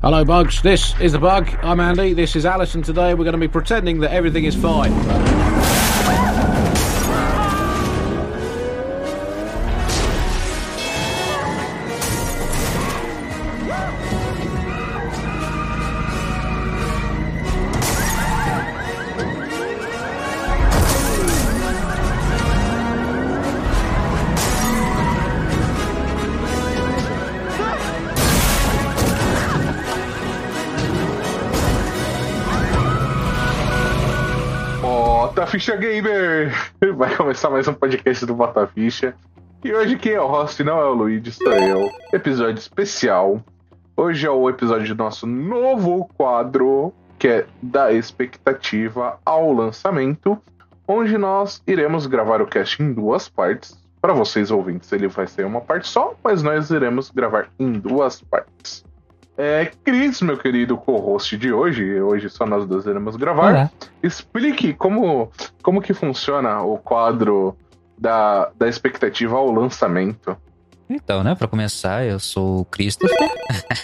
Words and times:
Hello, 0.00 0.24
Bugs. 0.24 0.62
This 0.62 0.94
is 1.00 1.10
the 1.10 1.18
Bug. 1.18 1.50
I'm 1.60 1.80
Andy. 1.80 2.12
This 2.12 2.36
is 2.36 2.46
Alice, 2.46 2.76
and 2.76 2.84
today 2.84 3.14
we're 3.14 3.24
going 3.24 3.32
to 3.32 3.38
be 3.38 3.48
pretending 3.48 3.98
that 3.98 4.12
everything 4.12 4.44
is 4.44 4.54
fine. 4.54 4.92
Ficha 35.58 35.74
Gamer! 35.74 36.52
Vai 36.94 37.16
começar 37.16 37.50
mais 37.50 37.66
um 37.66 37.74
podcast 37.74 38.24
do 38.24 38.32
Bota 38.32 38.64
Ficha. 38.68 39.12
E 39.64 39.74
hoje 39.74 39.98
quem 39.98 40.12
é 40.12 40.20
o 40.20 40.28
host 40.28 40.62
não 40.62 40.78
é 40.78 40.84
o 40.84 40.94
Luigi, 40.94 41.32
sou 41.32 41.52
eu. 41.52 41.90
Episódio 42.12 42.60
especial. 42.60 43.42
Hoje 43.96 44.24
é 44.24 44.30
o 44.30 44.48
episódio 44.48 44.94
do 44.94 45.02
nosso 45.02 45.26
novo 45.26 46.08
quadro, 46.16 46.94
que 47.18 47.26
é 47.26 47.46
da 47.60 47.92
expectativa 47.92 49.18
ao 49.26 49.52
lançamento, 49.52 50.40
onde 50.86 51.18
nós 51.18 51.60
iremos 51.66 52.06
gravar 52.06 52.40
o 52.40 52.46
cast 52.46 52.80
em 52.80 52.92
duas 52.92 53.28
partes. 53.28 53.76
Para 54.00 54.12
vocês 54.12 54.52
ouvintes, 54.52 54.92
ele 54.92 55.08
vai 55.08 55.26
ser 55.26 55.44
uma 55.44 55.60
parte 55.60 55.88
só, 55.88 56.14
mas 56.22 56.40
nós 56.40 56.70
iremos 56.70 57.10
gravar 57.10 57.48
em 57.58 57.72
duas 57.72 58.22
partes. 58.22 58.84
É, 59.40 59.70
Cris, 59.84 60.20
meu 60.20 60.36
querido 60.36 60.76
co-host 60.76 61.38
de 61.38 61.52
hoje, 61.52 62.00
hoje 62.00 62.28
só 62.28 62.44
nós 62.44 62.66
dois 62.66 62.86
iremos 62.86 63.14
gravar. 63.14 63.52
Olá. 63.52 63.70
Explique 64.02 64.74
como, 64.74 65.30
como 65.62 65.80
que 65.80 65.94
funciona 65.94 66.60
o 66.62 66.76
quadro 66.76 67.56
da, 67.96 68.50
da 68.58 68.68
expectativa 68.68 69.36
ao 69.36 69.52
lançamento. 69.52 70.36
Então, 70.90 71.22
né, 71.22 71.36
pra 71.36 71.46
começar, 71.46 72.04
eu 72.04 72.18
sou 72.18 72.62
o 72.62 72.64
Christopher. 72.64 73.16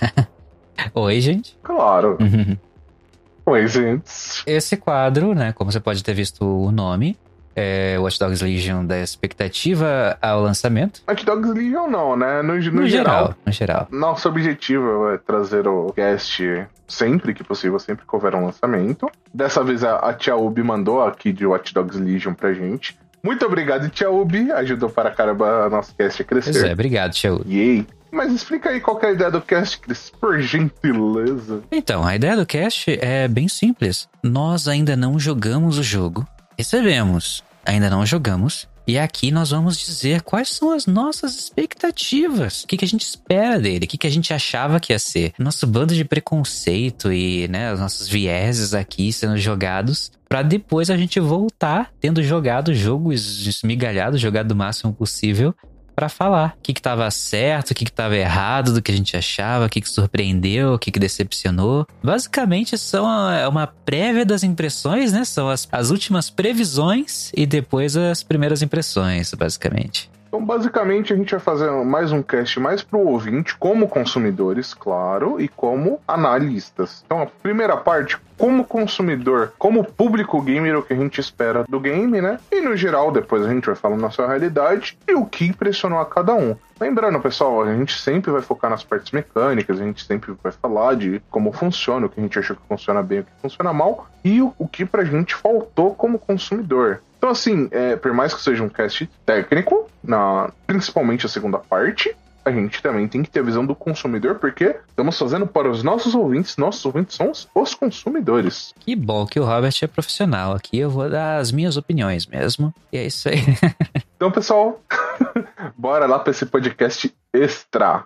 Oi, 0.93 1.21
gente. 1.21 1.57
Claro. 1.63 2.19
Oi, 3.47 3.69
gente. 3.69 4.43
Esse 4.45 4.77
quadro, 4.77 5.37
né, 5.37 5.53
como 5.53 5.71
você 5.71 5.79
pode 5.79 6.03
ter 6.03 6.15
visto 6.15 6.45
o 6.45 6.73
nome, 6.73 7.17
é 7.57 7.97
Watch 7.99 8.19
Dogs 8.19 8.43
Legion 8.43 8.85
da 8.85 8.99
expectativa 9.01 10.17
ao 10.21 10.43
lançamento. 10.43 11.03
Watch 11.09 11.25
Dogs 11.25 11.53
Legion 11.53 11.89
não, 11.89 12.17
né? 12.17 12.43
No, 12.43 12.55
no, 12.55 12.55
No, 12.55 12.61
geral, 12.61 12.89
geral, 12.89 13.35
no 13.47 13.53
geral. 13.53 13.89
Nosso 13.91 14.29
objetivo 14.29 15.11
é 15.11 15.19
trazer 15.19 15.67
o 15.69 15.93
cast 15.93 16.67
sempre 16.87 17.33
que 17.35 17.43
possível, 17.45 17.79
sempre 17.79 18.05
que 18.07 18.15
houver 18.15 18.35
um 18.35 18.45
lançamento. 18.47 19.11
Dessa 19.33 19.63
vez 19.65 19.83
a, 19.85 19.97
a 19.97 20.13
Tia 20.13 20.37
Ubi 20.37 20.63
mandou 20.63 21.03
aqui 21.03 21.33
de 21.33 21.47
Watch 21.47 21.73
Dogs 21.75 21.99
Legion 21.99 22.35
pra 22.35 22.53
gente. 22.53 22.97
Muito 23.23 23.45
obrigado, 23.47 23.89
Tia 23.89 24.11
Ubi. 24.11 24.53
Ajudou 24.53 24.91
para 24.91 25.11
caramba 25.11 25.69
nosso 25.71 25.95
cast 25.97 26.21
a 26.21 26.25
Pois 26.29 26.45
crescer. 26.45 26.69
é, 26.69 26.73
obrigado, 26.73 27.13
Tchau. 27.13 27.41
Yay! 27.49 27.87
Mas 28.13 28.33
explica 28.33 28.69
aí 28.69 28.81
qual 28.81 29.01
é 29.03 29.07
a 29.07 29.13
ideia 29.13 29.31
do 29.31 29.41
cast, 29.41 29.81
Cris, 29.81 30.09
por 30.21 30.39
gentileza. 30.41 31.63
Então, 31.73 32.05
a 32.07 32.15
ideia 32.15 32.37
do 32.37 32.47
cast 32.47 32.97
é 33.01 33.27
bem 33.27 33.49
simples. 33.49 34.09
Nós 34.23 34.69
ainda 34.69 34.95
não 34.95 35.19
jogamos 35.19 35.79
o 35.79 35.83
jogo. 35.83 36.25
Recebemos, 36.59 37.43
ainda 37.65 37.91
não 37.91 38.05
jogamos. 38.07 38.69
E 38.87 38.99
aqui 38.99 39.31
nós 39.31 39.49
vamos 39.49 39.79
dizer 39.79 40.21
quais 40.21 40.51
são 40.51 40.71
as 40.71 40.85
nossas 40.85 41.35
expectativas. 41.37 42.65
O 42.65 42.67
que, 42.67 42.77
que 42.77 42.85
a 42.85 42.89
gente 42.89 43.01
espera 43.03 43.59
dele, 43.59 43.87
o 43.87 43.89
que, 43.89 43.97
que 43.97 44.07
a 44.07 44.11
gente 44.11 44.33
achava 44.35 44.79
que 44.79 44.93
ia 44.93 44.99
ser. 44.99 45.33
Nosso 45.39 45.67
bando 45.67 45.95
de 45.95 46.05
preconceito 46.05 47.11
e 47.11 47.49
né, 47.49 47.73
os 47.73 47.81
nossos 47.81 48.07
vieses 48.07 48.75
aqui 48.75 49.11
sendo 49.11 49.39
jogados. 49.39 50.13
Pra 50.29 50.43
depois 50.43 50.91
a 50.91 50.97
gente 50.99 51.19
voltar 51.19 51.93
tendo 51.99 52.23
jogado 52.23 52.69
o 52.69 52.75
jogo 52.75 53.11
es- 53.11 53.47
esmigalhado, 53.47 54.19
jogado 54.19 54.51
o 54.53 54.57
máximo 54.57 54.93
possível 54.93 55.55
Pra 55.95 56.09
falar 56.09 56.55
o 56.59 56.63
que 56.63 56.73
que 56.75 56.83
tava 56.83 57.09
certo, 57.11 57.71
o 57.71 57.75
que 57.75 57.85
que 57.85 57.93
tava 57.93 58.17
errado 58.17 58.73
do 58.75 58.83
que 58.83 58.91
a 58.91 58.97
gente 58.97 59.17
achava, 59.17 59.67
o 59.67 59.69
que 59.69 59.81
que 59.81 59.89
surpreendeu, 59.89 60.75
o 60.75 60.79
que 60.79 60.91
que 60.91 60.99
decepcionou. 60.99 61.87
Basicamente 62.03 62.77
são 62.77 63.07
a- 63.07 63.35
é 63.37 63.49
uma 63.49 63.67
prévia 63.67 64.25
das 64.25 64.43
impressões, 64.43 65.13
né? 65.13 65.25
São 65.25 65.49
as, 65.49 65.69
as 65.71 65.91
últimas 65.91 66.31
previsões 66.31 67.31
e 67.37 67.47
depois 67.47 67.97
as 67.97 68.23
primeiras 68.23 68.63
impressões, 68.63 69.33
basicamente. 69.35 70.11
Então, 70.35 70.45
basicamente, 70.45 71.13
a 71.13 71.17
gente 71.17 71.31
vai 71.31 71.39
fazer 71.39 71.71
mais 71.85 72.11
um 72.11 72.21
cast 72.21 72.59
mais 72.59 72.83
pro 72.83 72.99
ouvinte, 72.99 73.57
como 73.57 73.87
consumidores, 73.87 74.75
claro, 74.75 75.41
e 75.41 75.47
como 75.47 76.01
analistas. 76.09 77.05
Então, 77.07 77.23
a 77.23 77.27
primeira 77.27 77.77
parte, 77.77 78.19
como 78.37 78.65
consumidor, 78.65 79.53
como 79.57 79.85
público 79.85 80.43
gamer, 80.43 80.77
o 80.77 80.83
que 80.83 80.93
a 80.93 80.97
gente 80.97 81.21
espera 81.21 81.65
do 81.69 81.79
game, 81.79 82.21
né? 82.21 82.41
E 82.51 82.61
no 82.61 82.77
geral, 82.77 83.13
depois 83.13 83.47
a 83.47 83.49
gente 83.49 83.67
vai 83.67 83.77
falar 83.77 83.97
na 83.97 84.11
sua 84.11 84.27
realidade 84.27 84.99
e 85.07 85.15
o 85.15 85.25
que 85.25 85.47
impressionou 85.47 86.01
a 86.01 86.05
cada 86.05 86.35
um. 86.35 86.57
Lembrando, 86.81 87.21
pessoal, 87.21 87.63
a 87.63 87.73
gente 87.73 87.97
sempre 87.97 88.33
vai 88.33 88.43
focar 88.43 88.69
nas 88.69 88.83
partes 88.83 89.13
mecânicas, 89.13 89.81
a 89.81 89.85
gente 89.85 90.05
sempre 90.05 90.35
vai 90.43 90.51
falar 90.51 90.97
de 90.97 91.23
como 91.31 91.53
funciona, 91.53 92.07
o 92.07 92.09
que 92.09 92.19
a 92.19 92.23
gente 92.25 92.37
achou 92.41 92.57
que 92.57 92.63
funciona 92.69 93.05
bem, 93.05 93.21
o 93.21 93.25
que 93.25 93.31
funciona 93.41 93.73
mal, 93.73 94.09
e 94.25 94.43
o, 94.43 94.53
o 94.59 94.67
que 94.67 94.85
pra 94.85 95.05
gente 95.05 95.33
faltou 95.33 95.95
como 95.95 96.19
consumidor. 96.19 97.01
Então, 97.25 97.33
assim, 97.33 97.69
é, 97.71 97.97
por 97.97 98.13
mais 98.13 98.35
que 98.35 98.43
seja 98.43 98.63
um 98.63 98.69
cast 98.69 99.09
técnico, 99.25 99.84
na, 100.07 100.51
principalmente 100.67 101.27
a 101.27 101.29
segunda 101.29 101.59
parte, 101.59 102.15
a 102.45 102.51
gente 102.51 102.83
também 102.83 103.09
tem 103.09 103.23
que 103.23 103.31
ter 103.31 103.41
a 103.41 103.43
visão 103.43 103.65
do 103.65 103.75
consumidor, 103.75 104.35
porque 104.37 104.77
estamos 104.89 105.19
fazendo 105.19 105.47
para 105.47 105.71
os 105.71 105.83
nossos 105.83 106.15
ouvintes, 106.15 106.57
nossos 106.59 106.85
ouvintes 106.85 107.17
são 107.17 107.31
os, 107.31 107.49
os 107.55 107.75
consumidores. 107.75 108.75
Que 108.81 108.95
bom 108.95 109.25
que 109.27 109.41
o 109.41 109.45
Robert 109.45 109.75
é 109.81 109.87
profissional. 109.87 110.53
Aqui 110.53 110.79
eu 110.79 110.91
vou 110.91 111.09
dar 111.09 111.39
as 111.39 111.51
minhas 111.51 111.77
opiniões 111.77 112.27
mesmo. 112.27 112.75
E 112.93 112.99
é 112.99 113.07
isso 113.07 113.29
aí. 113.29 113.41
Então, 114.17 114.31
pessoal, 114.31 114.81
bora 115.77 116.07
lá 116.07 116.19
para 116.19 116.31
esse 116.31 116.47
podcast 116.47 117.13
extra. 117.33 118.05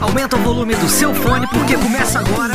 Aumenta 0.00 0.36
o 0.36 0.40
volume 0.40 0.76
do 0.76 0.88
seu 0.88 1.12
fone 1.14 1.48
porque 1.48 1.74
começa 1.74 2.20
agora. 2.20 2.54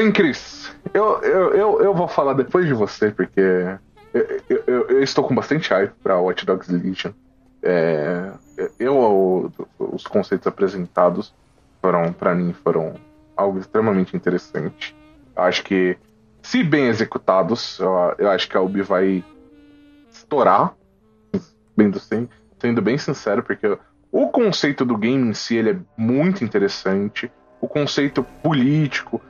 Bem, 0.00 0.10
Cris, 0.10 0.74
eu, 0.94 1.20
eu, 1.22 1.54
eu, 1.54 1.82
eu 1.82 1.94
vou 1.94 2.08
falar 2.08 2.32
depois 2.32 2.64
de 2.66 2.72
você, 2.72 3.10
porque 3.10 3.38
eu, 3.38 4.42
eu, 4.66 4.86
eu- 4.88 5.02
estou 5.02 5.22
com 5.28 5.34
bastante 5.34 5.68
hype 5.68 5.92
para 6.02 6.18
Watch 6.18 6.46
Dogs 6.46 6.72
Legion. 6.72 7.12
É, 7.62 8.32
eu, 8.78 9.52
os 9.78 10.06
conceitos 10.06 10.46
apresentados 10.46 11.34
foram, 11.84 12.14
para 12.14 12.34
mim, 12.34 12.54
foram 12.54 12.94
algo 13.36 13.58
extremamente 13.58 14.16
interessante. 14.16 14.96
Acho 15.36 15.62
que, 15.62 15.98
se 16.42 16.64
bem 16.64 16.86
executados, 16.86 17.78
eu, 18.18 18.30
acho 18.30 18.48
que 18.48 18.56
a 18.56 18.62
Ubi 18.62 18.80
vai 18.80 19.22
estourar, 20.10 20.78
bem, 21.76 21.90
sendo 22.58 22.80
bem 22.80 22.96
sincero, 22.96 23.42
porque 23.42 23.78
o 24.10 24.28
conceito 24.30 24.82
do 24.82 24.96
game 24.96 25.28
em 25.28 25.34
si 25.34 25.56
ele 25.56 25.70
é 25.72 25.80
muito 25.94 26.42
interessante. 26.42 27.30
O 27.60 27.68
conceito 27.68 28.24
político, 28.42 29.22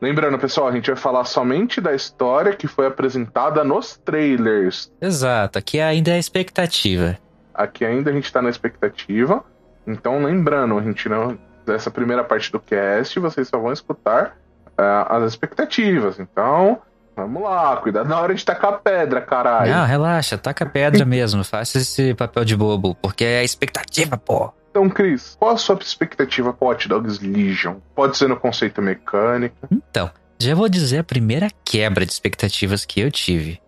Lembrando, 0.00 0.38
pessoal, 0.38 0.68
a 0.68 0.72
gente 0.72 0.86
vai 0.86 0.96
falar 0.96 1.24
somente 1.24 1.80
da 1.80 1.92
história 1.92 2.54
que 2.54 2.68
foi 2.68 2.86
apresentada 2.86 3.64
nos 3.64 3.96
trailers. 3.96 4.92
Exato, 5.00 5.58
aqui 5.58 5.80
ainda 5.80 6.12
é 6.12 6.14
a 6.14 6.18
expectativa. 6.18 7.18
Aqui 7.52 7.84
ainda 7.84 8.10
a 8.10 8.12
gente 8.12 8.32
tá 8.32 8.40
na 8.40 8.48
expectativa. 8.48 9.44
Então, 9.86 10.22
lembrando, 10.22 10.78
a 10.78 10.82
gente 10.82 11.08
não. 11.08 11.36
Dessa 11.66 11.90
primeira 11.90 12.24
parte 12.24 12.50
do 12.50 12.58
cast, 12.60 13.18
vocês 13.20 13.48
só 13.48 13.58
vão 13.58 13.72
escutar 13.72 14.38
ah, 14.76 15.16
as 15.16 15.24
expectativas. 15.24 16.18
Então, 16.18 16.78
vamos 17.14 17.42
lá, 17.42 17.76
cuidado 17.76 18.08
na 18.08 18.18
hora 18.18 18.34
de 18.34 18.42
tacar 18.42 18.80
pedra, 18.80 19.20
caralho. 19.20 19.70
Não, 19.70 19.84
relaxa, 19.84 20.38
taca 20.38 20.64
pedra 20.64 21.04
mesmo. 21.04 21.42
Faça 21.44 21.78
esse 21.78 22.14
papel 22.14 22.44
de 22.44 22.56
bobo, 22.56 22.94
porque 22.94 23.24
é 23.24 23.40
a 23.40 23.44
expectativa, 23.44 24.16
pô. 24.16 24.50
Então, 24.78 24.88
Cris, 24.88 25.36
qual 25.40 25.50
a 25.50 25.56
sua 25.56 25.76
expectativa 25.80 26.52
para 26.52 26.68
Watch 26.68 26.88
Dogs 26.88 27.18
Legion? 27.18 27.78
Pode 27.96 28.16
ser 28.16 28.28
no 28.28 28.36
conceito 28.36 28.80
mecânico. 28.80 29.56
Então, 29.72 30.08
já 30.38 30.54
vou 30.54 30.68
dizer 30.68 30.98
a 30.98 31.04
primeira 31.04 31.48
quebra 31.64 32.06
de 32.06 32.12
expectativas 32.12 32.84
que 32.84 33.00
eu 33.00 33.10
tive. 33.10 33.60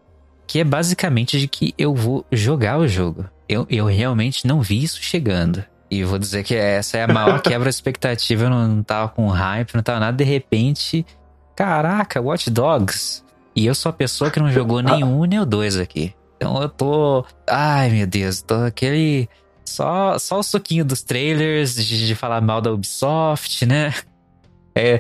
Que 0.47 0.61
é 0.61 0.65
basicamente 0.65 1.41
de 1.41 1.49
que 1.49 1.75
eu 1.77 1.93
vou 1.93 2.25
jogar 2.31 2.79
o 2.79 2.87
jogo. 2.87 3.29
Eu, 3.49 3.67
eu 3.69 3.87
realmente 3.87 4.47
não 4.47 4.63
vi 4.63 4.85
isso 4.85 5.03
chegando. 5.03 5.65
E 5.91 6.05
vou 6.05 6.17
dizer 6.17 6.45
que 6.45 6.55
essa 6.55 6.99
é 6.99 7.03
a 7.03 7.09
maior 7.09 7.43
quebra 7.43 7.69
de 7.69 7.75
expectativa. 7.75 8.45
Eu 8.45 8.51
não 8.51 8.81
tava 8.81 9.09
com 9.09 9.27
hype, 9.27 9.75
não 9.75 9.83
tava 9.83 9.99
nada. 9.99 10.17
De 10.17 10.23
repente, 10.23 11.05
caraca, 11.57 12.21
Watch 12.21 12.49
Dogs. 12.51 13.25
E 13.57 13.67
eu 13.67 13.75
sou 13.75 13.91
a 13.91 13.93
pessoa 13.93 14.31
que 14.31 14.39
não 14.39 14.53
jogou 14.53 14.79
nenhum 14.81 15.25
nem 15.25 15.41
o 15.41 15.45
dois 15.45 15.77
aqui. 15.77 16.15
Então 16.37 16.63
eu 16.63 16.69
tô. 16.69 17.27
Ai, 17.49 17.91
meu 17.91 18.07
Deus, 18.07 18.41
tô 18.43 18.55
aquele. 18.55 19.29
Só, 19.71 20.19
só 20.19 20.41
o 20.41 20.43
suquinho 20.43 20.85
dos 20.85 21.03
trailers, 21.03 21.77
de, 21.77 22.07
de 22.07 22.15
falar 22.17 22.41
mal 22.41 22.61
da 22.61 22.73
Ubisoft, 22.73 23.65
né? 23.65 23.95
É, 24.75 24.99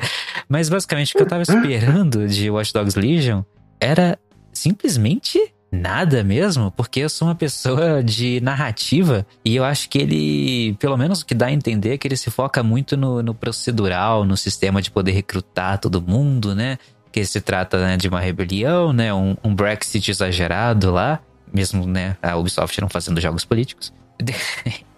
mas 0.49 0.69
basicamente 0.69 1.13
o 1.13 1.17
que 1.17 1.23
eu 1.23 1.27
tava 1.27 1.43
esperando 1.43 2.27
de 2.29 2.51
Watch 2.51 2.73
Dogs 2.73 2.99
Legion 2.99 3.43
era 3.81 4.19
simplesmente 4.53 5.39
nada 5.73 6.23
mesmo, 6.23 6.71
porque 6.73 7.01
eu 7.01 7.09
sou 7.09 7.29
uma 7.29 7.35
pessoa 7.35 8.03
de 8.03 8.41
narrativa 8.41 9.27
e 9.45 9.57
eu 9.57 9.65
acho 9.65 9.89
que 9.89 9.99
ele, 9.99 10.77
pelo 10.79 10.97
menos 10.97 11.21
o 11.21 11.27
que 11.27 11.35
dá 11.35 11.47
a 11.47 11.53
entender, 11.53 11.95
é 11.95 11.99
que 11.99 12.07
ele 12.07 12.17
se 12.17 12.31
foca 12.31 12.63
muito 12.63 12.97
no, 12.97 13.23
no 13.23 13.35
procedural, 13.35 14.25
no 14.25 14.37
sistema 14.37 14.81
de 14.81 14.91
poder 14.91 15.13
recrutar 15.13 15.79
todo 15.79 16.01
mundo, 16.01 16.55
né? 16.55 16.79
Que 17.13 17.25
se 17.25 17.41
trata 17.41 17.79
né, 17.81 17.97
de 17.97 18.09
uma 18.09 18.21
rebelião, 18.21 18.93
né? 18.93 19.13
Um, 19.13 19.37
um 19.43 19.55
Brexit 19.55 20.11
exagerado 20.11 20.93
lá, 20.93 21.21
mesmo, 21.53 21.87
né? 21.87 22.17
A 22.23 22.37
Ubisoft 22.37 22.81
não 22.81 22.89
fazendo 22.89 23.21
jogos 23.21 23.45
políticos. 23.45 23.93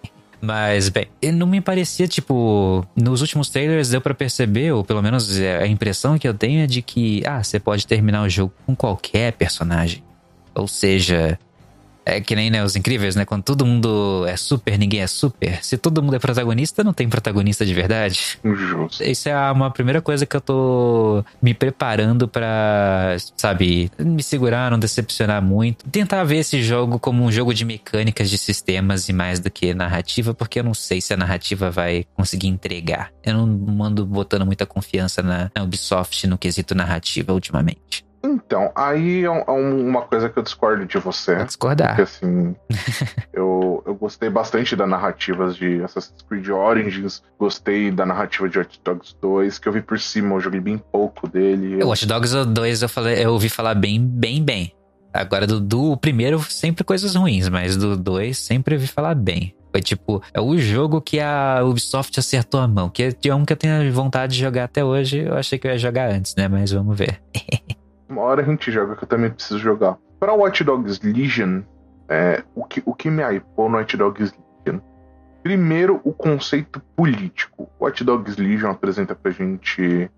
Mas, 0.45 0.89
bem, 0.89 1.07
não 1.33 1.47
me 1.47 1.61
parecia, 1.61 2.05
tipo, 2.05 2.85
nos 2.97 3.21
últimos 3.21 3.47
trailers 3.47 3.89
deu 3.89 4.01
para 4.01 4.13
perceber, 4.13 4.73
ou 4.73 4.83
pelo 4.83 5.01
menos 5.01 5.39
é, 5.39 5.63
a 5.63 5.67
impressão 5.67 6.19
que 6.19 6.27
eu 6.27 6.33
tenho 6.33 6.61
é 6.61 6.67
de 6.67 6.81
que, 6.81 7.25
ah, 7.25 7.41
você 7.41 7.61
pode 7.61 7.87
terminar 7.87 8.23
o 8.23 8.29
jogo 8.29 8.51
com 8.65 8.75
qualquer 8.75 9.31
personagem. 9.33 10.03
Ou 10.53 10.67
seja, 10.67 11.39
é 12.05 12.19
que 12.19 12.35
nem 12.35 12.49
né, 12.49 12.63
os 12.63 12.75
incríveis, 12.75 13.15
né? 13.15 13.25
Quando 13.25 13.43
todo 13.43 13.65
mundo 13.65 14.25
é 14.27 14.35
super, 14.35 14.77
ninguém 14.77 15.01
é 15.01 15.07
super. 15.07 15.63
Se 15.63 15.77
todo 15.77 16.01
mundo 16.01 16.15
é 16.15 16.19
protagonista, 16.19 16.83
não 16.83 16.93
tem 16.93 17.07
protagonista 17.07 17.65
de 17.65 17.73
verdade. 17.73 18.37
Justo. 18.43 19.03
Isso 19.03 19.29
é 19.29 19.51
uma 19.51 19.71
primeira 19.71 20.01
coisa 20.01 20.25
que 20.25 20.35
eu 20.35 20.41
tô 20.41 21.23
me 21.41 21.53
preparando 21.53 22.27
pra, 22.27 23.15
sabe, 23.37 23.91
me 23.99 24.21
segurar, 24.21 24.71
não 24.71 24.79
decepcionar 24.79 25.41
muito. 25.41 25.85
Tentar 25.89 26.23
ver 26.23 26.37
esse 26.37 26.61
jogo 26.61 26.99
como 26.99 27.23
um 27.23 27.31
jogo 27.31 27.53
de 27.53 27.65
mecânicas, 27.65 28.29
de 28.29 28.37
sistemas 28.37 29.09
e 29.09 29.13
mais 29.13 29.39
do 29.39 29.49
que 29.49 29.73
narrativa, 29.73 30.33
porque 30.33 30.59
eu 30.59 30.63
não 30.63 30.73
sei 30.73 31.01
se 31.01 31.13
a 31.13 31.17
narrativa 31.17 31.71
vai 31.71 32.05
conseguir 32.15 32.47
entregar. 32.47 33.11
Eu 33.23 33.47
não 33.47 33.83
ando 33.83 34.05
botando 34.05 34.45
muita 34.45 34.65
confiança 34.65 35.21
na, 35.21 35.51
na 35.55 35.63
Ubisoft 35.63 36.27
no 36.27 36.37
quesito 36.37 36.75
narrativa 36.75 37.33
ultimamente. 37.33 38.02
Então, 38.25 38.71
aí 38.73 39.23
é 39.25 39.29
um- 39.29 39.43
é 39.45 39.51
um- 39.51 39.87
uma 39.89 40.01
coisa 40.03 40.29
que 40.29 40.39
eu 40.39 40.43
discordo 40.43 40.85
de 40.85 40.97
você. 40.97 41.35
Vou 41.35 41.45
discordar. 41.45 41.89
Porque 41.89 42.03
assim, 42.03 42.55
eu, 43.33 43.83
eu 43.85 43.93
gostei 43.95 44.29
bastante 44.29 44.75
das 44.75 44.87
narrativas 44.89 45.55
de 45.57 45.83
Assassin's 45.83 46.21
Creed 46.29 46.47
Origins, 46.49 47.21
gostei 47.37 47.91
da 47.91 48.05
narrativa 48.05 48.47
de 48.47 48.57
Watch 48.57 48.79
Dogs 48.83 49.15
2, 49.21 49.59
que 49.59 49.67
eu 49.67 49.73
vi 49.73 49.81
por 49.81 49.99
cima, 49.99 50.35
eu 50.35 50.39
joguei 50.39 50.61
bem 50.61 50.77
pouco 50.77 51.27
dele. 51.27 51.83
O 51.83 51.87
Watch 51.89 52.05
Dogs 52.05 52.33
2 52.45 52.81
eu, 52.81 52.89
falei, 52.89 53.23
eu 53.25 53.31
ouvi 53.33 53.49
falar 53.49 53.75
bem, 53.75 53.99
bem, 54.01 54.41
bem. 54.41 54.71
Agora, 55.13 55.45
do, 55.45 55.59
do 55.59 55.97
primeiro, 55.97 56.41
sempre 56.43 56.83
coisas 56.83 57.13
ruins, 57.15 57.47
mas 57.49 57.75
do 57.77 57.95
2 57.97 58.37
sempre 58.37 58.75
ouvi 58.75 58.87
falar 58.87 59.13
bem. 59.15 59.53
Foi 59.71 59.81
tipo, 59.81 60.21
é 60.33 60.39
o 60.39 60.57
jogo 60.57 61.01
que 61.01 61.19
a 61.19 61.61
Ubisoft 61.63 62.19
acertou 62.19 62.59
a 62.59 62.67
mão. 62.67 62.89
Que 62.89 63.11
é 63.25 63.35
um 63.35 63.43
que 63.43 63.53
eu 63.53 63.57
tenho 63.57 63.91
vontade 63.91 64.33
de 64.35 64.39
jogar 64.39 64.65
até 64.65 64.83
hoje. 64.85 65.19
Eu 65.19 65.35
achei 65.35 65.57
que 65.57 65.67
eu 65.67 65.71
ia 65.71 65.77
jogar 65.79 66.11
antes, 66.11 66.35
né? 66.35 66.47
Mas 66.47 66.71
vamos 66.71 66.95
ver. 66.97 67.19
Uma 68.13 68.21
hora 68.21 68.43
a 68.43 68.45
gente 68.45 68.71
joga, 68.71 68.95
que 68.95 69.03
eu 69.05 69.07
também 69.07 69.31
preciso 69.31 69.57
jogar. 69.57 69.97
Pra 70.19 70.33
Watch 70.33 70.63
Dogs 70.63 70.99
Legion, 71.03 71.63
é, 72.07 72.43
o, 72.53 72.63
que, 72.63 72.83
o 72.85 72.93
que 72.93 73.09
me 73.09 73.23
hypou 73.23 73.67
no 73.67 73.77
Watch 73.77 73.97
Dogs 73.97 74.31
Legion? 74.63 74.79
Primeiro, 75.41 75.99
o 76.03 76.13
conceito 76.13 76.79
político. 76.95 77.67
Watch 77.81 78.03
Dogs 78.03 78.39
Legion 78.39 78.69
apresenta 78.69 79.15
pra 79.15 79.31
gente 79.31 80.11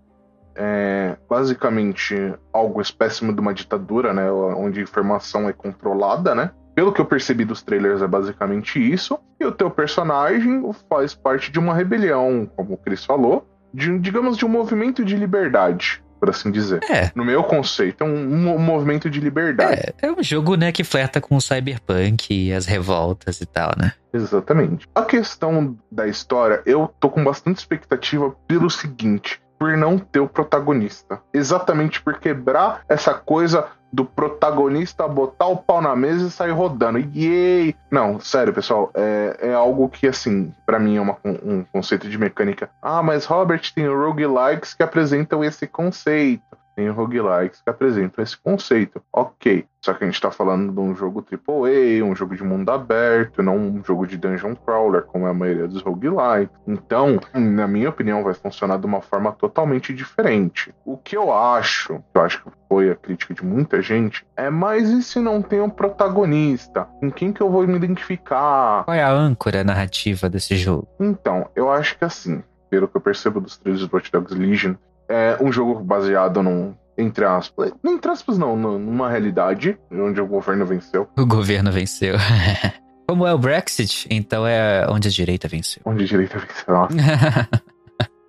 é, 0.54 1.16
basicamente 1.26 2.14
algo 2.52 2.82
espécime 2.82 3.32
de 3.32 3.40
uma 3.40 3.54
ditadura, 3.54 4.12
né? 4.12 4.30
Onde 4.30 4.80
a 4.80 4.82
informação 4.82 5.48
é 5.48 5.54
controlada, 5.54 6.34
né? 6.34 6.50
Pelo 6.74 6.92
que 6.92 7.00
eu 7.00 7.06
percebi 7.06 7.46
dos 7.46 7.62
trailers, 7.62 8.02
é 8.02 8.06
basicamente 8.06 8.78
isso. 8.78 9.18
E 9.40 9.44
o 9.46 9.52
teu 9.52 9.70
personagem 9.70 10.70
faz 10.86 11.14
parte 11.14 11.50
de 11.50 11.58
uma 11.58 11.72
rebelião, 11.72 12.46
como 12.54 12.74
o 12.74 12.76
Chris 12.76 13.06
falou, 13.06 13.48
de, 13.72 13.98
digamos, 13.98 14.36
de 14.36 14.44
um 14.44 14.50
movimento 14.50 15.02
de 15.02 15.16
liberdade, 15.16 16.04
por 16.26 16.30
assim 16.30 16.50
dizer. 16.50 16.80
É. 16.90 17.10
No 17.14 17.24
meu 17.24 17.42
conceito, 17.44 18.02
é 18.02 18.06
um, 18.06 18.54
um 18.54 18.58
movimento 18.58 19.08
de 19.08 19.20
liberdade. 19.20 19.80
É, 20.02 20.06
é 20.06 20.10
um 20.10 20.22
jogo, 20.22 20.56
né, 20.56 20.72
que 20.72 20.82
flerta 20.82 21.20
com 21.20 21.36
o 21.36 21.40
cyberpunk 21.40 22.34
e 22.34 22.52
as 22.52 22.66
revoltas 22.66 23.40
e 23.40 23.46
tal, 23.46 23.72
né? 23.76 23.92
Exatamente. 24.12 24.88
A 24.94 25.02
questão 25.02 25.76
da 25.90 26.06
história, 26.06 26.62
eu 26.66 26.92
tô 26.98 27.08
com 27.08 27.22
bastante 27.22 27.58
expectativa 27.58 28.34
pelo 28.46 28.70
seguinte: 28.70 29.40
por 29.58 29.76
não 29.76 29.98
ter 29.98 30.20
o 30.20 30.28
protagonista. 30.28 31.20
Exatamente 31.32 32.00
por 32.00 32.18
quebrar 32.18 32.82
essa 32.88 33.14
coisa 33.14 33.66
do 33.92 34.04
protagonista 34.04 35.06
botar 35.08 35.46
o 35.46 35.56
pau 35.56 35.80
na 35.80 35.94
mesa 35.96 36.26
e 36.26 36.30
sair 36.30 36.50
rodando. 36.50 36.98
Yay! 36.98 37.74
Não, 37.90 38.20
sério, 38.20 38.52
pessoal, 38.52 38.90
é, 38.94 39.38
é 39.40 39.54
algo 39.54 39.88
que, 39.88 40.06
assim, 40.06 40.52
pra 40.66 40.78
mim 40.78 40.96
é 40.96 41.00
uma- 41.00 41.16
um 41.24 41.64
conceito 41.72 42.08
de 42.08 42.18
mecânica. 42.18 42.68
Ah, 42.82 43.02
mas 43.02 43.24
Robert 43.24 43.62
tem 43.74 43.86
roguelikes 43.88 44.74
que 44.74 44.82
apresentam 44.82 45.42
esse 45.42 45.66
conceito. 45.66 46.42
Tem 46.76 46.90
roguelikes 46.90 47.62
que 47.62 47.70
apresentam 47.70 48.22
esse 48.22 48.36
conceito. 48.36 49.02
Ok. 49.10 49.64
Só 49.82 49.94
que 49.94 50.04
a 50.04 50.06
gente 50.06 50.20
tá 50.20 50.30
falando 50.30 50.72
de 50.72 50.80
um 50.80 50.94
jogo 50.94 51.24
AAA, 51.24 52.04
um 52.04 52.14
jogo 52.14 52.36
de 52.36 52.44
mundo 52.44 52.68
aberto, 52.70 53.42
não 53.42 53.56
um 53.56 53.84
jogo 53.84 54.06
de 54.06 54.18
dungeon 54.18 54.54
crawler, 54.54 55.04
como 55.04 55.26
é 55.26 55.30
a 55.30 55.34
maioria 55.34 55.66
dos 55.66 55.80
roguelikes. 55.80 56.54
Então, 56.66 57.18
na 57.32 57.66
minha 57.66 57.88
opinião, 57.88 58.22
vai 58.22 58.34
funcionar 58.34 58.78
de 58.78 58.84
uma 58.84 59.00
forma 59.00 59.32
totalmente 59.32 59.94
diferente. 59.94 60.74
O 60.84 60.98
que 60.98 61.16
eu 61.16 61.32
acho, 61.32 62.02
que 62.12 62.18
eu 62.18 62.22
acho 62.22 62.42
que 62.42 62.50
foi 62.68 62.90
a 62.90 62.96
crítica 62.96 63.32
de 63.32 63.44
muita 63.44 63.80
gente, 63.80 64.26
é 64.36 64.50
mas 64.50 64.90
e 64.90 65.02
se 65.02 65.20
não 65.20 65.40
tem 65.40 65.60
um 65.60 65.70
protagonista? 65.70 66.88
Em 67.00 67.08
quem 67.08 67.32
que 67.32 67.40
eu 67.40 67.48
vou 67.48 67.66
me 67.66 67.76
identificar? 67.76 68.84
Qual 68.84 68.94
é 68.94 69.02
a 69.02 69.12
âncora 69.12 69.64
narrativa 69.64 70.28
desse 70.28 70.56
jogo? 70.56 70.88
Então, 71.00 71.48
eu 71.54 71.70
acho 71.70 71.96
que 71.96 72.04
assim, 72.04 72.42
pelo 72.68 72.88
que 72.88 72.96
eu 72.96 73.00
percebo 73.00 73.40
dos 73.40 73.56
trailers 73.56 73.86
do 73.86 73.94
Watch 73.94 74.10
Dogs 74.10 74.34
Legion, 74.34 74.74
é 75.08 75.36
um 75.40 75.50
jogo 75.52 75.80
baseado 75.80 76.42
num. 76.42 76.74
Entre 76.98 77.24
aspas. 77.26 77.72
Entre 77.84 78.10
aspas, 78.10 78.38
não, 78.38 78.56
nu- 78.56 78.78
numa 78.78 79.10
realidade 79.10 79.78
onde 79.92 80.18
o 80.18 80.26
governo 80.26 80.64
venceu. 80.64 81.06
O 81.18 81.26
governo 81.26 81.70
venceu. 81.70 82.14
Como 83.06 83.26
é 83.26 83.34
o 83.34 83.38
Brexit, 83.38 84.06
então 84.10 84.46
é 84.46 84.86
onde 84.88 85.06
a 85.06 85.10
direita 85.10 85.46
venceu. 85.46 85.82
Onde 85.84 86.04
a 86.04 86.06
direita 86.06 86.38
venceu. 86.38 86.88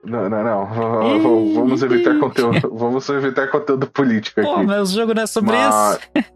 Não, 0.05 0.29
não, 0.29 0.41
não. 0.41 0.65
Vamos 1.53 1.83
evitar 1.83 2.17
conteúdo. 2.17 2.71
Vamos 2.73 3.09
evitar 3.09 3.47
conteúdo 3.49 3.87
político 3.87 4.41
Pô, 4.41 4.55
aqui. 4.55 4.65
mas 4.65 4.91
o 4.91 4.95
jogo 4.95 5.13
não 5.13 5.23
é 5.23 5.27
sobre 5.27 5.51
Mas- 5.51 5.99
isso. 6.15 6.27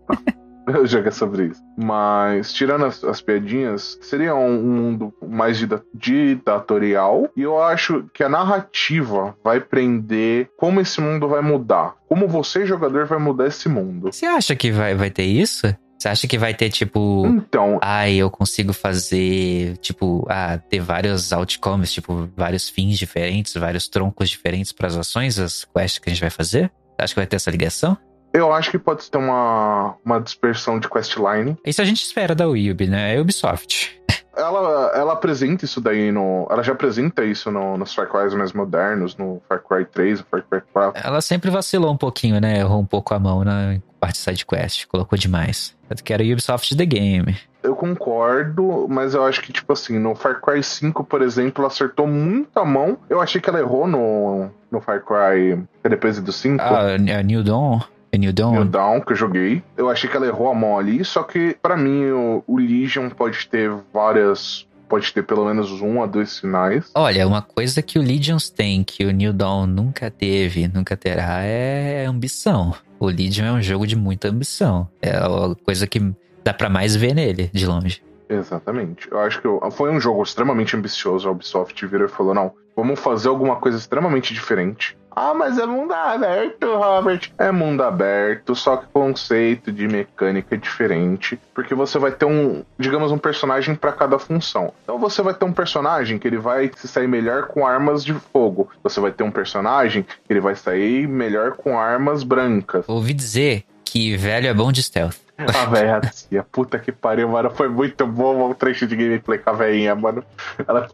É 1.01 1.11
sobre 1.11 1.47
isso. 1.47 1.61
Mas, 1.77 2.53
tirando 2.53 2.85
as, 2.85 3.03
as 3.03 3.21
piadinhas, 3.21 3.97
seria 4.01 4.35
um, 4.35 4.55
um 4.55 4.73
mundo 4.73 5.13
mais 5.27 5.57
dita- 5.57 5.83
ditatorial. 5.93 7.29
E 7.35 7.41
eu 7.41 7.61
acho 7.61 8.05
que 8.13 8.23
a 8.23 8.29
narrativa 8.29 9.35
vai 9.43 9.59
prender 9.59 10.49
como 10.57 10.79
esse 10.79 11.01
mundo 11.01 11.27
vai 11.27 11.41
mudar. 11.41 11.95
Como 12.07 12.27
você, 12.27 12.65
jogador, 12.65 13.05
vai 13.05 13.19
mudar 13.19 13.47
esse 13.47 13.67
mundo. 13.67 14.11
Você 14.11 14.25
acha 14.25 14.55
que 14.55 14.71
vai, 14.71 14.93
vai 14.93 15.09
ter 15.09 15.23
isso? 15.23 15.73
Você 15.97 16.07
acha 16.07 16.27
que 16.27 16.37
vai 16.37 16.53
ter, 16.53 16.69
tipo... 16.71 17.27
Então, 17.27 17.77
Ai, 17.79 18.15
eu 18.15 18.29
consigo 18.31 18.73
fazer, 18.73 19.77
tipo, 19.77 20.25
ah, 20.27 20.57
ter 20.57 20.79
vários 20.79 21.31
outcomes, 21.31 21.91
tipo, 21.91 22.27
vários 22.35 22.67
fins 22.69 22.97
diferentes, 22.97 23.53
vários 23.53 23.87
troncos 23.87 24.27
diferentes 24.27 24.71
para 24.71 24.87
as 24.87 24.97
ações, 24.97 25.37
as 25.37 25.63
quests 25.63 25.99
que 25.99 26.09
a 26.09 26.13
gente 26.13 26.21
vai 26.21 26.31
fazer? 26.31 26.71
Você 26.97 27.03
acha 27.03 27.13
que 27.13 27.19
vai 27.19 27.27
ter 27.27 27.35
essa 27.35 27.51
ligação? 27.51 27.95
Eu 28.33 28.53
acho 28.53 28.71
que 28.71 28.77
pode 28.77 29.09
ter 29.09 29.17
uma, 29.17 29.95
uma 30.03 30.19
dispersão 30.19 30.79
de 30.79 30.89
questline. 30.89 31.57
Isso 31.65 31.81
a 31.81 31.85
gente 31.85 32.01
espera 32.03 32.33
da 32.33 32.47
Ubi, 32.47 32.87
né? 32.87 33.15
É 33.15 33.19
Ubisoft. 33.19 34.01
Ela, 34.35 34.91
ela 34.95 35.13
apresenta 35.13 35.65
isso 35.65 35.81
daí 35.81 36.11
no. 36.11 36.47
Ela 36.49 36.63
já 36.63 36.71
apresenta 36.71 37.23
isso 37.23 37.51
no, 37.51 37.77
nos 37.77 37.93
Far 37.93 38.07
Cry 38.07 38.33
mais 38.35 38.53
modernos, 38.53 39.17
no 39.17 39.41
Far 39.47 39.61
Cry 39.61 39.85
3, 39.85 40.19
no 40.19 40.25
Far 40.25 40.43
Cry 40.49 40.61
4. 40.71 41.01
Ela 41.05 41.19
sempre 41.19 41.49
vacilou 41.49 41.91
um 41.91 41.97
pouquinho, 41.97 42.39
né? 42.39 42.59
Errou 42.59 42.79
um 42.79 42.85
pouco 42.85 43.13
a 43.13 43.19
mão 43.19 43.43
na 43.43 43.77
parte 43.99 44.17
side 44.17 44.45
quest, 44.45 44.87
colocou 44.87 45.17
demais. 45.17 45.75
Eu 45.89 45.97
quero 46.01 46.23
Ubisoft 46.23 46.75
The 46.75 46.85
Game. 46.85 47.37
Eu 47.61 47.75
concordo, 47.75 48.87
mas 48.89 49.13
eu 49.13 49.23
acho 49.23 49.41
que, 49.41 49.51
tipo 49.51 49.71
assim, 49.73 49.99
no 49.99 50.15
Far 50.15 50.39
Cry 50.41 50.63
5, 50.63 51.03
por 51.03 51.21
exemplo, 51.21 51.61
ela 51.61 51.67
acertou 51.67 52.07
muito 52.07 52.57
a 52.57 52.65
mão. 52.65 52.97
Eu 53.09 53.19
achei 53.21 53.39
que 53.41 53.49
ela 53.49 53.59
errou 53.59 53.85
no, 53.85 54.49
no 54.71 54.79
Far 54.79 55.03
Cry 55.03 55.57
que 55.81 55.87
é 55.87 55.89
depois 55.89 56.19
do 56.19 56.31
5. 56.31 56.63
Ah, 56.63 56.91
é 56.93 57.21
New 57.21 57.43
Dawn? 57.43 57.81
É 58.11 58.17
New 58.17 58.33
Dawn? 58.33 58.51
New 58.53 58.65
Down, 58.65 59.01
que 59.01 59.13
eu 59.13 59.15
joguei. 59.15 59.63
Eu 59.77 59.89
achei 59.89 60.09
que 60.09 60.15
ela 60.17 60.27
errou 60.27 60.49
a 60.51 60.55
mão 60.55 60.77
ali, 60.77 61.03
só 61.05 61.23
que 61.23 61.55
pra 61.61 61.77
mim 61.77 62.05
o, 62.11 62.43
o 62.45 62.57
Legion 62.57 63.09
pode 63.09 63.47
ter 63.47 63.71
várias. 63.93 64.67
Pode 64.89 65.13
ter 65.13 65.23
pelo 65.23 65.45
menos 65.45 65.71
um 65.81 66.03
a 66.03 66.05
dois 66.05 66.31
sinais. 66.33 66.91
Olha, 66.93 67.25
uma 67.25 67.41
coisa 67.41 67.81
que 67.81 67.97
o 67.97 68.01
Legions 68.01 68.49
tem, 68.49 68.83
que 68.83 69.05
o 69.05 69.11
New 69.11 69.31
Dawn 69.31 69.65
nunca 69.65 70.11
teve, 70.11 70.67
nunca 70.67 70.97
terá, 70.97 71.41
é 71.43 72.05
ambição. 72.05 72.73
O 72.99 73.05
Legion 73.05 73.45
é 73.45 73.51
um 73.53 73.61
jogo 73.61 73.87
de 73.87 73.95
muita 73.95 74.27
ambição. 74.27 74.89
É 75.01 75.11
a 75.11 75.55
coisa 75.63 75.87
que 75.87 76.13
dá 76.43 76.53
pra 76.53 76.67
mais 76.69 76.93
ver 76.93 77.13
nele, 77.15 77.49
de 77.53 77.65
longe. 77.65 78.03
Exatamente. 78.29 79.09
Eu 79.09 79.19
acho 79.19 79.39
que 79.41 79.47
eu- 79.47 79.61
foi 79.71 79.89
um 79.91 79.99
jogo 79.99 80.21
extremamente 80.23 80.75
ambicioso. 80.75 81.27
A 81.27 81.31
Ubisoft 81.31 81.85
virou 81.85 82.07
e 82.07 82.09
falou: 82.11 82.33
não, 82.33 82.51
vamos 82.75 82.99
fazer 82.99 83.29
alguma 83.29 83.55
coisa 83.57 83.77
extremamente 83.77 84.33
diferente. 84.33 84.97
Ah, 85.13 85.33
mas 85.33 85.57
é 85.57 85.65
mundo 85.65 85.93
aberto, 85.93 86.65
Robert. 86.75 87.31
É 87.37 87.51
mundo 87.51 87.83
aberto, 87.83 88.55
só 88.55 88.77
que 88.77 88.85
conceito 88.87 89.71
de 89.71 89.87
mecânica 89.87 90.55
é 90.55 90.57
diferente. 90.57 91.39
Porque 91.53 91.75
você 91.75 91.99
vai 91.99 92.11
ter 92.11 92.25
um, 92.25 92.63
digamos, 92.79 93.11
um 93.11 93.17
personagem 93.17 93.75
para 93.75 93.91
cada 93.91 94.17
função. 94.17 94.73
Então 94.83 94.97
você 94.97 95.21
vai 95.21 95.33
ter 95.33 95.45
um 95.45 95.53
personagem 95.53 96.17
que 96.17 96.27
ele 96.27 96.37
vai 96.37 96.71
se 96.75 96.87
sair 96.87 97.07
melhor 97.07 97.47
com 97.47 97.65
armas 97.65 98.03
de 98.03 98.13
fogo. 98.13 98.69
Você 98.83 98.99
vai 98.99 99.11
ter 99.11 99.23
um 99.23 99.31
personagem 99.31 100.03
que 100.03 100.31
ele 100.31 100.39
vai 100.39 100.55
sair 100.55 101.07
melhor 101.07 101.53
com 101.53 101.77
armas 101.77 102.23
brancas. 102.23 102.87
Ouvi 102.87 103.13
dizer 103.13 103.65
que 103.83 104.15
velho 104.15 104.47
é 104.47 104.53
bom 104.53 104.71
de 104.71 104.81
stealth. 104.81 105.17
A 105.37 105.65
véia 105.65 105.99
tia, 106.01 106.45
puta 106.49 106.79
que 106.79 106.91
pariu, 106.91 107.27
mano. 107.27 107.49
Foi 107.49 107.67
muito 107.67 108.05
bom 108.05 108.49
o 108.49 108.55
trecho 108.55 108.85
de 108.87 108.95
gameplay 108.95 109.39
com 109.39 109.49
a 109.49 109.53
veinha, 109.53 109.95
mano. 109.95 110.23
Ela. 110.67 110.87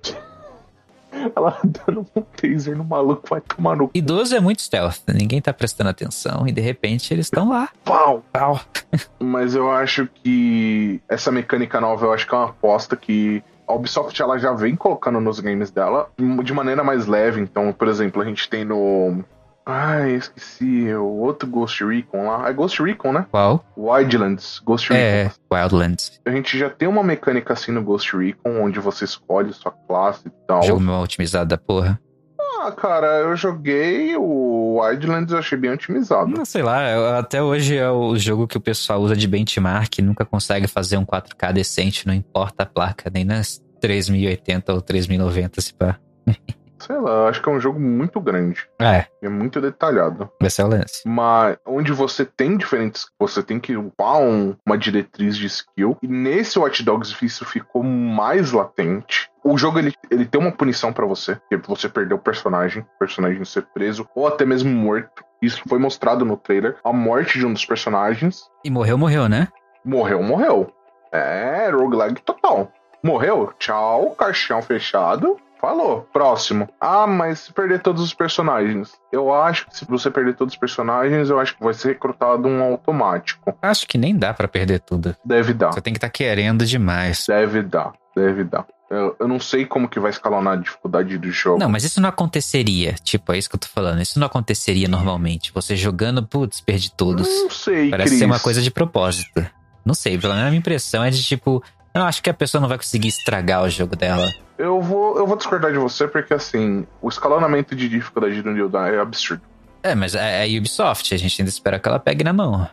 Ela 1.36 1.58
dando 1.64 2.06
um 2.16 2.22
taser 2.22 2.78
no 2.78 2.84
maluco, 2.84 3.24
vai 3.30 3.42
tomar 3.42 3.76
no 3.76 3.90
Idoso 3.94 4.36
é 4.36 4.40
muito 4.40 4.62
stealth. 4.62 5.00
Ninguém 5.08 5.42
tá 5.42 5.54
prestando 5.54 5.90
atenção 5.90 6.48
e 6.48 6.52
de 6.52 6.62
repente 6.62 7.14
eles 7.14 7.28
estão 7.28 7.50
lá. 7.50 7.70
pau. 7.84 8.24
Pau. 8.32 8.60
Mas 9.20 9.56
eu 9.56 9.72
acho 9.72 10.08
que 10.24 11.02
essa 11.08 11.32
mecânica 11.32 11.80
nova, 11.82 12.06
eu 12.06 12.14
acho 12.14 12.28
que 12.28 12.34
é 12.34 12.38
uma 12.38 12.50
aposta 12.50 12.96
que 12.96 13.44
a 13.68 13.74
Ubisoft 13.74 14.20
ela 14.22 14.40
já 14.40 14.54
vem 14.54 14.76
colocando 14.76 15.20
nos 15.20 15.40
games 15.40 15.70
dela 15.70 16.10
de 16.44 16.54
maneira 16.54 16.84
mais 16.84 17.06
leve. 17.06 17.42
Então, 17.42 17.74
por 17.74 17.88
exemplo, 17.88 18.22
a 18.22 18.26
gente 18.26 18.50
tem 18.50 18.64
no. 18.64 19.24
Ai, 19.70 20.16
esqueci. 20.16 20.94
O 20.94 21.18
outro 21.18 21.46
Ghost 21.50 21.84
Recon 21.84 22.26
lá. 22.26 22.48
É 22.48 22.54
Ghost 22.54 22.82
Recon, 22.82 23.12
né? 23.12 23.26
Qual? 23.30 23.66
Wildlands. 23.78 24.62
Ghost 24.64 24.90
Recon. 24.90 25.04
É, 25.04 25.32
Wildlands. 25.52 26.22
A 26.26 26.32
gente 26.32 26.58
já 26.58 26.70
tem 26.70 26.88
uma 26.88 27.04
mecânica 27.04 27.52
assim 27.52 27.74
no 27.74 27.84
Ghost 27.84 28.16
Recon, 28.16 28.62
onde 28.62 28.80
você 28.80 29.04
escolhe 29.04 29.52
sua 29.52 29.72
classe 29.72 30.30
e 30.30 30.32
tal. 30.48 30.64
Jogo 30.64 30.80
mal 30.80 31.04
otimizado 31.04 31.50
da 31.50 31.58
porra. 31.58 32.00
Ah, 32.40 32.72
cara, 32.72 33.08
eu 33.20 33.36
joguei 33.36 34.16
o 34.16 34.80
Wildlands 34.80 35.34
eu 35.34 35.40
achei 35.40 35.58
bem 35.58 35.72
otimizado. 35.72 36.30
Não 36.30 36.46
sei 36.46 36.64
lá, 36.64 37.20
até 37.20 37.44
hoje 37.44 37.76
é 37.76 37.90
o 37.90 38.16
jogo 38.16 38.48
que 38.48 38.58
o 38.58 38.62
pessoal 38.62 39.02
usa 39.02 39.16
de 39.16 39.28
benchmark, 39.28 40.00
nunca 40.00 40.26
consegue 40.26 40.66
fazer 40.66 40.98
um 40.98 41.06
4K 41.06 41.54
decente, 41.54 42.08
não 42.08 42.14
importa 42.14 42.64
a 42.64 42.66
placa, 42.66 43.12
nem 43.14 43.26
nas 43.26 43.62
3080 43.82 44.74
ou 44.74 44.82
3090 44.82 45.62
se 45.62 45.74
pá. 45.74 46.00
Sei 46.80 46.96
lá, 46.98 47.12
eu 47.12 47.28
acho 47.28 47.42
que 47.42 47.50
é 47.50 47.52
um 47.52 47.60
jogo 47.60 47.80
muito 47.80 48.20
grande. 48.22 48.68
É, 48.80 49.06
É 49.22 49.30
muito 49.30 49.60
detalhado. 49.60 50.30
esse 50.42 50.62
é 50.62 50.64
o 50.64 50.68
lance. 50.68 51.02
Mas 51.08 51.58
onde 51.66 51.92
você 51.92 52.24
tem 52.26 52.56
diferentes. 52.58 53.08
Você 53.20 53.42
tem 53.42 53.60
que 53.60 53.76
upar 53.76 54.18
um- 54.18 54.56
uma 54.66 54.78
diretriz 54.78 55.36
de 55.38 55.48
skill. 55.48 55.98
E 56.02 56.08
nesse 56.08 56.60
Watch 56.60 56.84
Dogs 56.84 57.16
isso 57.24 57.46
ficou 57.46 57.84
mais 57.84 58.52
latente. 58.52 59.30
O 59.44 59.58
jogo 59.58 59.80
ele, 59.80 59.94
ele 60.12 60.26
tem 60.26 60.40
uma 60.40 60.52
punição 60.52 60.92
pra 60.94 61.06
você, 61.06 61.40
que 61.50 61.56
é 61.56 61.58
você 61.58 61.88
perder 61.90 62.14
o 62.14 62.20
personagem, 62.20 62.84
o 62.84 63.00
personagem 63.00 63.44
ser 63.46 63.64
preso, 63.74 64.08
ou 64.14 64.28
até 64.28 64.46
mesmo 64.46 64.70
morto. 64.70 65.24
Isso 65.42 65.62
foi 65.68 65.80
mostrado 65.80 66.26
no 66.26 66.36
trailer. 66.38 66.76
A 66.84 66.92
morte 66.92 67.40
de 67.40 67.46
um 67.46 67.54
dos 67.54 67.66
personagens. 67.66 68.42
E 68.64 68.70
morreu, 68.70 68.98
morreu, 68.98 69.30
né? 69.30 69.48
Morreu, 69.86 70.22
morreu. 70.22 70.72
É, 71.12 71.70
roguelike 71.70 72.22
total. 72.22 72.72
Morreu, 73.04 73.54
tchau, 73.58 74.12
caixão 74.18 74.62
fechado. 74.62 75.38
Falou, 75.60 76.08
próximo. 76.14 76.70
Ah, 76.80 77.08
mas 77.08 77.40
se 77.40 77.54
perder 77.54 77.82
todos 77.82 78.02
os 78.04 78.14
personagens. 78.14 78.92
Eu 79.12 79.34
acho 79.34 79.66
que 79.68 79.76
se 79.78 79.86
você 79.86 80.10
perder 80.12 80.36
todos 80.36 80.54
os 80.54 80.60
personagens, 80.60 81.30
eu 81.30 81.40
acho 81.40 81.56
que 81.58 81.64
vai 81.64 81.74
ser 81.74 81.90
recrutado 81.90 82.48
um 82.48 82.62
automático. 82.64 83.56
Acho 83.62 83.88
que 83.88 83.98
nem 83.98 84.16
dá 84.16 84.34
pra 84.34 84.48
perder 84.48 84.80
tudo. 84.82 85.16
Deve 85.26 85.54
dar, 85.54 85.72
Você 85.74 85.82
tem 85.82 85.94
que 85.94 85.98
estar 85.98 86.10
querendo 86.10 86.66
demais. 86.66 87.26
deve 87.28 87.62
dar, 87.64 87.94
deve 88.16 88.44
dar. 88.44 88.66
Eu, 88.90 89.16
eu 89.20 89.28
não 89.28 89.38
sei 89.40 89.66
como 89.66 89.90
que 89.90 90.00
vai 90.00 90.12
escalonar 90.12 90.54
a 90.54 90.56
dificuldade 90.62 91.18
do 91.18 91.30
jogo. 91.30 91.60
Não, 91.60 91.68
mas 91.70 91.84
isso 91.84 92.00
não 92.00 92.08
aconteceria. 92.08 92.94
Tipo, 93.04 93.34
é 93.34 93.38
isso 93.38 93.50
que 93.50 93.56
eu 93.56 93.60
tô 93.60 93.68
falando. 93.68 94.02
Isso 94.02 94.18
não 94.18 94.28
aconteceria 94.28 94.88
normalmente. 94.88 95.52
Você 95.54 95.76
jogando, 95.76 96.24
putz, 96.26 96.62
perdi 96.62 96.90
todos. 96.96 97.28
Não 97.28 97.50
sei, 97.50 97.90
Parece 97.90 98.10
Cris. 98.12 98.20
ser 98.20 98.26
uma 98.26 98.40
coisa 98.40 98.62
de 98.62 98.72
propósito. 98.72 99.46
Não 99.86 99.94
sei, 99.94 100.18
pelo 100.18 100.34
menos 100.34 100.48
a 100.48 100.50
minha 100.52 100.60
impressão 100.60 101.04
é 101.04 101.10
de 101.10 101.22
tipo. 101.24 101.62
Eu 101.98 102.06
acho 102.06 102.22
que 102.22 102.30
a 102.30 102.34
pessoa 102.34 102.62
não 102.62 102.70
vai 102.70 102.78
conseguir 102.78 103.08
estragar 103.08 103.64
o 103.64 103.70
jogo 103.70 103.96
dela. 103.96 104.32
Eu 104.58 104.82
vou, 104.82 105.18
eu 105.18 105.26
vou 105.26 105.36
discordar 105.36 105.72
de 105.72 105.78
você 105.78 106.08
porque, 106.08 106.34
assim, 106.34 106.86
o 107.02 107.10
escalonamento 107.10 107.76
de 107.76 107.90
dificuldade 107.90 108.42
do 108.42 108.52
New 108.52 108.70
Dawn 108.70 108.86
é 108.86 109.00
absurdo. 109.00 109.42
É, 109.82 109.96
mas 109.96 110.16
é 110.16 110.44
a 110.44 110.58
Ubisoft, 110.58 111.14
a 111.14 111.18
gente 111.18 111.42
ainda 111.42 111.50
espera 111.50 111.80
que 111.80 111.88
ela 111.88 112.00
pegue 112.00 112.24
na 112.24 112.34
mão. 112.34 112.68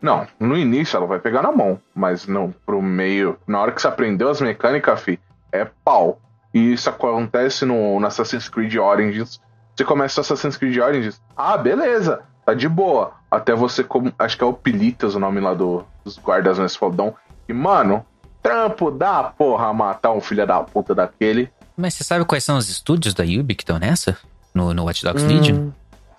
Não, 0.00 0.26
no 0.38 0.56
início 0.56 0.96
ela 0.96 1.06
vai 1.06 1.18
pegar 1.18 1.42
na 1.42 1.52
mão, 1.52 1.78
mas 1.94 2.26
não 2.26 2.54
pro 2.64 2.80
meio. 2.80 3.38
Na 3.46 3.60
hora 3.60 3.72
que 3.72 3.80
você 3.80 3.88
aprendeu 3.88 4.30
as 4.30 4.40
mecânicas, 4.40 5.00
fi, 5.00 5.18
é 5.52 5.66
pau. 5.84 6.20
E 6.52 6.72
isso 6.72 6.88
acontece 6.88 7.64
no, 7.64 8.00
no 8.00 8.06
Assassin's 8.06 8.48
Creed 8.48 8.74
Origins. 8.76 9.40
Você 9.76 9.84
começa 9.84 10.20
o 10.20 10.22
Assassin's 10.22 10.56
Creed 10.56 10.78
Origins, 10.78 11.20
ah, 11.36 11.56
beleza, 11.56 12.22
tá 12.44 12.54
de 12.54 12.68
boa. 12.68 13.12
Até 13.30 13.54
você, 13.54 13.84
como, 13.84 14.12
acho 14.18 14.36
que 14.36 14.42
é 14.42 14.46
o 14.46 14.52
Pilitas 14.52 15.14
o 15.14 15.20
nome 15.20 15.40
lá 15.40 15.54
do, 15.54 15.84
dos 16.04 16.18
guardas 16.18 16.58
mais 16.58 16.74
fodão. 16.74 17.14
E, 17.48 17.52
mano, 17.52 18.04
trampo 18.42 18.90
da 18.90 19.22
porra 19.24 19.72
matar 19.72 20.12
um 20.12 20.20
filho 20.20 20.46
da 20.46 20.60
puta 20.60 20.94
daquele. 20.94 21.50
Mas 21.76 21.94
você 21.94 22.04
sabe 22.04 22.24
quais 22.24 22.44
são 22.44 22.56
os 22.56 22.68
estúdios 22.68 23.14
da 23.14 23.24
Ubi 23.24 23.54
que 23.54 23.62
estão 23.62 23.78
nessa? 23.78 24.16
No, 24.54 24.74
no 24.74 24.84
Watch 24.84 25.02
Dogs 25.04 25.24
Hum, 25.24 25.28
Legion? 25.28 25.70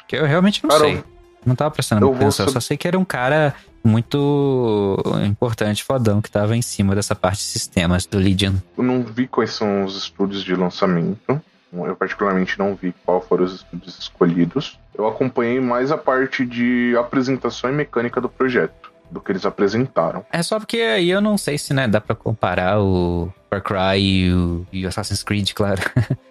Que 0.07 0.15
eu 0.15 0.25
realmente 0.25 0.63
não 0.63 0.69
Cara, 0.69 0.81
sei. 0.83 1.03
Não 1.45 1.55
tava 1.55 1.71
prestando 1.71 2.05
muita 2.05 2.21
atenção. 2.21 2.45
Eu 2.45 2.51
só 2.51 2.59
sei 2.59 2.77
que 2.77 2.87
era 2.87 2.97
um 2.97 3.05
cara 3.05 3.53
muito 3.83 4.97
importante, 5.25 5.83
fodão, 5.83 6.21
que 6.21 6.29
tava 6.29 6.55
em 6.55 6.61
cima 6.61 6.93
dessa 6.95 7.15
parte 7.15 7.37
de 7.37 7.43
sistemas 7.43 8.05
do 8.05 8.17
Legion. 8.17 8.53
Eu 8.77 8.83
não 8.83 9.01
vi 9.03 9.27
quais 9.27 9.51
são 9.53 9.83
os 9.83 9.97
estúdios 9.97 10.43
de 10.43 10.55
lançamento. 10.55 11.41
Eu 11.73 11.95
particularmente 11.95 12.59
não 12.59 12.75
vi 12.75 12.93
qual 13.05 13.21
foram 13.21 13.45
os 13.45 13.55
estúdios 13.55 13.97
escolhidos. 13.97 14.77
Eu 14.93 15.07
acompanhei 15.07 15.59
mais 15.59 15.91
a 15.91 15.97
parte 15.97 16.45
de 16.45 16.93
apresentação 16.99 17.69
e 17.69 17.73
mecânica 17.73 18.19
do 18.19 18.27
projeto, 18.27 18.90
do 19.11 19.19
que 19.19 19.31
eles 19.31 19.45
apresentaram. 19.45 20.25
É 20.31 20.41
só 20.41 20.57
porque 20.57 20.77
aí 20.77 21.09
eu 21.09 21.21
não 21.21 21.37
sei 21.37 21.57
se 21.57 21.73
né, 21.73 21.87
dá 21.87 21.99
pra 21.99 22.15
comparar 22.15 22.79
o 22.79 23.31
Far 23.49 23.61
Cry 23.61 23.99
e 23.99 24.33
o, 24.33 24.65
e 24.71 24.85
Assassin's 24.85 25.21
Creed, 25.21 25.51
claro, 25.53 25.81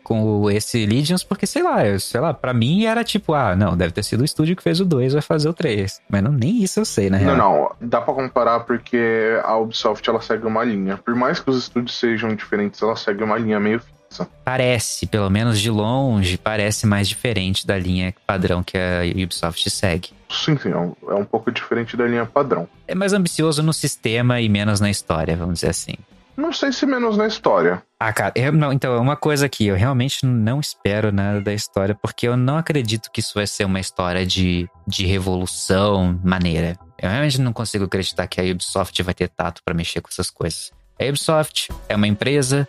com 0.03 0.51
esse 0.51 0.87
Legions, 0.87 1.23
porque 1.23 1.47
sei 1.47 1.63
lá, 1.63 1.87
eu, 1.87 2.01
sei 2.01 2.21
lá, 2.21 2.33
pra 2.33 2.55
mim 2.55 2.87
era 2.87 3.05
tipo, 3.05 3.35
ah, 3.35 3.55
não, 3.55 3.77
deve 3.77 3.93
ter 3.93 4.03
sido 4.03 4.23
o 4.23 4.25
estúdio 4.25 4.57
que 4.57 4.63
fez 4.63 4.81
o 4.81 4.85
2, 4.85 5.13
vai 5.13 5.23
fazer 5.23 5.49
o 5.49 5.53
3. 5.53 6.01
Mas 6.09 6.23
não, 6.23 6.33
nem 6.33 6.63
isso 6.63 6.81
eu 6.81 6.85
sei, 6.85 7.11
real. 7.11 7.37
Não, 7.37 7.37
não, 7.37 7.73
dá 7.81 8.01
pra 8.01 8.15
comparar 8.15 8.61
porque 8.61 9.39
a 9.45 9.57
Ubisoft 9.57 10.09
ela 10.09 10.21
segue 10.21 10.47
uma 10.47 10.65
linha. 10.65 10.97
Por 10.97 11.15
mais 11.15 11.39
que 11.39 11.51
os 11.51 11.59
estúdios 11.59 11.99
sejam 11.99 12.35
diferentes, 12.35 12.81
ela 12.81 12.97
segue 12.97 13.23
uma 13.23 13.37
linha 13.37 13.61
meio 13.61 13.81
fixa. 13.81 14.27
Parece, 14.45 15.07
pelo 15.07 15.29
menos 15.29 15.61
de 15.61 15.71
longe, 15.71 16.39
parece 16.39 16.87
mais 16.87 17.09
diferente 17.09 17.67
da 17.67 17.79
linha 17.79 18.15
padrão 18.27 18.63
que 18.63 18.79
a 18.79 19.03
Ubisoft 19.23 19.69
segue. 19.71 20.11
Sim, 20.31 20.57
sim, 20.57 20.71
é 20.71 20.77
um- 20.77 20.95
é 21.09 21.15
um 21.15 21.25
pouco 21.25 21.51
diferente 21.51 21.97
da 21.97 22.07
linha 22.07 22.25
padrão. 22.25 22.69
É 22.87 22.95
mais 22.95 23.13
ambicioso 23.13 23.63
no 23.63 23.73
sistema 23.73 24.41
e 24.41 24.49
menos 24.49 24.81
na 24.81 24.89
história, 24.89 25.37
vamos 25.37 25.55
dizer 25.55 25.71
assim. 25.71 25.95
Não 26.37 26.53
sei 26.53 26.73
se 26.73 26.87
menos 26.87 27.17
na 27.19 27.27
história. 27.27 27.83
Ah, 27.99 28.13
cara, 28.13 28.33
eu 28.35 28.51
não, 28.53 28.73
então, 28.73 28.95
é 28.95 28.99
uma 29.01 29.17
coisa 29.17 29.45
aqui, 29.45 29.67
eu 29.67 29.75
realmente 29.77 30.25
não 30.25 30.59
espero 30.61 31.13
nada 31.13 31.41
da 31.41 31.53
história, 31.53 31.95
porque 31.95 32.27
eu 32.27 32.37
não 32.37 32.57
acredito 32.57 33.11
que 33.13 33.21
isso 33.21 33.33
vai 33.35 33.47
ser 33.47 33.65
uma 33.67 33.81
história 33.81 34.25
de, 34.25 34.67
de 34.87 35.05
revolução 35.05 36.19
maneira. 36.25 36.79
Eu 36.99 37.11
realmente 37.11 37.41
não 37.41 37.53
consigo 37.53 37.85
acreditar 37.85 38.27
que 38.27 38.41
a 38.41 38.45
Ubisoft 38.45 39.03
vai 39.03 39.13
ter 39.13 39.29
tato 39.29 39.61
pra 39.65 39.75
mexer 39.75 40.01
com 40.01 40.09
essas 40.11 40.31
coisas. 40.31 40.71
A 40.99 41.05
Ubisoft 41.05 41.69
é 41.89 41.97
uma 41.97 42.07
empresa 42.07 42.67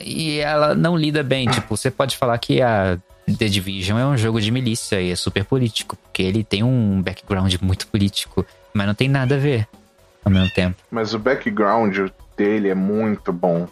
e 0.00 0.38
ela 0.38 0.74
não 0.74 0.96
lida 0.96 1.22
bem. 1.22 1.48
Tipo, 1.50 1.76
você 1.76 1.90
pode 1.90 2.16
falar 2.16 2.38
que 2.38 2.62
a 2.62 2.98
The 3.26 3.46
Division 3.48 3.98
é 3.98 4.06
um 4.06 4.16
jogo 4.16 4.40
de 4.40 4.50
milícia 4.50 5.00
e 5.00 5.10
é 5.10 5.16
super 5.16 5.44
político, 5.44 5.96
porque 5.96 6.22
ele 6.22 6.42
tem 6.42 6.62
um 6.62 7.00
background 7.02 7.54
muito 7.62 7.86
político, 7.86 8.44
mas 8.74 8.86
não 8.86 8.94
tem 8.94 9.08
nada 9.08 9.36
a 9.36 9.38
ver 9.38 9.68
ao 10.24 10.30
mesmo 10.32 10.50
tempo. 10.50 10.76
Mas 10.90 11.14
o 11.14 11.18
background 11.18 12.10
dele 12.36 12.68
é 12.68 12.74
muito 12.74 13.32
bom. 13.32 13.66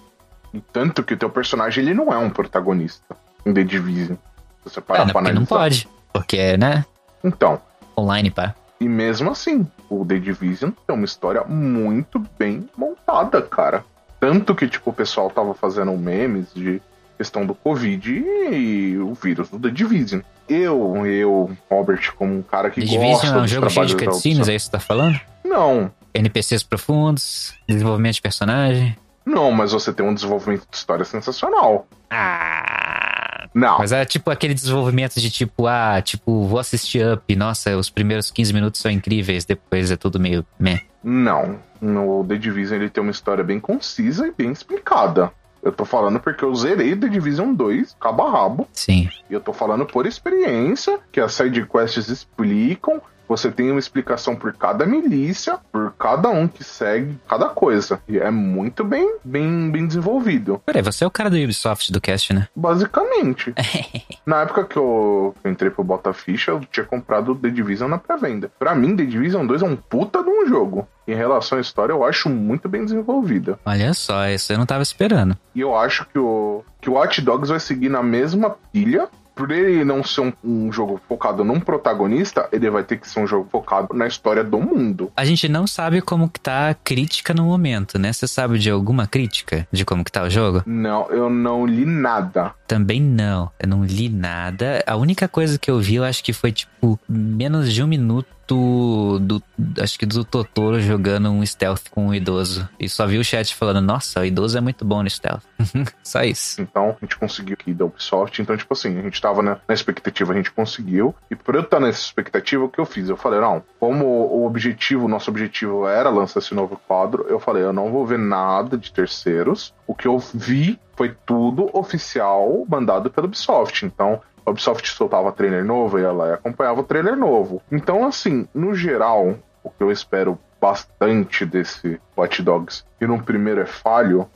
E 0.52 0.60
tanto 0.60 1.02
que 1.02 1.14
o 1.14 1.16
teu 1.16 1.30
personagem 1.30 1.84
ele 1.84 1.94
não 1.94 2.12
é 2.12 2.18
um 2.18 2.30
protagonista 2.30 3.16
em 3.44 3.52
The 3.52 3.64
Division. 3.64 4.16
Se 4.64 4.70
você 4.70 4.78
É, 4.80 4.82
parar 4.82 5.06
né, 5.06 5.12
pra 5.12 5.22
porque 5.22 5.34
não 5.34 5.44
pode, 5.44 5.88
porque, 6.12 6.56
né, 6.56 6.84
Então, 7.22 7.60
online, 7.96 8.30
pá. 8.30 8.54
E 8.80 8.88
mesmo 8.88 9.30
assim, 9.30 9.66
o 9.88 10.04
The 10.04 10.18
Division 10.18 10.70
tem 10.86 10.96
uma 10.96 11.04
história 11.04 11.44
muito 11.44 12.18
bem 12.38 12.68
montada, 12.76 13.42
cara. 13.42 13.84
Tanto 14.18 14.54
que, 14.54 14.68
tipo, 14.68 14.90
o 14.90 14.92
pessoal 14.92 15.30
tava 15.30 15.54
fazendo 15.54 15.92
memes 15.96 16.52
de 16.54 16.80
questão 17.20 17.44
do 17.44 17.54
Covid 17.54 18.10
e 18.50 18.96
o 18.96 19.12
vírus 19.12 19.50
do 19.50 19.58
The 19.58 19.68
Division. 19.68 20.22
Eu, 20.48 21.06
eu, 21.06 21.50
Robert, 21.70 22.14
como 22.16 22.34
um 22.34 22.40
cara 22.40 22.70
que 22.70 22.80
The 22.80 22.86
gosta 22.86 23.06
Division 23.06 23.38
é 23.38 23.42
um 23.42 23.46
jogo 23.46 23.68
cheio 23.68 23.86
de 23.86 23.96
cutscenes, 23.96 24.48
é 24.48 24.54
isso 24.54 24.70
que 24.70 24.70
você 24.70 24.78
tá 24.78 24.80
falando? 24.80 25.20
Não, 25.44 25.92
NPCs 26.14 26.62
profundos, 26.62 27.52
desenvolvimento 27.68 28.14
de 28.14 28.22
personagem. 28.22 28.96
não, 29.26 29.52
mas 29.52 29.72
você 29.72 29.92
tem 29.92 30.04
um 30.06 30.14
desenvolvimento 30.14 30.66
de 30.70 30.74
história 30.74 31.04
sensacional. 31.04 31.86
Ah, 32.10 33.46
Não. 33.52 33.78
Mas 33.78 33.92
é 33.92 34.02
tipo 34.06 34.30
aquele 34.30 34.54
desenvolvimento 34.54 35.20
de 35.20 35.30
tipo, 35.30 35.66
ah, 35.66 36.00
tipo, 36.00 36.46
vou 36.46 36.58
assistir 36.58 37.06
Up, 37.06 37.36
nossa, 37.36 37.76
os 37.76 37.90
primeiros 37.90 38.30
15 38.30 38.54
minutos 38.54 38.80
são 38.80 38.90
incríveis, 38.90 39.44
depois 39.44 39.90
é 39.90 39.96
tudo 39.96 40.18
meio 40.18 40.42
meh. 40.58 40.80
Não. 41.04 41.58
No 41.82 42.24
The 42.26 42.36
Division 42.36 42.80
ele 42.80 42.88
tem 42.88 43.02
uma 43.02 43.10
história 43.10 43.44
bem 43.44 43.60
concisa 43.60 44.26
e 44.26 44.32
bem 44.32 44.50
explicada. 44.52 45.30
Eu 45.62 45.72
tô 45.72 45.84
falando 45.84 46.18
porque 46.18 46.44
eu 46.44 46.54
zerei 46.54 46.96
The 46.96 47.08
Division 47.08 47.52
2, 47.54 47.96
cabo 48.00 48.22
a 48.22 48.30
rabo. 48.30 48.68
Sim. 48.72 49.08
E 49.28 49.34
eu 49.34 49.40
tô 49.40 49.52
falando 49.52 49.84
por 49.84 50.06
experiência, 50.06 50.98
que 51.12 51.20
as 51.20 51.34
side 51.34 51.66
quests 51.66 52.08
explicam. 52.08 53.00
Você 53.30 53.48
tem 53.48 53.70
uma 53.70 53.78
explicação 53.78 54.34
por 54.34 54.52
cada 54.52 54.84
milícia, 54.84 55.56
por 55.70 55.92
cada 55.92 56.28
um 56.30 56.48
que 56.48 56.64
segue 56.64 57.16
cada 57.28 57.48
coisa. 57.48 58.02
E 58.08 58.18
é 58.18 58.28
muito 58.28 58.82
bem, 58.82 59.18
bem, 59.24 59.70
bem 59.70 59.86
desenvolvido. 59.86 60.60
Peraí, 60.66 60.82
você 60.82 61.04
é 61.04 61.06
o 61.06 61.12
cara 61.12 61.30
do 61.30 61.36
Ubisoft 61.36 61.92
do 61.92 62.00
cast, 62.00 62.34
né? 62.34 62.48
Basicamente. 62.56 63.54
Na 64.26 64.40
época 64.40 64.64
que 64.64 64.76
eu 64.76 65.32
entrei 65.44 65.70
pro 65.70 65.84
Bota 65.84 66.12
Ficha, 66.12 66.50
eu 66.50 66.60
tinha 66.72 66.84
comprado 66.84 67.36
The 67.36 67.50
Division 67.50 67.88
na 67.88 67.98
pré-venda. 67.98 68.50
Pra 68.58 68.74
mim, 68.74 68.96
The 68.96 69.04
Division 69.04 69.46
2 69.46 69.62
é 69.62 69.64
um 69.64 69.76
puta 69.76 70.24
de 70.24 70.28
um 70.28 70.48
jogo. 70.48 70.88
Em 71.06 71.14
relação 71.14 71.58
à 71.58 71.60
história, 71.60 71.92
eu 71.92 72.04
acho 72.04 72.28
muito 72.28 72.68
bem 72.68 72.84
desenvolvida. 72.84 73.60
Olha 73.64 73.94
só, 73.94 74.28
isso 74.28 74.52
eu 74.52 74.58
não 74.58 74.66
tava 74.66 74.82
esperando. 74.82 75.36
E 75.54 75.60
eu 75.60 75.76
acho 75.76 76.04
que 76.06 76.18
o, 76.18 76.64
que 76.80 76.90
o 76.90 76.94
Watch 76.94 77.20
Dogs 77.20 77.50
vai 77.50 77.60
seguir 77.60 77.88
na 77.88 78.02
mesma 78.02 78.56
pilha. 78.72 79.08
Por 79.40 79.50
ele 79.52 79.86
não 79.86 80.04
ser 80.04 80.20
um, 80.20 80.32
um 80.44 80.70
jogo 80.70 81.00
focado 81.08 81.42
num 81.42 81.58
protagonista, 81.58 82.46
ele 82.52 82.68
vai 82.68 82.84
ter 82.84 82.98
que 82.98 83.08
ser 83.08 83.20
um 83.20 83.26
jogo 83.26 83.48
focado 83.50 83.94
na 83.94 84.06
história 84.06 84.44
do 84.44 84.60
mundo. 84.60 85.10
A 85.16 85.24
gente 85.24 85.48
não 85.48 85.66
sabe 85.66 86.02
como 86.02 86.28
que 86.28 86.38
tá 86.38 86.68
a 86.68 86.74
crítica 86.74 87.32
no 87.32 87.44
momento, 87.44 87.98
né? 87.98 88.12
Você 88.12 88.28
sabe 88.28 88.58
de 88.58 88.68
alguma 88.70 89.06
crítica 89.06 89.66
de 89.72 89.82
como 89.82 90.04
que 90.04 90.12
tá 90.12 90.24
o 90.24 90.28
jogo? 90.28 90.62
Não, 90.66 91.08
eu 91.08 91.30
não 91.30 91.64
li 91.64 91.86
nada. 91.86 92.52
Também 92.68 93.00
não. 93.00 93.50
Eu 93.58 93.66
não 93.66 93.82
li 93.82 94.10
nada. 94.10 94.84
A 94.86 94.94
única 94.94 95.26
coisa 95.26 95.58
que 95.58 95.70
eu 95.70 95.80
vi, 95.80 95.94
eu 95.94 96.04
acho 96.04 96.22
que 96.22 96.34
foi, 96.34 96.52
tipo, 96.52 97.00
menos 97.08 97.72
de 97.72 97.82
um 97.82 97.86
minuto 97.86 98.28
do. 98.54 99.42
Acho 99.80 99.98
que 99.98 100.06
do 100.06 100.24
Totoro 100.24 100.80
jogando 100.80 101.30
um 101.30 101.44
stealth 101.44 101.88
com 101.90 102.08
um 102.08 102.14
idoso. 102.14 102.68
E 102.78 102.88
só 102.88 103.06
vi 103.06 103.18
o 103.18 103.24
chat 103.24 103.54
falando: 103.54 103.80
Nossa, 103.80 104.20
o 104.20 104.24
idoso 104.24 104.56
é 104.56 104.60
muito 104.60 104.84
bom 104.84 105.02
no 105.02 105.10
stealth. 105.10 105.42
só 106.02 106.22
isso. 106.22 106.60
Então, 106.60 106.96
a 107.00 107.04
gente 107.04 107.16
conseguiu 107.16 107.54
aqui 107.54 107.72
da 107.72 107.84
Ubisoft. 107.84 108.40
Então, 108.40 108.56
tipo 108.56 108.72
assim, 108.72 108.98
a 108.98 109.02
gente 109.02 109.20
tava 109.20 109.42
na, 109.42 109.58
na 109.66 109.74
expectativa, 109.74 110.32
a 110.32 110.36
gente 110.36 110.50
conseguiu. 110.50 111.14
E 111.30 111.36
por 111.36 111.54
eu 111.54 111.62
estar 111.62 111.80
nessa 111.80 112.00
expectativa, 112.00 112.64
o 112.64 112.68
que 112.68 112.80
eu 112.80 112.86
fiz? 112.86 113.08
Eu 113.08 113.16
falei: 113.16 113.40
Não, 113.40 113.62
como 113.78 114.04
o 114.06 114.46
objetivo, 114.46 115.08
nosso 115.08 115.30
objetivo 115.30 115.86
era 115.86 116.10
lançar 116.10 116.40
esse 116.40 116.54
novo 116.54 116.80
quadro, 116.88 117.26
eu 117.28 117.38
falei: 117.38 117.62
Eu 117.62 117.72
não 117.72 117.90
vou 117.90 118.06
ver 118.06 118.18
nada 118.18 118.76
de 118.76 118.92
terceiros. 118.92 119.74
O 119.86 119.94
que 119.94 120.06
eu 120.06 120.18
vi 120.18 120.78
foi 121.00 121.16
tudo 121.24 121.70
oficial 121.72 122.62
mandado 122.68 123.10
pela 123.10 123.26
Ubisoft. 123.26 123.86
Então, 123.86 124.20
a 124.50 124.52
Ubisoft 124.52 124.88
soltava 124.90 125.32
trailer 125.32 125.64
novo 125.64 125.98
e 125.98 126.02
ela 126.02 126.34
acompanhava 126.34 126.80
o 126.80 126.84
trailer 126.84 127.16
novo. 127.16 127.62
Então, 127.70 128.04
assim, 128.04 128.46
no 128.52 128.74
geral, 128.74 129.38
o 129.62 129.70
que 129.70 129.82
eu 129.82 129.90
espero 129.90 130.38
bastante 130.60 131.46
desse 131.46 132.00
Watch 132.16 132.42
Dogs, 132.42 132.84
e 133.00 133.06
no 133.06 133.22
primeiro 133.22 133.60
é 133.60 133.66
falho, 133.66 134.28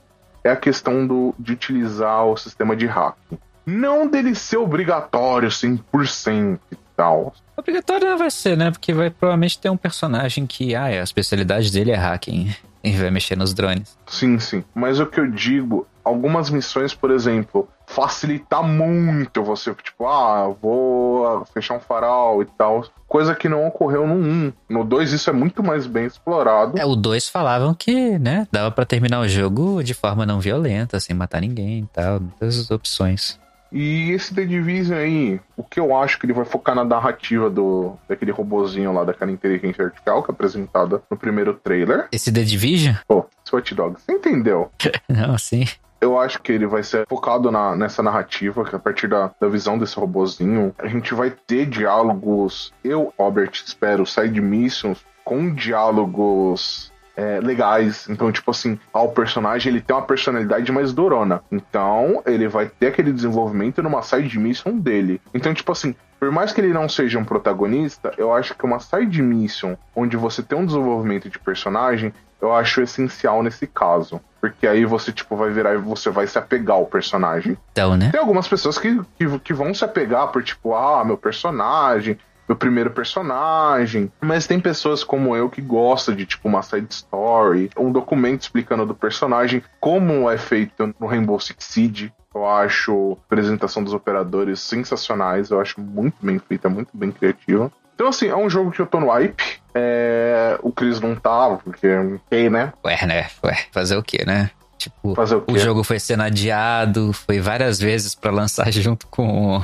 é 0.43 0.51
a 0.51 0.57
questão 0.57 1.07
do, 1.07 1.35
de 1.39 1.53
utilizar 1.53 2.25
o 2.27 2.37
sistema 2.37 2.77
de 2.77 2.87
hacking. 2.87 3.39
Não 3.67 4.07
dele 4.07 4.35
ser 4.35 4.59
obrigatório 4.59 5.49
100% 5.49 6.59
e 6.71 6.77
tal. 6.97 7.35
Obrigatório 7.57 8.09
não 8.09 8.19
vai 8.19 8.31
ser, 8.31 8.57
né? 8.57 8.71
Porque 8.71 8.93
vai 8.93 9.11
provavelmente 9.11 9.59
ter 9.59 9.71
um 9.71 9.77
personagem 9.77 10.47
que, 10.47 10.75
ah, 10.75 10.85
a 10.85 11.03
especialidade 11.03 11.73
dele 11.73 11.91
é 11.91 11.97
hacking. 11.97 12.55
E 12.87 12.93
vai 12.93 13.11
mexer 13.11 13.35
nos 13.35 13.55
drones. 13.55 13.97
Sim, 14.07 14.39
sim. 14.39 14.63
Mas 14.75 15.01
o 15.01 15.07
que 15.07 15.19
eu 15.19 15.27
digo, 15.27 15.87
algumas 16.05 16.51
missões, 16.51 16.93
por 16.93 17.11
exemplo, 17.11 17.67
facilitar 17.95 18.63
muito 18.63 19.43
você, 19.43 19.73
tipo, 19.75 20.07
ah, 20.07 20.49
vou 20.61 21.45
fechar 21.55 21.77
um 21.77 21.81
farol 21.81 22.43
e 22.43 22.45
tal. 22.45 22.85
Coisa 23.07 23.35
que 23.35 23.49
não 23.49 23.67
ocorreu 23.67 24.07
no 24.07 24.15
1. 24.15 24.53
No 24.69 24.85
2 24.85 25.13
isso 25.13 25.31
é 25.31 25.33
muito 25.33 25.63
mais 25.63 25.87
bem 25.87 26.05
explorado. 26.05 26.77
É, 26.77 26.85
o 26.85 26.97
2 26.97 27.29
falavam 27.29 27.73
que, 27.73 28.19
né, 28.19 28.49
dava 28.51 28.73
para 28.73 28.85
terminar 28.85 29.21
o 29.21 29.29
jogo 29.29 29.83
de 29.83 29.95
forma 29.95 30.27
não 30.27 30.41
violenta, 30.41 30.99
sem 30.99 31.15
matar 31.15 31.41
ninguém 31.41 31.81
e 31.81 31.87
tal, 31.93 32.19
muitas 32.19 32.69
opções. 32.71 33.39
E 33.71 34.13
esse 34.13 34.33
The 34.33 34.45
Division 34.45 34.97
aí, 34.97 35.41
o 35.57 35.65
que 35.65 35.81
eu 35.81 35.97
acho 35.97 36.19
que 36.19 36.27
ele 36.27 36.33
vai 36.33 36.45
focar 36.45 36.77
na 36.77 36.85
narrativa 36.85 37.51
do 37.51 37.97
daquele 38.09 38.31
robozinho 38.31 38.93
lá, 38.93 39.03
daquela 39.03 39.33
inteligência 39.33 39.85
artificial 39.85 40.23
que 40.23 40.31
é 40.31 40.33
apresentada 40.33 41.03
no 41.11 41.17
primeiro 41.17 41.55
trailer. 41.55 42.07
Esse 42.13 42.33
The 42.33 42.43
Division? 42.43 42.95
Pô, 43.09 43.27
Swatch 43.45 43.73
Dogs, 43.73 44.03
você 44.05 44.13
entendeu? 44.13 44.71
não, 45.09 45.37
sim. 45.39 45.65
Eu 46.05 46.21
acho 46.21 46.43
que 46.43 46.53
ele 46.53 46.67
vai 46.67 46.83
ser 46.83 47.07
focado 47.09 47.51
na, 47.51 47.75
nessa 47.75 48.03
narrativa, 48.03 48.63
que 48.63 48.77
a 48.77 48.79
partir 48.79 49.09
da, 49.09 49.31
da 49.41 49.49
visão 49.49 49.79
desse 49.79 49.97
robozinho, 49.97 50.75
a 50.77 50.87
gente 50.87 51.15
vai 51.15 51.31
ter 51.31 51.65
diálogos. 51.65 52.75
Eu, 52.85 53.11
Robert, 53.19 53.53
espero 53.55 54.05
side 54.05 54.39
missions 54.39 55.03
com 55.25 55.55
diálogos 55.55 56.93
é, 57.17 57.41
legais. 57.41 58.07
Então, 58.07 58.31
tipo 58.31 58.51
assim, 58.51 58.79
o 58.93 59.09
personagem 59.09 59.73
ele 59.73 59.81
tem 59.81 59.97
uma 59.97 60.03
personalidade 60.03 60.71
mais 60.71 60.93
durona. 60.93 61.43
Então, 61.51 62.23
ele 62.27 62.49
vai 62.49 62.69
ter 62.69 62.89
aquele 62.89 63.11
desenvolvimento 63.11 63.83
numa 63.83 64.03
side 64.03 64.39
mission 64.39 64.79
dele. 64.79 65.23
Então, 65.33 65.55
tipo 65.55 65.73
assim, 65.73 65.95
por 66.21 66.31
mais 66.31 66.53
que 66.53 66.61
ele 66.61 66.75
não 66.75 66.87
seja 66.87 67.19
um 67.19 67.25
protagonista, 67.25 68.13
eu 68.19 68.31
acho 68.31 68.55
que 68.55 68.65
uma 68.67 68.79
side 68.79 69.23
mission 69.23 69.75
onde 69.97 70.19
você 70.19 70.43
tem 70.43 70.59
um 70.59 70.67
desenvolvimento 70.67 71.31
de 71.31 71.39
personagem, 71.39 72.13
eu 72.45 72.55
acho 72.55 72.83
essencial 72.83 73.43
nesse 73.43 73.67
caso. 73.67 74.21
Porque 74.41 74.67
aí 74.67 74.85
você, 74.85 75.11
tipo, 75.11 75.37
vai 75.37 75.51
virar 75.51 75.75
e 75.75 75.79
você 75.79 76.11
vai 76.11 76.27
se 76.27 76.39
apegar 76.39 76.77
ao 76.77 76.87
personagem. 76.87 77.57
Então, 77.73 77.97
né? 77.97 78.11
Tem 78.11 78.21
algumas 78.21 78.47
pessoas 78.47 78.79
que, 78.79 79.01
que, 79.19 79.39
que 79.39 79.55
vão 79.55 79.73
se 79.73 79.85
apegar 79.85 80.29
por, 80.29 80.43
tipo, 80.43 80.75
ah, 80.75 81.03
meu 81.05 81.17
personagem, 81.17 82.19
meu 82.47 82.57
primeiro 82.57 82.91
personagem. 82.91 84.13
Mas 84.21 84.47
tem 84.47 84.61
pessoas 84.61 85.03
como 85.03 85.35
eu 85.35 85.49
que 85.49 85.63
gostam 85.63 86.15
de, 86.15 86.27
tipo, 86.27 86.47
uma 86.47 86.63
side 86.63 86.93
story, 86.93 87.71
um 87.77 87.91
documento 87.91 88.43
explicando 88.43 88.85
do 88.85 88.95
personagem, 88.95 89.63
como 89.81 90.31
é 90.31 90.37
feito 90.37 90.95
no 91.01 91.07
Rainbow 91.07 91.41
Six 91.41 91.65
Siege. 91.65 92.13
Eu 92.35 92.47
acho 92.47 93.13
a 93.13 93.25
apresentação 93.27 93.83
dos 93.83 93.95
operadores 93.95 94.61
sensacionais, 94.61 95.51
eu 95.51 95.61
acho 95.61 95.81
muito 95.81 96.17
bem 96.21 96.39
feita, 96.39 96.69
muito 96.69 96.91
bem 96.93 97.13
criativa. 97.13 97.73
Então, 97.95 98.09
assim, 98.09 98.29
é 98.29 98.37
um 98.37 98.51
jogo 98.51 98.71
que 98.71 98.81
eu 98.81 98.87
tô 98.87 98.99
no 99.01 99.09
hype. 99.09 99.61
É... 99.75 100.59
O 100.63 100.73
Chris 100.73 101.01
não 101.01 101.15
tá, 101.15 101.59
porque, 101.63 101.89
ok, 101.89 102.51
né? 102.51 102.73
Ué, 102.85 103.07
né? 103.07 103.27
Ué, 103.43 103.57
fazer 103.73 103.97
o 103.97 104.03
quê, 104.03 104.25
né? 104.27 104.51
Tipo, 104.77 105.15
Fazer 105.15 105.37
o 105.37 105.41
quê? 105.43 105.53
o 105.53 105.59
jogo 105.59 105.83
foi 105.83 105.99
sendo 105.99 106.25
adiado, 106.25 107.13
foi 107.13 107.41
várias 107.41 107.79
vezes 107.79 108.15
pra 108.15 108.31
lançar 108.31 108.71
junto 108.73 109.07
com, 109.07 109.63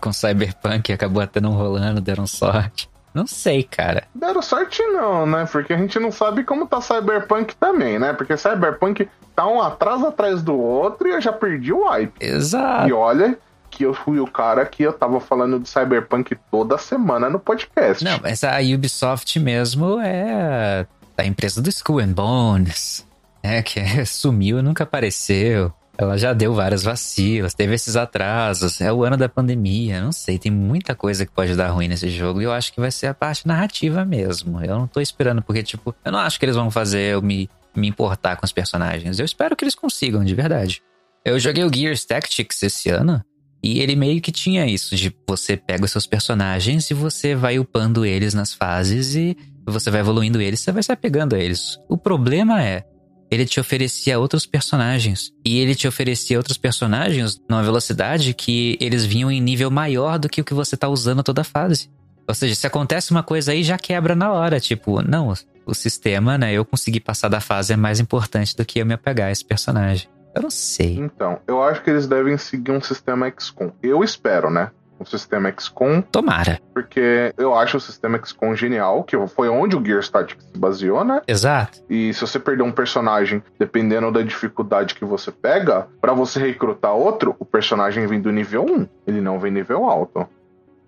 com 0.00 0.12
Cyberpunk, 0.12 0.92
acabou 0.92 1.22
até 1.22 1.40
não 1.40 1.52
rolando, 1.52 2.00
deram 2.00 2.26
sorte. 2.26 2.88
Não 3.12 3.26
sei, 3.26 3.64
cara. 3.64 4.04
Deram 4.14 4.40
sorte 4.40 4.80
não, 4.82 5.26
né? 5.26 5.44
Porque 5.50 5.72
a 5.72 5.76
gente 5.76 5.98
não 5.98 6.12
sabe 6.12 6.44
como 6.44 6.66
tá 6.66 6.80
Cyberpunk 6.80 7.56
também, 7.56 7.98
né? 7.98 8.12
Porque 8.12 8.36
Cyberpunk 8.36 9.08
tá 9.34 9.48
um 9.48 9.60
atrás 9.60 10.04
atrás 10.04 10.42
do 10.42 10.56
outro 10.56 11.08
e 11.08 11.12
eu 11.12 11.20
já 11.20 11.32
perdi 11.32 11.72
o 11.72 11.88
hype. 11.88 12.12
Exato. 12.20 12.88
E 12.88 12.92
olha 12.92 13.36
que 13.70 13.84
eu 13.84 13.94
fui 13.94 14.18
o 14.18 14.26
cara 14.26 14.66
que 14.66 14.82
eu 14.82 14.92
tava 14.92 15.20
falando 15.20 15.60
de 15.60 15.68
Cyberpunk 15.68 16.36
toda 16.50 16.76
semana 16.76 17.30
no 17.30 17.38
podcast. 17.38 18.04
Não, 18.04 18.18
mas 18.20 18.42
a 18.42 18.58
Ubisoft 18.58 19.38
mesmo 19.38 20.00
é 20.00 20.86
a 21.16 21.24
empresa 21.24 21.62
do 21.62 21.68
Skull 21.68 22.00
and 22.00 22.12
Bones, 22.12 23.06
né? 23.42 23.62
Que 23.62 23.80
sumiu 24.04 24.58
e 24.58 24.62
nunca 24.62 24.84
apareceu. 24.84 25.72
Ela 25.96 26.16
já 26.16 26.32
deu 26.32 26.54
várias 26.54 26.82
vacilas, 26.82 27.52
teve 27.52 27.74
esses 27.74 27.94
atrasos, 27.94 28.80
é 28.80 28.90
o 28.90 29.04
ano 29.04 29.18
da 29.18 29.28
pandemia, 29.28 30.00
não 30.00 30.12
sei, 30.12 30.38
tem 30.38 30.50
muita 30.50 30.94
coisa 30.94 31.26
que 31.26 31.32
pode 31.32 31.54
dar 31.54 31.68
ruim 31.68 31.88
nesse 31.88 32.08
jogo 32.08 32.40
e 32.40 32.44
eu 32.44 32.52
acho 32.52 32.72
que 32.72 32.80
vai 32.80 32.90
ser 32.90 33.08
a 33.08 33.12
parte 33.12 33.46
narrativa 33.46 34.02
mesmo. 34.02 34.64
Eu 34.64 34.78
não 34.78 34.86
tô 34.86 34.98
esperando, 34.98 35.42
porque, 35.42 35.62
tipo, 35.62 35.94
eu 36.02 36.10
não 36.10 36.18
acho 36.18 36.38
que 36.38 36.46
eles 36.46 36.56
vão 36.56 36.70
fazer 36.70 37.12
eu 37.12 37.20
me, 37.20 37.50
me 37.76 37.86
importar 37.86 38.36
com 38.36 38.46
os 38.46 38.52
personagens. 38.52 39.18
Eu 39.18 39.26
espero 39.26 39.54
que 39.54 39.62
eles 39.62 39.74
consigam, 39.74 40.24
de 40.24 40.34
verdade. 40.34 40.82
Eu 41.22 41.38
joguei 41.38 41.64
o 41.64 41.72
Gears 41.72 42.06
Tactics 42.06 42.62
esse 42.62 42.88
ano 42.88 43.22
e 43.62 43.80
ele 43.80 43.94
meio 43.94 44.20
que 44.20 44.32
tinha 44.32 44.66
isso, 44.66 44.96
de 44.96 45.14
você 45.28 45.56
pega 45.56 45.84
os 45.84 45.90
seus 45.90 46.06
personagens 46.06 46.90
e 46.90 46.94
você 46.94 47.34
vai 47.34 47.58
upando 47.58 48.04
eles 48.04 48.32
nas 48.32 48.54
fases 48.54 49.14
e 49.14 49.36
você 49.66 49.90
vai 49.90 50.00
evoluindo 50.00 50.40
eles, 50.40 50.60
você 50.60 50.72
vai 50.72 50.82
se 50.82 50.90
apegando 50.90 51.34
a 51.34 51.38
eles. 51.38 51.78
O 51.88 51.96
problema 51.96 52.62
é, 52.62 52.84
ele 53.30 53.46
te 53.46 53.60
oferecia 53.60 54.18
outros 54.18 54.44
personagens. 54.44 55.32
E 55.44 55.58
ele 55.58 55.74
te 55.74 55.86
oferecia 55.86 56.36
outros 56.36 56.58
personagens 56.58 57.40
numa 57.48 57.62
velocidade 57.62 58.34
que 58.34 58.76
eles 58.80 59.04
vinham 59.04 59.30
em 59.30 59.40
nível 59.40 59.70
maior 59.70 60.18
do 60.18 60.28
que 60.28 60.40
o 60.40 60.44
que 60.44 60.54
você 60.54 60.76
tá 60.76 60.88
usando 60.88 61.22
toda 61.22 61.42
a 61.42 61.44
fase. 61.44 61.88
Ou 62.26 62.34
seja, 62.34 62.54
se 62.54 62.66
acontece 62.66 63.10
uma 63.10 63.22
coisa 63.22 63.52
aí, 63.52 63.62
já 63.62 63.78
quebra 63.78 64.14
na 64.16 64.32
hora. 64.32 64.58
Tipo, 64.58 65.00
não, 65.02 65.32
o 65.66 65.74
sistema, 65.74 66.36
né? 66.36 66.52
Eu 66.52 66.64
conseguir 66.64 67.00
passar 67.00 67.28
da 67.28 67.40
fase 67.40 67.72
é 67.72 67.76
mais 67.76 68.00
importante 68.00 68.56
do 68.56 68.64
que 68.64 68.80
eu 68.80 68.86
me 68.86 68.94
apegar 68.94 69.28
a 69.28 69.32
esse 69.32 69.44
personagem. 69.44 70.08
Eu 70.34 70.42
não 70.42 70.50
sei. 70.50 70.96
Então, 70.96 71.38
eu 71.46 71.62
acho 71.62 71.82
que 71.82 71.90
eles 71.90 72.06
devem 72.06 72.36
seguir 72.36 72.70
um 72.70 72.80
sistema 72.80 73.32
XCOM. 73.36 73.72
Eu 73.82 74.04
espero, 74.04 74.50
né? 74.50 74.70
um 75.00 75.04
sistema 75.04 75.52
XCOM, 75.58 76.02
Tomara. 76.02 76.60
porque 76.74 77.32
eu 77.38 77.54
acho 77.54 77.78
o 77.78 77.80
sistema 77.80 78.20
XCOM 78.22 78.54
genial, 78.54 79.02
que 79.02 79.16
foi 79.28 79.48
onde 79.48 79.74
o 79.74 79.84
Gears 79.84 80.10
Tactics 80.10 80.44
se 80.44 80.58
baseou, 80.58 81.02
né? 81.04 81.22
Exato. 81.26 81.82
E 81.88 82.12
se 82.12 82.20
você 82.20 82.38
perder 82.38 82.62
um 82.62 82.70
personagem, 82.70 83.42
dependendo 83.58 84.12
da 84.12 84.20
dificuldade 84.20 84.94
que 84.94 85.04
você 85.04 85.32
pega, 85.32 85.88
pra 86.00 86.12
você 86.12 86.38
recrutar 86.38 86.92
outro, 86.92 87.34
o 87.38 87.46
personagem 87.46 88.06
vem 88.06 88.20
do 88.20 88.30
nível 88.30 88.66
1, 88.66 88.86
ele 89.06 89.20
não 89.22 89.40
vem 89.40 89.50
nível 89.50 89.86
alto. 89.86 90.28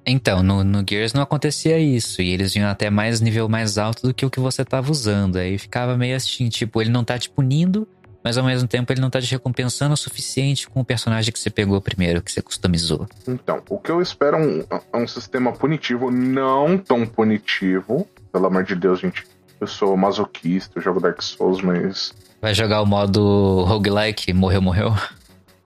Então, 0.05 0.43
no, 0.43 0.65
no 0.65 0.85
Gears 0.89 1.15
não 1.15 1.23
acontecia 1.23 1.79
isso. 1.79 2.21
E 2.21 2.31
eles 2.31 2.53
vinham 2.53 2.69
até 2.69 2.91
mais 2.91 3.21
nível 3.21 3.49
mais 3.49 3.79
alto 3.79 4.03
do 4.03 4.13
que 4.13 4.27
o 4.27 4.31
que 4.31 4.41
você 4.41 4.65
tava 4.65 4.91
usando. 4.91 5.37
Aí 5.37 5.57
ficava 5.57 5.97
meio 5.97 6.17
assim, 6.17 6.49
tipo, 6.49 6.83
ele 6.83 6.91
não 6.91 7.05
tá 7.05 7.17
te 7.17 7.31
punindo, 7.31 7.87
mas 8.23 8.39
ao 8.39 8.45
mesmo 8.45 8.69
tempo 8.69 8.93
ele 8.93 9.01
não 9.01 9.11
tá 9.11 9.21
te 9.21 9.31
recompensando 9.31 9.95
o 9.95 9.97
suficiente 9.97 10.69
com 10.69 10.81
o 10.81 10.85
personagem 10.85 11.33
que 11.33 11.39
você 11.39 11.51
pegou 11.51 11.81
primeiro, 11.81 12.23
que 12.23 12.31
você 12.31 12.41
customizou. 12.41 13.07
Então, 13.27 13.63
o 13.69 13.79
que 13.79 13.91
eu 13.91 14.01
espero 14.01 14.37
é 14.37 14.41
um, 14.41 14.65
é 14.93 14.97
um 14.97 15.07
sistema 15.09 15.53
punitivo, 15.53 16.11
não 16.11 16.79
tão 16.79 17.07
punitivo. 17.07 18.07
Pelo 18.33 18.47
amor 18.47 18.65
de 18.65 18.75
Deus, 18.75 19.01
gente. 19.01 19.27
Eu 19.61 19.67
sou 19.67 19.97
masoquista, 19.97 20.79
eu 20.79 20.83
jogo 20.83 21.01
Dark 21.01 21.23
Souls, 21.23 21.63
mas. 21.63 22.13
Vai 22.41 22.53
jogar 22.53 22.83
o 22.83 22.87
modo 22.87 23.63
roguelike, 23.63 24.33
morreu, 24.33 24.61
morreu. 24.61 24.93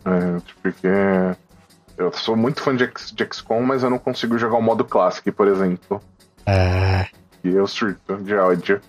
É, 0.04 0.40
porque. 0.62 0.88
Eu 1.96 2.12
sou 2.12 2.36
muito 2.36 2.60
fã 2.60 2.76
de, 2.76 2.84
X, 2.84 3.10
de 3.10 3.26
XCOM, 3.32 3.62
mas 3.62 3.82
eu 3.82 3.88
não 3.88 3.98
consigo 3.98 4.36
jogar 4.36 4.58
o 4.58 4.62
modo 4.62 4.84
Classic, 4.84 5.32
por 5.32 5.48
exemplo. 5.48 6.00
Ah, 6.44 7.06
E 7.42 7.48
eu 7.48 7.66
surto 7.66 8.16
de 8.18 8.34
ódio. 8.34 8.80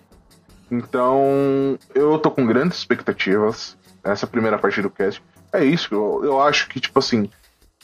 Então, 0.70 1.78
eu 1.96 2.18
tô 2.20 2.30
com 2.32 2.46
grandes 2.46 2.78
expectativas. 2.78 3.78
Essa 4.04 4.28
primeira 4.28 4.58
parte 4.58 4.82
do 4.82 4.90
cast. 4.90 5.22
É 5.52 5.64
isso, 5.64 5.94
eu, 5.94 6.22
eu 6.24 6.42
acho 6.42 6.68
que, 6.68 6.80
tipo 6.80 7.00
assim, 7.00 7.30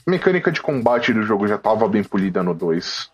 a 0.05 0.11
mecânica 0.11 0.51
de 0.51 0.61
combate 0.61 1.13
do 1.13 1.23
jogo 1.23 1.47
já 1.47 1.57
tava 1.57 1.87
bem 1.87 2.03
polida 2.03 2.43
no 2.43 2.53
2. 2.53 3.09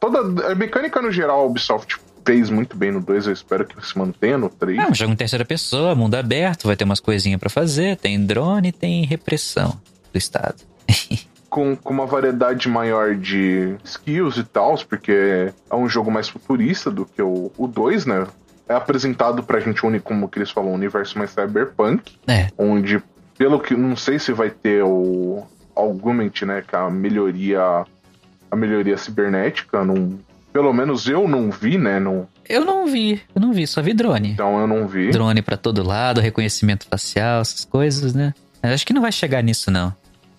Toda 0.00 0.50
a 0.50 0.54
mecânica 0.54 1.00
no 1.00 1.10
geral, 1.10 1.40
a 1.40 1.44
Ubisoft 1.44 1.96
fez 2.24 2.50
muito 2.50 2.76
bem 2.76 2.90
no 2.90 3.00
2, 3.00 3.26
eu 3.26 3.32
espero 3.32 3.64
que 3.64 3.84
se 3.84 3.96
mantenha 3.96 4.38
no 4.38 4.48
3. 4.48 4.78
é 4.78 4.86
um 4.88 4.94
jogo 4.94 5.12
em 5.12 5.16
terceira 5.16 5.44
pessoa, 5.44 5.94
mundo 5.94 6.14
aberto, 6.14 6.66
vai 6.66 6.76
ter 6.76 6.84
umas 6.84 7.00
coisinhas 7.00 7.38
pra 7.38 7.50
fazer, 7.50 7.96
tem 7.96 8.24
drone, 8.24 8.72
tem 8.72 9.04
repressão 9.04 9.80
do 10.12 10.18
Estado. 10.18 10.56
com, 11.52 11.76
com 11.76 11.92
uma 11.92 12.06
variedade 12.06 12.66
maior 12.66 13.14
de 13.14 13.76
skills 13.84 14.38
e 14.38 14.44
tal, 14.44 14.74
porque 14.88 15.52
é 15.70 15.76
um 15.76 15.86
jogo 15.86 16.10
mais 16.10 16.26
futurista 16.26 16.90
do 16.90 17.04
que 17.04 17.20
o, 17.20 17.52
o 17.58 17.68
2, 17.68 18.06
né? 18.06 18.26
É 18.68 18.74
apresentado 18.74 19.42
pra 19.42 19.60
gente, 19.60 19.80
como 20.02 20.28
que 20.28 20.38
eles 20.38 20.50
falam, 20.50 20.70
um 20.70 20.74
universo 20.74 21.18
mais 21.18 21.30
cyberpunk, 21.30 22.12
É, 22.26 22.48
onde, 22.56 23.02
pelo 23.36 23.58
que, 23.60 23.74
não 23.74 23.96
sei 23.96 24.18
se 24.18 24.32
vai 24.32 24.50
ter 24.50 24.82
o 24.82 25.44
Augment, 25.74 26.42
né, 26.46 26.62
que 26.66 26.74
é 26.74 26.78
a 26.78 26.90
melhoria, 26.90 27.84
a 28.50 28.56
melhoria 28.56 28.96
cibernética, 28.96 29.84
não, 29.84 30.18
pelo 30.52 30.72
menos 30.72 31.06
eu 31.08 31.26
não 31.26 31.50
vi, 31.50 31.76
né, 31.76 31.98
não, 31.98 32.28
eu 32.48 32.64
não 32.64 32.86
vi, 32.86 33.20
eu 33.34 33.40
não 33.40 33.52
vi, 33.52 33.66
só 33.66 33.80
vi 33.82 33.92
drone. 33.94 34.30
então 34.30 34.58
eu 34.60 34.66
não 34.66 34.86
vi. 34.86 35.10
Drone 35.10 35.42
pra 35.42 35.56
todo 35.56 35.82
lado, 35.86 36.20
reconhecimento 36.20 36.86
facial, 36.86 37.40
essas 37.40 37.64
coisas, 37.64 38.14
né? 38.14 38.32
Mas 38.62 38.72
acho 38.72 38.86
que 38.86 38.92
não 38.92 39.02
vai 39.02 39.10
chegar 39.12 39.42
nisso, 39.42 39.70
não. 39.70 39.92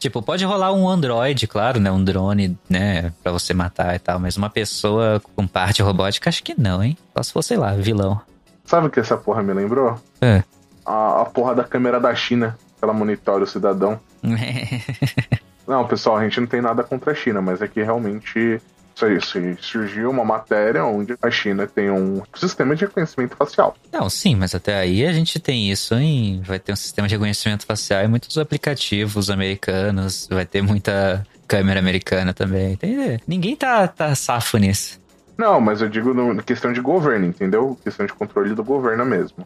Tipo, 0.04 0.22
pode 0.22 0.44
rolar 0.44 0.74
um 0.74 0.90
Android, 0.90 1.48
claro, 1.48 1.80
né? 1.80 1.90
Um 1.90 2.04
drone, 2.04 2.60
né? 2.70 3.14
Pra 3.24 3.32
você 3.32 3.54
matar 3.54 3.96
e 3.96 4.00
tal. 4.00 4.20
Mas 4.20 4.36
uma 4.36 4.50
pessoa 4.50 5.22
com 5.34 5.48
parte 5.48 5.82
robótica, 5.82 6.30
acho 6.30 6.44
que 6.44 6.60
não, 6.60 6.84
hein? 6.84 6.98
Só 7.16 7.24
se 7.24 7.32
fosse, 7.32 7.48
sei 7.48 7.58
lá, 7.58 7.72
vilão. 7.72 8.20
Sabe 8.66 8.88
o 8.88 8.90
que 8.90 9.00
essa 9.00 9.16
porra 9.16 9.42
me 9.42 9.54
lembrou? 9.54 9.98
É. 10.20 10.44
A, 10.86 11.22
a 11.22 11.26
porra 11.26 11.56
da 11.56 11.64
câmera 11.64 12.02
da 12.02 12.14
China, 12.14 12.58
ela 12.82 12.92
monitora 12.92 13.46
o 13.46 13.48
cidadão. 13.48 13.98
Não, 15.66 15.88
pessoal, 15.88 16.18
a 16.18 16.24
gente 16.26 16.42
não 16.42 16.48
tem 16.48 16.62
nada 16.62 16.84
contra 16.84 17.14
a 17.14 17.16
China, 17.16 17.42
mas 17.42 17.62
é 17.62 17.68
que 17.70 17.82
realmente 17.82 18.62
isso 18.96 19.06
aí, 19.06 19.18
isso 19.18 19.38
aí, 19.38 19.58
surgiu 19.60 20.10
uma 20.10 20.24
matéria 20.24 20.86
onde 20.86 21.16
a 21.22 21.32
China 21.32 21.68
tem 21.68 21.90
um 21.90 22.22
sistema 22.36 22.76
de 22.76 22.86
reconhecimento 22.86 23.36
facial. 23.36 23.76
Não, 23.92 24.10
sim, 24.10 24.36
mas 24.36 24.54
até 24.54 24.78
aí 24.78 25.06
a 25.06 25.14
gente 25.14 25.40
tem 25.40 25.72
isso 25.72 25.96
em. 25.96 26.42
Vai 26.42 26.60
ter 26.60 26.74
um 26.74 26.76
sistema 26.76 27.08
de 27.08 27.16
reconhecimento 27.16 27.66
facial 27.66 28.04
em 28.04 28.08
muitos 28.08 28.38
aplicativos 28.38 29.30
americanos, 29.30 30.28
vai 30.30 30.46
ter 30.46 30.62
muita 30.62 31.26
câmera 31.48 31.80
americana 31.80 32.34
também. 32.34 32.74
Entendeu? 32.74 33.20
Ninguém 33.28 33.56
tá, 33.56 33.88
tá 33.88 34.14
safo 34.16 34.58
nisso. 34.58 35.02
Não, 35.38 35.60
mas 35.60 35.82
eu 35.82 35.90
digo 35.90 36.14
no, 36.14 36.34
na 36.34 36.44
questão 36.44 36.72
de 36.72 36.80
governo, 36.80 37.26
entendeu? 37.26 37.78
Questão 37.84 38.06
de 38.06 38.14
controle 38.14 38.54
do 38.54 38.64
governo 38.64 39.04
mesmo. 39.06 39.46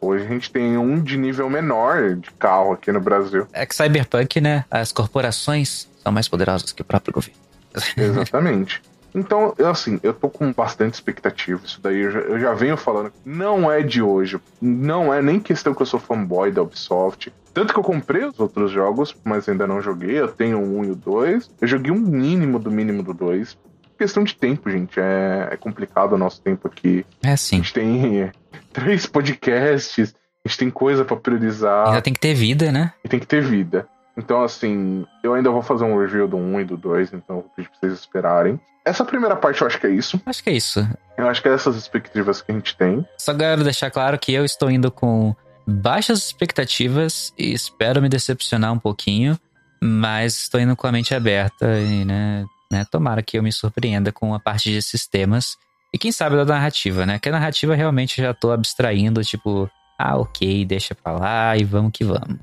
Hoje 0.00 0.24
a 0.24 0.28
gente 0.28 0.50
tem 0.50 0.78
um 0.78 0.98
de 0.98 1.18
nível 1.18 1.50
menor 1.50 2.16
de 2.16 2.30
carro 2.32 2.72
aqui 2.72 2.90
no 2.90 3.00
Brasil. 3.00 3.46
É 3.52 3.66
que 3.66 3.74
Cyberpunk, 3.74 4.40
né? 4.40 4.64
As 4.70 4.92
corporações 4.92 5.86
são 6.02 6.10
mais 6.10 6.26
poderosas 6.26 6.72
que 6.72 6.80
o 6.80 6.84
próprio 6.84 7.12
governo. 7.12 7.49
Exatamente. 7.96 8.82
Então, 9.14 9.54
assim, 9.68 9.98
eu 10.02 10.12
tô 10.12 10.28
com 10.28 10.52
bastante 10.52 10.94
expectativa. 10.94 11.60
Isso 11.64 11.80
daí 11.82 11.98
eu 12.00 12.10
já, 12.10 12.18
eu 12.20 12.38
já 12.38 12.54
venho 12.54 12.76
falando. 12.76 13.12
Não 13.24 13.70
é 13.70 13.82
de 13.82 14.00
hoje. 14.00 14.38
Não 14.60 15.12
é 15.12 15.20
nem 15.20 15.40
questão 15.40 15.74
que 15.74 15.82
eu 15.82 15.86
sou 15.86 15.98
fanboy 15.98 16.50
da 16.52 16.62
Ubisoft. 16.62 17.32
Tanto 17.52 17.72
que 17.72 17.78
eu 17.78 17.82
comprei 17.82 18.24
os 18.24 18.38
outros 18.38 18.70
jogos, 18.70 19.14
mas 19.24 19.48
ainda 19.48 19.66
não 19.66 19.82
joguei. 19.82 20.20
Eu 20.20 20.28
tenho 20.28 20.60
o 20.60 20.78
1 20.78 20.84
e 20.84 20.90
o 20.92 20.94
2. 20.94 21.50
Eu 21.60 21.66
joguei 21.66 21.90
um 21.90 21.98
mínimo 21.98 22.58
do 22.58 22.70
mínimo 22.70 23.02
do 23.02 23.12
2. 23.12 23.58
Questão 23.98 24.22
de 24.22 24.34
tempo, 24.34 24.70
gente. 24.70 25.00
É, 25.00 25.48
é 25.50 25.56
complicado 25.56 26.12
o 26.12 26.18
nosso 26.18 26.40
tempo 26.40 26.68
aqui. 26.68 27.04
É 27.22 27.30
A 27.30 27.32
assim. 27.34 27.56
gente 27.56 27.72
tem 27.74 28.30
três 28.72 29.06
podcasts. 29.06 30.14
A 30.44 30.48
gente 30.48 30.58
tem 30.58 30.70
coisa 30.70 31.04
pra 31.04 31.16
priorizar. 31.16 31.88
Ainda 31.88 32.00
tem 32.00 32.14
que 32.14 32.20
ter 32.20 32.32
vida, 32.32 32.70
né? 32.70 32.92
E 33.04 33.08
tem 33.08 33.18
que 33.18 33.26
ter 33.26 33.42
vida. 33.42 33.86
Então, 34.16 34.42
assim, 34.42 35.06
eu 35.22 35.34
ainda 35.34 35.50
vou 35.50 35.62
fazer 35.62 35.84
um 35.84 35.98
review 35.98 36.28
do 36.28 36.36
1 36.36 36.60
e 36.60 36.64
do 36.64 36.76
2, 36.76 37.12
então 37.12 37.36
eu 37.36 37.42
vou 37.42 37.50
pedir 37.56 37.68
pra 37.68 37.78
vocês 37.80 37.92
esperarem. 37.94 38.60
Essa 38.84 39.04
primeira 39.04 39.36
parte 39.36 39.60
eu 39.60 39.66
acho 39.66 39.78
que 39.78 39.86
é 39.86 39.90
isso. 39.90 40.20
Acho 40.24 40.42
que 40.42 40.50
é 40.50 40.52
isso. 40.54 40.86
Eu 41.16 41.28
acho 41.28 41.42
que 41.42 41.48
é 41.48 41.52
essas 41.52 41.76
expectativas 41.76 42.40
que 42.42 42.50
a 42.50 42.54
gente 42.54 42.76
tem. 42.76 43.06
Só 43.18 43.34
quero 43.34 43.62
deixar 43.62 43.90
claro 43.90 44.18
que 44.18 44.32
eu 44.32 44.44
estou 44.44 44.70
indo 44.70 44.90
com 44.90 45.34
baixas 45.66 46.18
expectativas 46.18 47.32
e 47.38 47.52
espero 47.52 48.00
me 48.00 48.08
decepcionar 48.08 48.72
um 48.72 48.78
pouquinho, 48.78 49.38
mas 49.82 50.40
estou 50.40 50.60
indo 50.60 50.74
com 50.74 50.86
a 50.86 50.92
mente 50.92 51.14
aberta 51.14 51.78
e, 51.78 52.04
né, 52.04 52.44
né, 52.72 52.84
tomara 52.90 53.22
que 53.22 53.38
eu 53.38 53.42
me 53.42 53.52
surpreenda 53.52 54.10
com 54.10 54.34
a 54.34 54.40
parte 54.40 54.70
de 54.70 54.82
sistemas 54.82 55.56
e 55.92 55.98
quem 55.98 56.12
sabe 56.12 56.36
da 56.36 56.44
narrativa, 56.44 57.04
né? 57.04 57.18
Que 57.18 57.28
a 57.28 57.32
narrativa 57.32 57.74
realmente 57.74 58.22
já 58.22 58.32
tô 58.32 58.52
abstraindo, 58.52 59.22
tipo, 59.24 59.68
ah, 59.98 60.16
ok, 60.16 60.64
deixa 60.64 60.94
pra 60.94 61.12
lá 61.12 61.56
e 61.56 61.64
vamos 61.64 61.92
que 61.92 62.04
vamos. 62.04 62.38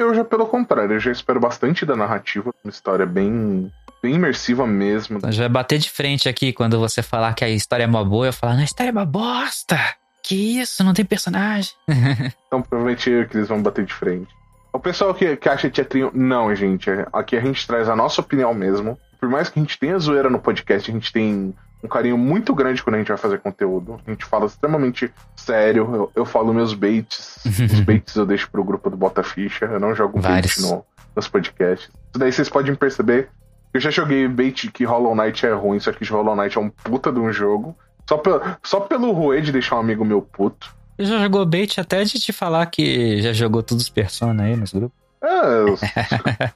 Eu 0.00 0.14
já, 0.14 0.24
pelo 0.24 0.46
contrário, 0.46 0.94
eu 0.94 0.98
já 0.98 1.12
espero 1.12 1.38
bastante 1.38 1.84
da 1.84 1.94
narrativa. 1.94 2.50
Uma 2.64 2.70
história 2.70 3.04
bem, 3.04 3.70
bem 4.02 4.14
imersiva 4.14 4.66
mesmo. 4.66 5.18
Então, 5.18 5.30
já 5.30 5.46
bater 5.46 5.78
de 5.78 5.90
frente 5.90 6.26
aqui 6.26 6.54
quando 6.54 6.78
você 6.78 7.02
falar 7.02 7.34
que 7.34 7.44
a 7.44 7.50
história 7.50 7.84
é 7.84 7.86
uma 7.86 8.02
boa, 8.02 8.28
eu 8.28 8.32
falar, 8.32 8.54
não, 8.54 8.62
a 8.62 8.64
história 8.64 8.88
é 8.88 8.92
uma 8.92 9.04
bosta! 9.04 9.78
Que 10.22 10.58
isso, 10.58 10.82
não 10.82 10.94
tem 10.94 11.04
personagem. 11.04 11.72
Então, 12.46 12.62
provavelmente 12.62 13.10
eu 13.10 13.28
que 13.28 13.36
eles 13.36 13.48
vão 13.48 13.62
bater 13.62 13.84
de 13.84 13.92
frente. 13.92 14.28
O 14.72 14.80
pessoal 14.80 15.14
que, 15.14 15.36
que 15.36 15.48
acha 15.48 15.68
teatrinho. 15.68 16.10
Não, 16.14 16.52
gente. 16.56 16.90
Aqui 17.12 17.36
a 17.36 17.40
gente 17.40 17.64
traz 17.66 17.88
a 17.88 17.94
nossa 17.94 18.22
opinião 18.22 18.54
mesmo. 18.54 18.98
Por 19.20 19.28
mais 19.28 19.50
que 19.50 19.60
a 19.60 19.62
gente 19.62 19.78
tenha 19.78 19.98
zoeira 19.98 20.30
no 20.30 20.40
podcast, 20.40 20.90
a 20.90 20.94
gente 20.94 21.12
tem 21.12 21.54
um 21.82 21.88
carinho 21.88 22.18
muito 22.18 22.54
grande 22.54 22.82
quando 22.82 22.96
a 22.96 22.98
gente 22.98 23.08
vai 23.08 23.16
fazer 23.16 23.38
conteúdo. 23.38 24.00
A 24.06 24.10
gente 24.10 24.24
fala 24.24 24.46
extremamente 24.46 25.12
sério. 25.34 25.88
Eu, 25.94 26.12
eu 26.14 26.24
falo 26.24 26.52
meus 26.52 26.74
baits. 26.74 27.38
Os 27.44 27.80
baits 27.80 28.14
eu 28.14 28.26
deixo 28.26 28.50
pro 28.50 28.64
grupo 28.64 28.90
do 28.90 28.96
Bota 28.96 29.22
Ficha. 29.22 29.64
Eu 29.64 29.80
não 29.80 29.94
jogo 29.94 30.20
Vários. 30.20 30.56
bait 30.56 30.70
no, 30.70 30.84
nos 31.16 31.28
podcasts. 31.28 31.88
Isso 31.88 32.18
daí 32.18 32.32
vocês 32.32 32.48
podem 32.48 32.74
perceber. 32.74 33.28
Eu 33.72 33.80
já 33.80 33.90
joguei 33.90 34.26
bait 34.28 34.70
que 34.70 34.84
Hollow 34.84 35.14
Knight 35.14 35.46
é 35.46 35.52
ruim, 35.52 35.78
só 35.78 35.92
que 35.92 36.04
Hollow 36.04 36.34
Knight 36.36 36.58
é 36.58 36.60
um 36.60 36.68
puta 36.68 37.12
de 37.12 37.20
um 37.20 37.32
jogo. 37.32 37.76
Só, 38.08 38.18
pelo 38.18 38.40
só 38.62 38.80
pelo 38.80 39.12
ruê 39.12 39.40
de 39.40 39.52
deixar 39.52 39.76
um 39.76 39.80
amigo 39.80 40.04
meu 40.04 40.20
puto. 40.20 40.74
Você 40.98 41.06
já 41.06 41.18
jogou 41.20 41.46
bait 41.46 41.78
até 41.80 42.02
de 42.02 42.18
te 42.18 42.32
falar 42.32 42.66
que 42.66 43.22
já 43.22 43.32
jogou 43.32 43.62
todos 43.62 43.84
os 43.84 43.88
Persona 43.88 44.42
aí 44.42 44.56
nos 44.56 44.72
grupos? 44.72 44.99
É, 45.22 45.60
eu, 45.60 45.78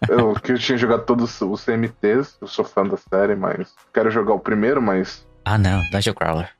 eu, 0.08 0.36
eu 0.48 0.58
tinha 0.58 0.78
jogado 0.78 1.04
todos 1.04 1.40
os 1.40 1.64
CMTs, 1.64 2.36
eu 2.40 2.46
sou 2.46 2.64
fã 2.64 2.86
da 2.86 2.96
série, 2.96 3.36
mas 3.36 3.74
quero 3.92 4.10
jogar 4.10 4.34
o 4.34 4.40
primeiro, 4.40 4.80
mas. 4.80 5.26
Ah, 5.44 5.58
não, 5.58 5.82
Dungeon 5.90 6.14
Crawler. 6.14 6.50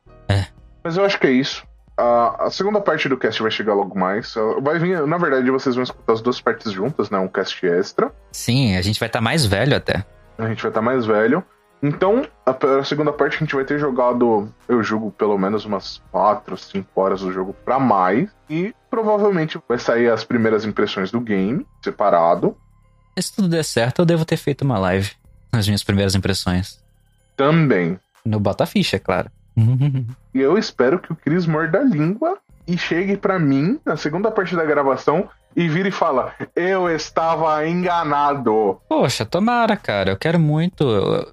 Mas 0.85 0.97
eu 0.97 1.03
acho 1.03 1.19
que 1.19 1.25
é 1.25 1.31
isso. 1.31 1.65
A, 1.97 2.45
a 2.45 2.51
segunda 2.51 2.79
parte 2.79 3.09
do 3.09 3.17
cast 3.17 3.41
vai 3.41 3.49
chegar 3.49 3.73
logo 3.73 3.97
mais. 3.97 4.35
Vai 4.61 4.77
vir, 4.77 5.01
na 5.07 5.17
verdade, 5.17 5.49
vocês 5.49 5.73
vão 5.73 5.83
escutar 5.83 6.13
as 6.13 6.21
duas 6.21 6.39
partes 6.39 6.71
juntas, 6.71 7.09
né? 7.09 7.17
Um 7.17 7.27
cast 7.27 7.65
extra. 7.65 8.11
Sim, 8.31 8.77
a 8.77 8.81
gente 8.83 8.99
vai 8.99 9.07
estar 9.07 9.19
mais 9.19 9.47
velho 9.47 9.75
até. 9.75 10.05
A 10.37 10.47
gente 10.47 10.61
vai 10.61 10.69
estar 10.69 10.81
mais 10.83 11.07
velho. 11.07 11.43
Então, 11.81 12.23
a, 12.45 12.51
a 12.79 12.83
segunda 12.83 13.11
parte 13.11 13.37
a 13.37 13.39
gente 13.39 13.55
vai 13.55 13.65
ter 13.65 13.79
jogado, 13.79 14.47
eu 14.67 14.83
julgo, 14.83 15.11
pelo 15.11 15.37
menos 15.37 15.65
umas 15.65 16.01
4, 16.11 16.55
5 16.55 17.01
horas 17.01 17.21
do 17.21 17.31
jogo 17.31 17.55
pra 17.65 17.79
mais. 17.79 18.29
E 18.47 18.73
provavelmente 18.95 19.59
vai 19.67 19.77
sair 19.77 20.09
as 20.09 20.23
primeiras 20.23 20.63
impressões 20.63 21.11
do 21.11 21.19
game, 21.19 21.67
separado. 21.83 22.55
Se 23.19 23.35
tudo 23.35 23.49
der 23.49 23.63
certo, 23.63 23.99
eu 23.99 24.05
devo 24.05 24.23
ter 24.23 24.37
feito 24.37 24.61
uma 24.61 24.79
live. 24.79 25.11
As 25.51 25.67
minhas 25.67 25.83
primeiras 25.83 26.15
impressões. 26.15 26.79
Também. 27.35 27.99
No 28.23 28.39
Bota 28.39 28.65
Ficha, 28.65 28.95
é 28.95 28.99
claro. 28.99 29.29
E 30.33 30.39
eu 30.41 30.57
espero 30.57 30.99
que 30.99 31.13
o 31.13 31.15
Chris 31.15 31.45
morda 31.45 31.79
a 31.79 31.83
língua 31.83 32.37
e 32.67 32.77
chegue 32.77 33.15
pra 33.15 33.39
mim 33.39 33.79
na 33.85 33.95
segunda 33.95 34.29
parte 34.29 34.53
da 34.53 34.65
gravação 34.65 35.29
e 35.55 35.69
vira 35.69 35.87
e 35.87 35.91
fala: 35.91 36.33
Eu 36.53 36.89
estava 36.89 37.65
enganado. 37.65 38.81
Poxa, 38.89 39.25
tomara, 39.25 39.77
cara. 39.77 40.11
Eu 40.11 40.17
quero 40.17 40.37
muito. 40.37 40.85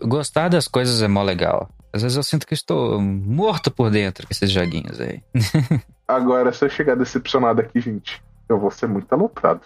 Gostar 0.02 0.50
das 0.50 0.68
coisas 0.68 1.02
é 1.02 1.08
mó 1.08 1.20
legal. 1.24 1.68
Às 1.92 2.02
vezes 2.02 2.16
eu 2.16 2.22
sinto 2.22 2.46
que 2.46 2.54
estou 2.54 3.00
morto 3.00 3.70
por 3.70 3.90
dentro 3.90 4.26
com 4.26 4.32
esses 4.32 4.50
joguinhos 4.50 5.00
aí. 5.00 5.22
Agora, 6.08 6.52
se 6.52 6.64
eu 6.64 6.70
chegar 6.70 6.96
decepcionado 6.96 7.60
aqui, 7.60 7.80
gente, 7.80 8.22
eu 8.48 8.58
vou 8.58 8.70
ser 8.70 8.86
muito 8.86 9.12
aloprado. 9.12 9.62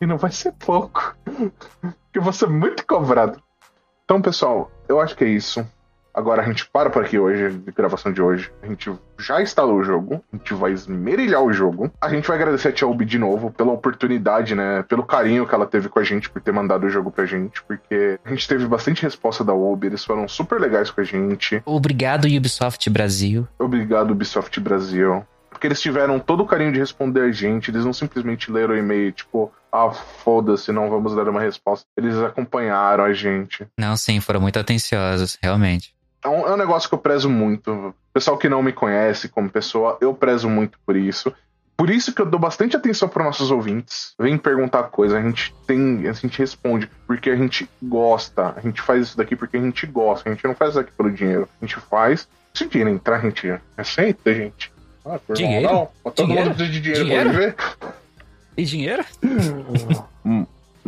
E 0.00 0.06
não 0.06 0.16
vai 0.16 0.32
ser 0.32 0.52
pouco. 0.52 1.16
Eu 2.14 2.20
vou 2.20 2.32
ser 2.32 2.46
muito 2.46 2.84
cobrado. 2.86 3.42
Então, 4.04 4.20
pessoal, 4.20 4.70
eu 4.86 5.00
acho 5.00 5.16
que 5.16 5.24
é 5.24 5.28
isso. 5.28 5.66
Agora 6.14 6.42
a 6.42 6.44
gente 6.44 6.66
para 6.66 6.90
por 6.90 7.04
aqui 7.04 7.18
hoje, 7.18 7.56
de 7.56 7.72
gravação 7.72 8.12
de 8.12 8.20
hoje. 8.20 8.50
A 8.62 8.66
gente 8.66 8.92
já 9.18 9.40
instalou 9.40 9.78
o 9.78 9.84
jogo, 9.84 10.22
a 10.32 10.36
gente 10.36 10.52
vai 10.52 10.72
esmerilhar 10.72 11.42
o 11.42 11.52
jogo. 11.52 11.90
A 12.00 12.08
gente 12.10 12.28
vai 12.28 12.36
agradecer 12.36 12.68
a 12.68 12.72
Tia 12.72 12.86
Ubi 12.86 13.04
de 13.04 13.18
novo 13.18 13.50
pela 13.50 13.72
oportunidade, 13.72 14.54
né? 14.54 14.82
Pelo 14.82 15.04
carinho 15.04 15.46
que 15.46 15.54
ela 15.54 15.66
teve 15.66 15.88
com 15.88 15.98
a 15.98 16.04
gente 16.04 16.28
por 16.28 16.42
ter 16.42 16.52
mandado 16.52 16.84
o 16.84 16.90
jogo 16.90 17.10
pra 17.10 17.24
gente, 17.24 17.62
porque 17.62 18.18
a 18.24 18.28
gente 18.28 18.46
teve 18.46 18.66
bastante 18.66 19.02
resposta 19.02 19.42
da 19.42 19.54
Ubi, 19.54 19.86
eles 19.86 20.04
foram 20.04 20.28
super 20.28 20.60
legais 20.60 20.90
com 20.90 21.00
a 21.00 21.04
gente. 21.04 21.62
Obrigado, 21.64 22.26
Ubisoft 22.26 22.88
Brasil. 22.90 23.48
Obrigado, 23.58 24.10
Ubisoft 24.10 24.60
Brasil. 24.60 25.24
Porque 25.48 25.66
eles 25.66 25.80
tiveram 25.80 26.18
todo 26.18 26.42
o 26.42 26.46
carinho 26.46 26.72
de 26.72 26.78
responder 26.78 27.20
a 27.20 27.30
gente, 27.30 27.70
eles 27.70 27.84
não 27.84 27.92
simplesmente 27.92 28.50
leram 28.50 28.74
o 28.74 28.76
e-mail, 28.76 29.12
tipo, 29.12 29.52
ah, 29.70 29.90
foda-se, 29.90 30.72
não 30.72 30.90
vamos 30.90 31.14
dar 31.14 31.28
uma 31.28 31.40
resposta. 31.40 31.86
Eles 31.96 32.16
acompanharam 32.18 33.04
a 33.04 33.12
gente. 33.12 33.66
Não, 33.78 33.96
sim, 33.96 34.20
foram 34.20 34.40
muito 34.40 34.58
atenciosos, 34.58 35.38
realmente. 35.42 35.94
É 36.24 36.28
um, 36.28 36.46
é 36.46 36.54
um 36.54 36.56
negócio 36.56 36.88
que 36.88 36.94
eu 36.94 36.98
prezo 36.98 37.28
muito. 37.28 37.94
Pessoal 38.12 38.38
que 38.38 38.48
não 38.48 38.62
me 38.62 38.72
conhece 38.72 39.28
como 39.28 39.50
pessoa, 39.50 39.98
eu 40.00 40.14
prezo 40.14 40.48
muito 40.48 40.78
por 40.86 40.96
isso. 40.96 41.32
Por 41.76 41.90
isso 41.90 42.14
que 42.14 42.22
eu 42.22 42.26
dou 42.26 42.38
bastante 42.38 42.76
atenção 42.76 43.08
para 43.08 43.24
nossos 43.24 43.50
ouvintes. 43.50 44.14
Vem 44.18 44.38
perguntar 44.38 44.84
coisa, 44.84 45.18
a 45.18 45.22
gente 45.22 45.52
tem, 45.66 46.06
a 46.06 46.12
gente 46.12 46.38
responde 46.38 46.88
porque 47.06 47.28
a 47.30 47.36
gente 47.36 47.68
gosta. 47.82 48.54
A 48.56 48.60
gente 48.60 48.80
faz 48.80 49.08
isso 49.08 49.16
daqui 49.16 49.34
porque 49.34 49.56
a 49.56 49.60
gente 49.60 49.86
gosta. 49.86 50.28
A 50.28 50.32
gente 50.32 50.44
não 50.44 50.54
faz 50.54 50.70
isso 50.70 50.80
aqui 50.80 50.92
pelo 50.92 51.10
dinheiro. 51.10 51.48
A 51.60 51.64
gente 51.64 51.80
faz. 51.80 52.28
Se 52.54 52.68
dinheiro 52.68 52.90
entrar, 52.90 53.16
a 53.16 53.20
gente 53.20 53.52
aceita, 53.76 54.32
gente. 54.32 54.72
Ah, 55.04 55.18
por 55.18 55.34
dinheiro? 55.34 55.72
Não, 55.72 55.88
todo 56.04 56.26
dinheiro? 56.26 56.50
mundo 56.50 56.54
precisa 56.54 56.72
de 56.72 56.80
dinheiro, 56.80 57.04
dinheiro? 57.04 57.30
pra 57.30 57.40
viver. 57.40 57.56
E 58.56 58.64
dinheiro? 58.64 59.04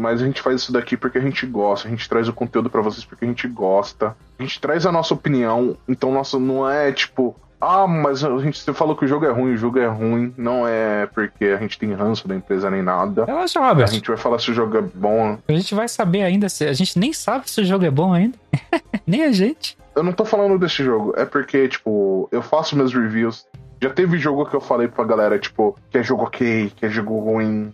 Mas 0.05 0.21
a 0.21 0.27
gente 0.27 0.43
faz 0.43 0.61
isso 0.61 0.71
daqui 0.71 0.99
porque 0.99 1.17
a 1.17 1.21
gente 1.23 1.47
gosta, 1.47 1.88
a 1.88 1.90
gente 1.90 2.07
traz 2.07 2.29
o 2.29 2.33
conteúdo 2.35 2.69
para 2.69 2.83
vocês 2.83 3.07
porque 3.07 3.25
a 3.25 3.29
gente 3.29 3.49
gosta. 3.49 4.14
A 4.38 4.43
gente 4.43 4.61
traz 4.61 4.85
a 4.85 4.93
nossa 4.93 5.14
opinião, 5.14 5.79
então 5.88 6.12
nossa 6.12 6.38
não 6.38 6.69
é 6.69 6.93
tipo, 6.93 7.35
ah, 7.59 7.87
mas 7.87 8.23
a 8.23 8.37
gente 8.37 8.59
você 8.59 8.75
falou 8.75 8.95
que 8.95 9.07
o 9.07 9.09
jogo 9.09 9.25
é 9.25 9.31
ruim, 9.31 9.55
o 9.55 9.57
jogo 9.57 9.79
é 9.79 9.87
ruim, 9.87 10.35
não 10.37 10.69
é 10.69 11.07
porque 11.07 11.47
a 11.47 11.57
gente 11.57 11.79
tem 11.79 11.95
ranço 11.95 12.29
da 12.29 12.37
empresa 12.37 12.71
nem 12.71 12.83
nada. 12.83 13.25
Relaxa, 13.25 13.59
Robert. 13.67 13.88
A 13.88 13.93
gente 13.93 14.07
vai 14.07 14.19
falar 14.19 14.38
se 14.38 14.51
o 14.51 14.55
jogo 14.55 14.77
é 14.77 14.83
bom. 14.83 15.38
A 15.49 15.53
gente 15.53 15.75
vai 15.75 15.88
saber 15.88 16.23
ainda 16.23 16.51
se 16.51 16.67
a 16.67 16.73
gente 16.75 16.99
nem 16.99 17.14
sabe 17.14 17.51
se 17.51 17.62
o 17.62 17.64
jogo 17.64 17.87
é 17.87 17.90
bom 17.90 18.12
ainda. 18.12 18.37
nem 19.07 19.25
a 19.25 19.33
gente. 19.33 19.79
Eu 19.97 20.03
não 20.03 20.12
tô 20.12 20.27
falando 20.27 20.59
desse 20.59 20.85
jogo, 20.85 21.14
é 21.17 21.25
porque 21.25 21.67
tipo, 21.67 22.29
eu 22.31 22.43
faço 22.43 22.77
meus 22.77 22.93
reviews 22.93 23.47
já 23.85 23.90
teve 23.90 24.19
jogo 24.19 24.47
que 24.47 24.57
eu 24.57 24.61
falei 24.61 24.88
pra 24.88 25.05
galera, 25.05 25.38
tipo, 25.38 25.77
que 25.90 25.99
é 25.99 26.03
jogo 26.03 26.25
ok, 26.25 26.73
que 26.75 26.87
é 26.87 26.88
jogo 26.88 27.19
ruim. 27.19 27.73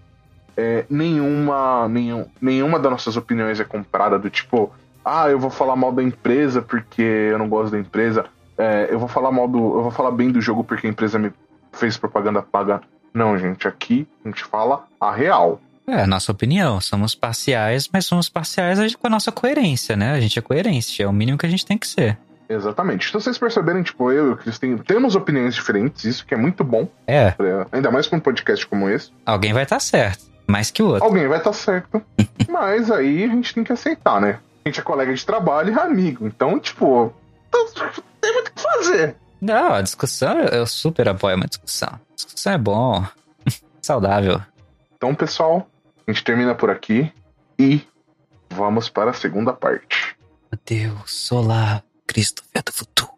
É, 0.61 0.85
nenhuma, 0.90 1.88
nenhum, 1.88 2.27
nenhuma 2.38 2.79
das 2.79 2.92
nossas 2.92 3.16
opiniões 3.16 3.59
é 3.59 3.64
comprada 3.64 4.18
do 4.18 4.29
tipo, 4.29 4.70
ah, 5.03 5.31
eu 5.31 5.38
vou 5.38 5.49
falar 5.49 5.75
mal 5.75 5.90
da 5.90 6.03
empresa 6.03 6.61
porque 6.61 7.01
eu 7.01 7.38
não 7.38 7.49
gosto 7.49 7.73
da 7.73 7.79
empresa. 7.79 8.27
É, 8.59 8.88
eu 8.90 8.99
vou 8.99 9.09
falar 9.09 9.33
mal 9.33 9.49
do. 9.49 9.59
Eu 9.59 9.83
vou 9.83 9.90
falar 9.90 10.11
bem 10.11 10.31
do 10.31 10.38
jogo 10.38 10.62
porque 10.62 10.87
a 10.87 10.90
empresa 10.90 11.18
me 11.18 11.33
fez 11.73 11.96
propaganda 11.96 12.42
paga. 12.42 12.83
Não, 13.12 13.38
gente, 13.38 13.66
aqui 13.66 14.07
a 14.23 14.29
gente 14.29 14.44
fala 14.44 14.85
a 15.01 15.11
real. 15.11 15.59
É, 15.87 16.03
a 16.03 16.07
nossa 16.07 16.31
opinião. 16.31 16.79
Somos 16.79 17.14
parciais, 17.14 17.88
mas 17.90 18.05
somos 18.05 18.29
parciais 18.29 18.94
com 18.94 19.07
a 19.07 19.11
nossa 19.11 19.33
coerência, 19.33 19.96
né? 19.96 20.12
A 20.12 20.20
gente 20.20 20.38
é 20.38 20.42
coerente, 20.42 21.03
é 21.03 21.09
o 21.09 21.12
mínimo 21.12 21.38
que 21.38 21.46
a 21.46 21.49
gente 21.49 21.64
tem 21.64 21.79
que 21.79 21.87
ser. 21.87 22.18
Exatamente. 22.51 23.09
Então 23.09 23.20
vocês 23.20 23.38
perceberem, 23.38 23.83
tipo, 23.83 24.12
eu 24.12 24.27
e 24.27 24.31
o 24.33 24.37
Cris 24.37 24.61
temos 24.85 25.14
opiniões 25.14 25.55
diferentes, 25.55 26.05
isso 26.05 26.27
que 26.27 26.35
é 26.35 26.37
muito 26.37 26.62
bom. 26.62 26.87
É. 27.07 27.31
Pra, 27.31 27.66
ainda 27.73 27.90
mais 27.90 28.07
com 28.07 28.16
um 28.16 28.20
podcast 28.20 28.66
como 28.66 28.90
esse. 28.90 29.11
Alguém 29.25 29.53
vai 29.53 29.62
estar 29.62 29.77
tá 29.77 29.81
certo, 29.81 30.30
mais 30.51 30.71
que 30.71 30.83
o 30.83 30.89
outro. 30.89 31.05
Alguém 31.05 31.27
vai 31.29 31.39
estar 31.39 31.51
tá 31.51 31.57
certo. 31.57 32.03
mas 32.49 32.91
aí 32.91 33.25
a 33.25 33.29
gente 33.29 33.55
tem 33.55 33.65
que 33.65 33.73
aceitar, 33.73 34.21
né? 34.21 34.41
A 34.65 34.69
gente 34.69 34.81
é 34.81 34.83
colega 34.83 35.15
de 35.15 35.25
trabalho 35.25 35.73
e 35.75 35.79
amigo. 35.79 36.27
Então, 36.27 36.59
tipo, 36.59 37.15
tem 38.21 38.33
muito 38.33 38.49
o 38.49 38.53
que 38.53 38.63
fazer. 38.63 39.17
Não, 39.41 39.73
a 39.73 39.81
discussão, 39.81 40.39
eu 40.41 40.67
super 40.67 41.09
apoio 41.09 41.37
uma 41.37 41.47
discussão. 41.47 41.89
A 41.89 42.15
discussão 42.15 42.53
é 42.53 42.59
bom. 42.59 43.07
Saudável. 43.81 44.41
Então, 44.97 45.15
pessoal, 45.15 45.67
a 46.07 46.13
gente 46.13 46.23
termina 46.23 46.55
por 46.55 46.69
aqui 46.69 47.11
e 47.59 47.83
vamos 48.51 48.91
para 48.91 49.11
a 49.11 49.15
segunda 49.15 49.53
parte. 49.53 50.17
Meu 50.53 50.61
Deus, 50.67 51.33
olá. 51.33 51.83
Cristo 52.07 52.43
vê 52.53 52.61
do 52.61 52.73
futuro. 52.73 53.11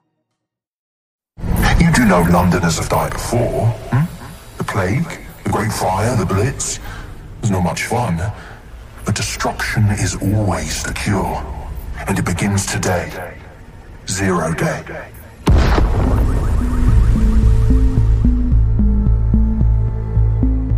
You 1.81 1.91
do 1.93 2.05
know 2.05 2.23
Londoners 2.31 2.79
have 2.79 2.89
died 2.89 3.13
before. 3.13 3.73
Hmm? 3.91 4.07
The 4.59 4.65
plague, 4.65 5.19
the 5.45 5.51
Great 5.51 5.73
Fire, 5.73 6.15
the 6.17 6.27
Blitz. 6.27 6.79
It's 7.43 7.51
not 7.51 7.65
much 7.65 7.87
fun. 7.87 8.19
But 9.05 9.17
destruction 9.17 9.91
is 9.99 10.15
always 10.15 10.85
the 10.85 10.93
cure. 10.93 11.43
And 12.07 12.17
it 12.17 12.25
begins 12.25 12.65
today. 12.67 13.11
Zero 14.07 14.55
day. 14.55 14.85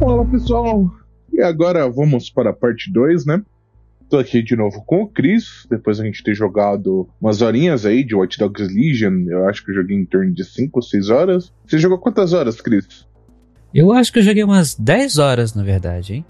Olá 0.01 0.25
pessoal, 0.25 0.91
e 1.31 1.43
agora 1.43 1.87
vamos 1.91 2.31
para 2.31 2.49
a 2.49 2.53
parte 2.55 2.91
2, 2.91 3.27
né? 3.27 3.43
Tô 4.09 4.17
aqui 4.17 4.43
de 4.43 4.57
novo 4.57 4.83
com 4.87 5.03
o 5.03 5.09
Chris, 5.09 5.67
depois 5.69 6.01
a 6.01 6.05
gente 6.05 6.25
ter 6.25 6.35
jogado 6.35 7.07
umas 7.21 7.43
horinhas 7.43 7.85
aí 7.85 8.03
de 8.03 8.15
Watch 8.15 8.39
Dogs 8.39 8.73
Legion. 8.73 9.27
Eu 9.29 9.47
acho 9.51 9.63
que 9.63 9.71
eu 9.71 9.75
joguei 9.75 9.99
em 9.99 10.07
torno 10.07 10.33
de 10.33 10.43
5 10.43 10.79
ou 10.79 10.83
6 10.83 11.11
horas. 11.11 11.53
Você 11.67 11.77
jogou 11.77 11.99
quantas 11.99 12.33
horas, 12.33 12.59
Chris? 12.59 13.07
Eu 13.75 13.93
acho 13.93 14.11
que 14.11 14.21
eu 14.21 14.23
joguei 14.23 14.45
umas 14.45 14.75
10 14.75 15.19
horas, 15.19 15.53
na 15.53 15.63
verdade, 15.63 16.15
hein? 16.15 16.25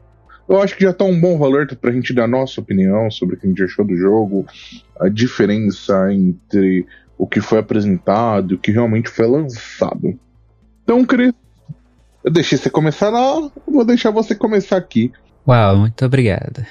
Eu 0.48 0.60
acho 0.60 0.76
que 0.76 0.84
já 0.84 0.92
tá 0.92 1.04
um 1.04 1.18
bom 1.18 1.38
valor 1.38 1.66
pra 1.76 1.92
gente 1.92 2.12
dar 2.12 2.28
nossa 2.28 2.60
opinião 2.60 3.10
sobre 3.10 3.34
o 3.34 3.38
que 3.38 3.46
a 3.46 3.48
gente 3.48 3.62
achou 3.62 3.84
do 3.84 3.96
jogo, 3.96 4.46
a 5.00 5.08
diferença 5.08 6.12
entre 6.12 6.86
o 7.16 7.26
que 7.26 7.40
foi 7.40 7.58
apresentado 7.58 8.52
e 8.52 8.54
o 8.56 8.58
que 8.58 8.70
realmente 8.70 9.08
foi 9.08 9.26
lançado. 9.26 10.18
Então, 10.82 11.04
Chris, 11.04 11.32
eu 12.22 12.30
deixei 12.30 12.58
você 12.58 12.68
começar 12.68 13.08
lá, 13.08 13.50
vou 13.66 13.84
deixar 13.84 14.10
você 14.10 14.34
começar 14.34 14.76
aqui. 14.76 15.12
Uau, 15.46 15.76
muito 15.78 16.04
obrigado. 16.04 16.64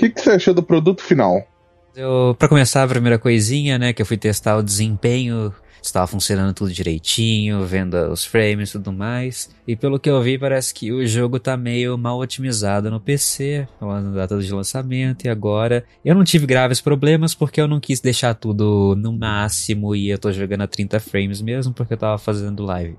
que, 0.00 0.08
que 0.08 0.20
você 0.20 0.30
achou 0.30 0.54
do 0.54 0.62
produto 0.62 1.02
final? 1.02 1.46
Eu, 1.94 2.34
pra 2.38 2.48
começar, 2.48 2.82
a 2.82 2.88
primeira 2.88 3.18
coisinha, 3.18 3.78
né, 3.78 3.92
que 3.92 4.00
eu 4.00 4.06
fui 4.06 4.16
testar 4.16 4.56
o 4.56 4.62
desempenho, 4.62 5.52
estava 5.82 6.06
funcionando 6.06 6.54
tudo 6.54 6.72
direitinho, 6.72 7.64
vendo 7.64 7.94
os 8.10 8.24
frames 8.24 8.70
e 8.70 8.72
tudo 8.72 8.92
mais. 8.92 9.50
E 9.66 9.76
pelo 9.76 9.98
que 9.98 10.10
eu 10.10 10.20
vi, 10.22 10.38
parece 10.38 10.74
que 10.74 10.92
o 10.92 11.06
jogo 11.06 11.38
tá 11.38 11.56
meio 11.56 11.96
mal 11.96 12.18
otimizado 12.18 12.90
no 12.90 13.00
PC, 13.00 13.66
da 13.80 14.00
data 14.00 14.38
de 14.38 14.52
lançamento, 14.52 15.24
e 15.24 15.28
agora 15.28 15.84
eu 16.04 16.14
não 16.14 16.24
tive 16.24 16.46
graves 16.46 16.80
problemas 16.80 17.34
porque 17.34 17.60
eu 17.60 17.68
não 17.68 17.80
quis 17.80 18.00
deixar 18.00 18.34
tudo 18.34 18.94
no 18.96 19.12
máximo 19.12 19.94
e 19.94 20.10
eu 20.10 20.18
tô 20.18 20.32
jogando 20.32 20.62
a 20.62 20.66
30 20.66 21.00
frames 21.00 21.40
mesmo 21.40 21.72
porque 21.72 21.94
eu 21.94 21.98
tava 21.98 22.18
fazendo 22.18 22.64
live. 22.64 22.96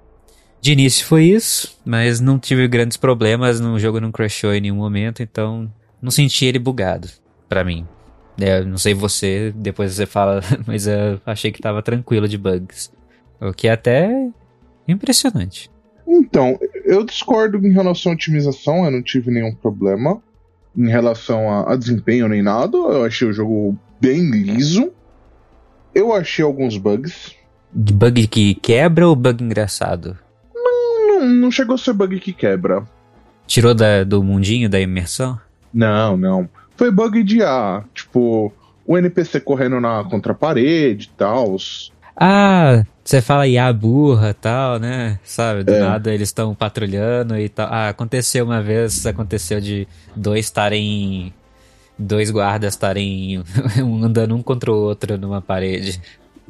De 0.61 0.73
início 0.73 1.05
foi 1.05 1.25
isso, 1.25 1.75
mas 1.83 2.19
não 2.19 2.37
tive 2.37 2.67
grandes 2.67 2.95
problemas, 2.95 3.59
o 3.59 3.79
jogo 3.79 3.99
não 3.99 4.11
crashou 4.11 4.53
em 4.53 4.61
nenhum 4.61 4.75
momento, 4.75 5.23
então 5.23 5.71
não 5.99 6.11
senti 6.11 6.45
ele 6.45 6.59
bugado, 6.59 7.09
para 7.49 7.63
mim. 7.63 7.87
É, 8.39 8.63
não 8.63 8.77
sei 8.77 8.93
você, 8.93 9.53
depois 9.55 9.93
você 9.93 10.05
fala, 10.05 10.41
mas 10.65 10.87
eu 10.87 11.19
achei 11.25 11.51
que 11.51 11.61
tava 11.61 11.81
tranquilo 11.81 12.27
de 12.27 12.37
bugs. 12.37 12.91
O 13.39 13.53
que 13.53 13.67
é 13.67 13.71
até 13.71 14.29
impressionante. 14.87 15.69
Então, 16.07 16.59
eu 16.85 17.03
discordo 17.03 17.57
em 17.65 17.71
relação 17.71 18.11
à 18.11 18.15
otimização, 18.15 18.85
eu 18.85 18.91
não 18.91 19.01
tive 19.01 19.31
nenhum 19.31 19.53
problema. 19.53 20.21
Em 20.75 20.89
relação 20.89 21.49
a, 21.49 21.73
a 21.73 21.75
desempenho 21.75 22.27
nem 22.27 22.41
nada, 22.41 22.77
eu 22.77 23.03
achei 23.03 23.27
o 23.27 23.33
jogo 23.33 23.77
bem 23.99 24.29
liso. 24.29 24.91
Eu 25.93 26.13
achei 26.13 26.43
alguns 26.43 26.77
bugs. 26.77 27.35
De 27.73 27.93
bug 27.93 28.27
que 28.27 28.55
quebra 28.55 29.07
ou 29.07 29.15
bug 29.15 29.43
engraçado? 29.43 30.17
Não, 30.53 31.07
não, 31.07 31.27
não 31.27 31.51
chegou 31.51 31.75
a 31.75 31.77
ser 31.77 31.93
bug 31.93 32.19
que 32.19 32.33
quebra. 32.33 32.85
Tirou 33.47 33.73
da, 33.73 34.03
do 34.03 34.23
mundinho, 34.23 34.69
da 34.69 34.79
imersão? 34.79 35.39
Não, 35.73 36.15
não. 36.15 36.49
Foi 36.81 36.89
bug 36.89 37.21
de 37.21 37.43
ah, 37.43 37.83
tipo, 37.93 38.51
o 38.87 38.97
NPC 38.97 39.39
correndo 39.39 39.79
na 39.79 40.03
contra 40.03 40.31
a 40.31 40.35
parede 40.35 41.11
e 41.13 41.15
tal. 41.15 41.55
Ah, 42.17 42.83
você 43.03 43.21
fala 43.21 43.47
IA 43.47 43.71
burra 43.71 44.33
tal, 44.33 44.79
né? 44.79 45.19
Sabe, 45.23 45.63
do 45.63 45.75
é. 45.75 45.79
nada 45.79 46.11
eles 46.11 46.29
estão 46.29 46.55
patrulhando 46.55 47.37
e 47.37 47.47
tal. 47.49 47.67
Ah, 47.71 47.89
aconteceu 47.89 48.43
uma 48.43 48.63
vez, 48.63 49.05
aconteceu 49.05 49.61
de 49.61 49.87
dois 50.15 50.45
estarem. 50.45 51.31
Dois 51.99 52.31
guardas 52.31 52.73
estarem 52.73 53.43
andando 54.01 54.35
um 54.35 54.41
contra 54.41 54.71
o 54.71 54.75
outro 54.75 55.19
numa 55.19 55.39
parede. 55.39 56.01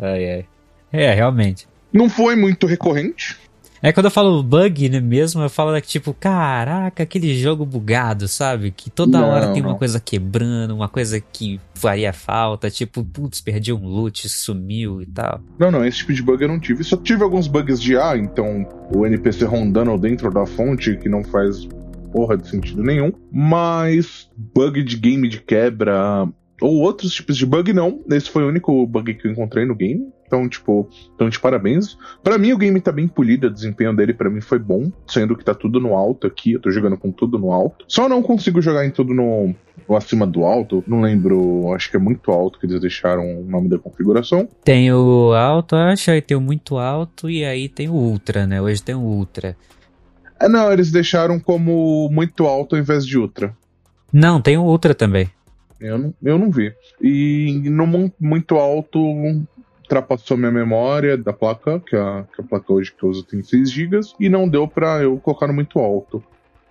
Ai, 0.01 0.31
ai. 0.31 0.45
É, 0.93 1.13
realmente. 1.13 1.67
Não 1.91 2.09
foi 2.09 2.37
muito 2.37 2.65
recorrente. 2.65 3.37
É 3.83 3.91
quando 3.91 4.05
eu 4.05 4.11
falo 4.11 4.43
bug 4.43 4.89
né, 4.89 4.99
mesmo, 4.99 5.41
eu 5.41 5.49
falo 5.49 5.79
que 5.81 5.87
tipo, 5.87 6.13
caraca, 6.13 7.01
aquele 7.01 7.35
jogo 7.35 7.65
bugado, 7.65 8.27
sabe? 8.27 8.69
Que 8.69 8.91
toda 8.91 9.19
Não, 9.19 9.27
hora 9.27 9.53
tem 9.53 9.63
uma 9.63 9.75
coisa 9.75 9.99
quebrando, 9.99 10.75
uma 10.75 10.87
coisa 10.87 11.19
que 11.19 11.59
faria 11.73 12.13
falta, 12.13 12.69
tipo, 12.69 13.03
putz, 13.03 13.41
perdi 13.41 13.73
um 13.73 13.83
loot, 13.83 14.29
sumiu 14.29 15.01
e 15.01 15.07
tal. 15.07 15.41
Não, 15.57 15.71
não, 15.71 15.83
esse 15.83 15.97
tipo 15.99 16.13
de 16.13 16.21
bug 16.21 16.43
eu 16.43 16.47
não 16.47 16.59
tive. 16.59 16.83
Só 16.83 16.95
tive 16.95 17.23
alguns 17.23 17.47
bugs 17.47 17.81
de 17.81 17.97
ah, 17.97 18.15
então 18.15 18.67
o 18.93 19.03
NPC 19.03 19.45
rondando 19.45 19.97
dentro 19.97 20.31
da 20.31 20.45
fonte 20.45 20.95
que 20.97 21.09
não 21.09 21.23
faz 21.23 21.67
porra 22.11 22.37
de 22.37 22.47
sentido 22.47 22.83
nenhum. 22.83 23.11
Mas 23.31 24.29
bug 24.37 24.83
de 24.83 24.95
game 24.95 25.27
de 25.27 25.41
quebra 25.41 26.27
ou 26.61 26.81
outros 26.81 27.13
tipos 27.13 27.35
de 27.35 27.45
bug 27.47 27.73
não. 27.73 28.01
Esse 28.11 28.29
foi 28.29 28.43
o 28.43 28.47
único 28.47 28.85
bug 28.85 29.15
que 29.15 29.27
eu 29.27 29.31
encontrei 29.31 29.65
no 29.65 29.73
game. 29.73 30.07
Então, 30.31 30.47
tipo, 30.47 30.87
então 31.13 31.27
de 31.27 31.37
parabéns. 31.37 31.97
Pra 32.23 32.37
mim 32.37 32.53
o 32.53 32.57
game 32.57 32.79
tá 32.79 32.89
bem 32.89 33.05
polido, 33.05 33.47
o 33.47 33.51
desempenho 33.51 33.93
dele 33.93 34.13
pra 34.13 34.29
mim 34.29 34.39
foi 34.39 34.57
bom, 34.57 34.89
sendo 35.05 35.35
que 35.35 35.43
tá 35.43 35.53
tudo 35.53 35.77
no 35.77 35.93
alto 35.93 36.25
aqui, 36.25 36.53
eu 36.53 36.59
tô 36.61 36.71
jogando 36.71 36.97
com 36.97 37.11
tudo 37.11 37.37
no 37.37 37.51
alto. 37.51 37.83
Só 37.85 38.07
não 38.07 38.21
consigo 38.23 38.61
jogar 38.61 38.85
em 38.85 38.91
tudo 38.91 39.13
no 39.13 39.53
acima 39.93 40.25
do 40.25 40.45
alto, 40.45 40.81
não 40.87 41.01
lembro, 41.01 41.73
acho 41.73 41.91
que 41.91 41.97
é 41.97 41.99
muito 41.99 42.31
alto 42.31 42.57
que 42.57 42.65
eles 42.65 42.79
deixaram 42.79 43.41
o 43.41 43.43
nome 43.43 43.67
da 43.67 43.77
configuração. 43.77 44.47
Tem 44.63 44.89
o 44.93 45.33
alto, 45.33 45.75
acho, 45.75 46.11
aí 46.11 46.21
tem 46.21 46.37
o 46.37 46.41
muito 46.41 46.77
alto 46.77 47.29
e 47.29 47.43
aí 47.43 47.67
tem 47.67 47.89
o 47.89 47.93
ultra, 47.93 48.47
né? 48.47 48.61
Hoje 48.61 48.81
tem 48.81 48.95
o 48.95 49.01
ultra. 49.01 49.57
Ah, 50.39 50.47
não, 50.47 50.71
eles 50.71 50.91
deixaram 50.93 51.41
como 51.41 52.07
muito 52.09 52.45
alto 52.47 52.75
ao 52.77 52.81
invés 52.81 53.05
de 53.05 53.17
ultra. 53.17 53.53
Não, 54.13 54.39
tem 54.39 54.57
o 54.57 54.63
ultra 54.63 54.95
também. 54.95 55.29
Eu 55.79 55.97
não, 55.97 56.13
eu 56.23 56.37
não 56.37 56.51
vi. 56.51 56.71
E 57.01 57.59
no 57.65 57.87
mu- 57.87 58.13
muito 58.19 58.55
alto 58.55 58.99
ultrapassou 59.91 60.37
minha 60.37 60.51
memória 60.51 61.17
da 61.17 61.33
placa, 61.33 61.79
que 61.79 61.95
a, 61.95 62.23
que 62.33 62.41
a 62.41 62.43
placa 62.43 62.71
hoje 62.71 62.93
que 62.97 63.03
eu 63.03 63.09
uso 63.09 63.23
tem 63.23 63.43
6 63.43 63.69
GB, 63.69 63.99
e 64.19 64.29
não 64.29 64.47
deu 64.47 64.67
pra 64.67 65.03
eu 65.03 65.17
colocar 65.17 65.47
no 65.47 65.53
muito 65.53 65.79
alto. 65.79 66.23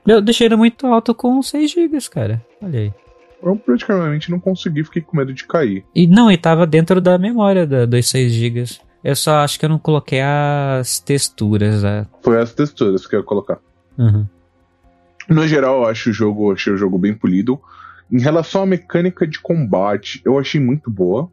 Eu 0.06 0.22
deixei 0.22 0.46
ele 0.46 0.56
muito 0.56 0.86
alto 0.86 1.14
com 1.14 1.42
6 1.42 1.70
GB, 1.70 1.98
cara. 2.10 2.44
Olha 2.62 2.80
aí. 2.80 2.94
Eu 3.42 3.56
praticamente 3.56 4.30
não 4.30 4.40
consegui, 4.40 4.84
fiquei 4.84 5.02
com 5.02 5.16
medo 5.16 5.32
de 5.32 5.44
cair. 5.44 5.84
E 5.94 6.06
não, 6.06 6.30
e 6.30 6.36
tava 6.36 6.66
dentro 6.66 7.00
da 7.00 7.18
memória 7.18 7.66
da, 7.66 7.84
dos 7.84 8.08
6 8.08 8.32
GB. 8.32 8.64
Eu 9.04 9.16
só 9.16 9.38
acho 9.38 9.58
que 9.58 9.64
eu 9.64 9.68
não 9.68 9.78
coloquei 9.78 10.20
as 10.20 10.98
texturas. 11.00 11.82
né? 11.82 12.06
Foi 12.22 12.40
as 12.40 12.52
texturas 12.52 13.06
que 13.06 13.14
eu 13.14 13.20
ia 13.20 13.26
colocar. 13.26 13.58
Uhum. 13.98 14.26
No 15.28 15.46
geral, 15.46 15.82
eu 15.82 15.88
acho 15.88 16.10
o 16.10 16.12
jogo, 16.12 16.52
achei 16.52 16.72
o 16.72 16.76
jogo 16.76 16.98
bem 16.98 17.14
polido. 17.14 17.60
Em 18.10 18.20
relação 18.20 18.62
à 18.62 18.66
mecânica 18.66 19.26
de 19.26 19.38
combate, 19.38 20.20
eu 20.24 20.38
achei 20.38 20.60
muito 20.60 20.90
boa. 20.90 21.30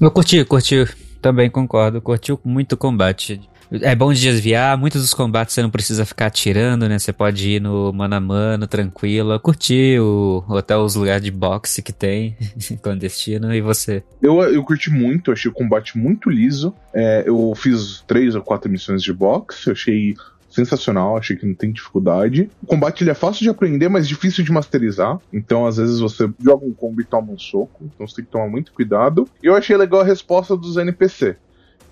Eu 0.00 0.10
curti, 0.10 0.44
curti. 0.44 0.84
Também 1.26 1.50
concordo. 1.50 2.00
Curtiu 2.00 2.38
muito 2.44 2.74
o 2.74 2.76
combate. 2.76 3.40
É 3.82 3.96
bom 3.96 4.12
de 4.12 4.20
desviar. 4.20 4.78
Muitos 4.78 5.02
dos 5.02 5.12
combates 5.12 5.56
você 5.56 5.60
não 5.60 5.70
precisa 5.70 6.06
ficar 6.06 6.26
atirando, 6.26 6.88
né? 6.88 7.00
Você 7.00 7.12
pode 7.12 7.50
ir 7.50 7.60
no 7.60 7.92
mano 7.92 8.14
a 8.14 8.20
mano, 8.20 8.64
tranquilo. 8.68 9.40
Curti 9.40 9.98
o, 9.98 10.44
até 10.50 10.76
os 10.76 10.94
lugares 10.94 11.24
de 11.24 11.32
boxe 11.32 11.82
que 11.82 11.92
tem, 11.92 12.36
clandestino. 12.80 13.52
E 13.52 13.60
você? 13.60 14.04
Eu, 14.22 14.40
eu 14.40 14.62
curti 14.62 14.88
muito, 14.88 15.32
achei 15.32 15.50
o 15.50 15.54
combate 15.54 15.98
muito 15.98 16.30
liso. 16.30 16.72
É, 16.94 17.24
eu 17.26 17.52
fiz 17.56 18.04
três 18.06 18.36
ou 18.36 18.42
quatro 18.42 18.70
missões 18.70 19.02
de 19.02 19.12
boxe, 19.12 19.68
achei 19.68 20.14
sensacional, 20.56 21.16
achei 21.16 21.36
que 21.36 21.46
não 21.46 21.54
tem 21.54 21.70
dificuldade. 21.70 22.50
O 22.62 22.66
combate 22.66 23.04
ele 23.04 23.10
é 23.10 23.14
fácil 23.14 23.42
de 23.42 23.48
aprender, 23.48 23.88
mas 23.88 24.08
difícil 24.08 24.42
de 24.42 24.50
masterizar. 24.50 25.18
Então, 25.32 25.66
às 25.66 25.76
vezes, 25.76 26.00
você 26.00 26.28
joga 26.42 26.64
um 26.66 26.72
combo 26.72 27.00
e 27.00 27.04
toma 27.04 27.30
um 27.32 27.38
soco. 27.38 27.84
Então, 27.84 28.06
você 28.08 28.16
tem 28.16 28.24
que 28.24 28.30
tomar 28.30 28.48
muito 28.48 28.72
cuidado. 28.72 29.28
E 29.42 29.46
eu 29.46 29.54
achei 29.54 29.76
legal 29.76 30.00
a 30.00 30.04
resposta 30.04 30.56
dos 30.56 30.76
NPC. 30.76 31.36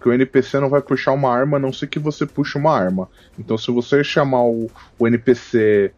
Que 0.00 0.08
o 0.08 0.12
NPC 0.12 0.58
não 0.60 0.68
vai 0.68 0.82
puxar 0.82 1.12
uma 1.12 1.30
arma, 1.32 1.56
a 1.56 1.60
não 1.60 1.72
ser 1.72 1.86
que 1.86 1.98
você 1.98 2.26
puxe 2.26 2.58
uma 2.58 2.76
arma. 2.76 3.08
Então, 3.38 3.56
se 3.56 3.70
você 3.70 4.02
chamar 4.02 4.42
o, 4.44 4.70
o 4.98 5.06
NPC 5.06 5.92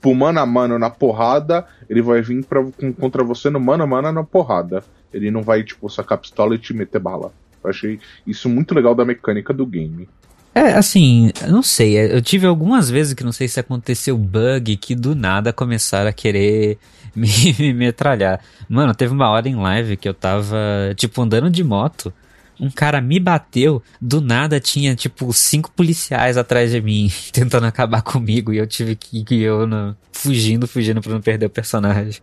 pro 0.00 0.14
mano 0.14 0.38
a 0.38 0.46
mano 0.46 0.78
na 0.78 0.90
porrada, 0.90 1.66
ele 1.90 2.00
vai 2.02 2.20
vir 2.22 2.44
pra, 2.44 2.62
com- 2.62 2.92
contra 2.92 3.24
você 3.24 3.50
no 3.50 3.58
mano 3.58 3.82
a 3.82 3.86
mano 3.86 4.12
na 4.12 4.22
porrada. 4.22 4.84
Ele 5.12 5.30
não 5.30 5.42
vai, 5.42 5.64
tipo, 5.64 5.88
sacar 5.88 6.18
pistola 6.18 6.54
e 6.54 6.58
te 6.58 6.72
meter 6.74 7.00
bala. 7.00 7.32
Eu 7.64 7.70
achei 7.70 7.98
isso 8.26 8.48
muito 8.48 8.74
legal 8.74 8.94
da 8.94 9.04
mecânica 9.04 9.52
do 9.52 9.66
game. 9.66 10.08
É, 10.54 10.72
assim, 10.72 11.30
não 11.48 11.62
sei. 11.62 11.96
Eu 11.96 12.20
tive 12.20 12.46
algumas 12.46 12.90
vezes 12.90 13.14
que 13.14 13.22
não 13.22 13.32
sei 13.32 13.46
se 13.48 13.60
aconteceu 13.60 14.16
bug 14.16 14.76
que 14.76 14.94
do 14.94 15.14
nada 15.14 15.52
começaram 15.52 16.10
a 16.10 16.12
querer 16.12 16.78
me, 17.14 17.28
me 17.58 17.72
metralhar. 17.72 18.40
Mano, 18.68 18.94
teve 18.94 19.12
uma 19.12 19.28
hora 19.28 19.48
em 19.48 19.54
live 19.56 19.96
que 19.96 20.08
eu 20.08 20.14
tava, 20.14 20.56
tipo, 20.96 21.22
andando 21.22 21.50
de 21.50 21.62
moto. 21.62 22.12
Um 22.60 22.70
cara 22.70 23.00
me 23.00 23.20
bateu, 23.20 23.80
do 24.00 24.20
nada 24.20 24.58
tinha, 24.58 24.96
tipo, 24.96 25.32
cinco 25.32 25.70
policiais 25.70 26.36
atrás 26.36 26.72
de 26.72 26.80
mim, 26.80 27.08
tentando 27.32 27.66
acabar 27.66 28.02
comigo, 28.02 28.52
e 28.52 28.58
eu 28.58 28.66
tive 28.66 28.96
que 28.96 29.22
que 29.22 29.40
eu 29.40 29.64
não, 29.64 29.96
fugindo, 30.10 30.66
fugindo 30.66 31.00
pra 31.00 31.12
não 31.12 31.20
perder 31.20 31.46
o 31.46 31.50
personagem. 31.50 32.20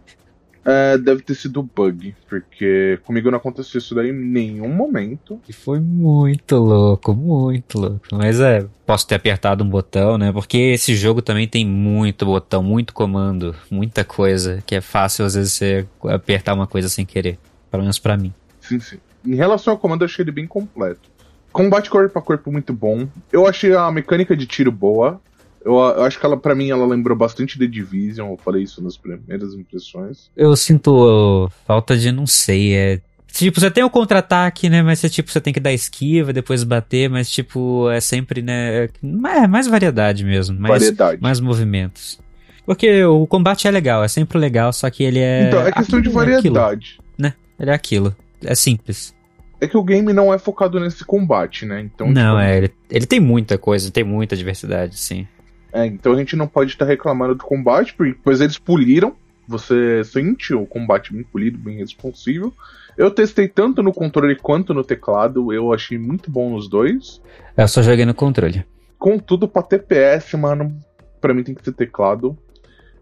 É, 0.67 0.97
deve 0.97 1.21
ter 1.21 1.35
sido 1.35 1.61
bug, 1.61 2.15
porque 2.27 2.99
comigo 3.03 3.29
não 3.29 3.37
aconteceu 3.37 3.77
isso 3.77 3.93
daí 3.93 4.09
em 4.09 4.13
nenhum 4.13 4.67
momento. 4.67 5.39
E 5.47 5.53
foi 5.53 5.79
muito 5.79 6.55
louco, 6.57 7.13
muito 7.13 7.79
louco. 7.79 8.07
Mas 8.11 8.39
é, 8.39 8.65
posso 8.83 9.07
ter 9.07 9.13
apertado 9.13 9.63
um 9.63 9.69
botão, 9.69 10.17
né? 10.17 10.31
Porque 10.31 10.57
esse 10.57 10.95
jogo 10.95 11.21
também 11.21 11.47
tem 11.47 11.63
muito 11.63 12.25
botão, 12.25 12.63
muito 12.63 12.95
comando, 12.95 13.55
muita 13.69 14.03
coisa, 14.03 14.63
que 14.65 14.73
é 14.73 14.81
fácil 14.81 15.23
às 15.23 15.35
vezes 15.35 15.53
você 15.53 15.87
apertar 16.05 16.55
uma 16.55 16.65
coisa 16.65 16.89
sem 16.89 17.05
querer. 17.05 17.37
Pelo 17.69 17.83
menos 17.83 17.99
pra 17.99 18.17
mim. 18.17 18.33
Sim, 18.59 18.79
sim. 18.79 18.97
Em 19.23 19.35
relação 19.35 19.73
ao 19.73 19.79
comando, 19.79 20.01
eu 20.01 20.05
achei 20.05 20.23
ele 20.23 20.31
bem 20.31 20.47
completo. 20.47 21.11
Combate 21.51 21.89
corpo 21.91 22.17
a 22.17 22.21
corpo 22.21 22.51
muito 22.51 22.73
bom. 22.73 23.07
Eu 23.31 23.45
achei 23.45 23.75
a 23.75 23.91
mecânica 23.91 24.35
de 24.35 24.45
tiro 24.45 24.71
boa. 24.71 25.21
Eu, 25.65 25.73
eu 25.73 26.03
acho 26.03 26.19
que 26.19 26.25
ela, 26.25 26.37
pra 26.37 26.53
mim, 26.53 26.69
ela 26.69 26.85
lembrou 26.85 27.17
bastante 27.17 27.57
The 27.57 27.65
Division. 27.65 28.29
Eu 28.29 28.37
falei 28.37 28.61
isso 28.61 28.83
nas 28.83 28.95
primeiras 28.95 29.55
impressões. 29.55 30.29
Eu 30.37 30.55
sinto 30.55 31.49
falta 31.65 31.97
de, 31.97 32.11
não 32.11 32.27
sei, 32.27 32.75
é. 32.75 33.01
Tipo, 33.33 33.59
você 33.59 33.71
tem 33.71 33.83
o 33.83 33.89
contra-ataque, 33.89 34.69
né? 34.69 34.83
Mas 34.83 34.99
você, 34.99 35.09
tipo, 35.09 35.29
você 35.29 35.41
tem 35.41 35.51
que 35.51 35.59
dar 35.59 35.73
esquiva, 35.73 36.31
depois 36.31 36.63
bater, 36.63 37.09
mas, 37.09 37.29
tipo, 37.29 37.89
é 37.89 37.99
sempre, 37.99 38.43
né? 38.43 38.85
É 38.85 39.47
mais 39.47 39.67
variedade 39.67 40.23
mesmo. 40.23 40.57
Mais, 40.57 40.83
Variedade. 40.83 41.21
mais 41.21 41.39
movimentos. 41.39 42.19
Porque 42.65 43.03
o 43.03 43.27
combate 43.27 43.67
é 43.67 43.71
legal, 43.71 44.03
é 44.03 44.07
sempre 44.07 44.37
legal, 44.37 44.71
só 44.71 44.89
que 44.89 45.03
ele 45.03 45.19
é. 45.19 45.47
então, 45.47 45.61
é 45.67 45.71
questão 45.71 45.99
de 45.99 46.09
aquilo, 46.09 46.29
é 46.29 46.35
aquilo, 46.37 46.55
variedade. 46.55 46.99
né? 47.17 47.33
Ele 47.59 47.71
é 47.71 47.73
aquilo. 47.73 48.15
É 48.43 48.53
simples. 48.55 49.13
É 49.59 49.67
que 49.67 49.77
o 49.77 49.83
game 49.83 50.13
não 50.13 50.33
é 50.33 50.37
focado 50.37 50.79
nesse 50.79 51.03
combate, 51.03 51.65
né? 51.65 51.81
Então, 51.81 52.07
não, 52.07 52.35
tipo, 52.37 52.39
é. 52.39 52.57
Ele, 52.57 52.71
ele 52.89 53.05
tem 53.05 53.19
muita 53.19 53.57
coisa, 53.57 53.89
tem 53.91 54.03
muita 54.03 54.35
diversidade, 54.37 54.97
sim. 54.99 55.27
É, 55.75 55.85
então 55.85 56.13
a 56.13 56.15
gente 56.15 56.37
não 56.37 56.47
pode 56.47 56.71
estar 56.71 56.85
reclamando 56.85 57.35
do 57.35 57.43
combate, 57.43 57.93
porque 57.93 58.15
pois 58.23 58.39
eles 58.39 58.57
poliram. 58.57 59.13
Você 59.45 60.03
sente 60.05 60.53
o 60.53 60.65
combate 60.65 61.13
bem 61.13 61.21
polido, 61.21 61.57
bem 61.57 61.77
responsivo. 61.77 62.53
Eu 62.97 63.11
testei 63.11 63.49
tanto 63.49 63.83
no 63.83 63.93
controle 63.93 64.37
quanto 64.37 64.73
no 64.73 64.85
teclado, 64.85 65.51
eu 65.51 65.73
achei 65.73 65.97
muito 65.97 66.31
bom 66.31 66.49
nos 66.51 66.69
dois. 66.69 67.21
Eu 67.57 67.67
só 67.67 67.83
joguei 67.83 68.05
no 68.05 68.13
controle. 68.13 68.65
Contudo, 68.97 69.49
pra 69.49 69.61
TPS, 69.61 70.33
mano, 70.35 70.79
pra 71.19 71.33
mim 71.33 71.43
tem 71.43 71.53
que 71.53 71.61
ter 71.61 71.73
teclado. 71.73 72.37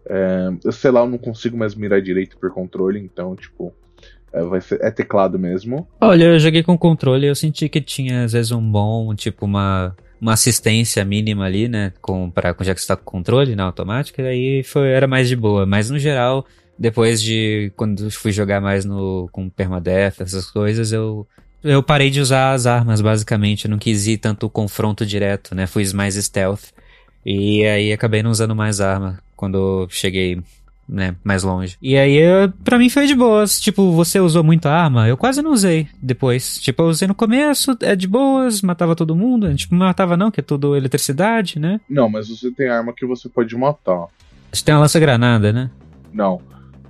É, 0.04 0.50
eu 0.64 0.72
sei 0.72 0.90
lá, 0.90 1.00
eu 1.00 1.08
não 1.08 1.16
consigo 1.16 1.56
mais 1.56 1.76
mirar 1.76 2.02
direito 2.02 2.36
por 2.36 2.50
controle, 2.50 2.98
então, 2.98 3.36
tipo, 3.36 3.72
é, 4.32 4.42
vai 4.42 4.60
ser, 4.60 4.82
é 4.82 4.90
teclado 4.90 5.38
mesmo. 5.38 5.86
Olha, 6.00 6.24
eu 6.24 6.38
joguei 6.40 6.64
com 6.64 6.76
controle, 6.76 7.24
eu 7.24 7.36
senti 7.36 7.68
que 7.68 7.80
tinha 7.80 8.24
às 8.24 8.32
vezes 8.32 8.50
um 8.50 8.60
bom, 8.60 9.14
tipo, 9.14 9.46
uma, 9.46 9.96
uma 10.24 10.32
assistência 10.32 11.04
mínima 11.04 11.44
ali, 11.44 11.68
né? 11.68 11.92
Com, 12.00 12.30
pra, 12.30 12.56
já 12.62 12.74
que 12.74 12.80
você 12.80 12.86
tá 12.86 12.96
com 12.96 13.04
controle 13.04 13.54
na 13.54 13.64
automática, 13.64 14.22
aí 14.22 14.62
foi, 14.62 14.88
era 14.88 15.06
mais 15.06 15.28
de 15.28 15.36
boa. 15.36 15.66
Mas 15.66 15.90
no 15.90 15.98
geral, 15.98 16.46
depois 16.78 17.20
de. 17.22 17.70
Quando 17.76 18.10
fui 18.10 18.32
jogar 18.32 18.58
mais 18.58 18.86
no 18.86 19.28
com 19.30 19.50
permadeath, 19.50 20.20
essas 20.20 20.50
coisas, 20.50 20.92
eu. 20.92 21.26
Eu 21.62 21.82
parei 21.82 22.10
de 22.10 22.20
usar 22.20 22.52
as 22.52 22.66
armas, 22.66 23.00
basicamente. 23.02 23.66
Eu 23.66 23.70
não 23.70 23.78
quis 23.78 24.06
ir 24.06 24.16
tanto 24.18 24.48
confronto 24.48 25.04
direto, 25.04 25.54
né? 25.54 25.66
Fui 25.66 25.84
mais 25.92 26.14
stealth. 26.14 26.72
E 27.24 27.64
aí 27.66 27.92
acabei 27.92 28.22
não 28.22 28.30
usando 28.30 28.54
mais 28.54 28.80
arma 28.80 29.18
quando 29.36 29.86
cheguei 29.90 30.42
né, 30.88 31.16
mais 31.24 31.42
longe. 31.42 31.76
E 31.80 31.96
aí, 31.96 32.14
eu- 32.16 32.52
pra 32.62 32.78
mim 32.78 32.88
foi 32.88 33.06
de 33.06 33.14
boas. 33.14 33.60
Tipo, 33.60 33.92
você 33.92 34.20
usou 34.20 34.42
muita 34.44 34.70
arma? 34.70 35.08
Eu 35.08 35.16
quase 35.16 35.40
não 35.42 35.52
usei 35.52 35.86
depois. 36.02 36.58
Tipo, 36.58 36.82
eu 36.82 36.86
usei 36.88 37.08
no 37.08 37.14
começo, 37.14 37.76
é 37.80 37.94
de 37.96 38.06
boas, 38.06 38.62
matava 38.62 38.94
todo 38.94 39.16
mundo. 39.16 39.54
Tipo, 39.54 39.74
não 39.74 39.86
matava 39.86 40.16
não, 40.16 40.30
que 40.30 40.40
é 40.40 40.42
tudo 40.42 40.76
eletricidade, 40.76 41.58
né? 41.58 41.80
Não, 41.88 42.08
mas 42.08 42.28
você 42.28 42.50
tem 42.50 42.68
arma 42.68 42.92
que 42.94 43.06
você 43.06 43.28
pode 43.28 43.56
matar. 43.56 44.06
Acho 44.52 44.62
que 44.62 44.64
tem 44.64 44.74
uma 44.74 44.82
lança-granada, 44.82 45.52
né? 45.52 45.70
Não. 46.12 46.40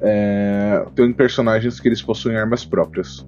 É, 0.00 0.84
tem 0.94 1.12
personagens 1.12 1.80
que 1.80 1.88
eles 1.88 2.02
possuem 2.02 2.36
armas 2.36 2.64
próprias. 2.64 3.24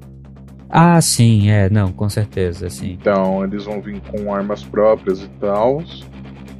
Ah, 0.68 1.00
sim, 1.00 1.48
é, 1.48 1.70
não, 1.70 1.92
com 1.92 2.08
certeza, 2.08 2.68
sim. 2.68 2.98
Então 3.00 3.44
eles 3.44 3.64
vão 3.64 3.80
vir 3.80 4.00
com 4.00 4.34
armas 4.34 4.64
próprias 4.64 5.22
e 5.22 5.28
tal. 5.40 5.82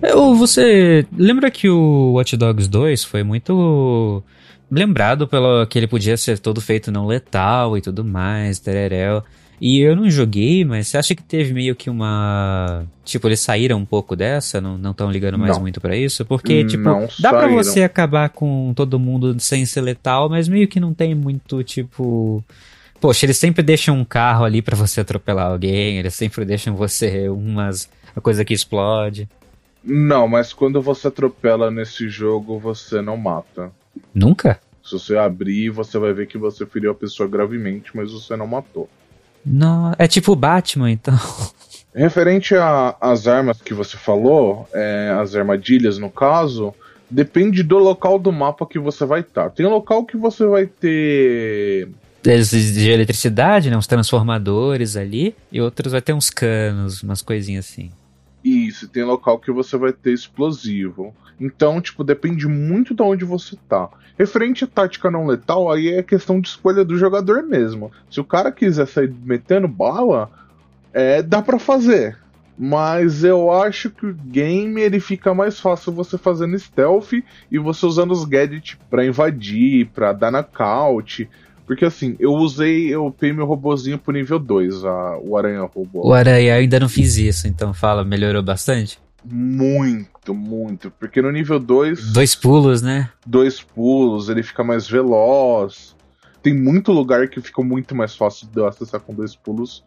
Eu, 0.02 0.34
você 0.34 1.06
lembra 1.16 1.50
que 1.50 1.68
o 1.68 2.12
Watch 2.12 2.36
Dogs 2.36 2.68
2 2.68 3.04
foi 3.04 3.22
muito 3.22 4.22
lembrado 4.70 5.26
pelo 5.26 5.66
que 5.66 5.78
ele 5.78 5.86
podia 5.86 6.16
ser 6.16 6.38
todo 6.38 6.60
feito 6.60 6.90
não 6.92 7.06
letal 7.06 7.76
e 7.76 7.80
tudo 7.80 8.04
mais, 8.04 8.58
tereréu. 8.58 9.22
E 9.58 9.80
eu 9.80 9.96
não 9.96 10.10
joguei, 10.10 10.66
mas 10.66 10.86
você 10.88 10.98
acha 10.98 11.14
que 11.14 11.22
teve 11.22 11.54
meio 11.54 11.74
que 11.74 11.88
uma. 11.88 12.84
Tipo, 13.04 13.26
eles 13.26 13.40
saíram 13.40 13.78
um 13.78 13.86
pouco 13.86 14.14
dessa? 14.14 14.60
Não 14.60 14.90
estão 14.90 15.10
ligando 15.10 15.38
mais 15.38 15.54
Não. 15.54 15.62
muito 15.62 15.80
pra 15.80 15.96
isso? 15.96 16.26
Porque, 16.26 16.62
tipo, 16.66 16.84
Não 16.84 17.08
dá 17.18 17.30
pra 17.30 17.40
saíram. 17.40 17.54
você 17.54 17.82
acabar 17.82 18.28
com 18.28 18.74
todo 18.76 18.98
mundo 18.98 19.34
sem 19.40 19.64
ser 19.64 19.80
letal, 19.80 20.28
mas 20.28 20.46
meio 20.46 20.68
que 20.68 20.78
não 20.78 20.92
tem 20.92 21.14
muito, 21.14 21.62
tipo. 21.64 22.44
Poxa, 23.00 23.24
eles 23.24 23.38
sempre 23.38 23.62
deixam 23.62 23.96
um 23.98 24.04
carro 24.04 24.44
ali 24.44 24.60
pra 24.60 24.76
você 24.76 25.00
atropelar 25.00 25.50
alguém, 25.50 25.98
eles 25.98 26.14
sempre 26.14 26.44
deixam 26.44 26.76
você 26.76 27.26
umas. 27.30 27.88
Uma 28.14 28.20
coisa 28.22 28.44
que 28.44 28.52
explode. 28.52 29.26
Não, 29.86 30.26
mas 30.26 30.52
quando 30.52 30.82
você 30.82 31.06
atropela 31.06 31.70
nesse 31.70 32.08
jogo, 32.08 32.58
você 32.58 33.00
não 33.00 33.16
mata. 33.16 33.70
Nunca? 34.12 34.58
Se 34.82 34.92
você 34.92 35.16
abrir, 35.16 35.70
você 35.70 35.96
vai 35.96 36.12
ver 36.12 36.26
que 36.26 36.36
você 36.36 36.66
feriu 36.66 36.90
a 36.90 36.94
pessoa 36.94 37.28
gravemente, 37.28 37.96
mas 37.96 38.12
você 38.12 38.36
não 38.36 38.48
matou. 38.48 38.88
Não, 39.44 39.94
é 39.96 40.08
tipo 40.08 40.32
o 40.32 40.36
Batman, 40.36 40.90
então. 40.90 41.14
Referente 41.94 42.54
às 43.00 43.28
armas 43.28 43.62
que 43.62 43.72
você 43.72 43.96
falou, 43.96 44.68
é, 44.74 45.16
as 45.18 45.34
armadilhas 45.34 45.98
no 45.98 46.10
caso, 46.10 46.74
depende 47.08 47.62
do 47.62 47.78
local 47.78 48.18
do 48.18 48.32
mapa 48.32 48.66
que 48.66 48.78
você 48.78 49.06
vai 49.06 49.20
estar. 49.20 49.50
Tem 49.50 49.66
local 49.66 50.04
que 50.04 50.16
você 50.16 50.44
vai 50.46 50.66
ter. 50.66 51.88
De 52.22 52.90
eletricidade, 52.90 53.70
né? 53.70 53.76
Uns 53.76 53.86
transformadores 53.86 54.96
ali. 54.96 55.34
E 55.50 55.60
outros 55.60 55.92
vai 55.92 56.02
ter 56.02 56.12
uns 56.12 56.28
canos, 56.28 57.02
umas 57.02 57.22
coisinhas 57.22 57.64
assim. 57.64 57.90
Isso, 58.46 58.86
tem 58.86 59.02
local 59.02 59.40
que 59.40 59.50
você 59.50 59.76
vai 59.76 59.92
ter 59.92 60.12
explosivo. 60.12 61.12
Então, 61.40 61.80
tipo, 61.80 62.04
depende 62.04 62.46
muito 62.46 62.94
de 62.94 63.02
onde 63.02 63.24
você 63.24 63.56
tá. 63.68 63.88
Referente 64.16 64.62
à 64.62 64.68
tática 64.68 65.10
não 65.10 65.26
letal, 65.26 65.68
aí 65.68 65.88
é 65.88 66.00
questão 66.00 66.40
de 66.40 66.46
escolha 66.46 66.84
do 66.84 66.96
jogador 66.96 67.42
mesmo. 67.42 67.90
Se 68.08 68.20
o 68.20 68.24
cara 68.24 68.52
quiser 68.52 68.86
sair 68.86 69.12
metendo 69.24 69.66
bala, 69.66 70.30
é, 70.92 71.22
dá 71.22 71.42
pra 71.42 71.58
fazer. 71.58 72.16
Mas 72.56 73.24
eu 73.24 73.50
acho 73.50 73.90
que 73.90 74.06
o 74.06 74.14
game 74.14 74.80
ele 74.80 75.00
fica 75.00 75.34
mais 75.34 75.58
fácil 75.58 75.92
você 75.92 76.16
fazendo 76.16 76.56
stealth 76.56 77.14
e 77.50 77.58
você 77.58 77.84
usando 77.84 78.12
os 78.12 78.24
gadgets 78.24 78.78
pra 78.88 79.04
invadir, 79.04 79.88
pra 79.88 80.12
dar 80.12 80.30
knockout. 80.30 81.28
Porque 81.66 81.84
assim, 81.84 82.14
eu 82.18 82.32
usei, 82.32 82.94
eu 82.94 83.06
upei 83.06 83.32
meu 83.32 83.44
robozinho 83.44 83.98
pro 83.98 84.12
nível 84.12 84.38
2, 84.38 84.84
a, 84.84 85.18
o 85.18 85.36
aranha 85.36 85.62
robô. 85.62 86.06
O 86.08 86.12
Aranha 86.12 86.54
eu 86.54 86.60
ainda 86.60 86.78
não 86.78 86.88
fiz 86.88 87.16
isso, 87.16 87.48
então 87.48 87.74
fala, 87.74 88.04
melhorou 88.04 88.42
bastante? 88.42 88.98
Muito, 89.24 90.32
muito. 90.32 90.90
Porque 90.92 91.20
no 91.20 91.32
nível 91.32 91.58
2, 91.58 92.12
Dois 92.12 92.34
pulos, 92.36 92.80
né? 92.80 93.10
dois 93.26 93.60
pulos, 93.60 94.28
ele 94.28 94.42
fica 94.44 94.62
mais 94.62 94.88
veloz. 94.88 95.96
Tem 96.42 96.54
muito 96.54 96.92
lugar 96.92 97.26
que 97.28 97.40
fica 97.40 97.60
muito 97.62 97.94
mais 97.94 98.14
fácil 98.14 98.46
de 98.46 98.60
eu 98.60 98.66
acessar 98.68 99.00
com 99.00 99.12
dois 99.12 99.34
pulos. 99.34 99.82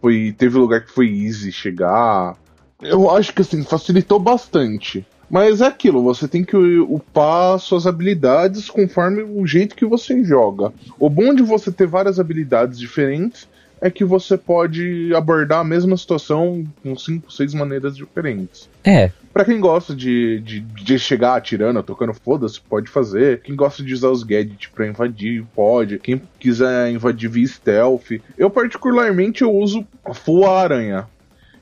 Foi, 0.00 0.34
teve 0.36 0.58
lugar 0.58 0.82
que 0.84 0.90
foi 0.92 1.08
easy 1.08 1.50
chegar. 1.50 2.36
Eu 2.82 3.08
acho 3.10 3.32
que 3.32 3.40
assim, 3.40 3.62
facilitou 3.62 4.18
bastante. 4.18 5.06
Mas 5.32 5.62
é 5.62 5.66
aquilo, 5.66 6.02
você 6.02 6.28
tem 6.28 6.44
que 6.44 6.54
upar 6.56 7.58
suas 7.58 7.86
habilidades 7.86 8.68
conforme 8.68 9.22
o 9.22 9.46
jeito 9.46 9.74
que 9.74 9.86
você 9.86 10.22
joga. 10.22 10.70
O 11.00 11.08
bom 11.08 11.32
de 11.32 11.42
você 11.42 11.72
ter 11.72 11.86
várias 11.86 12.20
habilidades 12.20 12.78
diferentes 12.78 13.48
é 13.80 13.90
que 13.90 14.04
você 14.04 14.36
pode 14.36 15.10
abordar 15.14 15.60
a 15.60 15.64
mesma 15.64 15.96
situação 15.96 16.62
com 16.82 16.94
cinco, 16.98 17.32
seis 17.32 17.54
maneiras 17.54 17.96
diferentes. 17.96 18.68
É, 18.84 19.10
Pra 19.32 19.46
quem 19.46 19.58
gosta 19.58 19.94
de, 19.94 20.40
de, 20.40 20.60
de 20.60 20.98
chegar 20.98 21.36
atirando, 21.36 21.82
tocando 21.82 22.12
foda-se, 22.12 22.60
pode 22.60 22.90
fazer. 22.90 23.40
Quem 23.40 23.56
gosta 23.56 23.82
de 23.82 23.94
usar 23.94 24.10
os 24.10 24.22
gadgets 24.22 24.68
pra 24.68 24.86
invadir, 24.86 25.42
pode. 25.54 25.98
Quem 25.98 26.20
quiser 26.38 26.90
invadir 26.90 27.30
via 27.30 27.46
stealth. 27.46 28.20
Eu, 28.36 28.50
particularmente, 28.50 29.40
eu 29.40 29.50
uso 29.50 29.86
full 30.12 30.46
aranha. 30.46 31.08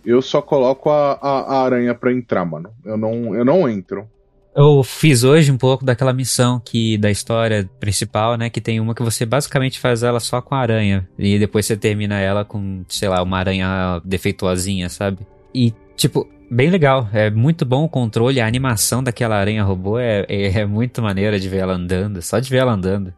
Eu 0.04 0.22
só 0.22 0.40
coloco 0.40 0.90
a, 0.90 1.12
a, 1.12 1.40
a 1.56 1.64
aranha 1.64 1.94
pra 1.94 2.12
entrar, 2.12 2.44
mano. 2.44 2.70
Eu 2.84 2.96
não, 2.96 3.34
eu 3.34 3.44
não 3.44 3.68
entro. 3.68 4.08
eu 4.56 4.82
fiz 4.82 5.24
hoje 5.24 5.52
um 5.52 5.56
pouco 5.58 5.84
daquela 5.84 6.12
missão 6.12 6.60
que 6.64 6.98
da 6.98 7.10
história 7.10 7.68
principal, 7.78 8.36
né? 8.36 8.50
Que 8.50 8.60
tem 8.60 8.80
uma 8.80 8.94
que 8.94 9.02
você 9.02 9.24
basicamente 9.24 9.78
faz 9.78 10.02
ela 10.02 10.20
só 10.20 10.40
com 10.40 10.54
a 10.54 10.58
aranha. 10.60 11.08
E 11.18 11.38
depois 11.38 11.66
você 11.66 11.76
termina 11.76 12.18
ela 12.18 12.44
com, 12.44 12.84
sei 12.88 13.08
lá, 13.08 13.22
uma 13.22 13.38
aranha 13.38 14.00
defeituosinha, 14.04 14.88
sabe? 14.88 15.18
E, 15.54 15.72
tipo, 15.96 16.28
bem 16.50 16.70
legal. 16.70 17.08
É 17.12 17.30
muito 17.30 17.64
bom 17.64 17.84
o 17.84 17.88
controle, 17.88 18.40
a 18.40 18.46
animação 18.46 19.02
daquela 19.02 19.36
aranha 19.36 19.62
robô 19.62 19.98
é, 19.98 20.24
é, 20.28 20.60
é 20.60 20.66
muito 20.66 21.00
maneira 21.00 21.38
de 21.38 21.48
ver 21.48 21.58
ela 21.58 21.74
andando. 21.74 22.20
Só 22.22 22.38
de 22.38 22.50
ver 22.50 22.58
ela 22.58 22.72
andando. 22.72 23.14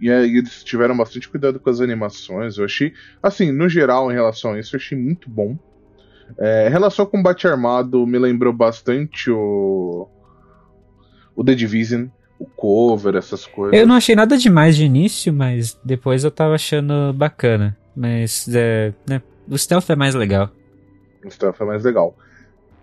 E 0.00 0.10
aí 0.10 0.36
eles 0.36 0.64
tiveram 0.64 0.96
bastante 0.96 1.28
cuidado 1.28 1.60
com 1.60 1.70
as 1.70 1.80
animações. 1.80 2.58
Eu 2.58 2.64
achei, 2.64 2.92
assim, 3.22 3.52
no 3.52 3.68
geral, 3.68 4.10
em 4.10 4.14
relação 4.14 4.52
a 4.52 4.58
isso, 4.58 4.74
eu 4.74 4.80
achei 4.80 4.98
muito 4.98 5.30
bom. 5.30 5.56
É, 6.38 6.68
relação 6.68 7.04
ao 7.04 7.10
combate 7.10 7.46
armado, 7.46 8.06
me 8.06 8.18
lembrou 8.18 8.52
bastante 8.52 9.30
o. 9.30 10.08
O 11.34 11.42
The 11.42 11.54
Division, 11.54 12.06
o 12.38 12.44
cover, 12.46 13.16
essas 13.16 13.46
coisas. 13.46 13.78
Eu 13.78 13.86
não 13.86 13.94
achei 13.94 14.14
nada 14.14 14.36
demais 14.36 14.76
de 14.76 14.84
início, 14.84 15.32
mas 15.32 15.78
depois 15.84 16.24
eu 16.24 16.30
tava 16.30 16.54
achando 16.54 17.12
bacana. 17.14 17.76
Mas, 17.96 18.46
é, 18.54 18.92
né, 19.08 19.22
o 19.48 19.56
stealth 19.56 19.88
é 19.90 19.96
mais 19.96 20.14
legal. 20.14 20.50
O 21.24 21.30
stealth 21.30 21.60
é 21.60 21.64
mais 21.64 21.84
legal. 21.84 22.16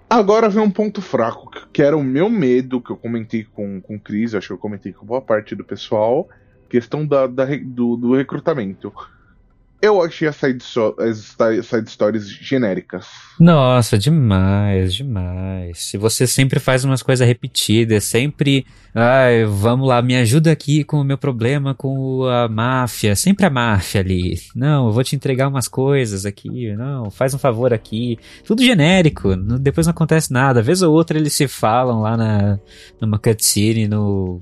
Agora 0.09 0.49
vem 0.49 0.63
um 0.63 0.71
ponto 0.71 1.01
fraco, 1.01 1.51
que- 1.71 1.81
era 1.83 1.95
o 1.95 2.03
meu 2.03 2.29
medo, 2.29 2.81
que 2.81 2.89
eu 2.91 2.97
comentei 2.97 3.43
com, 3.43 3.79
com 3.79 3.95
o 3.95 3.99
Cris, 3.99 4.33
acho 4.33 4.47
que 4.47 4.53
eu 4.53 4.57
comentei 4.57 4.91
com 4.91 5.05
boa 5.05 5.21
parte 5.21 5.53
do 5.55 5.63
pessoal, 5.63 6.27
questão 6.67 7.05
da, 7.05 7.27
da 7.27 7.45
do, 7.63 7.95
do 7.95 8.15
recrutamento. 8.15 8.91
Eu 9.81 10.01
achei 10.03 10.27
as 10.27 10.35
side, 10.35 10.61
so- 10.61 10.93
as 10.99 11.35
side 11.65 11.89
stories 11.89 12.27
genéricas. 12.29 13.07
Nossa, 13.39 13.97
demais, 13.97 14.93
demais. 14.93 15.79
Se 15.79 15.97
você 15.97 16.27
sempre 16.27 16.59
faz 16.59 16.83
umas 16.83 17.01
coisas 17.01 17.25
repetidas, 17.25 18.03
sempre, 18.03 18.65
ai, 18.93 19.45
vamos 19.45 19.87
lá, 19.87 20.01
me 20.01 20.17
ajuda 20.17 20.51
aqui 20.51 20.83
com 20.83 20.97
o 20.99 21.03
meu 21.05 21.17
problema 21.17 21.73
com 21.73 22.25
a 22.25 22.49
máfia, 22.49 23.15
sempre 23.15 23.45
a 23.45 23.49
máfia 23.49 24.01
ali. 24.01 24.37
Não, 24.53 24.87
eu 24.87 24.91
vou 24.91 25.03
te 25.03 25.15
entregar 25.15 25.47
umas 25.47 25.69
coisas 25.69 26.25
aqui, 26.25 26.73
não, 26.75 27.09
faz 27.09 27.33
um 27.33 27.39
favor 27.39 27.73
aqui. 27.73 28.19
Tudo 28.43 28.61
genérico, 28.61 29.33
depois 29.61 29.87
não 29.87 29.91
acontece 29.91 30.33
nada. 30.33 30.61
Vez 30.61 30.81
ou 30.81 30.93
outra 30.93 31.17
eles 31.17 31.31
se 31.33 31.47
falam 31.47 32.01
lá 32.01 32.17
na 32.17 32.59
numa 32.99 33.17
cutscene 33.17 33.87
no 33.87 34.39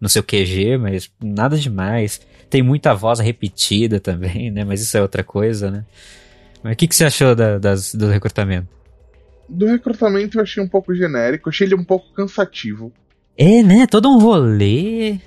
no 0.00 0.08
seu 0.08 0.22
QG, 0.22 0.78
mas 0.78 1.10
nada 1.22 1.58
demais. 1.58 2.20
Tem 2.50 2.62
muita 2.62 2.94
voz 2.94 3.20
repetida 3.20 4.00
também, 4.00 4.50
né? 4.50 4.64
Mas 4.64 4.82
isso 4.82 4.96
é 4.98 5.00
outra 5.02 5.22
coisa, 5.22 5.70
né? 5.70 5.84
Mas 6.62 6.74
o 6.74 6.76
que, 6.76 6.88
que 6.88 6.94
você 6.94 7.04
achou 7.04 7.34
da- 7.34 7.58
das, 7.58 7.94
do 7.94 8.08
recrutamento? 8.08 8.68
Do 9.48 9.66
recrutamento 9.66 10.38
eu 10.38 10.42
achei 10.42 10.62
um 10.62 10.68
pouco 10.68 10.94
genérico, 10.94 11.48
achei 11.48 11.66
ele 11.66 11.74
um 11.74 11.84
pouco 11.84 12.12
cansativo. 12.12 12.92
É, 13.38 13.62
né? 13.62 13.86
Todo 13.86 14.08
um 14.10 14.18
rolê. 14.18 15.18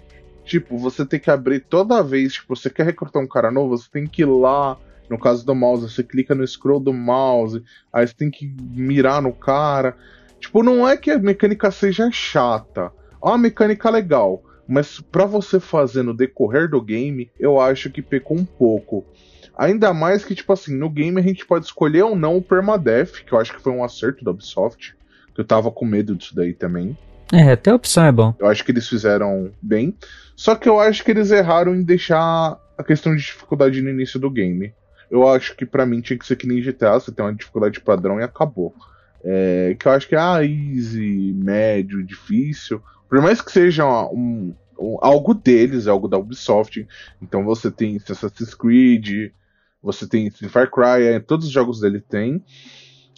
Tipo, 0.46 0.78
você 0.78 1.06
tem 1.06 1.20
que 1.20 1.32
abrir 1.32 1.62
toda 1.62 2.04
vez, 2.04 2.34
tipo, 2.34 2.56
você 2.56 2.70
quer 2.70 2.86
recrutar 2.86 3.22
um 3.22 3.28
cara 3.28 3.50
novo, 3.50 3.78
você 3.78 3.90
tem 3.90 4.06
que 4.06 4.22
ir 4.22 4.26
lá, 4.26 4.78
no 5.10 5.18
caso 5.18 5.46
do 5.46 5.56
mouse, 5.56 5.90
você 5.90 6.04
clica 6.04 6.36
no 6.36 6.46
scroll 6.46 6.80
do 6.80 6.94
mouse, 6.94 7.64
aí 7.92 8.06
você 8.06 8.14
tem 8.14 8.30
que 8.30 8.46
mirar 8.72 9.22
no 9.22 9.32
cara. 9.34 9.96
Tipo, 10.40 10.62
não 10.62 10.88
é 10.88 10.98
que 10.98 11.10
a 11.12 11.18
mecânica 11.18 11.72
seja 11.72 12.10
chata, 12.12 12.92
é 13.24 13.28
uma 13.28 13.38
mecânica 13.38 13.90
legal, 13.90 14.44
mas 14.68 15.00
pra 15.00 15.26
você 15.26 15.60
fazer 15.60 16.04
no 16.04 16.14
decorrer 16.14 16.70
do 16.70 16.82
game, 16.82 17.30
eu 17.40 17.60
acho 17.60 17.90
que 17.90 18.02
pecou 18.02 18.38
um 18.38 18.46
pouco. 18.46 19.06
Ainda 19.56 19.94
mais 19.94 20.26
que, 20.26 20.34
tipo 20.34 20.52
assim, 20.52 20.76
no 20.76 20.90
game 20.90 21.20
a 21.20 21.24
gente 21.24 21.46
pode 21.46 21.66
escolher 21.66 22.04
ou 22.04 22.16
não 22.16 22.38
o 22.38 22.42
permadeath, 22.42 23.24
que 23.26 23.34
eu 23.34 23.40
acho 23.40 23.54
que 23.54 23.62
foi 23.62 23.72
um 23.72 23.84
acerto 23.84 24.24
da 24.24 24.32
Ubisoft, 24.32 24.96
que 25.34 25.42
eu 25.42 25.46
tava 25.46 25.72
com 25.72 25.86
medo 25.86 26.16
disso 26.16 26.36
daí 26.36 26.54
também. 26.54 26.98
É, 27.32 27.52
até 27.52 27.72
a 27.72 27.76
opção 27.76 28.06
é 28.06 28.12
bom. 28.12 28.36
Eu 28.40 28.48
acho 28.48 28.64
que 28.64 28.72
eles 28.72 28.88
fizeram 28.88 29.52
bem. 29.62 29.96
Só 30.36 30.56
que 30.56 30.68
eu 30.68 30.80
acho 30.80 31.04
que 31.04 31.12
eles 31.12 31.32
erraram 31.32 31.76
em 31.76 31.84
deixar 31.84 32.60
a 32.78 32.84
questão 32.84 33.16
de 33.16 33.22
dificuldade 33.22 33.82
no 33.82 33.90
início 33.90 34.20
do 34.20 34.30
game. 34.30 34.74
Eu 35.10 35.28
acho 35.28 35.56
que 35.56 35.66
pra 35.66 35.86
mim 35.86 36.02
tinha 36.02 36.18
que 36.18 36.26
ser 36.26 36.36
que 36.36 36.48
nem 36.48 36.62
GTA, 36.62 36.94
você 36.94 37.12
tem 37.12 37.24
uma 37.24 37.34
dificuldade 37.34 37.80
padrão 37.80 38.20
e 38.20 38.24
acabou. 38.24 38.74
É, 39.24 39.76
que 39.80 39.88
eu 39.88 39.92
acho 39.92 40.08
que 40.08 40.16
ah, 40.16 40.44
easy, 40.44 41.34
médio, 41.36 42.04
difícil. 42.04 42.82
Por 43.14 43.22
mais 43.22 43.40
que 43.40 43.52
seja 43.52 43.86
um, 44.08 44.56
um- 44.80 44.98
algo 45.00 45.36
deles, 45.36 45.86
algo 45.86 46.08
da 46.08 46.18
Ubisoft. 46.18 46.88
Então 47.22 47.46
você 47.46 47.70
tem 47.70 47.96
Assassin's 47.98 48.56
Creed, 48.56 49.32
você 49.84 50.08
tem 50.08 50.32
Far 50.32 50.68
Cry, 50.72 51.04
é, 51.04 51.20
todos 51.20 51.46
os 51.46 51.52
jogos 51.52 51.80
dele 51.80 52.02
tem. 52.02 52.44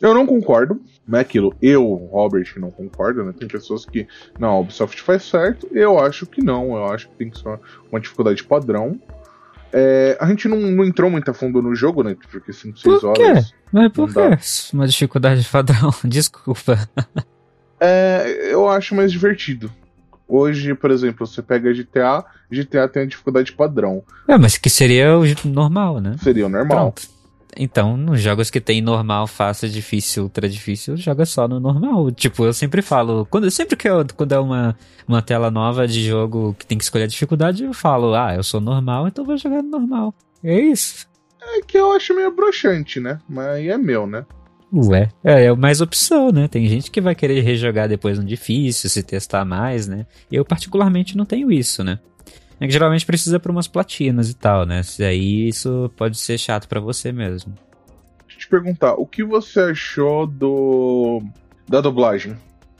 Eu 0.01 0.13
não 0.13 0.25
concordo, 0.25 0.81
não 1.07 1.17
é 1.17 1.21
aquilo. 1.21 1.55
Eu, 1.61 1.81
Robert, 2.11 2.53
que 2.53 2.59
não 2.59 2.71
concordo, 2.71 3.23
né? 3.23 3.33
Tem 3.39 3.47
pessoas 3.47 3.85
que 3.85 4.05
não, 4.37 4.49
a 4.49 4.59
Ubisoft 4.59 5.01
faz 5.01 5.23
certo. 5.23 5.65
Eu 5.71 5.97
acho 5.97 6.25
que 6.25 6.43
não. 6.43 6.75
Eu 6.75 6.87
acho 6.87 7.07
que 7.07 7.15
tem 7.15 7.29
que 7.29 7.39
ser 7.39 7.57
uma, 7.89 8.01
dificuldade 8.01 8.43
padrão. 8.43 8.99
É, 9.71 10.17
a 10.19 10.27
gente 10.27 10.49
não, 10.49 10.59
não 10.59 10.83
entrou 10.83 11.09
muito 11.09 11.31
a 11.31 11.33
fundo 11.33 11.61
no 11.61 11.73
jogo, 11.73 12.03
né? 12.03 12.17
Porque 12.29 12.51
5, 12.51 12.79
6 12.79 12.99
Por 12.99 13.13
quê? 13.13 13.23
horas. 13.23 13.53
Mas 13.71 13.91
por 13.93 14.13
quê? 14.13 14.19
Uma 14.73 14.87
dificuldade 14.87 15.47
padrão. 15.49 15.89
Desculpa. 16.03 16.77
É, 17.79 18.51
eu 18.51 18.67
acho 18.67 18.93
mais 18.93 19.09
divertido. 19.09 19.71
Hoje, 20.27 20.73
por 20.73 20.91
exemplo, 20.91 21.25
você 21.25 21.41
pega 21.41 21.73
GTA, 21.73 22.25
GTA 22.49 22.87
tem 22.87 23.03
a 23.03 23.05
dificuldade 23.05 23.51
padrão. 23.51 24.03
É, 24.27 24.37
mas 24.37 24.57
que 24.57 24.69
seria 24.69 25.17
o 25.19 25.23
normal, 25.47 25.99
né? 25.99 26.15
Seria 26.21 26.47
o 26.47 26.49
normal. 26.49 26.91
Pronto. 26.93 27.15
Então, 27.57 27.95
nos 27.95 28.19
jogos 28.19 28.49
que 28.49 28.59
tem 28.59 28.81
normal, 28.81 29.27
fácil, 29.27 29.69
difícil, 29.69 30.23
ultra 30.23 30.49
difícil, 30.49 30.97
joga 30.97 31.25
só 31.25 31.47
no 31.47 31.59
normal. 31.59 32.11
Tipo, 32.11 32.45
eu 32.45 32.53
sempre 32.53 32.81
falo, 32.81 33.25
quando 33.29 33.49
sempre 33.49 33.77
que 33.77 33.87
eu, 33.87 34.05
quando 34.15 34.33
é 34.33 34.39
uma, 34.39 34.77
uma 35.07 35.21
tela 35.21 35.49
nova 35.49 35.87
de 35.87 36.05
jogo 36.05 36.53
que 36.59 36.65
tem 36.65 36.77
que 36.77 36.83
escolher 36.83 37.05
a 37.05 37.07
dificuldade, 37.07 37.63
eu 37.63 37.73
falo, 37.73 38.13
ah, 38.13 38.35
eu 38.35 38.43
sou 38.43 38.59
normal, 38.59 39.07
então 39.07 39.23
vou 39.23 39.37
jogar 39.37 39.63
no 39.63 39.69
normal. 39.69 40.13
É 40.43 40.59
isso. 40.59 41.07
É 41.41 41.61
que 41.61 41.77
eu 41.77 41.91
acho 41.93 42.13
meio 42.13 42.35
broxante, 42.35 42.99
né? 42.99 43.19
Mas 43.29 43.65
é 43.65 43.77
meu, 43.77 44.05
né? 44.05 44.25
Ué, 44.73 45.09
é, 45.23 45.45
é 45.45 45.55
mais 45.55 45.79
opção, 45.79 46.31
né? 46.31 46.47
Tem 46.47 46.67
gente 46.67 46.91
que 46.91 46.99
vai 46.99 47.15
querer 47.15 47.41
rejogar 47.41 47.87
depois 47.87 48.17
no 48.17 48.25
difícil, 48.25 48.89
se 48.89 49.03
testar 49.03 49.45
mais, 49.45 49.87
né? 49.87 50.05
Eu 50.31 50.43
particularmente 50.43 51.15
não 51.15 51.25
tenho 51.25 51.51
isso, 51.51 51.83
né? 51.83 51.99
É 52.59 52.65
que 52.65 52.73
geralmente 52.73 53.05
precisa 53.05 53.39
para 53.39 53.51
umas 53.51 53.67
platinas 53.67 54.29
e 54.29 54.33
tal, 54.33 54.65
né? 54.65 54.81
Se 54.83 55.03
aí 55.03 55.47
isso 55.47 55.91
pode 55.95 56.17
ser 56.17 56.37
chato 56.37 56.67
para 56.67 56.79
você 56.79 57.11
mesmo. 57.11 57.53
Deixa 58.25 58.37
eu 58.37 58.39
te 58.39 58.47
perguntar, 58.49 58.93
o 58.95 59.05
que 59.05 59.23
você 59.23 59.59
achou 59.59 60.25
do 60.25 61.21
da 61.67 61.81
dublagem? 61.81 62.35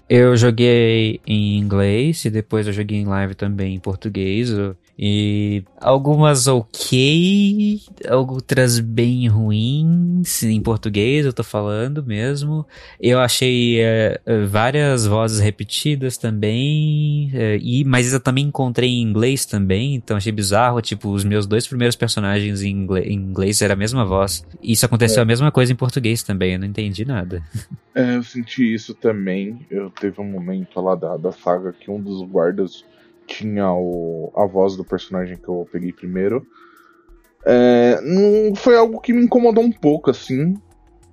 Eu 0.07 0.37
joguei 0.37 1.19
em 1.25 1.57
inglês 1.57 2.25
e 2.25 2.29
depois 2.29 2.67
eu 2.67 2.73
joguei 2.73 2.99
em 2.99 3.05
live 3.05 3.33
também 3.35 3.75
em 3.75 3.79
português. 3.79 4.51
E 4.97 5.63
algumas 5.79 6.47
ok, 6.47 7.81
outras 8.11 8.79
bem 8.79 9.27
ruins, 9.27 10.41
em 10.43 10.61
português 10.61 11.25
eu 11.25 11.33
tô 11.33 11.43
falando 11.43 12.01
mesmo. 12.01 12.65
Eu 12.99 13.19
achei 13.19 13.81
é, 13.81 14.21
várias 14.47 15.05
vozes 15.05 15.39
repetidas 15.39 16.17
também, 16.17 17.29
é, 17.33 17.57
e, 17.61 17.83
mas 17.83 18.13
eu 18.13 18.21
também 18.21 18.45
encontrei 18.45 18.89
em 18.89 19.01
inglês 19.01 19.45
também, 19.45 19.95
então 19.95 20.15
achei 20.15 20.31
bizarro, 20.31 20.81
tipo, 20.81 21.09
os 21.09 21.25
meus 21.25 21.45
dois 21.45 21.67
primeiros 21.67 21.97
personagens 21.97 22.61
em 22.61 22.71
inglês, 22.71 23.07
em 23.07 23.15
inglês 23.15 23.61
era 23.61 23.73
a 23.73 23.77
mesma 23.77 24.05
voz. 24.05 24.45
Isso 24.63 24.85
aconteceu 24.85 25.19
é. 25.19 25.23
a 25.23 25.25
mesma 25.25 25.51
coisa 25.51 25.73
em 25.73 25.75
português 25.75 26.23
também, 26.23 26.53
eu 26.53 26.59
não 26.59 26.67
entendi 26.67 27.03
nada. 27.05 27.43
É, 27.97 28.17
eu 28.17 28.23
senti 28.23 28.73
isso 28.73 28.93
também. 28.93 29.65
Eu 29.71 29.89
teve 29.89 30.19
um 30.19 30.29
momento 30.29 30.81
lá 30.81 30.95
da, 30.95 31.15
da 31.15 31.31
saga 31.31 31.71
que 31.71 31.89
um 31.89 31.97
dos 31.97 32.21
guardas 32.29 32.83
tinha 33.25 33.71
o, 33.71 34.31
a 34.35 34.45
voz 34.45 34.75
do 34.75 34.83
personagem 34.83 35.37
que 35.37 35.47
eu 35.47 35.67
peguei 35.71 35.91
primeiro. 35.91 36.45
É, 37.45 37.99
não 38.01 38.55
foi 38.55 38.75
algo 38.75 38.99
que 38.99 39.13
me 39.13 39.23
incomodou 39.23 39.63
um 39.63 39.71
pouco, 39.71 40.09
assim. 40.09 40.55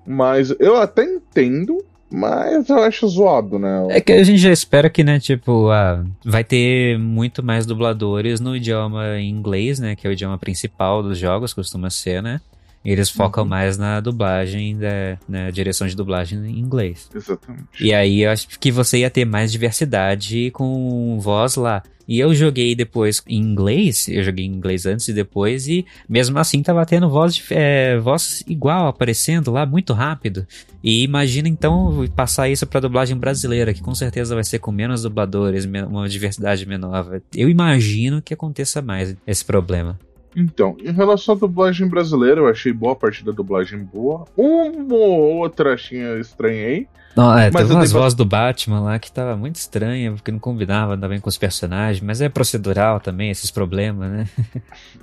Mas 0.06 0.54
eu 0.58 0.76
até 0.76 1.04
entendo, 1.04 1.78
mas 2.10 2.68
eu 2.68 2.78
acho 2.78 3.06
zoado, 3.06 3.58
né? 3.58 3.86
É 3.90 4.00
que 4.00 4.12
a 4.12 4.24
gente 4.24 4.38
já 4.38 4.50
espera 4.50 4.90
que, 4.90 5.04
né, 5.04 5.20
tipo, 5.20 5.70
ah, 5.70 6.04
vai 6.24 6.42
ter 6.42 6.98
muito 6.98 7.42
mais 7.42 7.66
dubladores 7.66 8.40
no 8.40 8.56
idioma 8.56 9.20
inglês, 9.20 9.78
né? 9.78 9.94
Que 9.94 10.06
é 10.06 10.10
o 10.10 10.12
idioma 10.12 10.38
principal 10.38 11.02
dos 11.02 11.18
jogos, 11.18 11.54
costuma 11.54 11.90
ser, 11.90 12.22
né? 12.22 12.40
Eles 12.84 13.08
focam 13.08 13.44
uhum. 13.44 13.50
mais 13.50 13.78
na 13.78 14.00
dublagem, 14.00 14.76
da, 14.76 15.16
na 15.28 15.50
direção 15.50 15.86
de 15.86 15.94
dublagem 15.94 16.44
em 16.44 16.58
inglês. 16.58 17.08
Exatamente. 17.14 17.64
E 17.80 17.94
aí 17.94 18.22
eu 18.22 18.30
acho 18.30 18.58
que 18.58 18.72
você 18.72 18.98
ia 18.98 19.10
ter 19.10 19.24
mais 19.24 19.52
diversidade 19.52 20.50
com 20.50 21.18
voz 21.20 21.54
lá. 21.54 21.82
E 22.12 22.20
eu 22.20 22.34
joguei 22.34 22.74
depois 22.74 23.22
em 23.26 23.40
inglês, 23.40 24.06
eu 24.06 24.22
joguei 24.22 24.44
em 24.44 24.52
inglês 24.52 24.84
antes 24.84 25.08
e 25.08 25.14
depois, 25.14 25.66
e 25.66 25.86
mesmo 26.06 26.38
assim 26.38 26.62
tava 26.62 26.84
tendo 26.84 27.08
voz, 27.08 27.42
é, 27.50 27.96
voz 27.96 28.44
igual 28.46 28.86
aparecendo 28.86 29.50
lá 29.50 29.64
muito 29.64 29.94
rápido. 29.94 30.46
E 30.84 31.02
imagina 31.04 31.48
então 31.48 32.06
passar 32.14 32.50
isso 32.50 32.66
pra 32.66 32.80
dublagem 32.80 33.16
brasileira, 33.16 33.72
que 33.72 33.80
com 33.80 33.94
certeza 33.94 34.34
vai 34.34 34.44
ser 34.44 34.58
com 34.58 34.70
menos 34.70 35.04
dubladores, 35.04 35.64
uma 35.64 36.06
diversidade 36.06 36.66
menor. 36.66 37.22
Eu 37.34 37.48
imagino 37.48 38.20
que 38.20 38.34
aconteça 38.34 38.82
mais 38.82 39.16
esse 39.26 39.42
problema. 39.42 39.98
Então, 40.36 40.76
em 40.84 40.92
relação 40.92 41.34
à 41.34 41.38
dublagem 41.38 41.88
brasileira, 41.88 42.42
eu 42.42 42.46
achei 42.46 42.74
boa 42.74 42.92
a 42.92 42.96
parte 42.96 43.24
da 43.24 43.32
dublagem 43.32 43.78
boa. 43.78 44.26
Uma 44.36 44.96
ou 44.96 45.38
outra 45.38 45.72
achei 45.72 45.98
estranhei. 46.20 46.86
Não, 47.16 47.36
é, 47.36 47.50
mas 47.50 47.62
teve 47.62 47.74
umas 47.74 47.92
vozes 47.92 48.14
do 48.14 48.24
Batman 48.24 48.80
lá 48.80 48.98
que 48.98 49.12
tava 49.12 49.36
muito 49.36 49.56
estranha, 49.56 50.12
porque 50.12 50.32
não 50.32 50.38
combinava 50.38 50.94
ainda 50.94 51.08
bem 51.08 51.20
com 51.20 51.28
os 51.28 51.36
personagens, 51.36 52.02
mas 52.02 52.20
é 52.20 52.28
procedural 52.28 53.00
também, 53.00 53.30
esses 53.30 53.50
problemas, 53.50 54.10
né? 54.10 54.28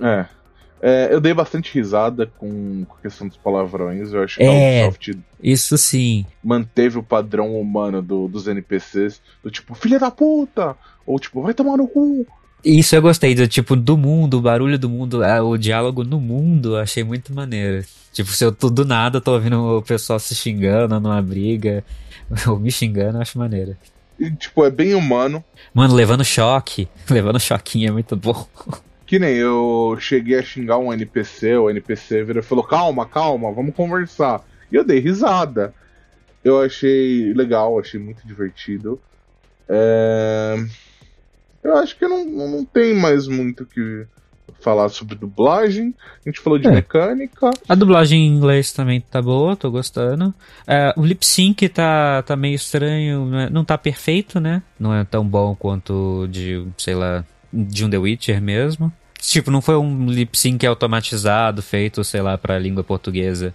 é. 0.00 0.26
é 0.82 1.14
eu 1.14 1.20
dei 1.20 1.32
bastante 1.32 1.72
risada 1.72 2.26
com, 2.26 2.84
a 2.98 3.02
questão 3.02 3.28
dos 3.28 3.36
palavrões. 3.36 4.12
Eu 4.12 4.24
acho 4.24 4.38
que 4.38 4.42
é, 4.42 4.82
a 4.82 4.88
Ubisoft 4.88 5.18
isso 5.42 5.78
sim. 5.78 6.26
manteve 6.42 6.98
o 6.98 7.02
padrão 7.02 7.54
humano 7.58 8.02
do, 8.02 8.28
dos 8.28 8.48
NPCs, 8.48 9.22
do 9.42 9.50
tipo, 9.50 9.74
filha 9.74 9.98
da 9.98 10.10
puta! 10.10 10.76
Ou 11.06 11.18
tipo, 11.18 11.42
vai 11.42 11.54
tomar 11.54 11.76
no 11.76 11.86
cu! 11.86 12.26
Isso 12.64 12.94
eu 12.94 13.02
gostei, 13.02 13.34
do 13.34 13.48
tipo, 13.48 13.74
do 13.74 13.96
mundo, 13.96 14.38
o 14.38 14.40
barulho 14.40 14.78
do 14.78 14.88
mundo, 14.88 15.22
é, 15.22 15.40
o 15.40 15.56
diálogo 15.56 16.04
no 16.04 16.20
mundo, 16.20 16.76
achei 16.76 17.02
muito 17.02 17.32
maneiro. 17.32 17.84
Tipo, 18.12 18.30
se 18.30 18.44
eu 18.44 18.52
tô 18.52 18.68
do 18.68 18.84
nada, 18.84 19.20
tô 19.20 19.32
ouvindo 19.32 19.78
o 19.78 19.82
pessoal 19.82 20.18
se 20.18 20.34
xingando 20.34 20.98
numa 21.00 21.22
briga, 21.22 21.84
ou 22.46 22.58
me 22.58 22.70
xingando, 22.70 23.18
eu 23.18 23.22
acho 23.22 23.38
maneiro. 23.38 23.76
E, 24.18 24.30
tipo, 24.30 24.64
é 24.64 24.70
bem 24.70 24.94
humano. 24.94 25.42
Mano, 25.72 25.94
levando 25.94 26.24
choque, 26.24 26.88
levando 27.08 27.40
choquinho 27.40 27.88
é 27.88 27.92
muito 27.92 28.16
bom. 28.16 28.46
Que 29.06 29.18
nem 29.18 29.36
eu 29.36 29.96
cheguei 29.98 30.38
a 30.38 30.42
xingar 30.42 30.78
um 30.78 30.92
NPC, 30.92 31.56
o 31.56 31.70
NPC 31.70 32.22
virou 32.22 32.42
e 32.42 32.46
falou: 32.46 32.64
calma, 32.64 33.06
calma, 33.06 33.50
vamos 33.52 33.74
conversar. 33.74 34.44
E 34.70 34.76
eu 34.76 34.84
dei 34.84 35.00
risada. 35.00 35.74
Eu 36.44 36.60
achei 36.60 37.32
legal, 37.34 37.78
achei 37.78 37.98
muito 37.98 38.26
divertido. 38.26 39.00
É 39.68 40.56
eu 41.62 41.76
acho 41.76 41.96
que 41.96 42.06
não, 42.06 42.24
não 42.24 42.64
tem 42.64 42.94
mais 42.94 43.26
muito 43.26 43.66
que 43.66 44.06
falar 44.60 44.88
sobre 44.88 45.14
dublagem. 45.14 45.94
A 46.24 46.28
gente 46.28 46.40
falou 46.40 46.58
de 46.58 46.68
é. 46.68 46.70
mecânica. 46.70 47.50
A 47.68 47.74
dublagem 47.74 48.26
em 48.26 48.28
inglês 48.28 48.72
também 48.72 49.00
tá 49.00 49.20
boa, 49.20 49.56
tô 49.56 49.70
gostando. 49.70 50.34
É, 50.66 50.92
o 50.96 51.04
lip 51.04 51.24
sync 51.24 51.68
tá, 51.68 52.22
tá 52.22 52.36
meio 52.36 52.54
estranho, 52.54 53.26
né? 53.26 53.48
não 53.50 53.64
tá 53.64 53.76
perfeito, 53.76 54.38
né? 54.38 54.62
Não 54.78 54.94
é 54.94 55.04
tão 55.04 55.26
bom 55.26 55.54
quanto 55.54 56.28
de, 56.30 56.66
sei 56.76 56.94
lá, 56.94 57.24
de 57.52 57.84
um 57.84 57.90
The 57.90 57.98
Witcher 57.98 58.40
mesmo. 58.40 58.92
Tipo, 59.18 59.50
não 59.50 59.60
foi 59.60 59.76
um 59.76 60.06
lip 60.06 60.38
sync 60.38 60.66
automatizado, 60.66 61.62
feito, 61.62 62.02
sei 62.04 62.22
lá, 62.22 62.38
pra 62.38 62.58
língua 62.58 62.82
portuguesa. 62.82 63.54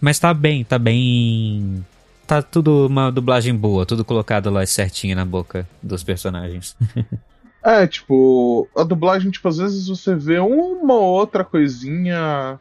Mas 0.00 0.18
tá 0.18 0.34
bem, 0.34 0.62
tá 0.62 0.78
bem. 0.78 1.84
Tá 2.26 2.42
tudo 2.42 2.86
uma 2.86 3.10
dublagem 3.10 3.54
boa, 3.54 3.86
tudo 3.86 4.04
colocado 4.04 4.50
lá 4.50 4.66
certinho 4.66 5.16
na 5.16 5.24
boca 5.24 5.66
dos 5.82 6.02
personagens. 6.02 6.76
É, 7.66 7.84
tipo, 7.84 8.68
a 8.76 8.84
dublagem, 8.84 9.28
tipo, 9.28 9.48
às 9.48 9.56
vezes 9.56 9.88
você 9.88 10.14
vê 10.14 10.38
uma 10.38 10.94
ou 10.94 11.02
outra 11.02 11.42
coisinha, 11.42 12.60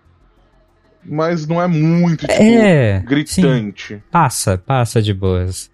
mas 1.03 1.45
não 1.45 1.61
é 1.61 1.67
muito, 1.67 2.21
tipo, 2.21 2.41
é, 2.41 3.01
gritante. 3.01 3.93
Sim. 3.93 4.01
Passa, 4.09 4.57
passa 4.57 5.03
de 5.03 5.13
boas. 5.13 5.69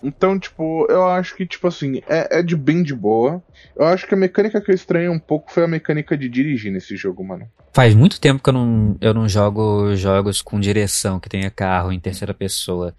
Então, 0.00 0.38
tipo, 0.38 0.86
eu 0.88 1.04
acho 1.04 1.34
que, 1.34 1.44
tipo 1.44 1.66
assim, 1.66 2.00
é, 2.08 2.38
é 2.38 2.42
de 2.44 2.54
bem 2.56 2.84
de 2.84 2.94
boa. 2.94 3.42
Eu 3.74 3.86
acho 3.86 4.06
que 4.06 4.14
a 4.14 4.16
mecânica 4.16 4.60
que 4.60 4.70
eu 4.70 4.74
estranhei 4.74 5.08
um 5.08 5.18
pouco 5.18 5.50
foi 5.50 5.64
a 5.64 5.68
mecânica 5.68 6.16
de 6.16 6.28
dirigir 6.28 6.70
nesse 6.70 6.96
jogo, 6.96 7.24
mano. 7.24 7.48
Faz 7.72 7.92
muito 7.92 8.20
tempo 8.20 8.40
que 8.40 8.50
eu 8.50 8.54
não, 8.54 8.96
eu 9.00 9.12
não 9.12 9.28
jogo 9.28 9.96
jogos 9.96 10.40
com 10.40 10.60
direção, 10.60 11.18
que 11.18 11.28
tenha 11.28 11.50
carro 11.50 11.90
em 11.90 11.98
terceira 11.98 12.32
pessoa. 12.32 12.94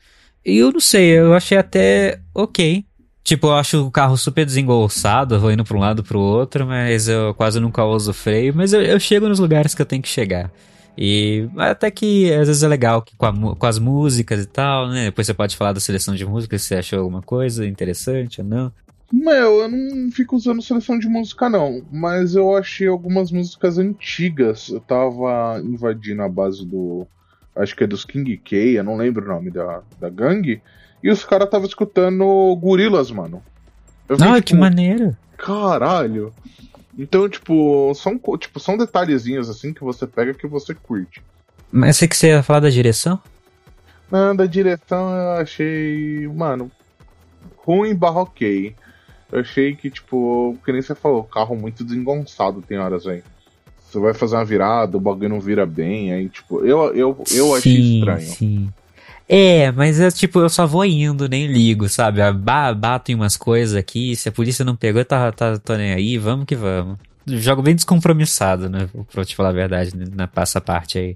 E 0.45 0.57
eu 0.57 0.69
não 0.69 0.81
sei, 0.81 1.17
eu 1.17 1.33
achei 1.33 1.57
até 1.57 2.19
ok. 2.35 2.83
Tipo, 3.23 3.47
eu 3.47 3.53
acho 3.53 3.85
o 3.85 3.91
carro 3.91 4.17
super 4.17 4.45
desengolçado, 4.45 5.39
vou 5.39 5.51
indo 5.51 5.63
pra 5.63 5.77
um 5.77 5.79
lado 5.79 6.03
pro 6.03 6.19
outro, 6.19 6.65
mas 6.65 7.07
eu 7.07 7.33
quase 7.35 7.59
nunca 7.59 7.85
uso 7.85 8.13
freio, 8.13 8.53
mas 8.55 8.73
eu, 8.73 8.81
eu 8.81 8.99
chego 8.99 9.29
nos 9.29 9.39
lugares 9.39 9.75
que 9.75 9.81
eu 9.81 9.85
tenho 9.85 10.01
que 10.01 10.09
chegar. 10.09 10.51
E 10.97 11.47
até 11.57 11.89
que 11.89 12.31
às 12.33 12.47
vezes 12.47 12.63
é 12.63 12.67
legal 12.67 13.01
que 13.01 13.15
com, 13.15 13.25
a, 13.25 13.55
com, 13.55 13.65
as 13.65 13.79
músicas 13.79 14.43
e 14.43 14.45
tal, 14.45 14.89
né? 14.89 15.05
Depois 15.05 15.25
você 15.25 15.33
pode 15.33 15.55
falar 15.55 15.71
da 15.71 15.79
seleção 15.79 16.15
de 16.15 16.25
músicas 16.25 16.61
se 16.61 16.69
você 16.69 16.75
achou 16.75 16.99
alguma 16.99 17.21
coisa 17.21 17.65
interessante 17.65 18.41
ou 18.41 18.47
não. 18.47 18.71
Meu, 19.11 19.61
eu 19.61 19.69
não 19.69 20.11
fico 20.11 20.35
usando 20.35 20.61
seleção 20.61 20.97
de 20.97 21.07
música 21.07 21.49
não, 21.49 21.83
mas 21.91 22.35
eu 22.35 22.55
achei 22.55 22.87
algumas 22.87 23.31
músicas 23.31 23.77
antigas. 23.77 24.69
Eu 24.69 24.79
tava 24.79 25.61
invadindo 25.63 26.21
a 26.21 26.29
base 26.29 26.65
do. 26.65 27.05
Acho 27.53 27.75
que 27.75 27.83
é 27.83 27.87
dos 27.87 28.05
King 28.05 28.37
K, 28.37 28.55
eu 28.77 28.83
não 28.83 28.95
lembro 28.95 29.25
o 29.25 29.27
nome 29.27 29.51
da, 29.51 29.81
da 29.99 30.09
gangue. 30.09 30.61
E 31.03 31.09
os 31.09 31.23
caras 31.23 31.45
estavam 31.45 31.67
escutando 31.67 32.55
gorilas, 32.57 33.09
mano. 33.11 33.41
Eu 34.07 34.17
ah, 34.19 34.35
tipo, 34.35 34.43
que 34.43 34.55
maneiro. 34.55 35.15
Caralho. 35.37 36.33
Então, 36.97 37.27
tipo, 37.27 37.93
são, 37.95 38.19
tipo, 38.37 38.59
são 38.59 38.77
detalhezinhos 38.77 39.49
assim 39.49 39.73
que 39.73 39.83
você 39.83 40.05
pega 40.05 40.33
que 40.33 40.47
você 40.47 40.73
curte. 40.75 41.21
Mas 41.71 41.97
você 41.97 42.07
que 42.07 42.15
você 42.17 42.27
ia 42.27 42.43
falar 42.43 42.59
da 42.59 42.69
direção? 42.69 43.19
Não, 44.11 44.35
da 44.35 44.45
direção 44.45 45.09
eu 45.09 45.31
achei, 45.41 46.27
mano, 46.27 46.69
ruim 47.65 47.95
barroquei. 47.95 48.75
Eu 49.31 49.39
achei 49.39 49.73
que, 49.73 49.89
tipo, 49.89 50.57
que 50.65 50.71
nem 50.73 50.81
você 50.81 50.93
falou, 50.93 51.23
carro 51.23 51.55
muito 51.55 51.85
desengonçado 51.85 52.61
tem 52.61 52.77
horas 52.77 53.07
aí. 53.07 53.23
Você 53.79 53.97
vai 53.99 54.13
fazer 54.13 54.35
uma 54.35 54.45
virada, 54.45 54.97
o 54.97 55.01
bagulho 55.01 55.29
não 55.29 55.39
vira 55.39 55.65
bem, 55.65 56.11
aí, 56.11 56.27
tipo, 56.27 56.65
eu, 56.65 56.93
eu, 56.93 57.17
eu 57.17 57.25
sim, 57.25 57.57
achei 57.57 57.97
estranho. 57.97 58.27
Sim. 58.27 58.73
É, 59.27 59.71
mas 59.71 59.99
é 59.99 60.11
tipo, 60.11 60.39
eu 60.39 60.49
só 60.49 60.67
vou 60.67 60.83
indo, 60.83 61.29
nem 61.29 61.47
ligo, 61.47 61.87
sabe? 61.87 62.19
Bato 62.75 63.11
em 63.11 63.15
umas 63.15 63.37
coisas 63.37 63.75
aqui, 63.75 64.15
se 64.15 64.27
a 64.27 64.31
polícia 64.31 64.65
não 64.65 64.75
pegou, 64.75 65.03
tá, 65.05 65.31
tá, 65.31 65.57
tô 65.57 65.75
nem 65.75 65.93
aí, 65.93 66.17
vamos 66.17 66.45
que 66.45 66.55
vamos. 66.55 66.97
Jogo 67.25 67.61
bem 67.61 67.75
descompromissado, 67.75 68.69
né? 68.69 68.89
Pra 69.11 69.23
te 69.23 69.35
falar 69.35 69.49
a 69.49 69.53
verdade, 69.53 69.91
na 69.95 70.27
passa 70.27 70.59
parte 70.59 70.97
aí. 70.97 71.15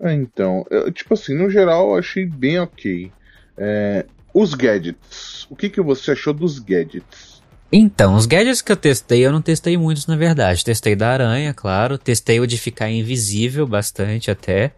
É, 0.00 0.12
então, 0.14 0.64
eu, 0.70 0.90
tipo 0.90 1.14
assim, 1.14 1.34
no 1.34 1.50
geral 1.50 1.90
eu 1.90 1.98
achei 1.98 2.24
bem 2.24 2.58
ok. 2.58 3.12
É, 3.56 4.06
os 4.34 4.54
gadgets. 4.54 5.46
O 5.50 5.54
que, 5.54 5.68
que 5.68 5.80
você 5.80 6.12
achou 6.12 6.32
dos 6.32 6.58
gadgets? 6.58 7.42
Então, 7.70 8.16
os 8.16 8.26
gadgets 8.26 8.60
que 8.60 8.72
eu 8.72 8.76
testei, 8.76 9.24
eu 9.24 9.32
não 9.32 9.40
testei 9.40 9.76
muitos 9.76 10.06
na 10.06 10.16
verdade. 10.16 10.64
Testei 10.64 10.96
da 10.96 11.10
aranha, 11.10 11.54
claro. 11.54 11.96
Testei 11.96 12.40
o 12.40 12.46
de 12.46 12.58
ficar 12.58 12.90
invisível 12.90 13.66
bastante 13.66 14.30
até. 14.30 14.72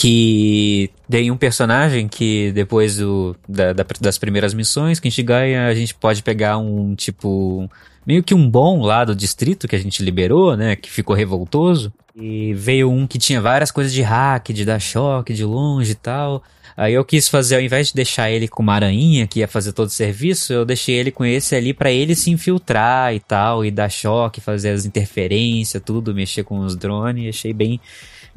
Que 0.00 0.90
tem 1.10 1.28
um 1.28 1.36
personagem 1.36 2.06
que 2.06 2.52
depois 2.52 2.98
do, 2.98 3.34
da, 3.48 3.72
da- 3.72 3.84
das 4.00 4.16
primeiras 4.16 4.54
missões 4.54 5.00
que 5.00 5.08
a 5.08 5.10
gente 5.10 5.24
ganha, 5.24 5.66
a 5.66 5.74
gente 5.74 5.92
pode 5.92 6.22
pegar 6.22 6.56
um 6.56 6.94
tipo. 6.94 7.68
Meio 8.06 8.22
que 8.22 8.32
um 8.32 8.48
bom 8.48 8.80
lá 8.80 9.04
do 9.04 9.12
distrito 9.14 9.66
que 9.66 9.74
a 9.74 9.78
gente 9.78 10.02
liberou, 10.04 10.56
né? 10.56 10.76
Que 10.76 10.88
ficou 10.88 11.16
revoltoso. 11.16 11.92
E 12.14 12.54
veio 12.54 12.88
um 12.90 13.08
que 13.08 13.18
tinha 13.18 13.40
várias 13.40 13.72
coisas 13.72 13.92
de 13.92 14.00
hack, 14.00 14.50
de 14.52 14.64
dar 14.64 14.78
choque 14.78 15.34
de 15.34 15.44
longe 15.44 15.90
e 15.90 15.96
tal. 15.96 16.44
Aí 16.76 16.94
eu 16.94 17.04
quis 17.04 17.26
fazer, 17.28 17.56
ao 17.56 17.60
invés 17.60 17.88
de 17.88 17.94
deixar 17.94 18.30
ele 18.30 18.46
com 18.46 18.62
uma 18.62 18.74
aranha 18.74 19.26
que 19.26 19.40
ia 19.40 19.48
fazer 19.48 19.72
todo 19.72 19.88
o 19.88 19.90
serviço, 19.90 20.52
eu 20.52 20.64
deixei 20.64 20.94
ele 20.94 21.10
com 21.10 21.24
esse 21.24 21.56
ali 21.56 21.74
pra 21.74 21.90
ele 21.90 22.14
se 22.14 22.30
infiltrar 22.30 23.12
e 23.12 23.18
tal, 23.18 23.64
e 23.64 23.70
dar 23.72 23.88
choque, 23.88 24.40
fazer 24.40 24.70
as 24.70 24.84
interferências, 24.84 25.82
tudo, 25.84 26.14
mexer 26.14 26.44
com 26.44 26.60
os 26.60 26.76
drones, 26.76 27.28
achei 27.34 27.52
bem, 27.52 27.80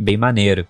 bem 0.02 0.18
maneiro. 0.18 0.66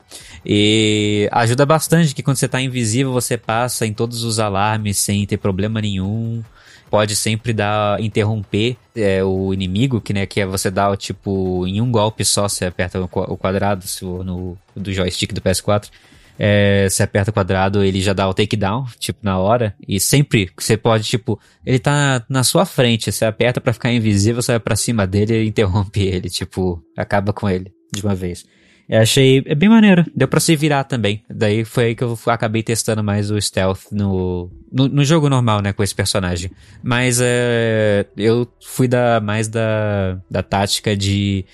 E 0.46 1.30
ajuda 1.32 1.66
bastante 1.66 2.14
que 2.14 2.24
quando 2.24 2.38
você 2.38 2.48
tá 2.48 2.62
invisível, 2.62 3.12
você 3.12 3.38
passa 3.38 3.86
em 3.86 3.94
todos 3.94 4.24
os 4.24 4.40
alarmes 4.40 4.98
sem 4.98 5.26
ter 5.26 5.38
problema 5.38 5.82
nenhum. 5.82 6.44
Pode 6.90 7.16
sempre 7.16 7.54
dar, 7.54 8.02
interromper 8.02 8.76
é, 8.94 9.24
o 9.24 9.54
inimigo, 9.54 10.02
que, 10.02 10.12
né, 10.12 10.26
que 10.26 10.42
é 10.42 10.46
você 10.46 10.70
dar, 10.70 10.96
tipo, 10.98 11.66
em 11.66 11.80
um 11.80 11.90
golpe 11.90 12.26
só, 12.26 12.50
você 12.50 12.66
aperta 12.66 13.00
o 13.02 13.08
qua- 13.08 13.32
o 13.32 13.38
quadrado 13.38 13.88
se 13.88 14.02
for 14.02 14.26
no, 14.26 14.58
do 14.76 14.92
joystick 14.92 15.32
do 15.32 15.40
PS4. 15.40 15.90
É, 16.38 16.90
você 16.90 17.04
aperta 17.04 17.30
o 17.30 17.34
quadrado, 17.34 17.82
ele 17.84 18.02
já 18.02 18.12
dá 18.14 18.28
o 18.28 18.34
takedown, 18.34 18.86
tipo, 19.00 19.20
na 19.22 19.38
hora. 19.38 19.74
E 19.88 20.00
sempre 20.02 20.50
você 20.58 20.76
pode, 20.76 21.06
tipo, 21.06 21.40
ele 21.66 21.80
tá 21.80 22.26
na 22.28 22.44
sua 22.44 22.66
frente, 22.66 23.10
você 23.10 23.24
aperta 23.24 23.62
pra 23.62 23.72
ficar 23.74 23.92
invisível, 23.94 24.42
você 24.42 24.52
vai 24.54 24.60
pra 24.60 24.76
cima 24.76 25.08
dele 25.08 25.44
e 25.44 25.48
interrompe 25.48 26.02
ele, 26.02 26.30
tipo, 26.30 26.84
acaba 26.98 27.32
com 27.32 27.50
ele 27.50 27.72
de 27.94 28.04
uma 28.04 28.16
vez. 28.16 28.44
Eu 28.88 29.00
achei 29.00 29.44
é 29.46 29.56
bem 29.56 29.70
maneiro, 29.70 30.06
deu 30.16 30.28
pra 30.28 30.40
se 30.40 30.56
virar 30.56 30.84
também. 30.84 31.24
Daí 31.30 31.64
foi 31.64 31.86
aí 31.86 31.96
que 31.96 32.04
eu 32.04 32.18
acabei 32.28 32.62
testando 32.62 33.04
mais 33.04 33.32
o 33.32 33.40
stealth 33.40 33.92
no, 33.92 34.50
no, 34.72 34.88
no 34.88 35.04
jogo 35.04 35.30
normal, 35.30 35.62
né, 35.62 35.74
com 35.74 35.84
esse 35.84 35.96
personagem. 35.96 36.52
Mas 36.84 37.20
é, 37.22 38.06
eu 38.18 38.48
fui 38.62 38.88
da, 38.88 39.20
mais 39.22 39.48
da, 39.48 40.20
da 40.30 40.44
tática 40.44 40.96
de. 40.96 41.46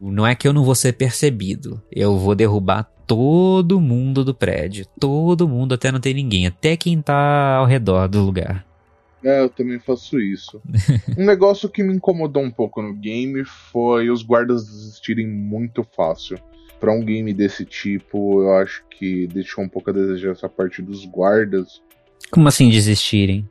Não 0.00 0.26
é 0.26 0.34
que 0.34 0.46
eu 0.46 0.52
não 0.52 0.64
vou 0.64 0.74
ser 0.74 0.92
percebido, 0.92 1.82
eu 1.90 2.18
vou 2.18 2.34
derrubar 2.34 2.84
todo 3.06 3.80
mundo 3.80 4.24
do 4.24 4.34
prédio. 4.34 4.86
Todo 4.98 5.48
mundo 5.48 5.74
até 5.74 5.90
não 5.92 6.00
ter 6.00 6.12
ninguém, 6.12 6.46
até 6.46 6.76
quem 6.76 7.00
tá 7.00 7.56
ao 7.56 7.66
redor 7.66 8.08
do 8.08 8.20
lugar. 8.22 8.66
É, 9.24 9.40
eu 9.40 9.48
também 9.48 9.78
faço 9.78 10.20
isso. 10.20 10.60
um 11.16 11.24
negócio 11.24 11.68
que 11.68 11.82
me 11.82 11.94
incomodou 11.94 12.42
um 12.42 12.50
pouco 12.50 12.82
no 12.82 12.94
game 12.94 13.44
foi 13.44 14.10
os 14.10 14.22
guardas 14.22 14.66
desistirem 14.66 15.26
muito 15.26 15.82
fácil. 15.82 16.38
Pra 16.78 16.92
um 16.92 17.04
game 17.04 17.32
desse 17.32 17.64
tipo, 17.64 18.42
eu 18.42 18.54
acho 18.56 18.84
que 18.90 19.26
deixou 19.28 19.64
um 19.64 19.68
pouco 19.68 19.90
a 19.90 19.92
desejar 19.92 20.32
essa 20.32 20.48
parte 20.48 20.82
dos 20.82 21.04
guardas. 21.06 21.80
Como 22.30 22.48
assim 22.48 22.68
desistirem? 22.68 23.48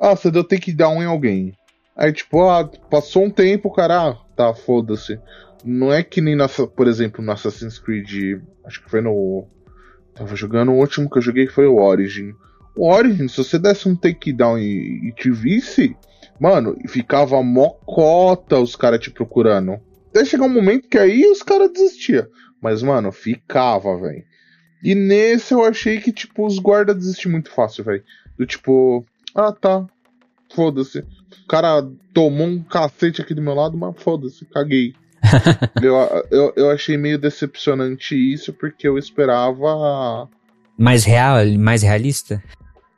Ah, 0.00 0.14
você 0.14 0.30
deu 0.30 0.44
take 0.44 0.72
down 0.72 1.02
em 1.02 1.06
alguém. 1.06 1.54
Aí, 1.96 2.12
tipo, 2.12 2.48
ah, 2.48 2.68
passou 2.90 3.24
um 3.24 3.30
tempo, 3.30 3.70
cara, 3.70 4.10
ah, 4.10 4.16
tá, 4.36 4.54
foda-se. 4.54 5.18
Não 5.64 5.92
é 5.92 6.02
que 6.02 6.20
nem, 6.20 6.34
nessa, 6.34 6.66
por 6.66 6.88
exemplo, 6.88 7.24
no 7.24 7.32
Assassin's 7.32 7.78
Creed, 7.78 8.40
acho 8.64 8.82
que 8.82 8.90
foi 8.90 9.00
no... 9.00 9.46
Tava 10.14 10.34
jogando, 10.34 10.72
o 10.72 10.78
último 10.78 11.08
que 11.08 11.18
eu 11.18 11.22
joguei 11.22 11.46
foi 11.46 11.66
o 11.66 11.76
Origin. 11.76 12.32
O 12.76 12.90
Origin, 12.90 13.28
se 13.28 13.36
você 13.36 13.58
desse 13.58 13.88
um 13.88 13.96
takedown 13.96 14.58
e, 14.58 15.08
e 15.08 15.12
te 15.12 15.30
visse, 15.30 15.96
mano, 16.40 16.76
ficava 16.88 17.42
mocota 17.42 18.58
os 18.58 18.74
caras 18.74 19.00
te 19.00 19.10
procurando. 19.10 19.78
Até 20.10 20.24
chegar 20.24 20.44
um 20.44 20.48
momento 20.48 20.88
que 20.88 20.98
aí 20.98 21.24
os 21.26 21.42
caras 21.42 21.72
desistiam. 21.72 22.26
Mas, 22.62 22.82
mano, 22.82 23.10
ficava, 23.10 23.98
velho. 23.98 24.24
E 24.82 24.94
nesse 24.94 25.52
eu 25.52 25.64
achei 25.64 26.00
que, 26.00 26.12
tipo, 26.12 26.46
os 26.46 26.58
guardas 26.58 26.96
desistiram 26.96 27.32
muito 27.32 27.50
fácil, 27.50 27.84
velho. 27.84 28.02
Do 28.38 28.46
tipo, 28.46 29.04
ah 29.34 29.52
tá, 29.52 29.84
foda-se. 30.54 31.00
O 31.00 31.46
cara 31.48 31.82
tomou 32.14 32.46
um 32.46 32.62
cacete 32.62 33.20
aqui 33.20 33.34
do 33.34 33.42
meu 33.42 33.54
lado, 33.54 33.76
mas 33.76 34.00
foda-se, 34.00 34.44
caguei. 34.46 34.94
eu, 35.82 35.94
eu, 36.30 36.52
eu 36.56 36.70
achei 36.70 36.96
meio 36.96 37.18
decepcionante 37.18 38.14
isso, 38.14 38.52
porque 38.52 38.86
eu 38.88 38.96
esperava. 38.98 40.28
Mais 40.78 41.04
real, 41.04 41.44
mais 41.58 41.82
realista? 41.82 42.42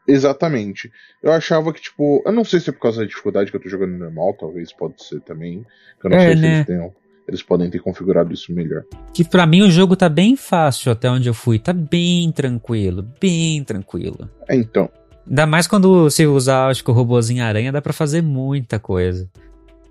Exatamente. 0.07 0.91
Eu 1.23 1.33
achava 1.33 1.73
que, 1.73 1.81
tipo, 1.81 2.23
eu 2.25 2.33
não 2.33 2.45
sei 2.45 2.61
se 2.61 2.71
é 2.71 2.73
por 2.73 2.81
causa 2.81 3.01
da 3.01 3.07
dificuldade 3.07 3.51
que 3.51 3.57
eu 3.57 3.61
tô 3.61 3.69
jogando 3.69 3.97
normal, 3.97 4.35
talvez 4.39 4.73
pode 4.73 5.03
ser 5.03 5.21
também. 5.21 5.65
Eu 6.03 6.11
não 6.11 6.17
É, 6.17 6.27
sei 6.27 6.37
se 6.37 6.43
né? 6.43 6.55
eles 6.55 6.67
tenham. 6.67 6.95
Eles 7.27 7.43
podem 7.43 7.71
ter 7.71 7.79
configurado 7.79 8.33
isso 8.33 8.53
melhor. 8.53 8.85
Que 9.13 9.25
pra 9.25 9.47
mim 9.47 9.63
o 9.63 9.71
jogo 9.71 9.97
tá 9.97 10.09
bem 10.09 10.37
fácil 10.37 10.93
até 10.93 11.11
onde 11.11 11.29
eu 11.29 11.35
fui. 11.35 11.59
Tá 11.59 11.73
bem 11.73 12.31
tranquilo, 12.31 13.07
bem 13.21 13.65
tranquilo. 13.65 14.29
É, 14.49 14.55
então. 14.55 14.91
Ainda 15.27 15.47
mais 15.47 15.67
quando 15.67 16.05
você 16.05 16.27
usar, 16.27 16.69
acho 16.69 16.85
que 16.85 16.91
o 16.91 16.95
robôzinho 16.95 17.43
aranha, 17.43 17.73
dá 17.73 17.81
pra 17.81 17.95
fazer 17.95 18.23
muita 18.23 18.79
coisa. 18.79 19.29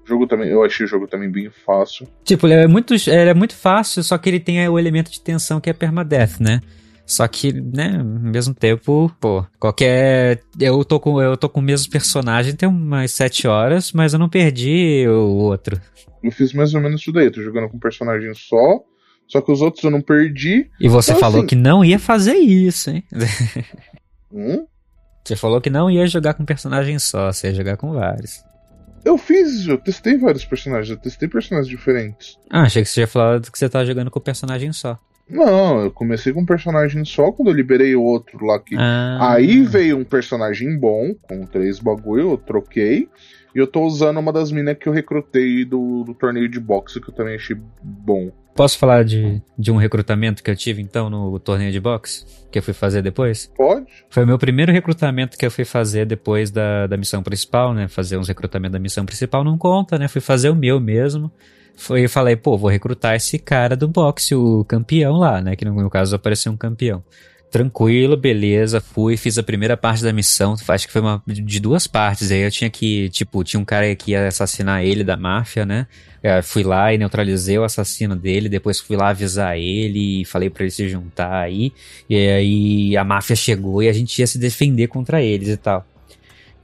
O 0.04 0.08
jogo 0.08 0.28
também, 0.28 0.50
eu 0.50 0.64
achei 0.64 0.86
o 0.86 0.90
jogo 0.90 1.08
também 1.08 1.32
bem 1.32 1.50
fácil. 1.50 2.08
Tipo, 2.24 2.46
ele 2.46 2.54
é 2.54 2.68
muito, 2.68 2.94
ele 2.94 3.30
é 3.30 3.34
muito 3.34 3.56
fácil, 3.56 4.04
só 4.04 4.18
que 4.18 4.30
ele 4.30 4.40
tem 4.40 4.68
o 4.68 4.78
elemento 4.78 5.10
de 5.10 5.20
tensão 5.20 5.60
que 5.60 5.70
é 5.70 5.74
permadeath, 5.74 6.40
né? 6.40 6.62
Só 7.06 7.28
que, 7.28 7.52
né, 7.52 7.98
ao 7.98 8.04
mesmo 8.06 8.54
tempo, 8.54 9.12
pô, 9.20 9.46
qualquer. 9.60 10.42
Eu 10.60 10.84
tô 10.86 11.00
com, 11.00 11.22
eu 11.22 11.36
tô 11.36 11.50
com 11.50 11.60
o 11.60 11.64
mesmo 11.64 11.92
personagem 11.92 12.56
tem 12.56 12.68
umas 12.68 13.12
7 13.12 13.48
horas, 13.48 13.92
mas 13.92 14.14
eu 14.14 14.20
não 14.20 14.30
perdi 14.30 15.06
o 15.08 15.36
outro. 15.36 15.80
Eu 16.24 16.32
fiz 16.32 16.54
mais 16.54 16.74
ou 16.74 16.80
menos 16.82 17.02
isso 17.02 17.12
daí. 17.12 17.30
Tô 17.30 17.42
jogando 17.42 17.68
com 17.70 17.76
um 17.76 17.80
personagem 17.80 18.34
só. 18.34 18.80
Só 19.28 19.42
que 19.42 19.52
os 19.52 19.62
outros 19.62 19.84
eu 19.84 19.92
não 19.92 20.02
perdi. 20.02 20.70
E 20.80 20.88
você 20.88 21.12
Então, 21.12 21.20
falou 21.22 21.40
assim- 21.40 21.48
que 21.48 21.56
não 21.56 21.84
ia 21.84 22.00
fazer 22.00 22.36
isso, 22.36 22.90
hein? 22.90 23.04
Hum? 24.32 24.66
Você 25.24 25.36
falou 25.36 25.62
que 25.62 25.70
não 25.70 25.90
ia 25.92 26.06
jogar 26.08 26.34
com 26.34 26.44
um 26.44 26.46
personagem 26.46 26.98
só, 27.00 27.32
você 27.32 27.48
ia 27.48 27.54
jogar 27.54 27.78
com 27.78 27.94
vários. 27.94 28.44
Eu 29.06 29.18
fiz, 29.18 29.68
eu 29.68 29.78
testei 29.78 30.18
vários 30.18 30.44
personagens, 30.46 30.90
eu 30.90 30.98
testei 30.98 31.28
personagens 31.30 31.70
diferentes. 31.70 32.38
Ah, 32.50 32.64
achei 32.64 32.82
que 32.84 32.90
você 32.90 32.96
tinha 32.96 33.08
falado 33.08 33.52
que 33.52 33.58
você 33.58 33.70
tava 33.70 33.86
jogando 33.86 34.10
com 34.10 34.20
um 34.20 34.24
personagem 34.24 34.72
só. 34.74 34.98
Não, 35.30 35.82
eu 35.82 35.92
comecei 35.92 36.34
com 36.34 36.42
um 36.42 36.46
personagem 36.46 37.04
só 37.06 37.32
quando 37.32 37.48
eu 37.48 37.54
liberei 37.54 37.96
o 37.96 38.04
outro 38.04 38.46
lá 38.46 38.60
que. 38.60 38.76
Ah. 38.78 39.34
Aí 39.34 39.64
veio 39.64 39.98
um 39.98 40.04
personagem 40.04 40.78
bom, 40.78 41.14
com 41.22 41.46
três 41.46 41.80
bagulho, 41.80 42.32
eu 42.32 42.38
troquei. 42.38 43.10
E 43.56 43.60
eu 43.60 43.68
tô 43.68 43.84
usando 43.84 44.20
uma 44.20 44.34
das 44.34 44.52
minas 44.52 44.76
que 44.78 44.88
eu 44.88 44.94
recrutei 44.94 45.64
do, 45.64 46.04
do 46.04 46.14
torneio 46.14 46.50
de 46.50 46.60
boxe, 46.60 47.00
que 47.00 47.10
eu 47.10 47.14
também 47.14 47.36
achei 47.36 47.56
bom. 47.82 48.32
Posso 48.56 48.78
falar 48.78 49.04
de, 49.04 49.42
de 49.58 49.72
um 49.72 49.78
recrutamento 49.78 50.44
que 50.44 50.52
eu 50.52 50.56
tive 50.56 50.82
então 50.82 51.10
no 51.10 51.40
torneio 51.40 51.72
de 51.72 51.80
boxe? 51.80 52.26
Que 52.52 52.60
eu 52.60 52.64
fui 52.64 52.74
fazer 52.74 53.02
depois? 53.02 53.52
Pode? 53.56 53.88
Foi 54.10 54.24
o 54.24 54.28
meu 54.28 54.38
primeiro 54.38 54.72
recrutamento 54.72 55.38
que 55.38 55.46
eu 55.46 55.50
fui 55.50 55.66
fazer 55.66 56.06
depois 56.06 56.52
da, 56.52 56.86
da 56.86 56.96
missão 56.96 57.24
principal, 57.24 57.74
né? 57.74 57.88
Fazer 57.88 58.18
uns 58.18 58.28
recrutamentos 58.28 58.74
da 58.74 58.80
missão 58.80 59.06
principal 59.06 59.44
não 59.44 59.58
conta, 59.58 59.98
né? 59.98 60.08
Fui 60.08 60.22
fazer 60.22 60.50
o 60.50 60.56
meu 60.56 60.80
mesmo. 60.80 61.32
Foi, 61.76 62.06
eu 62.06 62.10
falei, 62.10 62.36
pô, 62.36 62.58
vou 62.58 62.70
recrutar 62.70 63.16
esse 63.16 63.38
cara 63.38 63.76
do 63.76 63.88
boxe, 63.88 64.36
o 64.36 64.64
campeão 64.66 65.18
lá, 65.18 65.42
né? 65.42 65.56
Que 65.56 65.66
no 65.66 65.74
meu 65.74 65.90
caso 65.90 66.16
apareceu 66.16 66.52
um 66.52 66.58
campeão. 66.58 67.04
Tranquilo, 67.52 68.18
beleza, 68.18 68.82
fui, 68.82 69.16
fiz 69.16 69.38
a 69.38 69.44
primeira 69.44 69.78
parte 69.78 70.02
da 70.02 70.12
missão, 70.12 70.56
acho 70.68 70.88
que 70.88 70.92
foi 70.92 71.02
uma 71.02 71.22
de 71.28 71.60
duas 71.60 71.86
partes, 71.86 72.32
aí 72.32 72.40
eu 72.40 72.50
tinha 72.50 72.68
que, 72.68 73.10
tipo, 73.10 73.44
tinha 73.44 73.60
um 73.60 73.66
cara 73.66 73.96
que 73.96 74.10
ia 74.10 74.28
assassinar 74.28 74.84
ele 74.84 75.04
da 75.04 75.16
máfia, 75.16 75.64
né? 75.64 75.86
Eu 76.24 76.42
fui 76.42 76.64
lá 76.64 76.92
e 76.92 76.98
neutralizei 76.98 77.60
o 77.60 77.64
assassino 77.64 78.16
dele, 78.16 78.50
depois 78.50 78.80
fui 78.80 78.98
lá 78.98 79.10
avisar 79.10 79.56
ele 79.56 80.22
e 80.22 80.26
falei 80.26 80.50
pra 80.50 80.64
ele 80.64 80.72
se 80.72 80.90
juntar 80.90 81.32
aí, 81.32 81.72
e 82.10 82.16
aí 82.16 82.98
a 82.98 83.04
máfia 83.04 83.36
chegou 83.36 83.84
e 83.84 83.88
a 83.88 83.94
gente 83.94 84.18
ia 84.18 84.26
se 84.26 84.40
defender 84.40 84.88
contra 84.88 85.22
eles 85.22 85.50
e 85.50 85.58
tal. 85.58 85.86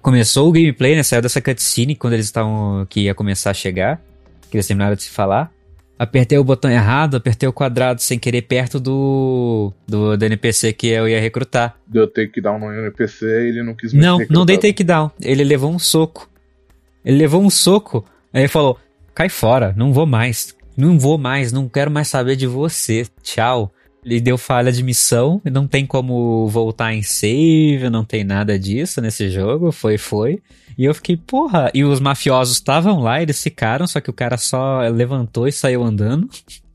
Começou 0.01 0.49
o 0.49 0.51
gameplay, 0.51 0.95
né? 0.95 1.03
Saiu 1.03 1.21
dessa 1.21 1.41
cutscene 1.41 1.95
quando 1.95 2.13
eles 2.13 2.25
estavam. 2.25 2.85
que 2.89 3.01
ia 3.01 3.13
começar 3.13 3.51
a 3.51 3.53
chegar. 3.53 4.01
Que 4.49 4.57
eles 4.57 4.67
terminaram 4.67 4.95
de 4.95 5.03
se 5.03 5.09
falar. 5.09 5.51
Apertei 5.97 6.37
o 6.37 6.43
botão 6.45 6.71
errado, 6.71 7.17
apertei 7.17 7.47
o 7.49 7.51
quadrado 7.53 8.01
sem 8.01 8.17
querer 8.17 8.43
perto 8.43 8.79
do. 8.79 9.73
do, 9.87 10.15
do 10.15 10.25
NPC 10.25 10.71
que 10.71 10.87
eu 10.87 11.09
ia 11.09 11.19
recrutar. 11.19 11.75
Deu 11.85 12.07
takedown 12.07 12.57
no 12.57 12.71
NPC 12.71 13.25
e 13.25 13.49
ele 13.49 13.63
não 13.63 13.73
quis 13.75 13.91
me 13.93 13.99
Não, 13.99 14.13
não 14.13 14.17
recrutar. 14.19 14.45
dei 14.45 14.57
takedown. 14.57 15.11
Ele 15.21 15.43
levou 15.43 15.69
um 15.71 15.77
soco. 15.79 16.29
Ele 17.03 17.17
levou 17.17 17.41
um 17.43 17.49
soco. 17.49 18.05
Aí 18.33 18.41
ele 18.41 18.47
falou: 18.47 18.79
cai 19.13 19.27
fora, 19.27 19.73
não 19.75 19.91
vou 19.91 20.05
mais. 20.05 20.55
Não 20.77 20.97
vou 20.97 21.17
mais, 21.17 21.51
não 21.51 21.67
quero 21.67 21.91
mais 21.91 22.07
saber 22.07 22.37
de 22.37 22.47
você. 22.47 23.05
Tchau. 23.21 23.69
Ele 24.03 24.21
deu 24.21 24.37
falha 24.37 24.71
de 24.71 24.81
missão, 24.81 25.41
não 25.51 25.67
tem 25.67 25.85
como 25.85 26.47
voltar 26.47 26.93
em 26.93 27.03
save, 27.03 27.89
não 27.89 28.05
tem 28.05 28.23
nada 28.23 28.57
disso 28.57 29.01
nesse 29.01 29.29
jogo. 29.29 29.71
Foi, 29.71 29.97
foi. 29.97 30.41
E 30.77 30.85
eu 30.85 30.93
fiquei, 30.93 31.17
porra. 31.17 31.69
E 31.73 31.83
os 31.83 31.99
mafiosos 31.99 32.55
estavam 32.55 32.99
lá, 32.99 33.21
eles 33.21 33.41
ficaram, 33.43 33.85
só 33.85 33.99
que 33.99 34.09
o 34.09 34.13
cara 34.13 34.37
só 34.37 34.79
levantou 34.87 35.47
e 35.47 35.51
saiu 35.51 35.83
andando. 35.83 36.29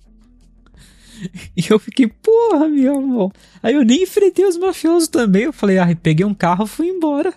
E 1.57 1.64
eu 1.70 1.79
fiquei, 1.79 2.07
porra, 2.09 2.68
meu 2.68 2.97
irmão. 2.97 3.33
Aí 3.62 3.72
eu 3.72 3.85
nem 3.85 4.03
enfrentei 4.03 4.45
os 4.45 4.59
mafiosos 4.59 5.09
também. 5.09 5.45
Eu 5.45 5.53
falei, 5.53 5.79
ah, 5.79 5.97
peguei 5.97 6.27
um 6.27 6.35
carro 6.35 6.66
fui 6.66 6.89
embora. 6.89 7.33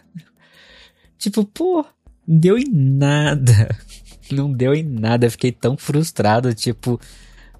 Tipo, 1.17 1.45
pô, 1.45 1.85
não 2.27 2.37
deu 2.37 2.57
em 2.57 2.69
nada. 2.69 3.73
Não 4.29 4.51
deu 4.51 4.73
em 4.73 4.83
nada. 4.83 5.25
Eu 5.25 5.31
fiquei 5.31 5.53
tão 5.53 5.77
frustrado, 5.77 6.53
tipo, 6.53 6.99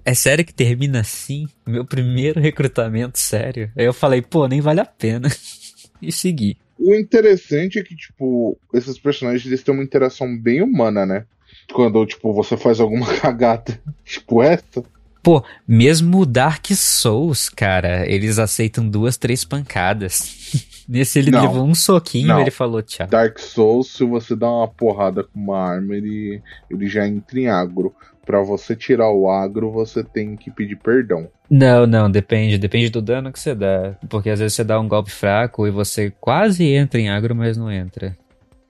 é 0.08 0.14
sério 0.14 0.42
que 0.42 0.54
termina 0.54 1.00
assim? 1.00 1.46
Meu 1.66 1.84
primeiro 1.84 2.40
recrutamento 2.40 3.18
sério. 3.18 3.70
Aí 3.76 3.84
eu 3.84 3.92
falei, 3.92 4.22
pô, 4.22 4.48
nem 4.48 4.58
vale 4.58 4.80
a 4.80 4.86
pena. 4.86 5.28
e 6.00 6.10
segui. 6.10 6.56
O 6.78 6.94
interessante 6.94 7.78
é 7.78 7.82
que, 7.82 7.94
tipo, 7.94 8.58
esses 8.72 8.98
personagens 8.98 9.44
eles 9.44 9.62
têm 9.62 9.74
uma 9.74 9.82
interação 9.82 10.34
bem 10.34 10.62
humana, 10.62 11.04
né? 11.04 11.26
Quando, 11.74 12.06
tipo, 12.06 12.32
você 12.32 12.56
faz 12.56 12.80
alguma 12.80 13.06
cagada, 13.20 13.78
tipo 14.02 14.42
essa. 14.42 14.82
Pô, 15.22 15.44
mesmo 15.66 16.20
o 16.20 16.26
Dark 16.26 16.64
Souls, 16.70 17.50
cara, 17.50 18.10
eles 18.10 18.38
aceitam 18.38 18.88
duas, 18.88 19.18
três 19.18 19.44
pancadas. 19.44 20.54
Nesse 20.88 21.18
ele 21.18 21.30
Não. 21.30 21.42
levou 21.42 21.66
um 21.66 21.74
soquinho 21.74 22.38
e 22.38 22.40
ele 22.40 22.50
falou 22.50 22.80
tchau. 22.80 23.06
Dark 23.08 23.38
Souls, 23.38 23.92
se 23.92 24.04
você 24.04 24.34
dá 24.34 24.50
uma 24.50 24.68
porrada 24.68 25.22
com 25.22 25.38
uma 25.38 25.58
arma, 25.58 25.94
ele, 25.94 26.40
ele 26.70 26.86
já 26.88 27.06
entra 27.06 27.38
em 27.38 27.46
agro. 27.46 27.94
Pra 28.28 28.42
você 28.42 28.76
tirar 28.76 29.10
o 29.10 29.30
agro, 29.30 29.70
você 29.70 30.04
tem 30.04 30.36
que 30.36 30.50
pedir 30.50 30.76
perdão. 30.76 31.30
Não, 31.48 31.86
não, 31.86 32.10
depende. 32.10 32.58
Depende 32.58 32.90
do 32.90 33.00
dano 33.00 33.32
que 33.32 33.40
você 33.40 33.54
dá. 33.54 33.96
Porque 34.06 34.28
às 34.28 34.38
vezes 34.38 34.54
você 34.54 34.62
dá 34.62 34.78
um 34.78 34.86
golpe 34.86 35.10
fraco 35.10 35.66
e 35.66 35.70
você 35.70 36.12
quase 36.20 36.62
entra 36.66 37.00
em 37.00 37.08
agro, 37.08 37.34
mas 37.34 37.56
não 37.56 37.72
entra. 37.72 38.14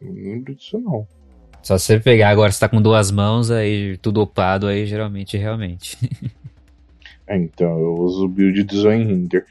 Não 0.00 0.12
lembro 0.12 0.54
disso, 0.54 0.78
não. 0.78 1.04
Só 1.60 1.76
se 1.76 1.86
você 1.86 1.98
pegar 1.98 2.28
agora, 2.28 2.52
você 2.52 2.60
tá 2.60 2.68
com 2.68 2.80
duas 2.80 3.10
mãos, 3.10 3.50
aí 3.50 3.96
tudo 3.96 4.22
upado, 4.22 4.68
aí 4.68 4.86
geralmente, 4.86 5.36
realmente. 5.36 5.98
É, 7.26 7.36
então, 7.36 7.80
eu 7.80 7.94
uso 7.94 8.26
o 8.26 8.28
build 8.28 8.62
de 8.62 8.76
Zoenhinder. 8.76 9.44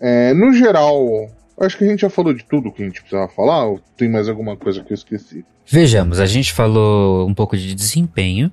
É, 0.00 0.34
no 0.34 0.52
geral, 0.52 1.30
acho 1.60 1.78
que 1.78 1.84
a 1.84 1.86
gente 1.86 2.00
já 2.00 2.10
falou 2.10 2.34
de 2.34 2.44
tudo 2.44 2.72
que 2.72 2.82
a 2.82 2.84
gente 2.84 3.00
precisava 3.00 3.28
falar, 3.28 3.64
ou 3.66 3.78
tem 3.96 4.08
mais 4.08 4.28
alguma 4.28 4.56
coisa 4.56 4.82
que 4.82 4.92
eu 4.92 4.96
esqueci? 4.96 5.46
Vejamos, 5.72 6.18
a 6.18 6.26
gente 6.26 6.52
falou 6.52 7.28
um 7.28 7.32
pouco 7.32 7.56
de 7.56 7.72
desempenho. 7.76 8.50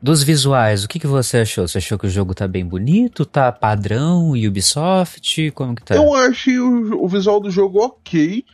Dos 0.00 0.22
visuais, 0.22 0.84
o 0.84 0.88
que, 0.88 1.00
que 1.00 1.08
você 1.08 1.38
achou? 1.38 1.66
Você 1.66 1.78
achou 1.78 1.98
que 1.98 2.06
o 2.06 2.10
jogo 2.10 2.34
tá 2.34 2.46
bem 2.46 2.64
bonito? 2.64 3.24
Tá 3.24 3.50
padrão 3.50 4.30
Ubisoft? 4.30 5.50
Como 5.52 5.74
que 5.74 5.82
tá? 5.82 5.96
Eu 5.96 6.14
achei 6.14 6.60
o, 6.60 7.02
o 7.02 7.08
visual 7.08 7.40
do 7.40 7.50
jogo 7.50 7.80
ok. 7.80 8.44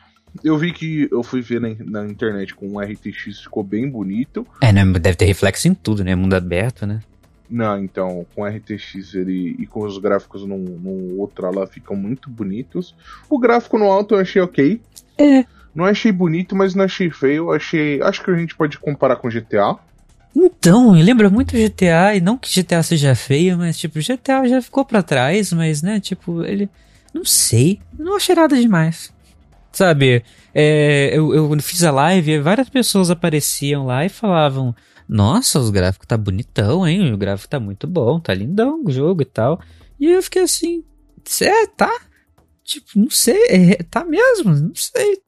Eu 0.42 0.56
vi 0.56 0.72
que 0.72 1.06
eu 1.12 1.22
fui 1.22 1.42
ver 1.42 1.60
na, 1.60 1.68
na 1.84 2.06
internet 2.06 2.54
com 2.54 2.66
um 2.66 2.80
RTX, 2.80 3.40
ficou 3.42 3.62
bem 3.62 3.88
bonito. 3.90 4.46
É, 4.62 4.72
né? 4.72 4.86
Deve 4.86 5.16
ter 5.16 5.26
reflexo 5.26 5.68
em 5.68 5.74
tudo, 5.74 6.02
né? 6.02 6.14
Mundo 6.14 6.34
aberto, 6.34 6.86
né? 6.86 7.02
Não, 7.50 7.78
então, 7.78 8.26
com 8.34 8.46
RTX 8.46 9.14
ele 9.14 9.54
e 9.58 9.66
com 9.66 9.80
os 9.80 9.98
gráficos 9.98 10.46
no, 10.46 10.56
no 10.56 11.18
outro 11.18 11.50
lá 11.54 11.66
ficam 11.66 11.96
muito 11.96 12.30
bonitos. 12.30 12.94
O 13.28 13.38
gráfico 13.38 13.78
no 13.78 13.90
alto 13.90 14.14
eu 14.14 14.20
achei 14.20 14.40
ok. 14.40 14.80
É. 15.18 15.57
Não 15.74 15.84
achei 15.84 16.10
bonito, 16.10 16.56
mas 16.56 16.74
não 16.74 16.84
achei 16.84 17.10
feio. 17.10 17.52
Achei. 17.52 18.00
Acho 18.02 18.22
que 18.22 18.30
a 18.30 18.36
gente 18.36 18.56
pode 18.56 18.78
comparar 18.78 19.16
com 19.16 19.28
GTA. 19.28 19.78
Então, 20.34 20.92
lembra 20.92 21.30
muito 21.30 21.56
GTA, 21.56 22.14
e 22.14 22.20
não 22.20 22.38
que 22.38 22.62
GTA 22.62 22.82
seja 22.82 23.14
feio, 23.14 23.58
mas 23.58 23.76
tipo, 23.76 23.98
GTA 23.98 24.46
já 24.46 24.62
ficou 24.62 24.84
pra 24.84 25.02
trás, 25.02 25.52
mas 25.52 25.82
né, 25.82 25.98
tipo, 26.00 26.44
ele. 26.44 26.68
Não 27.12 27.24
sei, 27.24 27.80
não 27.98 28.16
achei 28.16 28.34
nada 28.34 28.54
demais. 28.56 29.12
Sabe, 29.72 30.22
é, 30.54 31.10
eu, 31.12 31.34
eu 31.34 31.62
fiz 31.62 31.82
a 31.82 31.90
live 31.90 32.32
e 32.32 32.40
várias 32.40 32.68
pessoas 32.68 33.10
apareciam 33.10 33.86
lá 33.86 34.04
e 34.04 34.08
falavam: 34.08 34.74
Nossa, 35.08 35.58
os 35.58 35.70
gráficos 35.70 36.06
tá 36.06 36.16
bonitão, 36.16 36.86
hein? 36.86 37.12
O 37.12 37.16
gráfico 37.16 37.48
tá 37.48 37.58
muito 37.58 37.86
bom, 37.86 38.20
tá 38.20 38.34
lindão 38.34 38.82
o 38.84 38.90
jogo 38.90 39.22
e 39.22 39.26
tal. 39.26 39.60
E 39.98 40.06
eu 40.06 40.22
fiquei 40.22 40.42
assim: 40.42 40.84
É, 41.42 41.66
tá? 41.66 41.92
Tipo, 42.64 42.86
não 42.96 43.10
sei, 43.10 43.40
é, 43.48 43.82
tá 43.82 44.04
mesmo? 44.04 44.52
Não 44.54 44.74
sei. 44.74 45.22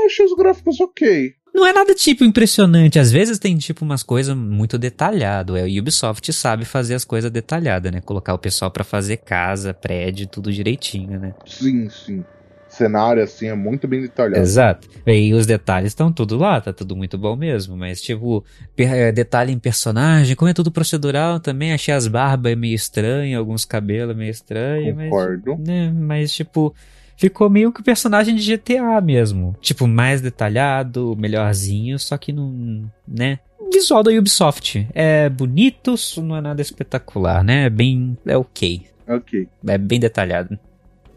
Eu 0.00 0.06
achei 0.06 0.24
os 0.24 0.34
gráficos 0.34 0.80
ok. 0.80 1.34
Não 1.54 1.66
é 1.66 1.72
nada 1.72 1.94
tipo 1.94 2.24
impressionante. 2.24 2.98
Às 2.98 3.12
vezes 3.12 3.38
tem 3.38 3.56
tipo 3.58 3.84
umas 3.84 4.02
coisas 4.02 4.34
muito 4.34 4.78
detalhado. 4.78 5.56
É, 5.56 5.64
o 5.64 5.78
Ubisoft 5.78 6.32
sabe 6.32 6.64
fazer 6.64 6.94
as 6.94 7.04
coisas 7.04 7.30
detalhadas, 7.30 7.92
né? 7.92 8.00
Colocar 8.00 8.32
o 8.32 8.38
pessoal 8.38 8.70
pra 8.70 8.84
fazer 8.84 9.18
casa, 9.18 9.74
prédio, 9.74 10.26
tudo 10.26 10.50
direitinho, 10.50 11.20
né? 11.20 11.34
Sim, 11.46 11.88
sim. 11.90 12.24
Cenário 12.70 13.22
assim 13.22 13.48
é 13.48 13.54
muito 13.54 13.86
bem 13.86 14.00
detalhado. 14.00 14.40
Exato. 14.40 14.88
E 15.06 15.34
os 15.34 15.44
detalhes 15.44 15.88
estão 15.88 16.10
tudo 16.10 16.38
lá, 16.38 16.58
tá 16.58 16.72
tudo 16.72 16.96
muito 16.96 17.18
bom 17.18 17.36
mesmo. 17.36 17.76
Mas, 17.76 18.00
tipo, 18.00 18.42
é, 18.78 19.12
detalhe 19.12 19.52
em 19.52 19.58
personagem, 19.58 20.34
como 20.34 20.48
é 20.48 20.54
tudo 20.54 20.72
procedural 20.72 21.38
também, 21.38 21.74
achei 21.74 21.92
as 21.92 22.06
barbas 22.06 22.56
meio 22.56 22.74
estranhas, 22.74 23.38
alguns 23.38 23.66
cabelos 23.66 24.16
meio 24.16 24.30
estranhos, 24.30 24.96
mas. 24.96 25.10
Concordo. 25.10 25.58
né, 25.58 25.92
mas 25.94 26.32
tipo, 26.32 26.74
ficou 27.22 27.48
meio 27.48 27.70
que 27.72 27.80
o 27.80 27.84
personagem 27.84 28.34
de 28.34 28.56
GTA 28.56 29.00
mesmo. 29.00 29.54
Tipo, 29.60 29.86
mais 29.86 30.20
detalhado, 30.20 31.14
melhorzinho, 31.16 31.96
só 31.96 32.18
que 32.18 32.32
não, 32.32 32.90
né? 33.06 33.38
Visual 33.72 34.02
da 34.02 34.10
Ubisoft 34.10 34.88
é 34.92 35.28
bonito, 35.28 35.94
não 36.16 36.36
é 36.36 36.40
nada 36.40 36.60
espetacular, 36.60 37.44
né? 37.44 37.66
É 37.66 37.70
bem, 37.70 38.18
é 38.26 38.36
ok, 38.36 38.86
Ok. 39.08 39.46
é 39.68 39.78
bem 39.78 40.00
detalhado. 40.00 40.58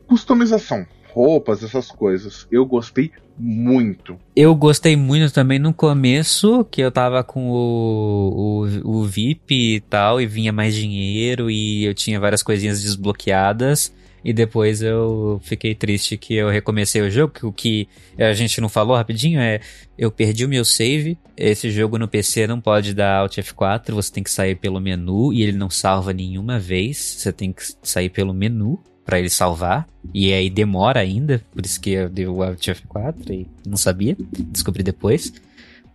Customização. 0.06 0.86
Roupas, 1.12 1.64
essas 1.64 1.90
coisas. 1.90 2.46
Eu 2.52 2.66
gostei 2.68 3.12
muito. 3.36 4.16
Eu 4.36 4.54
gostei 4.54 4.96
muito 4.96 5.34
também 5.34 5.58
no 5.58 5.74
começo, 5.74 6.64
que 6.66 6.82
eu 6.82 6.92
tava 6.92 7.24
com 7.24 7.50
o, 7.50 8.68
o, 8.86 9.00
o 9.00 9.04
VIP 9.06 9.76
e 9.78 9.80
tal, 9.82 10.22
e 10.22 10.28
vinha 10.28 10.54
mais 10.54 10.76
dinheiro, 10.76 11.50
e 11.50 11.84
eu 11.84 11.96
tinha 11.96 12.20
várias 12.20 12.44
coisinhas 12.44 12.84
desbloqueadas. 12.84 13.92
E 14.26 14.34
depois 14.34 14.82
eu 14.82 15.40
fiquei 15.44 15.76
triste 15.76 16.18
que 16.18 16.34
eu 16.34 16.50
recomecei 16.50 17.00
o 17.00 17.12
jogo, 17.12 17.32
que 17.32 17.46
o 17.46 17.52
que 17.54 17.88
a 18.18 18.34
gente 18.34 18.60
não 18.60 18.68
falou 18.68 18.98
rapidinho 18.98 19.40
é, 19.40 19.62
eu 19.96 20.10
perdi 20.10 20.44
o 20.44 20.50
meu 20.50 20.66
save, 20.66 21.16
esse 21.38 21.70
jogo 21.70 22.00
no 22.00 22.08
PC 22.08 22.48
não 22.48 22.60
pode 22.60 22.96
dar 22.96 23.20
Alt 23.20 23.38
F4, 23.38 23.92
você 23.94 24.12
tem 24.12 24.24
que 24.24 24.32
sair 24.32 24.56
pelo 24.56 24.80
menu, 24.80 25.32
e 25.32 25.44
ele 25.44 25.56
não 25.56 25.70
salva 25.70 26.12
nenhuma 26.12 26.58
vez, 26.58 26.98
você 26.98 27.32
tem 27.32 27.54
que 27.54 27.62
sair 27.84 28.10
pelo 28.10 28.34
menu 28.34 28.82
pra 29.06 29.20
ele 29.20 29.30
salvar, 29.30 29.88
e 30.12 30.34
aí 30.34 30.50
demora 30.50 31.02
ainda, 31.02 31.40
por 31.52 31.64
isso 31.64 31.80
que 31.80 31.92
eu 31.92 32.10
dei 32.10 32.26
o 32.26 32.42
Alt 32.42 32.68
F4 32.68 33.30
e 33.30 33.48
não 33.64 33.78
sabia, 33.78 34.18
descobri 34.50 34.82
depois. 34.82 35.32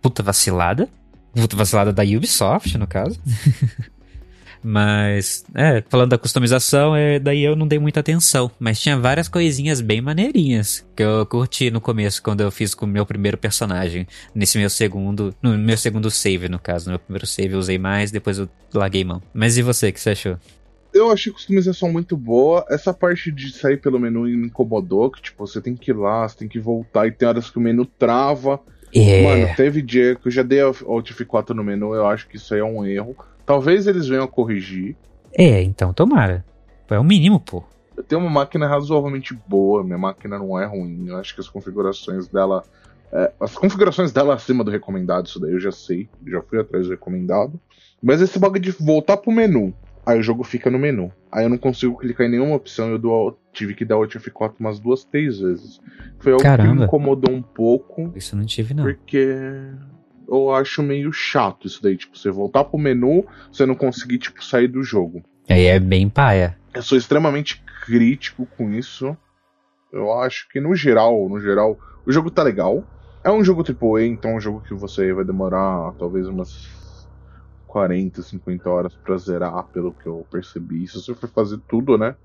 Puta 0.01 0.23
vacilada. 0.23 0.87
Puta 1.33 1.55
vacilada 1.55 1.93
da 1.93 2.03
Ubisoft, 2.03 2.77
no 2.77 2.87
caso. 2.87 3.19
Mas, 4.63 5.43
é, 5.55 5.83
falando 5.89 6.11
da 6.11 6.17
customização, 6.17 6.95
é, 6.95 7.19
daí 7.19 7.43
eu 7.43 7.55
não 7.55 7.67
dei 7.67 7.79
muita 7.79 7.99
atenção. 7.99 8.51
Mas 8.59 8.79
tinha 8.79 8.97
várias 8.97 9.27
coisinhas 9.27 9.81
bem 9.81 10.01
maneirinhas 10.01 10.85
que 10.95 11.03
eu 11.03 11.25
curti 11.25 11.71
no 11.71 11.81
começo, 11.81 12.21
quando 12.21 12.41
eu 12.41 12.51
fiz 12.51 12.73
com 12.73 12.85
o 12.85 12.89
meu 12.89 13.05
primeiro 13.05 13.37
personagem. 13.37 14.07
Nesse 14.33 14.57
meu 14.57 14.69
segundo. 14.69 15.33
No 15.41 15.57
meu 15.57 15.77
segundo 15.77 16.11
save, 16.11 16.47
no 16.47 16.59
caso. 16.59 16.85
No 16.85 16.91
meu 16.91 16.99
primeiro 16.99 17.25
save 17.25 17.53
eu 17.53 17.59
usei 17.59 17.77
mais, 17.77 18.11
depois 18.11 18.37
eu 18.37 18.47
larguei 18.73 19.03
mão. 19.03 19.21
Mas 19.33 19.57
e 19.57 19.61
você, 19.61 19.89
o 19.89 19.93
que 19.93 19.99
você 19.99 20.11
achou? 20.11 20.37
Eu 20.93 21.09
achei 21.09 21.31
a 21.31 21.35
customização 21.35 21.91
muito 21.91 22.17
boa. 22.17 22.65
Essa 22.69 22.93
parte 22.93 23.31
de 23.31 23.51
sair 23.53 23.77
pelo 23.77 23.99
menu 23.99 24.23
me 24.23 24.47
incomodou, 24.47 25.09
que 25.09 25.21
tipo, 25.21 25.47
você 25.47 25.61
tem 25.61 25.75
que 25.75 25.91
ir 25.91 25.95
lá, 25.95 26.27
você 26.27 26.37
tem 26.37 26.47
que 26.47 26.59
voltar, 26.59 27.07
e 27.07 27.11
tem 27.11 27.27
horas 27.27 27.49
que 27.49 27.57
o 27.57 27.61
menu 27.61 27.85
trava. 27.85 28.59
É. 28.93 29.23
Mano, 29.23 29.55
teve 29.55 29.81
dia 29.81 30.15
que 30.15 30.27
eu 30.27 30.31
já 30.31 30.43
dei 30.43 30.59
Alt 30.59 31.11
F4 31.11 31.51
no 31.51 31.63
menu, 31.63 31.95
eu 31.95 32.05
acho 32.05 32.27
que 32.27 32.35
isso 32.35 32.53
aí 32.53 32.59
é 32.59 32.63
um 32.63 32.85
erro. 32.85 33.15
Talvez 33.51 33.85
eles 33.85 34.07
venham 34.07 34.23
a 34.23 34.27
corrigir. 34.29 34.95
É, 35.37 35.61
então 35.61 35.91
tomara. 35.91 36.45
É 36.89 36.97
o 36.97 37.03
mínimo, 37.03 37.37
pô. 37.37 37.63
Eu 37.97 38.01
tenho 38.01 38.21
uma 38.21 38.29
máquina 38.29 38.65
razoavelmente 38.65 39.37
boa, 39.45 39.83
minha 39.83 39.97
máquina 39.97 40.39
não 40.39 40.57
é 40.57 40.65
ruim. 40.65 41.07
Eu 41.07 41.17
acho 41.17 41.35
que 41.35 41.41
as 41.41 41.49
configurações 41.49 42.29
dela. 42.29 42.63
é, 43.11 43.29
as 43.41 43.53
configurações 43.53 44.13
dela 44.13 44.33
acima 44.35 44.63
do 44.63 44.71
recomendado, 44.71 45.25
isso 45.25 45.37
daí 45.37 45.51
eu 45.51 45.59
já 45.59 45.71
sei. 45.71 46.07
Já 46.25 46.41
fui 46.41 46.61
atrás 46.61 46.85
do 46.85 46.91
recomendado. 46.91 47.59
Mas 48.01 48.21
esse 48.21 48.39
bagulho 48.39 48.61
de 48.61 48.71
voltar 48.71 49.17
pro 49.17 49.33
menu. 49.33 49.73
Aí 50.05 50.17
o 50.17 50.23
jogo 50.23 50.45
fica 50.45 50.69
no 50.71 50.79
menu. 50.79 51.11
Aí 51.29 51.43
eu 51.43 51.49
não 51.49 51.57
consigo 51.57 51.97
clicar 51.97 52.27
em 52.27 52.31
nenhuma 52.31 52.55
opção. 52.55 52.89
Eu 52.89 52.97
dou, 52.97 53.37
tive 53.51 53.75
que 53.75 53.83
dar 53.83 53.95
Alt 53.95 54.15
F4 54.15 54.53
umas 54.61 54.79
duas, 54.79 55.03
três 55.03 55.39
vezes. 55.39 55.81
Foi 56.19 56.31
algo 56.31 56.41
que 56.41 56.49
Caramba. 56.49 56.73
me 56.73 56.83
incomodou 56.85 57.35
um 57.35 57.41
pouco. 57.41 58.13
Isso 58.15 58.33
eu 58.33 58.39
não 58.39 58.45
tive, 58.45 58.73
não. 58.73 58.85
Porque 58.85 59.37
eu 60.31 60.53
acho 60.55 60.81
meio 60.81 61.11
chato 61.11 61.67
isso 61.67 61.83
daí. 61.83 61.97
Tipo, 61.97 62.17
você 62.17 62.31
voltar 62.31 62.63
pro 62.63 62.79
menu, 62.79 63.25
você 63.51 63.65
não 63.65 63.75
conseguir, 63.75 64.17
tipo, 64.17 64.43
sair 64.43 64.67
do 64.67 64.81
jogo. 64.81 65.21
Aí 65.49 65.65
é 65.65 65.79
bem 65.79 66.07
paia. 66.07 66.57
Eu 66.73 66.81
sou 66.81 66.97
extremamente 66.97 67.61
crítico 67.85 68.47
com 68.57 68.71
isso. 68.71 69.15
Eu 69.91 70.13
acho 70.21 70.47
que 70.49 70.61
no 70.61 70.73
geral, 70.73 71.27
no 71.27 71.39
geral, 71.39 71.77
o 72.05 72.11
jogo 72.11 72.31
tá 72.31 72.41
legal. 72.41 72.83
É 73.23 73.29
um 73.29 73.43
jogo 73.43 73.61
AAA, 73.61 74.05
então 74.05 74.31
é 74.31 74.35
um 74.35 74.39
jogo 74.39 74.61
que 74.61 74.73
você 74.73 75.13
vai 75.13 75.25
demorar 75.25 75.91
talvez 75.99 76.27
umas 76.27 77.07
40, 77.67 78.21
50 78.21 78.69
horas 78.69 78.95
pra 78.95 79.17
zerar, 79.17 79.63
pelo 79.65 79.93
que 79.93 80.07
eu 80.07 80.25
percebi. 80.31 80.87
Se 80.87 80.95
você 80.95 81.13
for 81.13 81.29
fazer 81.29 81.59
tudo, 81.67 81.97
né? 81.97 82.15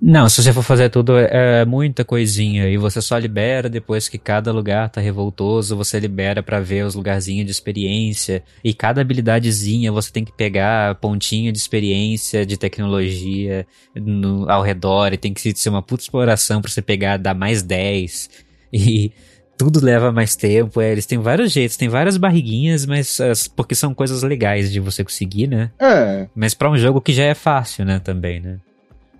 Não, 0.00 0.28
se 0.28 0.42
você 0.42 0.52
for 0.52 0.62
fazer 0.62 0.90
tudo, 0.90 1.16
é, 1.18 1.62
é 1.62 1.64
muita 1.64 2.04
coisinha. 2.04 2.68
E 2.68 2.76
você 2.76 3.00
só 3.00 3.16
libera 3.16 3.68
depois 3.68 4.08
que 4.08 4.18
cada 4.18 4.52
lugar 4.52 4.90
tá 4.90 5.00
revoltoso, 5.00 5.74
você 5.76 5.98
libera 5.98 6.42
pra 6.42 6.60
ver 6.60 6.84
os 6.84 6.94
lugarzinhos 6.94 7.46
de 7.46 7.50
experiência. 7.50 8.42
E 8.62 8.74
cada 8.74 9.00
habilidadezinha 9.00 9.90
você 9.90 10.12
tem 10.12 10.24
que 10.24 10.32
pegar 10.32 10.94
pontinho 10.96 11.50
de 11.50 11.58
experiência, 11.58 12.44
de 12.44 12.56
tecnologia 12.58 13.66
no, 13.94 14.48
ao 14.50 14.62
redor. 14.62 15.12
E 15.14 15.16
tem 15.16 15.32
que 15.32 15.40
ser 15.56 15.68
uma 15.70 15.82
puta 15.82 16.02
exploração 16.02 16.60
pra 16.60 16.70
você 16.70 16.82
pegar, 16.82 17.16
dar 17.16 17.34
mais 17.34 17.62
10. 17.62 18.28
E 18.72 19.10
tudo 19.56 19.82
leva 19.82 20.12
mais 20.12 20.36
tempo. 20.36 20.78
É, 20.80 20.92
eles 20.92 21.06
têm 21.06 21.18
vários 21.18 21.52
jeitos, 21.52 21.78
tem 21.78 21.88
várias 21.88 22.18
barriguinhas, 22.18 22.84
mas 22.84 23.18
as- 23.18 23.48
porque 23.48 23.74
são 23.74 23.94
coisas 23.94 24.22
legais 24.22 24.70
de 24.70 24.78
você 24.78 25.02
conseguir, 25.02 25.46
né? 25.46 25.70
É, 25.80 26.26
Mas 26.34 26.52
pra 26.52 26.70
um 26.70 26.76
jogo 26.76 27.00
que 27.00 27.14
já 27.14 27.24
é 27.24 27.34
fácil, 27.34 27.86
né, 27.86 27.98
também, 27.98 28.40
né? 28.40 28.58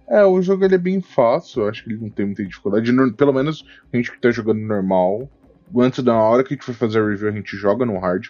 É, 0.09 0.25
o 0.25 0.41
jogo 0.41 0.65
ele 0.65 0.77
é 0.77 0.79
bem 0.79 1.01
fácil, 1.01 1.63
eu 1.63 1.69
acho 1.69 1.83
que 1.83 1.91
ele 1.91 2.01
não 2.01 2.09
tem 2.09 2.27
muita 2.27 2.45
dificuldade. 2.45 2.93
Pelo 3.17 3.33
menos 3.33 3.65
a 3.93 3.97
gente 3.97 4.11
que 4.11 4.21
tá 4.21 4.31
jogando 4.31 4.61
normal. 4.61 5.29
Antes 5.77 6.03
da 6.05 6.15
hora 6.15 6.45
que 6.45 6.55
a 6.55 6.57
gente 6.57 6.65
for 6.65 6.75
fazer 6.75 7.01
a 7.01 7.07
review, 7.07 7.29
a 7.29 7.33
gente 7.33 7.57
joga 7.57 7.85
no 7.85 7.99
hard 7.99 8.25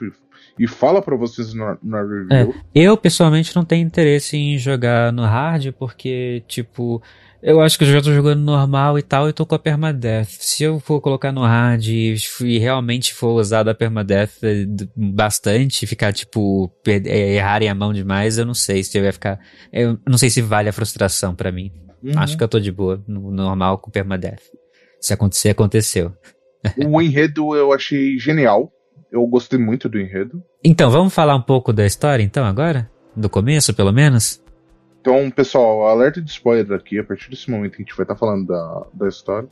e, 0.59 0.67
fala 0.67 1.03
pra 1.03 1.15
vocês 1.17 1.53
na, 1.53 1.77
na 1.83 2.01
review. 2.01 2.55
Eu, 2.75 2.97
pessoalmente, 2.97 3.55
não 3.55 3.63
tenho 3.63 3.87
interesse 3.87 4.39
em 4.39 4.57
jogar 4.57 5.13
no 5.13 5.23
hard, 5.23 5.71
porque, 5.73 6.43
tipo, 6.49 7.03
eu 7.47 7.61
acho 7.61 7.79
que 7.79 7.85
eu 7.85 7.89
já 7.89 8.03
tô 8.03 8.13
jogando 8.13 8.41
normal 8.41 8.99
e 8.99 9.03
tal, 9.03 9.29
e 9.29 9.33
tô 9.33 9.47
com 9.47 9.55
a 9.55 9.59
permadeath. 9.59 10.27
Se 10.31 10.65
eu 10.65 10.81
for 10.81 11.01
colocar 11.01 11.31
no 11.31 11.43
hard 11.43 11.87
e 11.87 12.17
e 12.43 12.59
realmente 12.59 13.15
for 13.15 13.35
usar 13.35 13.63
da 13.63 13.73
permadeath 13.73 14.43
eh, 14.43 14.67
bastante, 14.97 15.87
ficar, 15.87 16.13
tipo, 16.13 16.69
eh, 16.85 17.37
errarem 17.37 17.69
a 17.69 17.75
mão 17.75 17.93
demais, 17.93 18.37
eu 18.37 18.45
não 18.45 18.53
sei 18.53 18.83
se 18.83 19.01
vai 19.01 19.13
ficar. 19.13 19.39
Eu 19.73 19.97
não 20.05 20.19
sei 20.19 20.29
se 20.29 20.43
vale 20.43 20.69
a 20.69 20.73
frustração 20.73 21.37
pra 21.37 21.53
mim. 21.53 21.71
Uhum. 22.03 22.19
Acho 22.19 22.37
que 22.37 22.43
eu 22.43 22.49
tô 22.49 22.59
de 22.59 22.73
boa, 22.73 23.01
no 23.07 23.31
normal 23.31 23.79
com 23.79 23.93
permadeath. 23.93 24.43
Se 25.01 25.15
acontecer, 25.15 25.51
aconteceu. 25.51 26.13
O 26.85 27.01
enredo 27.01 27.55
eu 27.55 27.73
achei 27.73 28.19
genial. 28.19 28.73
Eu 29.13 29.25
gostei 29.29 29.57
muito 29.57 29.89
do 29.89 30.01
enredo. 30.01 30.43
Então, 30.65 30.91
vamos 30.91 31.15
falar 31.15 31.37
um 31.37 31.43
pouco 31.43 31.73
da 31.73 31.87
história, 31.87 32.25
então, 32.25 32.45
agora? 32.45 32.91
Do 33.15 33.31
começo, 33.31 33.73
pelo 33.73 33.93
menos? 33.93 34.43
Então, 35.07 35.31
pessoal, 35.31 35.87
alerta 35.87 36.21
de 36.21 36.29
spoiler 36.29 36.73
aqui. 36.73 36.99
A 36.99 37.05
partir 37.05 37.31
desse 37.31 37.49
momento 37.49 37.75
a 37.75 37.79
gente 37.79 37.95
vai 37.95 38.03
estar 38.03 38.17
falando 38.17 38.45
da, 38.49 38.87
da 38.93 39.09
história. 39.09 39.49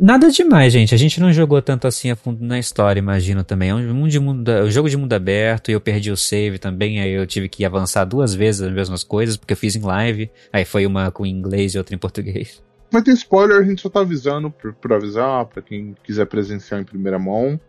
Nada 0.00 0.28
demais, 0.32 0.72
gente. 0.72 0.92
A 0.92 0.98
gente 0.98 1.20
não 1.20 1.32
jogou 1.32 1.62
tanto 1.62 1.86
assim 1.86 2.10
a 2.10 2.16
fundo 2.16 2.44
na 2.44 2.58
história, 2.58 2.98
imagino 2.98 3.44
também. 3.44 3.70
É 3.70 3.74
um, 3.76 3.94
mundo 3.94 4.10
de 4.10 4.18
mundo, 4.18 4.50
um 4.50 4.68
jogo 4.68 4.90
de 4.90 4.96
mundo 4.96 5.12
aberto 5.12 5.68
e 5.70 5.74
eu 5.74 5.80
perdi 5.80 6.10
o 6.10 6.16
save 6.16 6.58
também. 6.58 7.00
Aí 7.00 7.12
eu 7.12 7.24
tive 7.24 7.48
que 7.48 7.64
avançar 7.64 8.04
duas 8.04 8.34
vezes 8.34 8.62
as 8.62 8.72
mesmas 8.72 9.04
coisas, 9.04 9.36
porque 9.36 9.52
eu 9.52 9.56
fiz 9.56 9.76
em 9.76 9.80
live. 9.80 10.28
Aí 10.52 10.64
foi 10.64 10.84
uma 10.84 11.08
com 11.12 11.24
inglês 11.24 11.76
e 11.76 11.78
outra 11.78 11.94
em 11.94 11.98
português. 11.98 12.60
Vai 12.90 13.00
ter 13.00 13.12
spoiler, 13.12 13.60
a 13.60 13.62
gente 13.64 13.82
só 13.82 13.88
tá 13.88 14.00
avisando 14.00 14.50
por, 14.50 14.74
por 14.74 14.92
avisar, 14.92 15.46
pra 15.46 15.62
quem 15.62 15.94
quiser 16.02 16.26
presenciar 16.26 16.80
em 16.80 16.84
primeira 16.84 17.18
mão. 17.18 17.60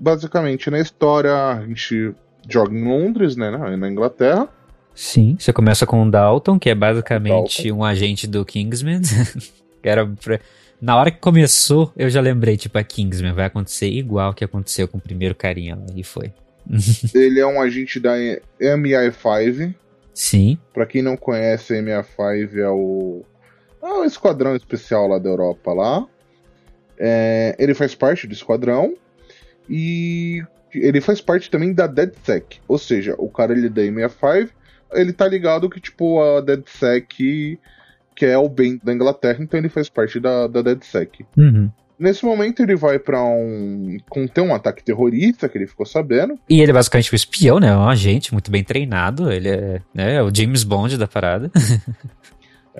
Basicamente, 0.00 0.70
na 0.70 0.80
história, 0.80 1.34
a 1.34 1.66
gente 1.66 2.14
joga 2.48 2.74
em 2.74 2.82
Londres, 2.82 3.36
né, 3.36 3.50
na 3.76 3.90
Inglaterra. 3.90 4.48
Sim. 4.98 5.36
Você 5.38 5.52
começa 5.52 5.86
com 5.86 6.02
o 6.02 6.10
Dalton, 6.10 6.58
que 6.58 6.68
é 6.68 6.74
basicamente 6.74 7.70
um 7.70 7.84
agente 7.84 8.26
do 8.26 8.44
Kingsman. 8.44 9.00
era 9.80 10.10
Na 10.80 10.96
hora 10.96 11.12
que 11.12 11.20
começou, 11.20 11.92
eu 11.96 12.10
já 12.10 12.20
lembrei, 12.20 12.56
tipo, 12.56 12.76
a 12.76 12.82
Kingsman 12.82 13.32
vai 13.32 13.46
acontecer 13.46 13.86
igual 13.86 14.34
que 14.34 14.42
aconteceu 14.42 14.88
com 14.88 14.98
o 14.98 15.00
primeiro 15.00 15.36
carinha 15.36 15.76
lá. 15.76 15.86
E 15.94 16.02
foi. 16.02 16.32
Ele 17.14 17.38
é 17.38 17.46
um 17.46 17.60
agente 17.60 18.00
da 18.00 18.16
MI5. 18.60 19.72
Sim. 20.12 20.58
Pra 20.74 20.84
quem 20.84 21.00
não 21.00 21.16
conhece, 21.16 21.74
a 21.74 21.80
MI5 21.80 22.56
é 22.56 22.68
o, 22.68 23.22
é 23.80 23.86
o 23.86 24.04
esquadrão 24.04 24.56
especial 24.56 25.06
lá 25.06 25.20
da 25.20 25.28
Europa 25.28 25.72
lá. 25.72 26.04
É, 26.98 27.54
ele 27.56 27.72
faz 27.72 27.94
parte 27.94 28.26
do 28.26 28.32
esquadrão 28.32 28.96
e 29.70 30.42
ele 30.74 31.00
faz 31.00 31.20
parte 31.20 31.48
também 31.48 31.72
da 31.72 31.86
DedSec. 31.86 32.58
Ou 32.66 32.78
seja, 32.78 33.14
o 33.16 33.28
cara 33.28 33.52
ele 33.52 33.66
é 33.66 33.70
da 33.70 33.82
MI5, 33.82 34.57
ele 34.92 35.12
tá 35.12 35.26
ligado 35.26 35.70
que 35.70 35.80
tipo 35.80 36.20
a 36.20 36.40
DedSec 36.40 37.58
quer 38.14 38.36
o 38.38 38.48
bem 38.48 38.80
da 38.82 38.92
Inglaterra, 38.92 39.38
então 39.40 39.58
ele 39.58 39.68
faz 39.68 39.88
parte 39.88 40.18
da, 40.18 40.46
da 40.46 40.60
DedSec. 40.62 41.24
Uhum. 41.36 41.70
Nesse 41.98 42.24
momento 42.24 42.62
ele 42.62 42.76
vai 42.76 42.98
pra 42.98 43.22
um 43.22 43.96
conter 44.08 44.40
um 44.40 44.54
ataque 44.54 44.84
terrorista 44.84 45.48
que 45.48 45.58
ele 45.58 45.66
ficou 45.66 45.84
sabendo. 45.84 46.38
E 46.48 46.60
ele 46.60 46.70
é 46.70 46.74
basicamente 46.74 47.12
um 47.12 47.16
espião, 47.16 47.58
né? 47.58 47.68
É 47.68 47.76
um 47.76 47.88
agente 47.88 48.32
muito 48.32 48.50
bem 48.50 48.62
treinado. 48.62 49.32
Ele 49.32 49.48
é, 49.48 49.82
né, 49.92 50.14
é 50.14 50.22
o 50.22 50.32
James 50.32 50.62
Bond 50.62 50.96
da 50.96 51.08
parada. 51.08 51.50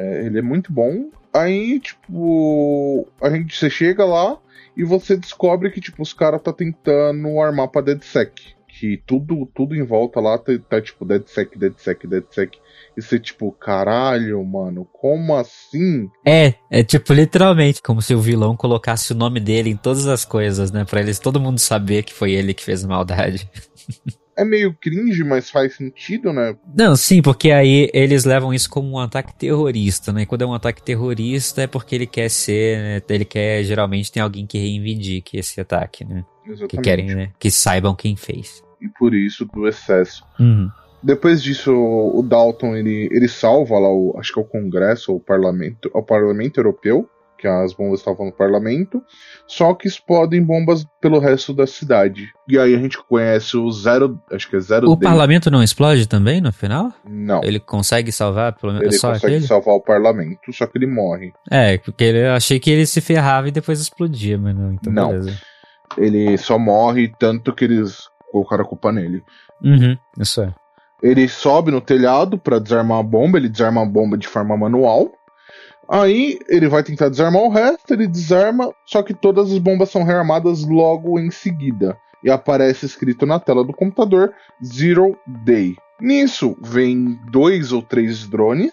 É, 0.01 0.27
ele 0.27 0.39
é 0.39 0.43
muito 0.43 0.73
bom. 0.73 1.11
Aí, 1.35 1.81
tipo, 1.81 3.09
a 3.21 3.29
gente 3.31 3.59
você 3.59 3.69
chega 3.69 4.05
lá 4.05 4.39
e 4.77 4.85
você 4.85 5.17
descobre 5.17 5.73
que, 5.73 5.81
tipo, 5.81 6.01
os 6.01 6.13
caras 6.13 6.41
tá 6.41 6.53
tentando 6.53 7.41
armar 7.41 7.67
pra 7.67 7.81
DedSec. 7.81 8.55
Que 8.79 9.03
tudo, 9.05 9.45
tudo 9.53 9.75
em 9.75 9.83
volta 9.83 10.21
lá 10.21 10.39
tá, 10.39 10.53
tá 10.69 10.81
tipo, 10.81 11.05
DedSec, 11.05 11.59
DedSec, 11.59 12.07
DedSec. 12.07 12.59
E 12.97 13.03
você, 13.03 13.19
tipo, 13.19 13.51
caralho, 13.51 14.45
mano, 14.45 14.87
como 14.93 15.35
assim? 15.35 16.09
É, 16.25 16.55
é 16.71 16.85
tipo 16.85 17.13
literalmente 17.13 17.83
como 17.83 18.01
se 18.01 18.15
o 18.15 18.21
vilão 18.21 18.57
colocasse 18.57 19.13
o 19.13 19.17
nome 19.17 19.41
dele 19.41 19.71
em 19.71 19.77
todas 19.77 20.07
as 20.07 20.25
coisas, 20.25 20.71
né? 20.71 20.85
Pra 20.85 21.01
eles 21.01 21.19
todo 21.19 21.41
mundo 21.41 21.59
saber 21.59 22.05
que 22.05 22.15
foi 22.15 22.33
ele 22.33 22.55
que 22.55 22.63
fez 22.63 22.85
a 22.85 22.89
maldade. 22.89 23.51
É 24.39 24.45
meio 24.45 24.73
cringe, 24.73 25.25
mas 25.25 25.51
faz 25.51 25.75
sentido, 25.75 26.33
né? 26.33 26.57
Não, 26.73 26.95
sim, 26.95 27.21
porque 27.21 27.51
aí 27.51 27.91
eles 27.93 28.25
levam 28.25 28.55
isso 28.55 28.71
como 28.71 28.89
um 28.93 28.99
ataque 29.01 29.35
terrorista, 29.35 30.13
né? 30.13 30.23
E 30.23 30.27
quando 30.27 30.43
é 30.43 30.47
um 30.47 30.55
ataque 30.55 30.81
terrorista 30.81 31.63
é 31.63 31.67
porque 31.67 31.97
ele 31.97 32.07
quer 32.07 32.31
ser, 32.31 32.79
né? 32.79 33.03
Ele 33.09 33.25
quer, 33.25 33.65
geralmente 33.65 34.13
tem 34.13 34.23
alguém 34.23 34.47
que 34.47 34.57
reivindique 34.57 35.37
esse 35.37 35.61
ataque, 35.61 36.05
né? 36.05 36.25
Exatamente. 36.47 36.69
Que 36.69 36.81
querem, 36.81 37.07
né? 37.07 37.33
Que 37.37 37.51
saibam 37.51 37.97
quem 37.97 38.15
fez. 38.15 38.63
E 38.81 38.89
por 38.99 39.15
isso 39.15 39.45
do 39.47 39.67
excesso. 39.67 40.25
Uhum. 40.39 40.69
Depois 41.03 41.43
disso, 41.43 41.73
o 41.73 42.23
Dalton 42.23 42.75
ele, 42.75 43.09
ele 43.13 43.29
salva 43.29 43.79
lá 43.79 43.89
o, 43.89 44.17
acho 44.19 44.33
que 44.33 44.41
é 44.41 44.43
o 44.43 44.47
Congresso 44.47 45.13
ou 45.13 45.19
o 45.19 45.21
Parlamento, 45.21 45.89
o 45.95 46.03
Parlamento 46.03 46.59
Europeu, 46.59 47.09
que 47.39 47.47
as 47.47 47.73
bombas 47.73 48.01
estavam 48.01 48.27
no 48.27 48.33
Parlamento, 48.33 49.01
só 49.47 49.73
que 49.75 49.87
explodem 49.87 50.43
bombas 50.43 50.85
pelo 51.01 51.21
resto 51.21 51.55
da 51.55 51.69
cidade. 51.69 52.29
E 52.49 52.59
aí 52.59 52.75
a 52.75 52.79
gente 52.79 52.99
conhece 52.99 53.57
o 53.57 53.71
Zero, 53.71 54.21
acho 54.33 54.51
que 54.51 54.57
é 54.57 54.61
Zero 54.61 54.91
O 54.91 54.97
Day. 54.97 55.09
parlamento 55.09 55.49
não 55.53 55.63
explode 55.63 56.09
também 56.09 56.41
no 56.41 56.53
final? 56.53 56.93
Não. 57.09 57.45
Ele 57.45 57.61
consegue 57.61 58.11
salvar 58.11 58.55
pelo 58.55 58.73
menos 58.73 58.89
Ele 58.89 58.99
só 58.99 59.13
consegue 59.13 59.35
aquele? 59.37 59.47
salvar 59.47 59.77
o 59.77 59.81
parlamento, 59.81 60.53
só 60.53 60.67
que 60.67 60.77
ele 60.79 60.89
morre. 60.89 61.33
É, 61.49 61.79
porque 61.79 62.03
ele, 62.03 62.27
eu 62.27 62.33
achei 62.33 62.59
que 62.59 62.73
ele 62.73 62.87
se 62.87 63.01
ferrava 63.01 63.47
e 63.47 63.53
depois 63.53 63.79
explodia, 63.81 64.37
mas 64.37 64.57
não, 64.57 64.73
então 64.73 64.93
Não. 64.93 65.11
beleza. 65.11 65.41
Ele 65.97 66.37
só 66.37 66.59
morre 66.59 67.13
tanto 67.21 67.55
que 67.55 67.65
eles 67.65 68.09
colocaram 68.31 68.65
a 68.65 68.69
culpa 68.69 68.93
nele. 68.93 69.23
Uhum, 69.63 69.97
isso 70.19 70.41
é. 70.43 70.55
Ele 71.03 71.29
sobe 71.29 71.71
no 71.71 71.81
telhado 71.81 72.39
pra 72.39 72.59
desarmar 72.59 72.99
a 72.99 73.03
bomba, 73.03 73.39
ele 73.39 73.49
desarma 73.49 73.83
a 73.83 73.87
bomba 73.87 74.19
de 74.19 74.27
forma 74.27 74.57
manual. 74.57 75.13
Aí 75.89 76.39
ele 76.49 76.69
vai 76.69 76.83
tentar 76.83 77.09
desarmar 77.09 77.43
o 77.43 77.49
resto, 77.49 77.95
ele 77.95 78.07
desarma, 78.07 78.71
só 78.85 79.03
que 79.03 79.15
todas 79.15 79.51
as 79.51 79.59
bombas 79.59 79.91
são 79.91 80.05
rearmadas 80.05 80.65
logo 80.65 81.19
em 81.19 81.31
seguida. 81.31 81.97
E 82.23 82.31
aparece 82.31 82.85
escrito 82.85 83.25
na 83.25 83.39
tela 83.39 83.65
do 83.65 83.73
computador 83.73 84.33
Zero 84.63 85.17
Day. 85.45 85.77
Nisso 86.01 86.57
vem 86.61 87.19
dois 87.31 87.73
ou 87.73 87.81
três 87.81 88.27
drones 88.29 88.73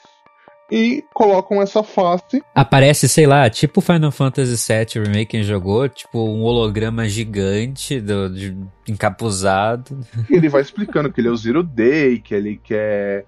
e 0.72 1.04
colocam 1.14 1.62
essa 1.62 1.84
face. 1.84 2.42
Aparece, 2.54 3.08
sei 3.08 3.28
lá, 3.28 3.50
tipo 3.50 3.82
Final 3.82 4.12
Fantasy 4.12 4.56
VII 4.74 5.04
Remake 5.04 5.26
quem 5.28 5.44
jogou, 5.44 5.88
tipo 5.88 6.20
um 6.28 6.42
holograma 6.42 7.08
gigante 7.08 8.00
do, 8.02 8.30
de- 8.30 8.58
encapuzado. 8.88 10.00
E 10.30 10.36
ele 10.36 10.50
vai 10.50 10.62
explicando 10.62 11.12
que 11.12 11.22
ele 11.22 11.28
é 11.28 11.32
o 11.32 11.38
Zero 11.38 11.64
Day, 11.64 12.20
que 12.20 12.34
ele 12.34 12.58
quer 12.58 13.26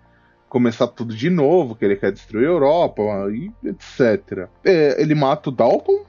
começar 0.49 0.88
tudo 0.88 1.13
de 1.15 1.29
novo, 1.29 1.75
que 1.75 1.85
ele 1.85 1.95
quer 1.95 2.11
destruir 2.11 2.45
a 2.47 2.51
Europa, 2.51 3.01
e 3.31 3.51
etc. 3.67 4.47
É, 4.63 5.01
ele 5.01 5.13
mata 5.13 5.49
o 5.49 5.51
Dalton 5.51 6.05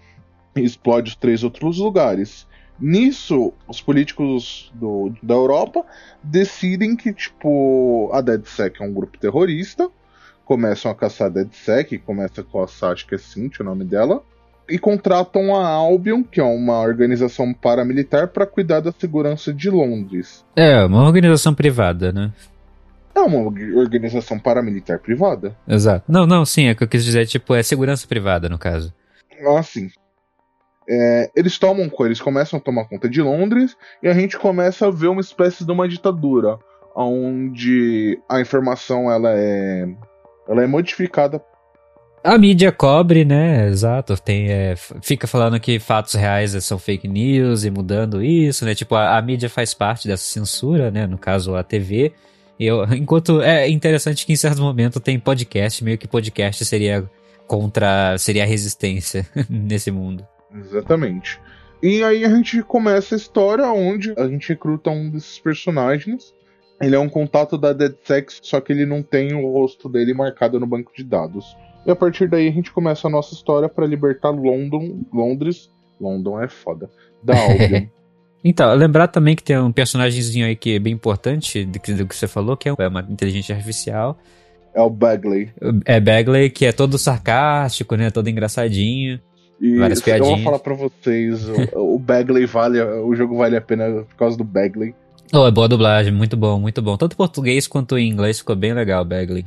e 0.57 0.63
explode 0.65 1.11
os 1.11 1.17
três 1.17 1.43
outros 1.43 1.79
lugares. 1.79 2.47
Nisso, 2.81 3.53
os 3.67 3.81
políticos 3.81 4.71
do- 4.75 5.13
da 5.23 5.35
Europa 5.35 5.85
decidem 6.23 6.95
que, 6.95 7.13
tipo, 7.13 8.09
a 8.13 8.21
DedSec 8.21 8.81
é 8.81 8.87
um 8.87 8.93
grupo 8.95 9.19
terrorista, 9.19 9.91
começam 10.49 10.91
a 10.91 10.95
caçar 10.95 11.27
a 11.27 11.31
DedSec, 11.31 11.99
começa 11.99 12.41
a 12.41 12.91
acho 12.91 13.07
que 13.07 13.15
é 13.15 13.19
Cynthia 13.19 13.61
o 13.61 13.65
nome 13.65 13.85
dela, 13.85 14.23
e 14.67 14.79
contratam 14.79 15.55
a 15.55 15.67
Albion, 15.69 16.25
que 16.25 16.41
é 16.41 16.43
uma 16.43 16.81
organização 16.81 17.53
paramilitar, 17.53 18.29
para 18.29 18.47
cuidar 18.47 18.81
da 18.81 18.91
segurança 18.91 19.53
de 19.53 19.69
Londres. 19.69 20.43
É, 20.57 20.83
uma 20.87 21.05
organização 21.05 21.55
privada, 21.55 22.13
né? 22.13 22.33
É 23.15 23.21
uma 23.21 23.39
org- 23.41 23.77
organização 23.77 24.39
paramilitar 24.39 24.99
privada. 25.01 25.55
Exato. 25.69 26.11
Não, 26.11 26.27
não, 26.27 26.47
sim, 26.47 26.65
é 26.69 26.73
o 26.73 26.77
que 26.77 26.85
eu 26.85 26.89
quis 26.89 27.05
dizer, 27.05 27.27
tipo, 27.27 27.55
é 27.55 27.63
segurança 27.63 28.09
privada, 28.09 28.49
no 28.49 28.59
caso. 28.59 28.95
Assim. 29.59 29.91
É, 30.89 31.31
eles 31.37 31.59
tomam, 31.59 31.91
eles 32.01 32.23
começam 32.23 32.59
a 32.59 32.63
tomar 32.63 32.89
conta 32.89 33.07
de 33.07 33.21
Londres 33.21 33.77
e 34.03 34.09
a 34.09 34.15
gente 34.15 34.39
começa 34.39 34.87
a 34.87 34.91
ver 34.91 35.09
uma 35.09 35.21
espécie 35.21 35.63
de 35.63 35.71
uma 35.71 35.87
ditadura, 35.87 36.59
onde 36.97 38.19
a 38.29 38.41
informação 38.41 39.11
ela 39.11 39.31
é, 39.35 39.87
ela 40.49 40.63
é 40.63 40.67
modificada. 40.67 41.43
A 42.25 42.37
mídia 42.37 42.73
cobre, 42.73 43.25
né? 43.25 43.69
Exato. 43.69 44.21
Tem, 44.21 44.51
é, 44.51 44.75
fica 45.03 45.27
falando 45.27 45.59
que 45.61 45.79
fatos 45.79 46.15
reais 46.15 46.53
são 46.65 46.79
fake 46.79 47.07
news 47.07 47.65
e 47.65 47.71
mudando 47.71 48.23
isso, 48.23 48.65
né? 48.65 48.75
Tipo, 48.75 48.97
a, 48.97 49.17
a 49.17 49.23
mídia 49.23 49.49
faz 49.49 49.73
parte 49.73 50.09
dessa 50.09 50.25
censura, 50.25 50.91
né? 50.91 51.07
No 51.07 51.17
caso, 51.17 51.55
a 51.55 51.63
TV. 51.63 52.13
Eu, 52.59 52.85
enquanto 52.93 53.41
é 53.41 53.69
interessante 53.69 54.27
que 54.27 54.33
em 54.33 54.37
certo 54.37 54.61
momento 54.61 54.99
tem 54.99 55.19
podcast, 55.19 55.83
meio 55.85 55.97
que 55.97 56.09
podcast 56.09 56.65
seria 56.65 57.09
contra, 57.47 58.19
seria 58.19 58.43
a 58.43 58.47
resistência 58.47 59.27
nesse 59.49 59.91
mundo. 59.91 60.27
Exatamente. 60.55 61.41
E 61.83 62.03
aí 62.03 62.25
a 62.25 62.29
gente 62.29 62.61
começa 62.63 63.15
a 63.15 63.19
história 63.19 63.65
onde 63.69 64.13
a 64.19 64.27
gente 64.27 64.49
recruta 64.49 64.91
um 64.91 65.09
desses 65.09 65.39
personagens. 65.39 66.35
Ele 66.81 66.95
é 66.95 66.99
um 66.99 67.09
contato 67.09 67.59
da 67.59 67.73
DeadSex, 67.73 68.41
só 68.43 68.61
que 68.61 68.73
ele 68.73 68.87
não 68.87 69.03
tem 69.03 69.35
o 69.35 69.53
rosto 69.53 69.89
dele 69.89 70.15
marcado 70.15 70.61
no 70.61 70.67
banco 70.67 70.93
de 70.97 71.03
dados. 71.03 71.57
E 71.85 71.91
a 71.91 71.97
partir 71.97 72.29
daí 72.29 72.49
a 72.49 72.53
gente 72.53 72.71
começa 72.73 73.09
a 73.09 73.11
nossa 73.11 73.35
história 73.35 73.69
para 73.69 73.87
libertar 73.87 74.31
London, 74.31 75.01
Londres. 75.13 75.71
London 76.01 76.41
é 76.41 76.49
foda. 76.49 76.89
Da 77.23 77.35
Albion. 77.39 77.87
Então, 78.45 78.73
lembrar 78.73 79.09
também 79.09 79.35
que 79.35 79.43
tem 79.43 79.59
um 79.59 79.73
personagemzinho 79.73 80.47
aí 80.47 80.55
que 80.55 80.77
é 80.77 80.79
bem 80.79 80.93
importante 80.93 81.65
do 81.65 81.81
que, 81.81 81.93
do 81.93 82.07
que 82.07 82.15
você 82.15 82.29
falou, 82.29 82.57
que 82.57 82.69
é 82.69 82.73
uma 82.73 83.01
inteligência 83.01 83.53
artificial. 83.53 84.17
é 84.73 84.81
o 84.81 84.89
Bagley. 84.89 85.51
É 85.85 85.99
Bagley, 85.99 86.49
que 86.49 86.65
é 86.65 86.71
todo 86.71 86.97
sarcástico, 86.97 87.97
né? 87.97 88.11
Todo 88.13 88.31
engraçadinho. 88.31 89.21
E 89.61 89.77
Várias 89.77 89.99
eu 89.99 90.05
vou 90.05 90.15
piadinhas. 90.15 90.45
falar 90.45 90.59
pra 90.61 90.75
vocês, 90.75 91.49
o, 91.75 91.95
o 91.97 91.99
Bagley 91.99 92.47
vale, 92.47 92.81
o 92.81 93.13
jogo 93.17 93.37
vale 93.37 93.57
a 93.57 93.61
pena 93.61 94.05
por 94.09 94.15
causa 94.15 94.39
do 94.39 94.45
Bagley. 94.45 94.95
Oh, 95.33 95.47
é 95.47 95.51
boa 95.51 95.69
dublagem, 95.69 96.13
muito 96.13 96.37
bom, 96.37 96.59
muito 96.59 96.81
bom. 96.81 96.97
Tanto 96.97 97.13
em 97.13 97.17
português 97.17 97.67
quanto 97.67 97.99
em 97.99 98.09
inglês 98.11 98.39
ficou 98.39 98.57
bem 98.57 98.73
legal, 98.73 99.05
Bagley. 99.05 99.45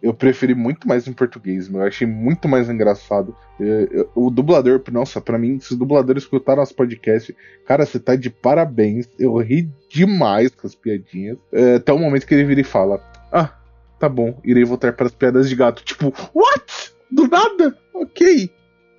Eu 0.00 0.14
preferi 0.14 0.54
muito 0.54 0.86
mais 0.86 1.08
em 1.08 1.12
português, 1.12 1.68
meu. 1.68 1.80
Eu 1.80 1.88
achei 1.88 2.06
muito 2.06 2.46
mais 2.46 2.70
engraçado. 2.70 3.34
Eu- 3.58 3.86
eu- 3.90 4.10
o 4.14 4.30
dublador, 4.30 4.80
nossa, 4.92 5.20
pra 5.20 5.36
mim, 5.36 5.58
se 5.58 5.72
os 5.72 5.78
dubladores 5.78 6.22
escutaram 6.22 6.60
nosso 6.60 6.72
podcast, 6.74 7.34
cara, 7.66 7.84
você 7.84 7.98
tá 7.98 8.14
de 8.14 8.30
parabéns. 8.30 9.08
Eu 9.18 9.36
ri 9.38 9.68
demais 9.90 10.52
com 10.54 10.68
as 10.68 10.74
piadinhas. 10.76 11.36
É, 11.52 11.74
até 11.76 11.92
o 11.92 11.98
momento 11.98 12.24
que 12.26 12.34
ele 12.34 12.44
vira 12.44 12.60
e 12.60 12.64
fala: 12.64 13.00
Ah, 13.32 13.50
tá 13.98 14.08
bom, 14.08 14.38
irei 14.44 14.64
voltar 14.64 14.92
para 14.92 15.06
as 15.06 15.12
piadas 15.12 15.48
de 15.48 15.56
gato. 15.56 15.82
Tipo, 15.84 16.14
what? 16.32 16.92
Do 17.10 17.26
nada? 17.26 17.76
Ok. 17.92 18.48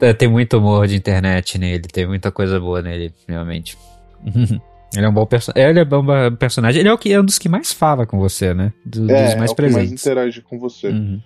É, 0.01 0.11
Tem 0.13 0.27
muito 0.27 0.57
humor 0.57 0.85
de 0.85 0.97
internet 0.97 1.57
nele, 1.57 1.83
tem 1.83 2.05
muita 2.05 2.29
coisa 2.29 2.59
boa 2.59 2.81
nele, 2.81 3.13
realmente. 3.25 3.77
ele 4.95 5.05
é 5.05 5.09
um 5.09 5.13
bom 5.13 5.25
personagem. 5.25 5.69
Ele 5.69 5.79
é 5.79 5.83
um 5.83 5.85
bom 5.87 6.35
personagem. 6.35 6.79
Ele 6.79 6.89
é, 6.89 6.93
o 6.93 6.97
que, 6.97 7.13
é 7.13 7.19
um 7.19 7.25
dos 7.25 7.37
que 7.37 7.47
mais 7.49 7.71
fala 7.71 8.05
com 8.05 8.17
você, 8.19 8.53
né? 8.53 8.73
Do- 8.85 9.09
é, 9.11 9.25
dos 9.25 9.35
mais 9.35 9.49
é 9.51 9.53
o 9.53 9.55
que 9.55 9.61
mais 9.61 9.73
presentes. 9.73 10.05
interage 10.05 10.41
com 10.41 10.59
você. 10.59 10.87
Uhum. 10.89 11.21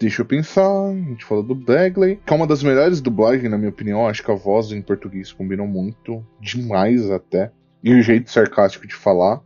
Deixa 0.00 0.22
eu 0.22 0.26
pensar, 0.26 0.62
a 0.64 0.94
gente 0.94 1.24
falou 1.24 1.42
do 1.42 1.54
Bagley, 1.56 2.20
que 2.24 2.32
é 2.32 2.36
uma 2.36 2.46
das 2.46 2.62
melhores 2.62 3.00
dublagens, 3.00 3.50
na 3.50 3.58
minha 3.58 3.70
opinião. 3.70 4.06
Acho 4.06 4.22
que 4.22 4.30
a 4.30 4.34
voz 4.34 4.70
em 4.70 4.80
português 4.80 5.32
combinam 5.32 5.66
muito, 5.66 6.24
demais 6.40 7.10
até. 7.10 7.50
E 7.82 7.92
o 7.94 8.00
jeito 8.02 8.30
sarcástico 8.30 8.86
de 8.86 8.94
falar. 8.94 9.40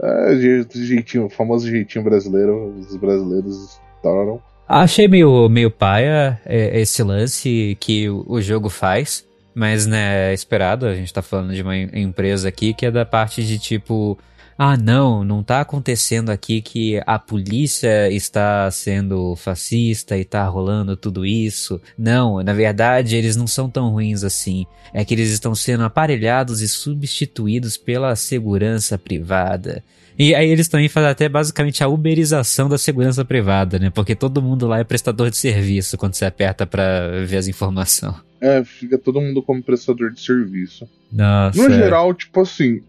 É, 0.00 0.36
je- 0.36 0.66
jeitinho, 0.86 1.26
o 1.26 1.30
famoso 1.30 1.68
jeitinho 1.68 2.04
brasileiro, 2.04 2.72
os 2.78 2.96
brasileiros 2.96 3.80
adoram. 3.98 4.40
Achei 4.68 5.08
meio, 5.08 5.48
meio 5.48 5.70
paia 5.70 6.40
é, 6.46 6.78
esse 6.80 7.02
lance 7.02 7.76
que 7.80 8.08
o, 8.08 8.24
o 8.28 8.40
jogo 8.40 8.68
faz, 8.68 9.24
mas 9.58 9.86
né, 9.86 10.30
é 10.30 10.34
esperado. 10.34 10.86
A 10.86 10.94
gente 10.94 11.12
tá 11.12 11.20
falando 11.20 11.52
de 11.52 11.62
uma 11.62 11.76
em- 11.76 11.90
empresa 12.02 12.48
aqui 12.48 12.72
que 12.72 12.86
é 12.86 12.90
da 12.90 13.04
parte 13.04 13.44
de 13.44 13.58
tipo. 13.58 14.16
Ah, 14.60 14.76
não, 14.76 15.22
não 15.22 15.40
tá 15.40 15.60
acontecendo 15.60 16.30
aqui 16.30 16.60
que 16.60 17.00
a 17.06 17.16
polícia 17.16 18.10
está 18.10 18.68
sendo 18.72 19.36
fascista 19.36 20.16
e 20.18 20.24
tá 20.24 20.44
rolando 20.46 20.96
tudo 20.96 21.24
isso. 21.24 21.80
Não, 21.96 22.42
na 22.42 22.52
verdade 22.52 23.14
eles 23.14 23.36
não 23.36 23.46
são 23.46 23.70
tão 23.70 23.90
ruins 23.90 24.24
assim. 24.24 24.66
É 24.92 25.04
que 25.04 25.14
eles 25.14 25.30
estão 25.30 25.54
sendo 25.54 25.84
aparelhados 25.84 26.60
e 26.60 26.68
substituídos 26.68 27.76
pela 27.76 28.16
segurança 28.16 28.98
privada. 28.98 29.84
E 30.18 30.34
aí 30.34 30.48
eles 30.50 30.66
também 30.68 30.88
fazem 30.88 31.10
até 31.10 31.28
basicamente 31.28 31.82
a 31.84 31.88
uberização 31.88 32.68
da 32.68 32.76
segurança 32.76 33.24
privada, 33.24 33.78
né? 33.78 33.88
Porque 33.90 34.14
todo 34.16 34.42
mundo 34.42 34.66
lá 34.66 34.78
é 34.80 34.84
prestador 34.84 35.30
de 35.30 35.36
serviço 35.36 35.96
quando 35.96 36.14
você 36.14 36.24
aperta 36.24 36.66
pra 36.66 37.22
ver 37.24 37.36
as 37.36 37.48
informações. 37.48 38.14
É, 38.40 38.62
fica 38.62 38.96
todo 38.96 39.20
mundo 39.20 39.42
como 39.42 39.60
prestador 39.60 40.12
de 40.12 40.20
serviço. 40.20 40.88
Nossa. 41.12 41.60
No 41.60 41.74
geral, 41.74 42.14
tipo 42.14 42.40
assim, 42.40 42.80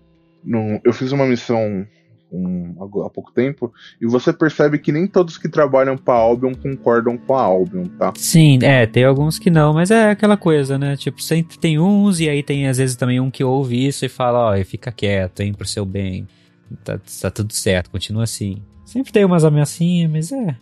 no- 0.43 0.79
eu 0.83 0.93
fiz 0.93 1.11
uma 1.11 1.25
missão 1.25 1.87
um, 2.31 2.75
há 3.03 3.09
pouco 3.09 3.31
tempo, 3.33 3.73
e 3.99 4.05
você 4.05 4.31
percebe 4.31 4.77
que 4.77 4.91
nem 4.91 5.07
todos 5.07 5.39
que 5.39 5.49
trabalham 5.49 5.97
pra 5.97 6.13
Albion 6.13 6.53
concordam 6.53 7.17
com 7.17 7.33
a 7.35 7.41
Albion, 7.41 7.85
tá? 7.97 8.13
Sim, 8.15 8.59
é, 8.61 8.85
tem 8.85 9.03
alguns 9.03 9.39
que 9.39 9.49
não, 9.49 9.73
mas 9.73 9.89
é 9.89 10.11
aquela 10.11 10.37
coisa, 10.37 10.77
né? 10.77 10.95
Tipo, 10.95 11.19
sempre 11.19 11.57
tem 11.57 11.79
uns, 11.79 12.19
e 12.19 12.29
aí 12.29 12.43
tem 12.43 12.67
às 12.67 12.77
vezes 12.77 12.95
também 12.95 13.19
um 13.19 13.31
que 13.31 13.43
ouve 13.43 13.87
isso 13.87 14.05
e 14.05 14.09
fala, 14.09 14.51
ó, 14.55 14.63
fica 14.63 14.91
quieto, 14.91 15.39
hein, 15.39 15.51
pro 15.51 15.67
seu 15.67 15.83
bem. 15.83 16.27
Tá, 16.83 16.99
tá 17.21 17.31
tudo 17.31 17.53
certo, 17.53 17.89
continua 17.89 18.23
assim. 18.23 18.61
Sempre 18.85 19.11
tem 19.11 19.25
umas 19.25 19.43
ameaçinhas, 19.43 20.09
mas 20.11 20.31
é. 20.31 20.57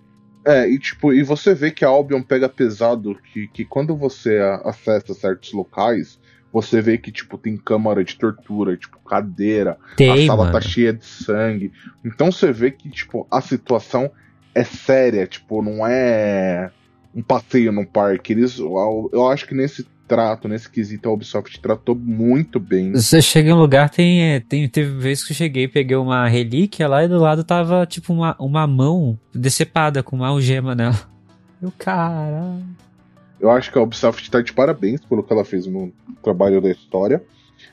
É, 0.45 0.69
e 0.69 0.79
tipo, 0.79 1.13
e 1.13 1.23
você 1.23 1.53
vê 1.53 1.71
que 1.71 1.83
a 1.83 1.89
Albion 1.89 2.21
pega 2.21 2.47
pesado 2.47 3.17
que, 3.33 3.47
que 3.49 3.65
quando 3.65 3.95
você 3.95 4.39
acessa 4.63 5.13
certos 5.13 5.51
locais, 5.51 6.19
você 6.51 6.81
vê 6.81 6.97
que, 6.97 7.11
tipo, 7.11 7.37
tem 7.37 7.57
câmara 7.57 8.03
de 8.03 8.15
tortura, 8.15 8.77
tipo, 8.77 8.97
cadeira, 8.99 9.77
Tem, 9.95 10.09
a 10.09 10.25
sala 10.25 10.45
mano. 10.45 10.53
tá 10.53 10.61
cheia 10.61 10.93
de 10.93 11.05
sangue. 11.05 11.71
Então 12.03 12.31
você 12.31 12.51
vê 12.51 12.71
que, 12.71 12.89
tipo, 12.89 13.27
a 13.29 13.41
situação 13.41 14.09
é 14.55 14.63
séria, 14.63 15.27
tipo, 15.27 15.61
não 15.61 15.85
é 15.85 16.71
um 17.13 17.21
passeio 17.21 17.71
no 17.71 17.85
parque. 17.85 18.33
Eles, 18.33 18.57
eu, 18.57 19.09
eu 19.11 19.27
acho 19.27 19.45
que 19.47 19.53
nesse 19.53 19.85
trato, 20.07 20.47
nesse 20.47 20.69
quesito, 20.69 21.09
a 21.09 21.11
Ubisoft 21.11 21.59
tratou 21.59 21.95
muito 21.95 22.59
bem. 22.59 22.93
Você 22.93 23.21
chega 23.21 23.49
em 23.49 23.53
um 23.53 23.59
lugar, 23.59 23.89
tem, 23.89 24.39
tem. 24.41 24.67
Teve 24.69 24.97
vezes 24.97 25.23
que 25.23 25.33
eu 25.33 25.35
cheguei, 25.35 25.67
peguei 25.67 25.97
uma 25.97 26.27
relíquia 26.27 26.87
lá 26.87 27.03
e 27.03 27.07
do 27.07 27.19
lado 27.19 27.43
tava, 27.43 27.85
tipo, 27.85 28.13
uma, 28.13 28.35
uma 28.39 28.65
mão 28.65 29.19
decepada 29.33 30.01
com 30.01 30.15
uma 30.15 30.29
algema 30.29 30.73
nela. 30.73 30.97
Eu, 31.59 31.73
caralho. 31.75 32.63
Eu 33.39 33.49
acho 33.49 33.71
que 33.71 33.77
a 33.77 33.81
Ubisoft 33.81 34.29
tá 34.29 34.41
de 34.41 34.53
parabéns 34.53 35.01
pelo 35.01 35.23
que 35.23 35.33
ela 35.33 35.43
fez 35.43 35.65
no 35.65 35.91
trabalho 36.23 36.61
da 36.61 36.69
história. 36.69 37.23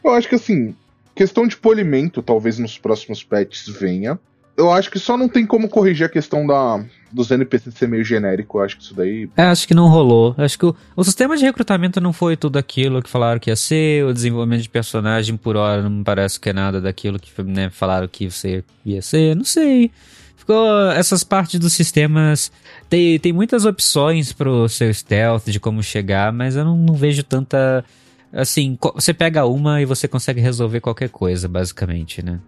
Eu 0.02 0.12
acho 0.12 0.26
que 0.26 0.34
assim, 0.34 0.74
questão 1.14 1.46
de 1.46 1.56
polimento, 1.56 2.22
talvez 2.22 2.58
nos 2.58 2.78
próximos 2.78 3.22
patches 3.22 3.68
venha. 3.68 4.18
Eu 4.56 4.70
acho 4.70 4.90
que 4.90 4.98
só 4.98 5.16
não 5.16 5.28
tem 5.28 5.44
como 5.44 5.68
corrigir 5.68 6.06
a 6.06 6.08
questão 6.08 6.46
da, 6.46 6.84
dos 7.10 7.30
NPCs 7.30 7.74
ser 7.74 7.88
meio 7.88 8.04
genérico. 8.04 8.58
Eu 8.58 8.62
acho 8.62 8.76
que 8.76 8.84
isso 8.84 8.94
daí. 8.94 9.28
É, 9.36 9.42
acho 9.42 9.66
que 9.66 9.74
não 9.74 9.88
rolou. 9.88 10.34
Acho 10.38 10.58
que 10.58 10.66
o, 10.66 10.76
o 10.94 11.02
sistema 11.02 11.36
de 11.36 11.44
recrutamento 11.44 12.00
não 12.00 12.12
foi 12.12 12.36
tudo 12.36 12.56
aquilo 12.56 13.02
que 13.02 13.10
falaram 13.10 13.40
que 13.40 13.50
ia 13.50 13.56
ser. 13.56 14.04
O 14.04 14.12
desenvolvimento 14.12 14.62
de 14.62 14.68
personagem 14.68 15.36
por 15.36 15.56
hora 15.56 15.82
não 15.82 15.90
me 15.90 16.04
parece 16.04 16.38
que 16.38 16.50
é 16.50 16.52
nada 16.52 16.80
daquilo 16.80 17.18
que 17.18 17.30
né, 17.42 17.68
falaram 17.68 18.06
que 18.06 18.30
você 18.30 18.62
ia 18.84 19.02
ser. 19.02 19.34
Não 19.34 19.44
sei. 19.44 19.90
Ficou 20.36 20.90
essas 20.92 21.24
partes 21.24 21.58
dos 21.58 21.72
sistemas. 21.72 22.52
Tem, 22.88 23.18
tem 23.18 23.32
muitas 23.32 23.64
opções 23.64 24.32
pro 24.32 24.68
seu 24.68 24.92
stealth 24.92 25.46
de 25.46 25.58
como 25.58 25.82
chegar, 25.82 26.32
mas 26.32 26.54
eu 26.54 26.64
não, 26.64 26.76
não 26.76 26.94
vejo 26.94 27.24
tanta. 27.24 27.84
Assim, 28.32 28.78
você 28.94 29.14
pega 29.14 29.46
uma 29.46 29.80
e 29.80 29.84
você 29.84 30.06
consegue 30.06 30.40
resolver 30.40 30.80
qualquer 30.80 31.08
coisa, 31.08 31.48
basicamente, 31.48 32.22
né? 32.24 32.40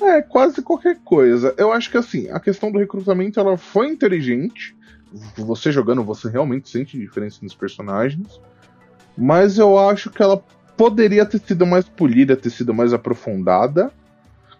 É, 0.00 0.22
quase 0.22 0.62
qualquer 0.62 0.98
coisa. 1.04 1.54
Eu 1.58 1.72
acho 1.72 1.90
que 1.90 1.96
assim, 1.98 2.28
a 2.30 2.40
questão 2.40 2.70
do 2.72 2.78
recrutamento 2.78 3.38
ela 3.38 3.56
foi 3.56 3.88
inteligente. 3.88 4.74
Você 5.36 5.72
jogando, 5.72 6.04
você 6.04 6.28
realmente 6.28 6.68
sente 6.68 6.98
diferença 6.98 7.38
nos 7.42 7.54
personagens. 7.54 8.40
Mas 9.18 9.58
eu 9.58 9.78
acho 9.78 10.08
que 10.10 10.22
ela 10.22 10.42
poderia 10.76 11.26
ter 11.26 11.40
sido 11.40 11.66
mais 11.66 11.84
polida, 11.88 12.36
ter 12.36 12.50
sido 12.50 12.72
mais 12.72 12.92
aprofundada. 12.92 13.90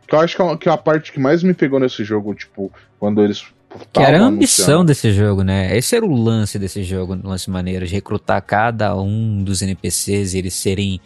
Que 0.07 0.15
eu 0.15 0.21
acho 0.21 0.35
que 0.37 0.43
é 0.43 0.45
uma- 0.45 0.59
que 0.59 0.69
é 0.69 0.73
a 0.73 0.77
parte 0.77 1.13
que 1.13 1.21
mais 1.21 1.43
me 1.43 1.55
pegou 1.55 1.79
nesse 1.79 2.03
jogo, 2.05 2.35
tipo, 2.35 2.71
quando 2.99 3.23
eles. 3.23 3.45
Que 3.93 4.01
era 4.01 4.19
a 4.19 4.27
ambição 4.27 4.65
anunciando. 4.65 4.85
desse 4.89 5.13
jogo, 5.13 5.45
né? 5.45 5.77
Esse 5.79 5.95
era 5.95 6.05
o 6.05 6.13
lance 6.13 6.59
desse 6.59 6.83
jogo, 6.83 7.17
lance 7.23 7.49
maneiro, 7.49 7.87
de 7.87 7.95
recrutar 7.95 8.43
cada 8.43 9.01
um 9.01 9.45
dos 9.45 9.63
NPCs 9.63 10.35
e 10.35 10.39
eles 10.39 10.55
serem. 10.55 11.01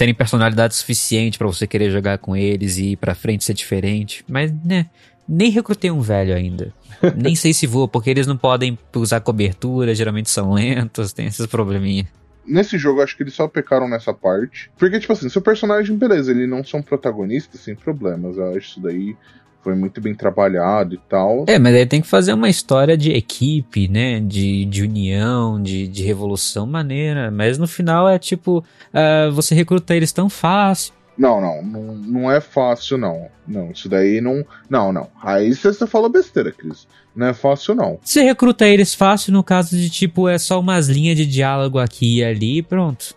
Terem 0.00 0.14
personalidade 0.14 0.74
suficiente 0.74 1.36
pra 1.36 1.46
você 1.46 1.66
querer 1.66 1.90
jogar 1.90 2.16
com 2.16 2.34
eles 2.34 2.78
e 2.78 2.92
ir 2.92 2.96
pra 2.96 3.14
frente 3.14 3.44
ser 3.44 3.52
diferente. 3.52 4.24
Mas, 4.26 4.50
né? 4.64 4.86
Nem 5.28 5.50
recrutei 5.50 5.90
um 5.90 6.00
velho 6.00 6.34
ainda. 6.34 6.72
Nem 7.14 7.36
sei 7.36 7.52
se 7.52 7.66
vou, 7.66 7.86
porque 7.86 8.08
eles 8.08 8.26
não 8.26 8.38
podem 8.38 8.78
usar 8.96 9.20
cobertura, 9.20 9.94
geralmente 9.94 10.30
são 10.30 10.54
lentos, 10.54 11.12
tem 11.12 11.26
esses 11.26 11.44
probleminha. 11.44 12.08
Nesse 12.46 12.78
jogo, 12.78 13.02
acho 13.02 13.14
que 13.14 13.22
eles 13.22 13.34
só 13.34 13.46
pecaram 13.46 13.86
nessa 13.90 14.14
parte. 14.14 14.70
Porque, 14.78 14.98
tipo 14.98 15.12
assim, 15.12 15.28
seu 15.28 15.42
personagem, 15.42 15.94
beleza, 15.94 16.30
ele 16.30 16.46
não 16.46 16.64
são 16.64 16.80
protagonistas 16.80 17.60
sem 17.60 17.74
problemas. 17.74 18.38
Eu 18.38 18.48
acho 18.48 18.58
isso 18.58 18.80
daí 18.80 19.14
foi 19.62 19.74
muito 19.74 20.00
bem 20.00 20.14
trabalhado 20.14 20.94
e 20.94 20.98
tal. 21.08 21.44
É, 21.46 21.58
mas 21.58 21.74
aí 21.74 21.86
tem 21.86 22.00
que 22.00 22.06
fazer 22.06 22.32
uma 22.32 22.48
história 22.48 22.96
de 22.96 23.12
equipe, 23.12 23.88
né? 23.88 24.20
De, 24.20 24.64
de 24.64 24.82
união, 24.82 25.62
de, 25.62 25.86
de 25.86 26.02
revolução 26.02 26.66
maneira. 26.66 27.30
Mas 27.30 27.58
no 27.58 27.66
final 27.66 28.08
é 28.08 28.18
tipo, 28.18 28.64
ah, 28.92 29.30
você 29.32 29.54
recruta 29.54 29.94
eles 29.94 30.12
tão 30.12 30.28
fácil. 30.28 30.94
Não, 31.20 31.38
não, 31.38 31.62
não, 31.62 31.94
não 31.94 32.32
é 32.32 32.40
fácil, 32.40 32.96
não. 32.96 33.28
Não, 33.46 33.70
isso 33.70 33.90
daí 33.90 34.22
não. 34.22 34.42
Não, 34.70 34.90
não. 34.90 35.08
Aí 35.22 35.54
você 35.54 35.72
você 35.72 35.86
fala 35.86 36.08
besteira, 36.08 36.50
Cris. 36.50 36.86
Não 37.14 37.26
é 37.26 37.34
fácil, 37.34 37.74
não. 37.74 37.98
Você 38.02 38.22
recruta 38.22 38.66
eles 38.66 38.94
fácil 38.94 39.32
no 39.32 39.44
caso 39.44 39.76
de 39.76 39.90
tipo, 39.90 40.28
é 40.28 40.38
só 40.38 40.58
umas 40.58 40.88
linhas 40.88 41.16
de 41.16 41.26
diálogo 41.26 41.78
aqui 41.78 42.18
e 42.18 42.24
ali 42.24 42.58
e 42.58 42.62
pronto. 42.62 43.14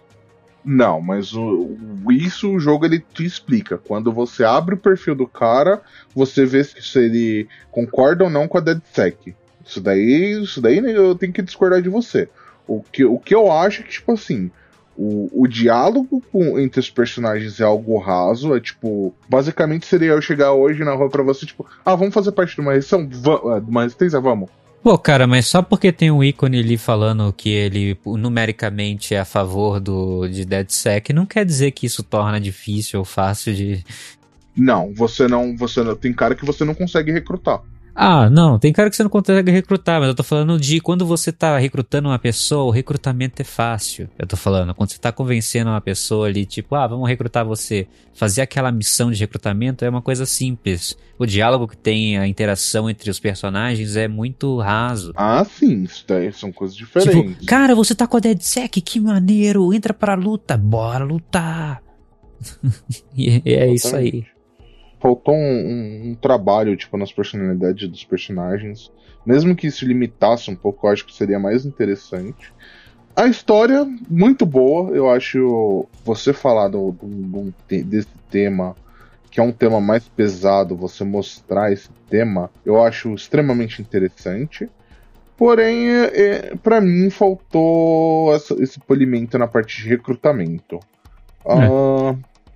Não, 0.65 1.01
mas 1.01 1.33
o, 1.33 1.75
isso 2.11 2.49
o 2.49 2.59
jogo 2.59 2.85
ele 2.85 2.99
te 2.99 3.25
explica. 3.25 3.77
Quando 3.77 4.11
você 4.13 4.43
abre 4.43 4.75
o 4.75 4.79
perfil 4.79 5.13
do 5.13 5.27
cara, 5.27 5.81
você 6.15 6.45
vê 6.45 6.63
se 6.63 6.97
ele 6.99 7.47
concorda 7.69 8.23
ou 8.23 8.29
não 8.29 8.47
com 8.47 8.57
a 8.57 8.61
DeadSec. 8.61 9.35
Isso 9.65 9.81
daí, 9.81 10.41
isso 10.41 10.61
daí 10.61 10.77
eu 10.79 11.15
tenho 11.15 11.33
que 11.33 11.41
discordar 11.41 11.81
de 11.81 11.89
você. 11.89 12.29
O 12.67 12.81
que, 12.81 13.03
o 13.03 13.19
que 13.19 13.35
eu 13.35 13.51
acho 13.51 13.81
é 13.81 13.83
que, 13.83 13.91
tipo 13.91 14.11
assim, 14.13 14.49
o, 14.97 15.29
o 15.43 15.47
diálogo 15.47 16.21
com- 16.31 16.57
entre 16.57 16.79
os 16.79 16.89
personagens 16.89 17.59
é 17.59 17.63
algo 17.63 17.97
raso. 17.97 18.55
É 18.55 18.59
tipo, 18.61 19.13
basicamente 19.27 19.85
seria 19.85 20.11
eu 20.11 20.21
chegar 20.21 20.53
hoje 20.53 20.83
na 20.85 20.93
rua 20.93 21.09
pra 21.09 21.23
você, 21.23 21.45
tipo, 21.45 21.65
ah, 21.85 21.95
vamos 21.95 22.13
fazer 22.13 22.31
parte 22.31 22.55
de 22.55 22.61
uma 22.61 22.73
resistência? 22.73 23.09
Va- 23.21 23.59
de 23.59 23.69
uma 23.69 23.83
resistência? 23.83 24.19
Vamos. 24.19 24.49
Pô, 24.83 24.97
cara, 24.97 25.25
mas 25.25 25.47
só 25.47 25.61
porque 25.61 25.93
tem 25.93 26.11
um 26.11 26.21
ícone 26.21 26.59
ali 26.59 26.77
falando 26.77 27.31
que 27.31 27.47
ele 27.47 27.97
numericamente 28.05 29.15
é 29.15 29.19
a 29.19 29.25
favor 29.25 29.79
do 29.79 30.27
de 30.27 30.43
DeadSec, 30.43 31.13
não 31.13 31.25
quer 31.25 31.45
dizer 31.45 31.71
que 31.71 31.85
isso 31.85 32.03
torna 32.03 32.37
difícil 32.37 32.99
ou 32.99 33.05
fácil 33.05 33.55
de. 33.55 33.81
Não, 34.53 34.93
você 34.93 35.25
não. 35.25 35.55
Você 35.55 35.81
não. 35.81 35.95
Tem 35.95 36.11
cara 36.11 36.35
que 36.35 36.45
você 36.45 36.65
não 36.65 36.75
consegue 36.75 37.13
recrutar. 37.13 37.61
Ah, 37.95 38.27
não, 38.27 38.57
tem 38.57 38.73
cara 38.73 38.89
que 38.89 38.95
você 38.95 39.03
não 39.03 39.09
consegue 39.09 39.51
recrutar, 39.51 39.99
mas 39.99 40.09
eu 40.09 40.15
tô 40.15 40.23
falando 40.23 40.59
de 40.59 40.79
quando 40.79 41.05
você 41.05 41.31
tá 41.31 41.59
recrutando 41.59 42.09
uma 42.09 42.17
pessoa, 42.17 42.63
o 42.63 42.71
recrutamento 42.71 43.39
é 43.41 43.45
fácil. 43.45 44.09
Eu 44.17 44.25
tô 44.25 44.35
falando, 44.35 44.73
quando 44.73 44.89
você 44.89 44.97
tá 44.97 45.11
convencendo 45.11 45.69
uma 45.69 45.79
pessoa 45.79 46.25
ali, 46.27 46.43
tipo, 46.43 46.73
ah, 46.73 46.87
vamos 46.87 47.07
recrutar 47.07 47.45
você. 47.45 47.87
Fazer 48.15 48.41
aquela 48.41 48.71
missão 48.71 49.11
de 49.11 49.19
recrutamento 49.19 49.85
é 49.85 49.89
uma 49.89 50.01
coisa 50.01 50.25
simples. 50.25 50.97
O 51.19 51.25
diálogo 51.27 51.67
que 51.67 51.77
tem, 51.77 52.17
a 52.17 52.27
interação 52.27 52.89
entre 52.89 53.11
os 53.11 53.19
personagens 53.19 53.95
é 53.95 54.07
muito 54.07 54.57
raso. 54.59 55.13
Ah, 55.15 55.45
sim, 55.45 55.83
isso 55.83 56.03
daí 56.07 56.33
são 56.33 56.51
coisas 56.51 56.75
Tipo, 56.75 56.99
diferentes. 56.99 57.45
cara, 57.45 57.75
você 57.75 57.93
tá 57.93 58.07
com 58.07 58.17
a 58.17 58.19
DeadSec, 58.19 58.81
que 58.81 58.99
maneiro, 58.99 59.71
entra 59.71 59.93
pra 59.93 60.15
luta, 60.15 60.57
bora 60.57 61.03
lutar. 61.05 61.81
e 63.15 63.39
e 63.45 63.53
é 63.53 63.71
isso 63.71 63.95
aí. 63.95 64.25
Faltou 65.03 65.35
um, 65.35 65.37
um- 65.37 66.11
um 66.11 66.15
trabalho, 66.15 66.77
tipo, 66.77 66.95
nas 66.97 67.11
personalidades 67.11 67.89
dos 67.89 68.05
personagens. 68.05 68.89
Mesmo 69.25 69.53
que 69.53 69.67
isso 69.67 69.85
limitasse 69.85 70.49
um 70.49 70.55
pouco, 70.55 70.87
eu 70.87 70.91
acho 70.93 71.05
que 71.05 71.13
seria 71.13 71.37
mais 71.37 71.65
interessante. 71.65 72.53
A 73.13 73.27
história, 73.27 73.85
muito 74.09 74.45
boa. 74.45 74.91
Eu 74.95 75.09
acho 75.11 75.85
você 76.05 76.31
falar 76.31 76.69
do, 76.69 76.93
do- 76.93 77.51
do- 77.51 77.53
desse 77.83 78.07
tema, 78.31 78.77
que 79.29 79.41
é 79.41 79.43
um 79.43 79.51
tema 79.51 79.81
mais 79.81 80.07
pesado, 80.07 80.73
você 80.73 81.03
mostrar 81.03 81.69
esse 81.73 81.89
tema, 82.09 82.49
eu 82.65 82.81
acho 82.81 83.13
extremamente 83.13 83.81
interessante. 83.81 84.69
Porém, 85.35 85.89
é, 85.89 86.55
para 86.55 86.79
mim, 86.79 87.09
faltou 87.09 88.33
essa- 88.33 88.55
esse 88.63 88.79
polimento 88.79 89.37
na 89.37 89.47
parte 89.47 89.81
de 89.81 89.89
recrutamento. 89.89 90.79
Ah, 91.45 91.67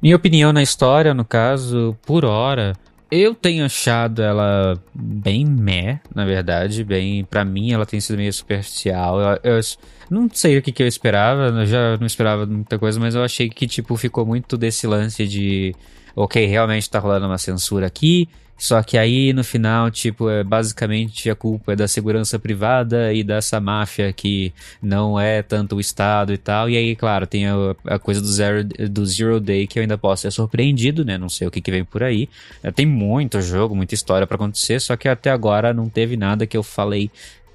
Minha 0.01 0.15
opinião 0.15 0.53
na 0.53 0.61
história, 0.61 1.13
no 1.13 1.25
caso, 1.25 1.97
por 2.05 2.23
hora, 2.23 2.73
eu 3.09 3.33
tenho 3.33 3.65
achado 3.65 4.21
ela 4.21 4.77
bem 4.93 5.45
meh, 5.45 5.99
na 6.13 6.25
verdade, 6.25 6.83
bem, 6.83 7.23
Pra 7.23 7.45
mim 7.45 7.71
ela 7.71 7.85
tem 7.85 7.99
sido 7.99 8.17
meio 8.17 8.31
superficial. 8.31 9.19
Eu, 9.19 9.55
eu 9.55 9.61
não 10.09 10.29
sei 10.31 10.57
o 10.57 10.61
que, 10.61 10.71
que 10.71 10.83
eu 10.83 10.87
esperava, 10.87 11.47
eu 11.47 11.65
já 11.65 11.97
não 11.97 12.05
esperava 12.05 12.45
muita 12.45 12.77
coisa, 12.77 12.99
mas 12.99 13.15
eu 13.15 13.23
achei 13.23 13.49
que 13.49 13.65
tipo 13.65 13.95
ficou 13.95 14.25
muito 14.25 14.57
desse 14.57 14.85
lance 14.85 15.25
de, 15.25 15.73
ok, 16.15 16.45
realmente 16.45 16.89
tá 16.89 16.99
rolando 16.99 17.25
uma 17.25 17.37
censura 17.37 17.87
aqui. 17.87 18.27
Só 18.57 18.81
que 18.81 18.97
aí 18.97 19.31
no 19.33 19.43
final, 19.43 19.91
tipo, 19.91 20.29
é 20.29 20.43
basicamente 20.43 21.29
a 21.29 21.35
culpa 21.35 21.73
é 21.73 21.75
da 21.75 21.87
segurança 21.87 22.39
privada 22.39 23.13
e 23.13 23.23
dessa 23.23 23.61
máfia 23.61 24.11
que 24.11 24.51
não 24.81 25.19
é 25.19 25.43
tanto 25.43 25.75
o 25.75 25.79
Estado 25.79 26.33
e 26.33 26.37
tal. 26.37 26.67
E 26.67 26.75
aí, 26.75 26.95
claro, 26.95 27.27
tem 27.27 27.47
a, 27.47 27.53
a 27.85 27.99
coisa 27.99 28.19
do 28.19 28.27
zero, 28.27 28.63
do 28.63 29.05
zero 29.05 29.39
Day 29.39 29.67
que 29.67 29.77
eu 29.77 29.81
ainda 29.81 29.97
posso 29.97 30.23
ser 30.23 30.31
surpreendido, 30.31 31.05
né? 31.05 31.19
Não 31.19 31.29
sei 31.29 31.47
o 31.47 31.51
que, 31.51 31.61
que 31.61 31.69
vem 31.69 31.85
por 31.85 32.01
aí. 32.01 32.27
É, 32.63 32.71
Tem 32.71 32.85
muito 32.85 33.39
jogo, 33.41 33.75
muita 33.75 33.93
história 33.93 34.25
pra 34.25 34.35
acontecer, 34.35 34.81
só 34.81 34.97
que 34.97 35.07
até 35.07 35.29
agora 35.29 35.71
não 35.71 35.87
teve 35.87 36.17
nada 36.17 36.47
que 36.47 36.57
eu 36.57 36.63
falei. 36.63 37.11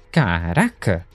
Caraca! 0.09 1.05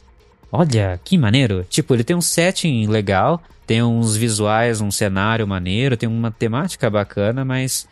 Olha, 0.53 1.01
que 1.03 1.16
maneiro! 1.16 1.64
Tipo, 1.68 1.95
ele 1.95 2.05
tem 2.05 2.16
um 2.16 2.20
setting 2.20 2.86
legal, 2.86 3.43
tem 3.66 3.82
uns 3.82 4.16
visuais, 4.16 4.80
um 4.80 4.91
cenário 4.91 5.47
maneiro, 5.47 5.97
tem 5.97 6.09
uma 6.09 6.30
temática 6.30 6.91
bacana, 6.91 7.45
mas 7.45 7.86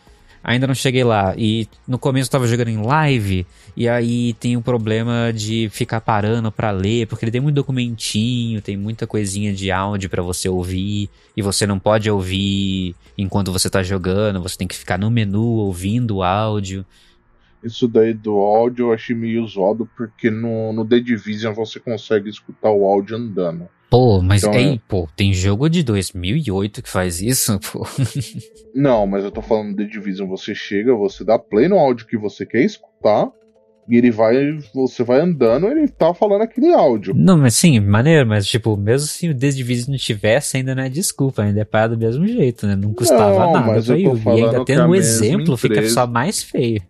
ainda 0.47 0.67
não 0.69 0.75
cheguei 0.75 1.03
lá. 1.03 1.35
E 1.37 1.69
no 1.87 1.99
começo 1.99 2.29
eu 2.29 2.33
tava 2.33 2.47
jogando 2.47 2.69
em 2.69 2.81
live, 2.81 3.45
e 3.77 3.89
aí 3.89 4.33
tem 4.35 4.57
o 4.57 4.63
problema 4.63 5.33
de 5.35 5.69
ficar 5.71 6.01
parando 6.01 6.53
pra 6.53 6.71
ler, 6.71 7.09
porque 7.09 7.25
ele 7.25 7.33
tem 7.33 7.41
muito 7.41 7.57
documentinho, 7.57 8.63
tem 8.63 8.77
muita 8.77 9.09
coisinha 9.09 9.53
de 9.53 9.73
áudio 9.73 10.09
pra 10.09 10.23
você 10.23 10.49
ouvir, 10.49 11.11
e 11.37 11.43
você 11.43 11.67
não 11.67 11.81
pode 11.81 12.09
ouvir 12.09 12.95
enquanto 13.19 13.51
você 13.51 13.69
tá 13.69 13.83
jogando, 13.83 14.41
você 14.41 14.57
tem 14.57 14.69
que 14.69 14.77
ficar 14.77 14.97
no 14.97 15.11
menu 15.11 15.43
ouvindo 15.43 16.19
o 16.19 16.23
áudio. 16.23 16.87
Isso 17.65 17.89
daí 17.89 18.15
do 18.15 18.37
áudio 18.37 18.87
eu 18.87 18.93
achei 18.93 19.17
meio 19.17 19.45
zoado, 19.49 19.91
porque 19.97 20.31
no, 20.31 20.73
no 20.73 20.85
The 20.87 21.01
Division 21.01 21.53
você 21.53 21.81
consegue 21.81 22.31
escutar 22.31 22.71
o 22.71 22.85
áudio 22.85 23.17
andando. 23.17 23.69
Pô, 23.89 24.21
mas 24.21 24.43
Então, 24.43 24.53
aí, 24.59 24.75
é- 24.75 24.81
pô, 24.89 25.09
tem 25.17 25.33
jogo 25.33 25.69
de 25.69 25.83
2008 25.83 26.83
que 26.83 26.89
faz 26.89 27.21
isso, 27.21 27.59
pô. 27.73 27.87
Não, 28.75 29.07
mas 29.07 29.25
eu 29.25 29.31
tô 29.31 29.41
falando 29.41 29.77
The 29.77 29.85
Division, 29.85 30.29
você 30.29 30.55
chega, 30.55 30.95
você 30.95 31.25
dá 31.25 31.39
play 31.39 31.69
no 31.69 31.79
áudio 31.79 32.07
que 32.07 32.17
você 32.17 32.45
quer 32.45 32.63
escutar, 32.65 33.31
e 33.89 33.97
ele 33.97 34.11
vai, 34.11 34.35
você 34.75 35.05
vai 35.05 35.21
andando, 35.21 35.69
ele 35.69 35.87
tá 35.87 36.13
falando 36.13 36.43
aquele 36.43 36.73
áudio. 36.75 37.15
Não, 37.15 37.39
mas 37.39 37.55
sim, 37.55 37.79
maneiro, 37.79 38.27
mas 38.29 38.45
tipo, 38.47 38.77
mesmo 38.77 39.07
se 39.07 39.29
o 39.29 39.35
The 39.39 39.51
Division 39.51 39.91
não 39.93 39.97
tivesse, 39.99 40.57
ainda 40.57 40.75
não 40.75 40.83
é 40.83 40.89
desculpa, 40.89 41.43
ainda 41.43 41.61
é 41.61 41.65
para 41.65 41.89
do 41.95 41.97
mesmo 41.99 42.27
jeito, 42.27 42.67
né? 42.67 42.75
Não 42.75 42.93
custava 42.93 43.31
Não, 43.47 43.53
nada 43.53 43.67
mas 43.69 43.87
pra 43.87 43.95
Yugi. 43.97 44.29
E 44.29 44.31
ainda 44.43 44.65
tendo 44.65 44.87
um 44.87 44.95
exemplo, 44.95 45.57
fica 45.57 45.75
empresa- 45.75 45.95
só 45.95 46.07
mais 46.07 46.43
feio. 46.43 46.83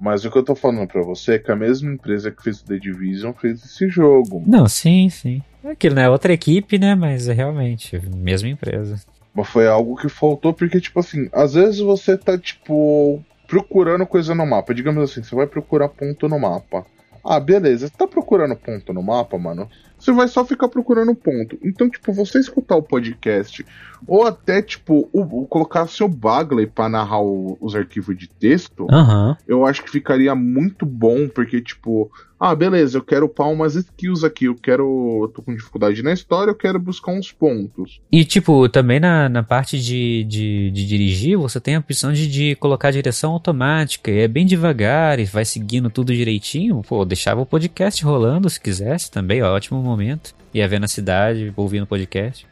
Mas 0.00 0.24
o 0.24 0.30
que 0.30 0.38
eu 0.38 0.44
tô 0.44 0.54
falando 0.54 0.86
pra 0.86 1.02
você 1.02 1.32
é 1.34 1.38
que 1.38 1.50
a 1.50 1.56
mesma 1.56 1.90
empresa 1.92 2.30
que 2.30 2.42
fez 2.42 2.60
o 2.60 2.66
The 2.66 2.78
Division 2.78 3.32
fez 3.32 3.64
esse 3.64 3.88
jogo. 3.88 4.44
Não, 4.46 4.68
sim, 4.68 5.08
sim. 5.10 5.42
É 5.66 5.72
aquilo, 5.72 5.96
né? 5.96 6.08
Outra 6.08 6.32
equipe, 6.32 6.78
né? 6.78 6.94
Mas 6.94 7.28
é 7.28 7.32
realmente, 7.32 8.00
mesma 8.14 8.48
empresa. 8.48 9.00
Mas 9.34 9.48
foi 9.48 9.66
algo 9.66 9.96
que 9.96 10.08
faltou, 10.08 10.52
porque, 10.54 10.80
tipo 10.80 11.00
assim, 11.00 11.28
às 11.32 11.54
vezes 11.54 11.80
você 11.80 12.16
tá, 12.16 12.38
tipo, 12.38 13.20
procurando 13.48 14.06
coisa 14.06 14.32
no 14.32 14.46
mapa. 14.46 14.72
Digamos 14.72 15.10
assim, 15.10 15.24
você 15.24 15.34
vai 15.34 15.46
procurar 15.46 15.88
ponto 15.88 16.28
no 16.28 16.38
mapa. 16.38 16.86
Ah, 17.24 17.40
beleza, 17.40 17.88
você 17.88 17.94
tá 17.96 18.06
procurando 18.06 18.54
ponto 18.54 18.92
no 18.92 19.02
mapa, 19.02 19.36
mano. 19.36 19.68
Você 19.98 20.12
vai 20.12 20.28
só 20.28 20.44
ficar 20.44 20.68
procurando 20.68 21.12
ponto. 21.16 21.58
Então, 21.60 21.90
tipo, 21.90 22.12
você 22.12 22.38
escutar 22.38 22.76
o 22.76 22.82
podcast, 22.82 23.66
ou 24.06 24.26
até, 24.26 24.60
tipo, 24.62 25.08
o, 25.12 25.20
o- 25.42 25.46
colocar 25.46 25.86
seu 25.88 26.08
Bagley 26.08 26.66
pra 26.66 26.88
narrar 26.88 27.20
o- 27.20 27.56
os 27.60 27.74
arquivos 27.74 28.16
de 28.16 28.28
texto, 28.28 28.86
Aham. 28.90 29.36
eu 29.46 29.64
acho 29.66 29.82
que 29.84 29.90
ficaria 29.90 30.34
muito 30.34 30.84
bom, 30.84 31.28
porque, 31.28 31.60
tipo, 31.60 32.10
ah, 32.38 32.54
beleza, 32.54 32.98
eu 32.98 33.02
quero 33.02 33.26
upar 33.26 33.48
umas 33.48 33.74
skills 33.74 34.22
aqui, 34.22 34.44
eu 34.44 34.54
quero. 34.54 35.20
Eu 35.22 35.28
tô 35.28 35.40
com 35.40 35.54
dificuldade 35.54 36.02
na 36.02 36.12
história, 36.12 36.50
eu 36.50 36.54
quero 36.54 36.78
buscar 36.78 37.12
uns 37.12 37.32
pontos. 37.32 37.98
E, 38.12 38.24
tipo, 38.26 38.68
também 38.68 39.00
na, 39.00 39.26
na 39.28 39.42
parte 39.42 39.80
de, 39.80 40.22
de, 40.24 40.70
de 40.70 40.86
dirigir, 40.86 41.38
você 41.38 41.58
tem 41.58 41.76
a 41.76 41.78
opção 41.78 42.12
de, 42.12 42.26
de 42.28 42.54
colocar 42.56 42.90
direção 42.90 43.32
automática. 43.32 44.10
E 44.10 44.18
é 44.20 44.28
bem 44.28 44.44
devagar 44.44 45.18
e 45.18 45.24
vai 45.24 45.46
seguindo 45.46 45.88
tudo 45.88 46.14
direitinho. 46.14 46.82
Pô, 46.86 47.06
deixava 47.06 47.40
o 47.40 47.46
podcast 47.46 48.04
rolando 48.04 48.50
se 48.50 48.60
quisesse 48.60 49.10
também, 49.10 49.42
ó, 49.42 49.54
ótimo 49.54 49.80
momento. 49.82 50.34
Ia 50.52 50.68
ver 50.68 50.78
na 50.78 50.88
cidade, 50.88 51.52
ouvindo 51.56 51.84
o 51.84 51.86
podcast. 51.86 52.46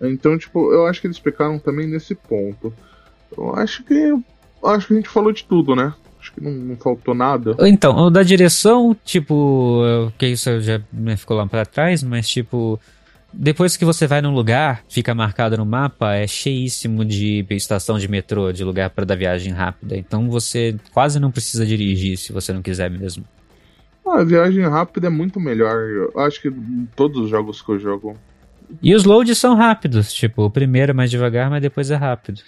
Então, 0.00 0.38
tipo, 0.38 0.72
eu 0.72 0.86
acho 0.86 1.00
que 1.00 1.06
eles 1.06 1.18
pecaram 1.18 1.58
também 1.58 1.86
nesse 1.86 2.14
ponto. 2.14 2.72
Eu 3.36 3.54
acho 3.54 3.82
que. 3.84 4.14
acho 4.64 4.86
que 4.86 4.92
a 4.94 4.96
gente 4.96 5.08
falou 5.08 5.32
de 5.32 5.44
tudo, 5.44 5.76
né? 5.76 5.92
Acho 6.20 6.32
que 6.32 6.42
não, 6.42 6.50
não 6.50 6.76
faltou 6.76 7.14
nada. 7.14 7.56
Então, 7.60 7.96
o 7.96 8.10
da 8.10 8.22
direção, 8.22 8.96
tipo, 9.04 9.82
eh, 9.84 10.12
que 10.18 10.26
isso 10.26 10.60
já 10.60 10.80
né, 10.92 11.16
ficou 11.16 11.36
lá 11.36 11.46
pra 11.46 11.64
trás, 11.64 12.02
mas 12.02 12.28
tipo, 12.28 12.78
depois 13.32 13.76
que 13.76 13.84
você 13.84 14.06
vai 14.06 14.20
num 14.20 14.34
lugar, 14.34 14.82
fica 14.88 15.14
marcado 15.14 15.56
no 15.56 15.64
mapa, 15.64 16.14
é 16.14 16.26
cheíssimo 16.26 17.04
de 17.04 17.44
estação 17.50 17.98
de 17.98 18.08
metrô, 18.08 18.52
de 18.52 18.64
lugar 18.64 18.90
para 18.90 19.04
dar 19.04 19.16
viagem 19.16 19.52
rápida. 19.52 19.96
Então 19.96 20.28
você 20.28 20.76
quase 20.92 21.20
não 21.20 21.30
precisa 21.30 21.64
dirigir 21.64 22.18
se 22.18 22.32
você 22.32 22.52
não 22.52 22.60
quiser 22.60 22.90
mesmo. 22.90 23.24
Ah, 24.06 24.20
a 24.20 24.24
viagem 24.24 24.66
rápida 24.66 25.06
é 25.06 25.10
muito 25.10 25.38
melhor. 25.38 25.88
Eu 26.14 26.20
acho 26.20 26.42
que 26.42 26.48
em 26.48 26.88
todos 26.96 27.20
os 27.20 27.30
jogos 27.30 27.62
que 27.62 27.70
eu 27.70 27.78
jogo, 27.78 28.16
E 28.82 28.94
os 28.94 29.04
loads 29.04 29.38
são 29.38 29.54
rápidos, 29.54 30.12
tipo, 30.12 30.44
o 30.44 30.50
primeiro 30.50 30.90
é 30.90 30.94
mais 30.94 31.10
devagar, 31.10 31.50
mas 31.50 31.62
depois 31.62 31.90
é 31.90 31.96
rápido. 31.96 32.40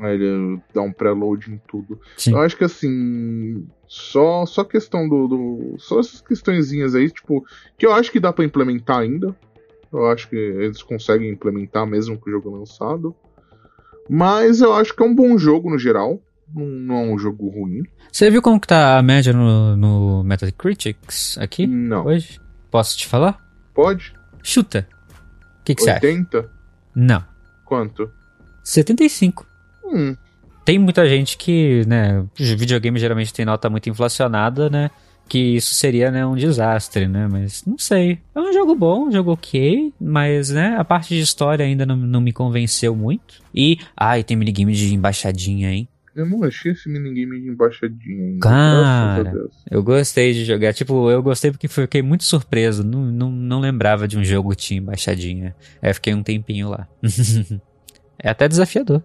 ele 0.00 0.60
dá 0.74 0.82
um 0.82 0.92
pré-load 0.92 1.50
em 1.52 1.60
tudo. 1.66 2.00
Sim. 2.16 2.32
Eu 2.32 2.38
acho 2.40 2.56
que 2.56 2.64
assim. 2.64 3.66
Só, 3.88 4.44
só 4.46 4.64
questão 4.64 5.08
do, 5.08 5.28
do. 5.28 5.74
Só 5.78 6.00
essas 6.00 6.20
questõezinhas 6.20 6.94
aí, 6.94 7.10
tipo, 7.10 7.44
que 7.78 7.86
eu 7.86 7.92
acho 7.92 8.10
que 8.10 8.20
dá 8.20 8.32
pra 8.32 8.44
implementar 8.44 8.98
ainda. 8.98 9.34
Eu 9.92 10.06
acho 10.10 10.28
que 10.28 10.36
eles 10.36 10.82
conseguem 10.82 11.30
implementar 11.30 11.86
mesmo 11.86 12.18
com 12.18 12.28
o 12.28 12.32
jogo 12.32 12.50
lançado. 12.50 13.14
Mas 14.08 14.60
eu 14.60 14.72
acho 14.74 14.94
que 14.94 15.02
é 15.02 15.06
um 15.06 15.14
bom 15.14 15.36
jogo 15.38 15.70
no 15.70 15.78
geral. 15.78 16.20
Não, 16.54 16.64
não 16.66 16.94
é 16.96 17.06
um 17.14 17.18
jogo 17.18 17.48
ruim. 17.48 17.82
Você 18.12 18.30
viu 18.30 18.40
como 18.40 18.60
que 18.60 18.66
tá 18.68 18.98
a 18.98 19.02
média 19.02 19.32
no, 19.32 19.76
no 19.76 20.22
Metacritics 20.24 21.36
aqui 21.38 21.66
Não. 21.66 22.06
hoje? 22.06 22.40
Posso 22.70 22.96
te 22.96 23.06
falar? 23.06 23.44
Pode? 23.74 24.14
Chuta. 24.42 24.86
O 25.66 25.68
que, 25.74 25.74
que 25.74 25.82
você 25.82 25.90
acha? 25.90 26.06
80? 26.06 26.48
Não. 26.94 27.24
Quanto? 27.64 28.08
75. 28.62 29.44
Hum. 29.84 30.16
Tem 30.64 30.78
muita 30.78 31.08
gente 31.08 31.36
que, 31.36 31.84
né, 31.86 32.24
videogame 32.36 33.00
geralmente 33.00 33.34
tem 33.34 33.44
nota 33.44 33.68
muito 33.68 33.90
inflacionada, 33.90 34.70
né? 34.70 34.90
Que 35.28 35.56
isso 35.56 35.74
seria, 35.74 36.10
né, 36.12 36.24
um 36.24 36.36
desastre, 36.36 37.08
né? 37.08 37.26
Mas 37.28 37.64
não 37.66 37.76
sei. 37.78 38.20
É 38.32 38.38
um 38.38 38.52
jogo 38.52 38.76
bom, 38.76 39.08
um 39.08 39.12
jogo 39.12 39.32
ok, 39.32 39.92
mas, 40.00 40.50
né, 40.50 40.76
a 40.78 40.84
parte 40.84 41.16
de 41.16 41.20
história 41.20 41.66
ainda 41.66 41.84
não, 41.84 41.96
não 41.96 42.20
me 42.20 42.32
convenceu 42.32 42.94
muito. 42.94 43.42
E, 43.52 43.78
ai, 43.96 44.22
tem 44.22 44.36
minigame 44.36 44.72
de 44.72 44.94
embaixadinha, 44.94 45.72
hein? 45.72 45.88
Eu 46.16 46.24
não 46.24 46.42
achei 46.44 46.72
esse 46.72 46.88
minigame 46.88 47.38
de 47.42 47.50
embaixadinha 47.50 48.24
ainda. 48.24 48.40
Cara. 48.40 49.50
Eu 49.70 49.82
gostei 49.82 50.32
de 50.32 50.46
jogar. 50.46 50.72
Tipo, 50.72 51.10
eu 51.10 51.22
gostei 51.22 51.50
porque 51.50 51.68
fiquei 51.68 52.00
muito 52.00 52.24
surpreso. 52.24 52.82
Não, 52.82 53.04
não, 53.04 53.30
não 53.30 53.60
lembrava 53.60 54.08
de 54.08 54.16
um 54.16 54.24
jogo 54.24 54.48
que 54.52 54.56
tinha 54.56 54.80
embaixadinha. 54.80 55.54
Aí 55.82 55.92
fiquei 55.92 56.14
um 56.14 56.22
tempinho 56.22 56.70
lá. 56.70 56.88
é 58.18 58.30
até 58.30 58.48
desafiador. 58.48 59.02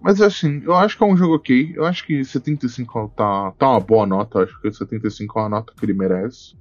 Mas 0.00 0.22
assim, 0.22 0.62
eu 0.64 0.74
acho 0.74 0.96
que 0.96 1.04
é 1.04 1.06
um 1.06 1.18
jogo 1.18 1.34
ok. 1.34 1.74
Eu 1.76 1.84
acho 1.84 2.06
que 2.06 2.24
75 2.24 3.12
tá, 3.14 3.52
tá 3.58 3.68
uma 3.68 3.80
boa 3.80 4.06
nota. 4.06 4.38
Eu 4.38 4.44
acho 4.44 4.58
que 4.62 4.72
75 4.72 5.38
é 5.38 5.42
uma 5.42 5.48
nota 5.50 5.74
que 5.76 5.84
ele 5.84 5.92
merece. 5.92 6.56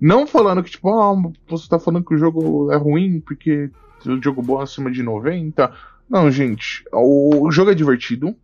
Não 0.00 0.26
falando 0.26 0.62
que, 0.62 0.70
tipo, 0.70 0.88
ah, 0.88 1.14
você 1.46 1.68
tá 1.68 1.78
falando 1.78 2.06
que 2.06 2.14
o 2.14 2.18
jogo 2.18 2.72
é 2.72 2.76
ruim 2.76 3.20
porque 3.20 3.70
o 4.06 4.22
jogo 4.22 4.40
bom 4.40 4.60
é 4.60 4.62
acima 4.62 4.90
de 4.90 5.02
90. 5.02 5.70
Não, 6.08 6.30
gente, 6.30 6.82
o 6.90 7.50
jogo 7.50 7.70
é 7.70 7.74
divertido. 7.74 8.34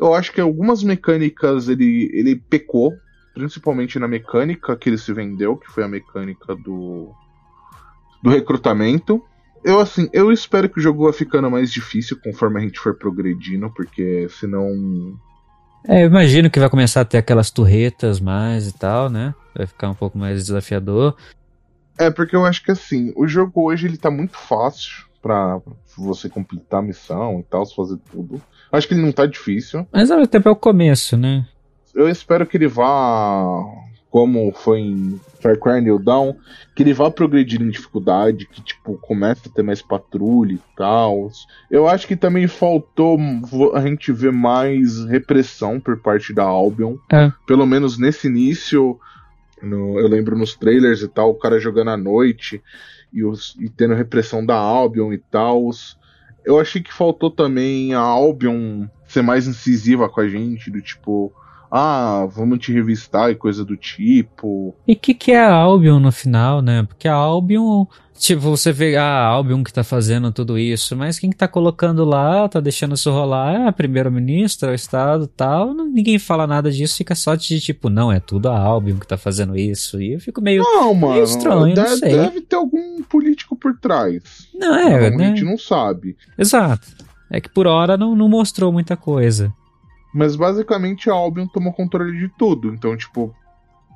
Eu 0.00 0.14
acho 0.14 0.32
que 0.32 0.40
algumas 0.40 0.82
mecânicas 0.82 1.68
ele, 1.68 2.10
ele 2.14 2.34
pecou, 2.34 2.94
principalmente 3.34 3.98
na 3.98 4.08
mecânica 4.08 4.74
que 4.74 4.88
ele 4.88 4.96
se 4.96 5.12
vendeu, 5.12 5.58
que 5.58 5.70
foi 5.70 5.84
a 5.84 5.88
mecânica 5.88 6.56
do, 6.56 7.12
do 8.22 8.30
recrutamento. 8.30 9.22
Eu 9.62 9.78
assim, 9.78 10.08
eu 10.10 10.32
espero 10.32 10.70
que 10.70 10.78
o 10.78 10.82
jogo 10.82 11.04
vá 11.04 11.12
ficando 11.12 11.50
mais 11.50 11.70
difícil 11.70 12.18
conforme 12.24 12.58
a 12.58 12.62
gente 12.62 12.80
for 12.80 12.94
progredindo, 12.94 13.70
porque 13.70 14.26
senão 14.30 15.20
É, 15.86 16.02
eu 16.02 16.06
imagino 16.06 16.48
que 16.48 16.58
vai 16.58 16.70
começar 16.70 17.02
a 17.02 17.04
ter 17.04 17.18
aquelas 17.18 17.50
turretas 17.50 18.20
mais 18.20 18.66
e 18.66 18.72
tal, 18.72 19.10
né? 19.10 19.34
Vai 19.54 19.66
ficar 19.66 19.90
um 19.90 19.94
pouco 19.94 20.16
mais 20.16 20.46
desafiador. 20.46 21.14
É, 21.98 22.10
porque 22.10 22.34
eu 22.34 22.46
acho 22.46 22.64
que 22.64 22.70
assim, 22.70 23.12
o 23.14 23.28
jogo 23.28 23.68
hoje 23.68 23.86
ele 23.86 23.98
tá 23.98 24.10
muito 24.10 24.38
fácil 24.38 25.09
pra 25.22 25.60
você 25.96 26.28
completar 26.28 26.80
a 26.80 26.82
missão 26.86 27.40
e 27.40 27.42
tal, 27.42 27.66
fazer 27.66 27.98
tudo. 28.10 28.40
Acho 28.72 28.86
que 28.88 28.94
ele 28.94 29.02
não 29.02 29.12
tá 29.12 29.26
difícil. 29.26 29.86
Mas 29.92 30.10
ao 30.10 30.16
mesmo 30.18 30.30
tempo 30.30 30.48
é 30.48 30.52
o 30.52 30.56
começo, 30.56 31.16
né? 31.16 31.46
Eu 31.94 32.08
espero 32.08 32.46
que 32.46 32.56
ele 32.56 32.68
vá, 32.68 33.52
como 34.08 34.52
foi 34.52 34.78
em 34.80 35.20
Far 35.40 35.58
Cry 35.58 35.80
New 35.80 35.98
Dawn, 35.98 36.34
que 36.76 36.82
ele 36.82 36.92
vá 36.94 37.10
progredir 37.10 37.60
em 37.60 37.68
dificuldade, 37.68 38.46
que 38.46 38.62
tipo, 38.62 38.96
comece 38.98 39.42
a 39.48 39.50
ter 39.50 39.62
mais 39.62 39.82
patrulha 39.82 40.52
e 40.54 40.60
tal. 40.76 41.28
Eu 41.70 41.88
acho 41.88 42.06
que 42.06 42.14
também 42.16 42.46
faltou 42.46 43.18
a 43.74 43.80
gente 43.80 44.12
ver 44.12 44.32
mais 44.32 45.04
repressão 45.06 45.80
por 45.80 45.98
parte 45.98 46.32
da 46.32 46.44
Albion. 46.44 46.96
É. 47.12 47.32
Pelo 47.46 47.66
menos 47.66 47.98
nesse 47.98 48.28
início, 48.28 48.98
no- 49.60 49.98
eu 49.98 50.06
lembro 50.08 50.38
nos 50.38 50.54
trailers 50.54 51.02
e 51.02 51.08
tal, 51.08 51.30
o 51.30 51.38
cara 51.38 51.58
jogando 51.58 51.90
à 51.90 51.96
noite 51.96 52.62
e, 53.12 53.24
os- 53.24 53.56
e 53.58 53.68
tendo 53.68 53.94
repressão 53.94 54.44
da 54.44 54.56
Albion 54.56 55.12
e 55.12 55.18
tal. 55.18 55.70
Eu 56.44 56.58
achei 56.58 56.82
que 56.82 56.92
faltou 56.92 57.30
também 57.30 57.94
a 57.94 58.00
Albion 58.00 58.86
ser 59.06 59.22
mais 59.22 59.46
incisiva 59.46 60.08
com 60.08 60.20
a 60.20 60.28
gente, 60.28 60.70
do 60.70 60.80
tipo, 60.80 61.32
ah, 61.70 62.26
vamos 62.34 62.58
te 62.58 62.72
revistar 62.72 63.30
e 63.30 63.34
coisa 63.34 63.64
do 63.64 63.76
tipo. 63.76 64.74
E 64.86 64.92
o 64.92 64.96
que, 64.96 65.14
que 65.14 65.32
é 65.32 65.40
a 65.40 65.54
Albion 65.54 66.00
no 66.00 66.10
final, 66.10 66.60
né? 66.60 66.82
Porque 66.82 67.06
a 67.06 67.14
Albion, 67.14 67.86
tipo, 68.18 68.40
você 68.42 68.72
vê 68.72 68.96
ah, 68.96 69.04
a 69.04 69.26
Albion 69.26 69.62
que 69.62 69.72
tá 69.72 69.84
fazendo 69.84 70.32
tudo 70.32 70.58
isso, 70.58 70.96
mas 70.96 71.18
quem 71.18 71.30
que 71.30 71.36
tá 71.36 71.46
colocando 71.46 72.04
lá, 72.04 72.48
tá 72.48 72.58
deixando 72.58 72.94
isso 72.94 73.10
rolar, 73.10 73.54
é 73.54 73.68
a 73.68 73.72
primeira-ministra, 73.72 74.72
o 74.72 74.74
Estado 74.74 75.26
tal, 75.28 75.72
não- 75.72 75.86
ninguém 75.86 76.18
fala 76.18 76.46
nada 76.46 76.70
disso, 76.72 76.96
fica 76.96 77.14
só 77.14 77.34
de 77.36 77.60
tipo, 77.60 77.88
não, 77.88 78.10
é 78.10 78.18
tudo 78.18 78.48
a 78.48 78.58
Albion 78.58 78.96
que 78.98 79.06
tá 79.06 79.16
fazendo 79.16 79.56
isso. 79.56 80.00
E 80.02 80.14
eu 80.14 80.20
fico 80.20 80.40
meio. 80.40 80.62
Não, 80.62 80.92
mano, 80.94 81.22
estranho, 81.22 81.66
não 81.66 81.74
deve, 81.74 81.96
sei. 81.96 82.10
deve 82.16 82.40
ter 82.40 82.56
algum 82.56 83.02
político 83.04 83.54
por 83.54 83.78
trás. 83.78 84.20
Não, 84.54 84.74
é, 84.74 85.10
Não, 85.10 85.18
né? 85.18 85.26
A 85.26 85.28
gente 85.28 85.44
não 85.44 85.56
sabe. 85.56 86.16
Exato. 86.36 86.88
É 87.30 87.40
que 87.40 87.48
por 87.48 87.68
hora 87.68 87.96
não, 87.96 88.16
não 88.16 88.28
mostrou 88.28 88.72
muita 88.72 88.96
coisa. 88.96 89.52
Mas 90.12 90.36
basicamente 90.36 91.08
a 91.08 91.14
Albion 91.14 91.46
tomou 91.46 91.72
controle 91.72 92.16
de 92.18 92.28
tudo. 92.36 92.72
Então, 92.72 92.96
tipo, 92.96 93.34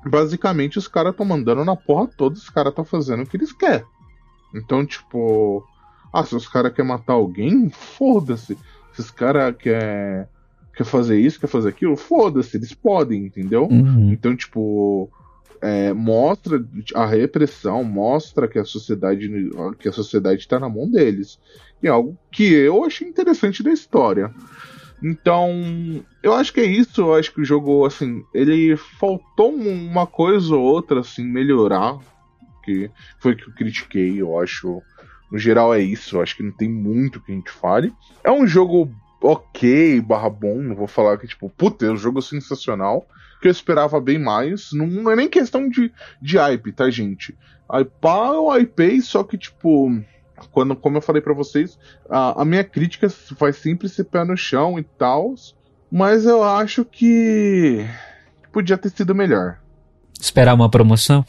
basicamente 0.06 0.78
os 0.78 0.88
caras 0.88 1.12
estão 1.12 1.26
mandando 1.26 1.64
na 1.64 1.74
porra 1.74 2.06
toda, 2.06 2.36
os 2.36 2.50
caras 2.50 2.70
estão 2.70 2.84
fazendo 2.84 3.22
o 3.22 3.26
que 3.26 3.36
eles 3.36 3.52
querem. 3.52 3.84
Então, 4.54 4.86
tipo, 4.86 5.66
ah, 6.12 6.24
se 6.24 6.36
os 6.36 6.46
caras 6.46 6.72
querem 6.72 6.90
matar 6.90 7.14
alguém, 7.14 7.68
foda-se. 7.70 8.56
Se 8.92 9.00
os 9.00 9.10
caras 9.10 9.56
querem 9.56 10.26
quer 10.76 10.84
fazer 10.84 11.18
isso, 11.18 11.40
quer 11.40 11.46
fazer 11.46 11.68
aquilo, 11.68 11.96
foda-se, 11.96 12.56
eles 12.56 12.74
podem, 12.74 13.26
entendeu? 13.26 13.64
Uhum. 13.70 14.12
Então, 14.12 14.36
tipo, 14.36 15.08
é, 15.60 15.92
mostra 15.92 16.64
a 16.94 17.06
repressão, 17.06 17.84
mostra 17.84 18.48
que 18.48 18.58
a 18.58 18.64
sociedade 18.64 19.30
que 19.78 19.88
a 19.88 19.92
sociedade 19.92 20.40
está 20.40 20.58
na 20.58 20.68
mão 20.68 20.90
deles. 20.90 21.38
E 21.82 21.86
é 21.86 21.90
algo 21.90 22.16
que 22.30 22.52
eu 22.52 22.84
achei 22.84 23.08
interessante 23.08 23.62
da 23.62 23.72
história. 23.72 24.32
Então, 25.02 26.04
eu 26.22 26.32
acho 26.34 26.52
que 26.52 26.60
é 26.60 26.64
isso. 26.64 27.00
Eu 27.02 27.14
acho 27.14 27.32
que 27.32 27.40
o 27.40 27.44
jogo, 27.44 27.84
assim, 27.84 28.24
ele 28.32 28.76
faltou 28.76 29.52
um- 29.52 29.86
uma 29.86 30.06
coisa 30.06 30.54
ou 30.54 30.62
outra, 30.62 31.00
assim, 31.00 31.24
melhorar. 31.24 31.98
Que 32.64 32.90
foi 33.18 33.34
que 33.36 33.46
eu 33.48 33.52
critiquei, 33.52 34.20
eu 34.20 34.38
acho. 34.38 34.82
No 35.30 35.38
geral 35.38 35.74
é 35.74 35.80
isso. 35.80 36.16
Eu 36.16 36.22
acho 36.22 36.36
que 36.36 36.42
não 36.42 36.52
tem 36.52 36.68
muito 36.68 37.20
que 37.20 37.32
a 37.32 37.34
gente 37.34 37.50
fale. 37.50 37.92
É 38.22 38.30
um 38.30 38.46
jogo 38.46 38.90
ok, 39.22 40.00
barra 40.00 40.30
bom. 40.30 40.56
Não 40.62 40.74
vou 40.74 40.86
falar 40.86 41.18
que, 41.18 41.26
tipo, 41.26 41.50
puta, 41.50 41.84
é 41.84 41.90
um 41.90 41.96
jogo 41.96 42.22
sensacional. 42.22 43.06
Que 43.42 43.48
eu 43.48 43.52
esperava 43.52 44.00
bem 44.00 44.18
mais. 44.18 44.70
Não 44.72 45.10
é 45.10 45.16
nem 45.16 45.28
questão 45.28 45.68
de, 45.68 45.92
de 46.22 46.38
hype, 46.38 46.72
tá, 46.72 46.88
gente? 46.88 47.36
Hypar 47.70 48.32
eu 48.34 48.48
hypei, 48.56 49.00
só 49.02 49.22
que, 49.22 49.36
tipo. 49.36 49.90
Quando, 50.50 50.74
como 50.74 50.96
eu 50.98 51.02
falei 51.02 51.22
pra 51.22 51.34
vocês, 51.34 51.78
a, 52.08 52.42
a 52.42 52.44
minha 52.44 52.64
crítica 52.64 53.08
vai 53.38 53.52
sempre 53.52 53.88
ser 53.88 54.04
pé 54.04 54.24
no 54.24 54.36
chão 54.36 54.78
e 54.78 54.82
tal. 54.82 55.34
Mas 55.90 56.24
eu 56.24 56.42
acho 56.42 56.84
que. 56.84 57.86
podia 58.52 58.76
ter 58.76 58.90
sido 58.90 59.14
melhor. 59.14 59.60
Esperar 60.20 60.54
uma 60.54 60.70
promoção? 60.70 61.24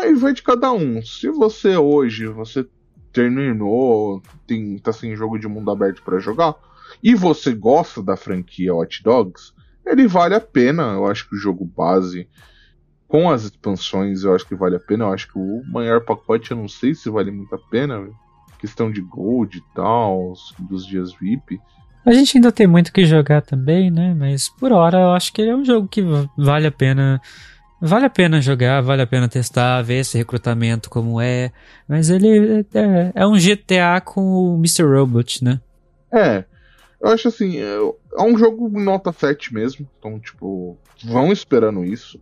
Aí 0.00 0.14
vai 0.14 0.32
de 0.32 0.42
cada 0.42 0.72
um. 0.72 1.02
Se 1.02 1.30
você 1.30 1.76
hoje, 1.76 2.26
você 2.26 2.66
terminou, 3.12 4.22
tem, 4.46 4.78
tá 4.78 4.92
sem 4.92 5.16
jogo 5.16 5.38
de 5.38 5.48
mundo 5.48 5.70
aberto 5.70 6.02
pra 6.02 6.18
jogar, 6.18 6.54
e 7.02 7.14
você 7.14 7.52
gosta 7.54 8.02
da 8.02 8.16
franquia 8.16 8.74
Watch 8.74 9.02
Dogs, 9.02 9.52
ele 9.84 10.06
vale 10.06 10.34
a 10.34 10.40
pena. 10.40 10.92
Eu 10.92 11.06
acho 11.06 11.28
que 11.28 11.34
o 11.34 11.38
jogo 11.38 11.64
base, 11.64 12.28
com 13.08 13.30
as 13.30 13.44
expansões, 13.44 14.22
eu 14.22 14.34
acho 14.34 14.46
que 14.46 14.54
vale 14.54 14.76
a 14.76 14.80
pena. 14.80 15.04
Eu 15.04 15.12
acho 15.12 15.26
que 15.32 15.38
o 15.38 15.62
maior 15.72 16.04
pacote, 16.04 16.50
eu 16.50 16.56
não 16.56 16.68
sei 16.68 16.94
se 16.94 17.08
vale 17.10 17.30
muito 17.30 17.54
a 17.54 17.58
pena. 17.58 18.06
Questão 18.58 18.90
de 18.90 19.00
gold 19.00 19.56
e 19.58 19.62
tal, 19.74 20.34
dos 20.58 20.84
dias 20.86 21.12
VIP. 21.14 21.60
A 22.04 22.12
gente 22.12 22.36
ainda 22.36 22.50
tem 22.52 22.66
muito 22.66 22.92
que 22.92 23.04
jogar 23.04 23.40
também, 23.42 23.90
né? 23.90 24.14
Mas 24.18 24.48
por 24.48 24.72
hora 24.72 24.98
eu 24.98 25.10
acho 25.12 25.32
que 25.32 25.40
ele 25.42 25.50
é 25.50 25.56
um 25.56 25.64
jogo 25.64 25.86
que 25.88 26.02
va- 26.02 26.28
vale 26.36 26.66
a 26.66 26.72
pena. 26.72 27.20
Vale 27.80 28.06
a 28.06 28.10
pena 28.10 28.40
jogar, 28.40 28.80
vale 28.82 29.02
a 29.02 29.06
pena 29.06 29.28
testar, 29.28 29.80
ver 29.82 30.00
esse 30.00 30.18
recrutamento 30.18 30.90
como 30.90 31.20
é. 31.20 31.52
Mas 31.88 32.10
ele 32.10 32.66
é, 32.74 33.12
é 33.14 33.26
um 33.26 33.38
GTA 33.38 34.00
com 34.00 34.20
o 34.20 34.56
Mr. 34.56 34.82
Robot, 34.84 35.44
né? 35.44 35.60
É, 36.12 36.44
eu 37.00 37.10
acho 37.10 37.28
assim, 37.28 37.58
é 37.58 37.76
é 38.16 38.22
um 38.22 38.36
jogo 38.36 38.68
nota 38.80 39.12
7 39.12 39.54
mesmo. 39.54 39.88
Então, 39.98 40.18
tipo, 40.18 40.76
vão 41.04 41.30
esperando 41.32 41.84
isso. 41.84 42.18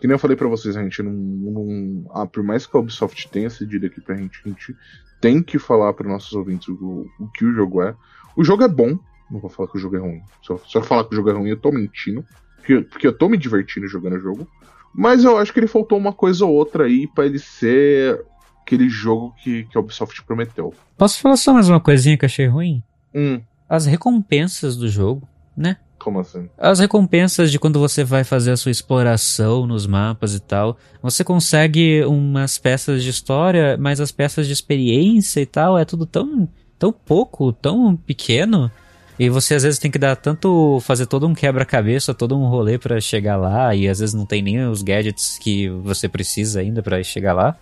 Que 0.00 0.06
nem 0.06 0.14
eu 0.14 0.18
falei 0.18 0.36
pra 0.36 0.48
vocês, 0.48 0.76
a 0.76 0.82
gente 0.82 1.02
não. 1.02 1.12
não 1.12 2.10
ah, 2.14 2.26
por 2.26 2.42
mais 2.42 2.66
que 2.66 2.76
a 2.76 2.80
Ubisoft 2.80 3.28
tenha 3.28 3.50
cedido 3.50 3.86
aqui 3.86 4.00
pra 4.00 4.16
gente, 4.16 4.40
a 4.44 4.48
gente 4.48 4.74
tem 5.20 5.42
que 5.42 5.58
falar 5.58 5.92
para 5.92 6.08
nossos 6.08 6.32
ouvintes 6.32 6.68
o, 6.68 7.06
o 7.18 7.28
que 7.34 7.44
o 7.44 7.52
jogo 7.52 7.82
é. 7.82 7.94
O 8.34 8.42
jogo 8.42 8.62
é 8.62 8.68
bom, 8.68 8.98
não 9.30 9.40
vou 9.40 9.50
falar 9.50 9.68
que 9.68 9.76
o 9.76 9.80
jogo 9.80 9.96
é 9.96 10.00
ruim. 10.00 10.22
Se 10.42 10.76
eu 10.76 10.82
falar 10.82 11.04
que 11.04 11.12
o 11.12 11.16
jogo 11.16 11.28
é 11.30 11.32
ruim, 11.34 11.50
eu 11.50 11.56
tô 11.60 11.70
mentindo. 11.70 12.24
Porque, 12.56 12.80
porque 12.82 13.06
eu 13.06 13.16
tô 13.16 13.28
me 13.28 13.36
divertindo 13.36 13.86
jogando 13.86 14.16
o 14.16 14.20
jogo. 14.20 14.48
Mas 14.94 15.22
eu 15.24 15.36
acho 15.36 15.52
que 15.52 15.60
ele 15.60 15.66
faltou 15.66 15.98
uma 15.98 16.12
coisa 16.12 16.44
ou 16.44 16.52
outra 16.52 16.84
aí 16.84 17.06
pra 17.06 17.26
ele 17.26 17.38
ser 17.38 18.24
aquele 18.62 18.88
jogo 18.88 19.34
que, 19.42 19.64
que 19.64 19.76
a 19.76 19.80
Ubisoft 19.80 20.22
prometeu. 20.24 20.72
Posso 20.96 21.20
falar 21.20 21.36
só 21.36 21.52
mais 21.52 21.68
uma 21.68 21.80
coisinha 21.80 22.16
que 22.16 22.24
eu 22.24 22.28
achei 22.28 22.46
ruim? 22.46 22.82
Hum, 23.14 23.40
As 23.68 23.86
recompensas 23.86 24.76
do 24.76 24.88
jogo, 24.88 25.28
né? 25.56 25.76
Como 26.00 26.20
assim? 26.20 26.48
As 26.58 26.80
recompensas 26.80 27.52
de 27.52 27.58
quando 27.58 27.78
você 27.78 28.02
vai 28.02 28.24
fazer 28.24 28.50
a 28.50 28.56
sua 28.56 28.72
exploração 28.72 29.66
nos 29.66 29.86
mapas 29.86 30.34
e 30.34 30.40
tal, 30.40 30.76
você 31.02 31.22
consegue 31.22 32.04
umas 32.04 32.58
peças 32.58 33.02
de 33.02 33.10
história, 33.10 33.76
mas 33.78 34.00
as 34.00 34.10
peças 34.10 34.46
de 34.46 34.52
experiência 34.52 35.40
e 35.40 35.46
tal 35.46 35.78
é 35.78 35.84
tudo 35.84 36.06
tão 36.06 36.48
tão 36.78 36.90
pouco, 36.90 37.52
tão 37.52 37.94
pequeno, 37.94 38.72
e 39.18 39.28
você 39.28 39.54
às 39.54 39.62
vezes 39.62 39.78
tem 39.78 39.90
que 39.90 39.98
dar 39.98 40.16
tanto. 40.16 40.80
fazer 40.80 41.04
todo 41.04 41.26
um 41.26 41.34
quebra-cabeça, 41.34 42.14
todo 42.14 42.34
um 42.34 42.48
rolê 42.48 42.78
para 42.78 42.98
chegar 43.02 43.36
lá, 43.36 43.74
e 43.74 43.86
às 43.86 43.98
vezes 44.00 44.14
não 44.14 44.24
tem 44.24 44.40
nem 44.40 44.66
os 44.66 44.82
gadgets 44.82 45.38
que 45.38 45.68
você 45.68 46.08
precisa 46.08 46.60
ainda 46.60 46.82
para 46.82 47.02
chegar 47.02 47.34
lá. 47.34 47.54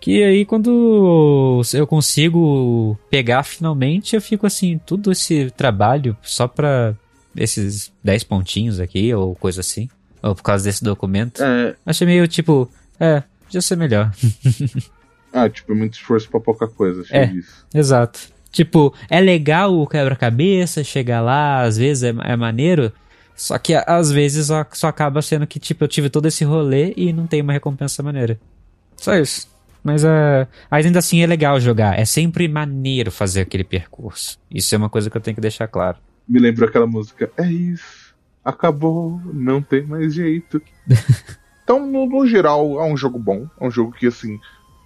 Que 0.00 0.24
aí 0.24 0.44
quando 0.44 1.62
eu 1.72 1.86
consigo 1.86 2.98
pegar 3.08 3.44
finalmente, 3.44 4.16
eu 4.16 4.20
fico 4.20 4.44
assim, 4.44 4.78
tudo 4.84 5.12
esse 5.12 5.52
trabalho 5.52 6.16
só 6.20 6.48
pra 6.48 6.94
esses 7.36 7.92
10 8.02 8.24
pontinhos 8.24 8.80
aqui, 8.80 9.12
ou 9.14 9.34
coisa 9.34 9.60
assim. 9.60 9.88
Ou 10.22 10.34
por 10.34 10.42
causa 10.42 10.64
desse 10.64 10.82
documento. 10.82 11.42
É, 11.42 11.74
Achei 11.84 12.06
meio 12.06 12.26
tipo, 12.26 12.70
é, 12.98 13.22
podia 13.44 13.60
ser 13.60 13.76
melhor. 13.76 14.10
ah, 15.32 15.48
tipo, 15.48 15.72
é 15.72 15.74
muito 15.74 15.94
esforço 15.94 16.28
pra 16.28 16.40
pouca 16.40 16.66
coisa, 16.68 17.02
achei 17.02 17.16
É. 17.18 17.26
isso. 17.32 17.66
Exato. 17.74 18.20
Tipo, 18.50 18.94
é 19.10 19.20
legal 19.20 19.74
o 19.74 19.86
quebra-cabeça, 19.86 20.84
chegar 20.84 21.20
lá, 21.20 21.62
às 21.62 21.76
vezes 21.76 22.04
é, 22.04 22.14
é 22.22 22.36
maneiro, 22.36 22.92
só 23.34 23.58
que 23.58 23.74
às 23.74 24.10
vezes 24.12 24.46
só, 24.46 24.64
só 24.72 24.86
acaba 24.86 25.20
sendo 25.20 25.46
que, 25.46 25.58
tipo, 25.58 25.82
eu 25.82 25.88
tive 25.88 26.08
todo 26.08 26.26
esse 26.26 26.44
rolê 26.44 26.94
e 26.96 27.12
não 27.12 27.26
tem 27.26 27.42
uma 27.42 27.52
recompensa 27.52 28.00
maneira. 28.02 28.38
Só 28.96 29.16
isso. 29.16 29.48
Mas 29.82 30.02
é. 30.04 30.46
Mas 30.70 30.86
ainda 30.86 31.00
assim 31.00 31.20
é 31.20 31.26
legal 31.26 31.60
jogar. 31.60 31.98
É 31.98 32.06
sempre 32.06 32.48
maneiro 32.48 33.10
fazer 33.10 33.42
aquele 33.42 33.64
percurso. 33.64 34.38
Isso 34.50 34.74
é 34.74 34.78
uma 34.78 34.88
coisa 34.88 35.10
que 35.10 35.16
eu 35.16 35.20
tenho 35.20 35.34
que 35.34 35.42
deixar 35.42 35.66
claro. 35.68 35.98
Me 36.28 36.38
lembrou 36.38 36.68
aquela 36.68 36.86
música, 36.86 37.30
é 37.36 37.46
isso, 37.46 38.14
acabou, 38.44 39.20
não 39.32 39.60
tem 39.60 39.84
mais 39.84 40.14
jeito. 40.14 40.60
então, 41.62 41.86
no, 41.86 42.06
no 42.06 42.26
geral, 42.26 42.80
é 42.80 42.84
um 42.84 42.96
jogo 42.96 43.18
bom, 43.18 43.46
é 43.60 43.66
um 43.66 43.70
jogo 43.70 43.92
que, 43.92 44.06
assim, 44.06 44.38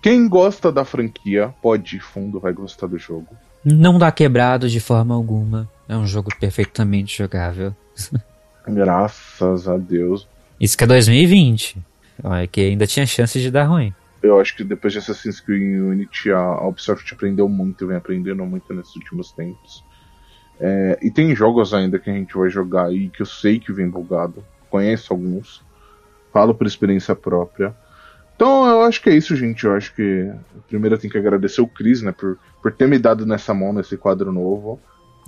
quem 0.03 0.29
gosta 0.29 0.71
da 0.71 0.85
franquia 0.85 1.55
pode 1.61 1.97
ir 1.97 2.01
fundo, 2.01 2.39
vai 2.39 2.53
gostar 2.53 2.87
do 2.87 2.99
jogo. 2.99 3.29
Não 3.65 3.99
dá 3.99 4.11
quebrado 4.13 4.69
de 4.69 4.81
forma 4.81 5.15
alguma. 5.15 5.69
É 5.89 5.97
um 5.97 6.07
jogo 6.07 6.31
perfeitamente 6.39 7.19
jogável. 7.19 7.75
Graças 8.67 9.67
a 9.67 9.77
Deus. 9.77 10.29
Isso 10.61 10.77
que 10.77 10.85
é 10.85 10.87
2020. 10.87 11.79
Olha 12.23 12.47
que 12.47 12.61
ainda 12.61 12.87
tinha 12.87 13.07
chance 13.07 13.41
de 13.41 13.51
dar 13.51 13.65
ruim. 13.65 13.93
Eu 14.23 14.41
acho 14.41 14.57
que 14.57 14.65
depois 14.65 14.93
de 14.93 14.99
Assassin's 14.99 15.41
Creed 15.41 15.81
Unity, 15.81 16.33
a 16.33 16.39
a 16.39 16.67
Ubisoft 16.67 17.13
aprendeu 17.15 17.49
muito, 17.49 17.87
vem 17.87 17.97
aprendendo 17.97 18.45
muito 18.45 18.73
nesses 18.75 18.95
últimos 18.97 19.33
tempos. 19.33 19.85
É, 20.61 20.99
e 21.03 21.11
tem 21.11 21.35
jogos 21.35 21.73
ainda 21.73 21.99
que 21.99 22.11
a 22.11 22.13
gente 22.13 22.37
vai 22.37 22.51
jogar 22.51 22.87
aí 22.87 23.09
que 23.09 23.23
eu 23.23 23.27
sei 23.27 23.59
que 23.61 23.73
vem 23.73 23.89
bugado. 23.89 24.45
Conheço 24.71 25.13
alguns. 25.13 25.63
Falo 26.33 26.55
por 26.55 26.67
experiência 26.67 27.15
própria. 27.15 27.75
Então 28.35 28.67
eu 28.67 28.83
acho 28.83 29.03
que 29.03 29.11
é 29.11 29.17
isso, 29.17 29.35
gente. 29.35 29.65
Eu 29.65 29.75
acho 29.75 29.95
que 29.95 30.31
primeiro 30.69 30.95
eu 30.95 30.99
tenho 30.99 31.13
que 31.13 31.19
agradecer 31.19 31.61
o 31.61 31.67
Chris, 31.67 32.03
né, 32.03 32.13
por, 32.13 32.39
por 32.63 32.73
ter 32.73 32.87
me 32.89 32.99
dado 32.99 33.27
nessa 33.27 33.55
mão 33.55 33.73
nesse 33.73 33.97
quadro 33.97 34.33
novo. 34.33 34.81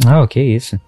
Ah, 0.07 0.23
ok, 0.23 0.55
isso. 0.55 0.81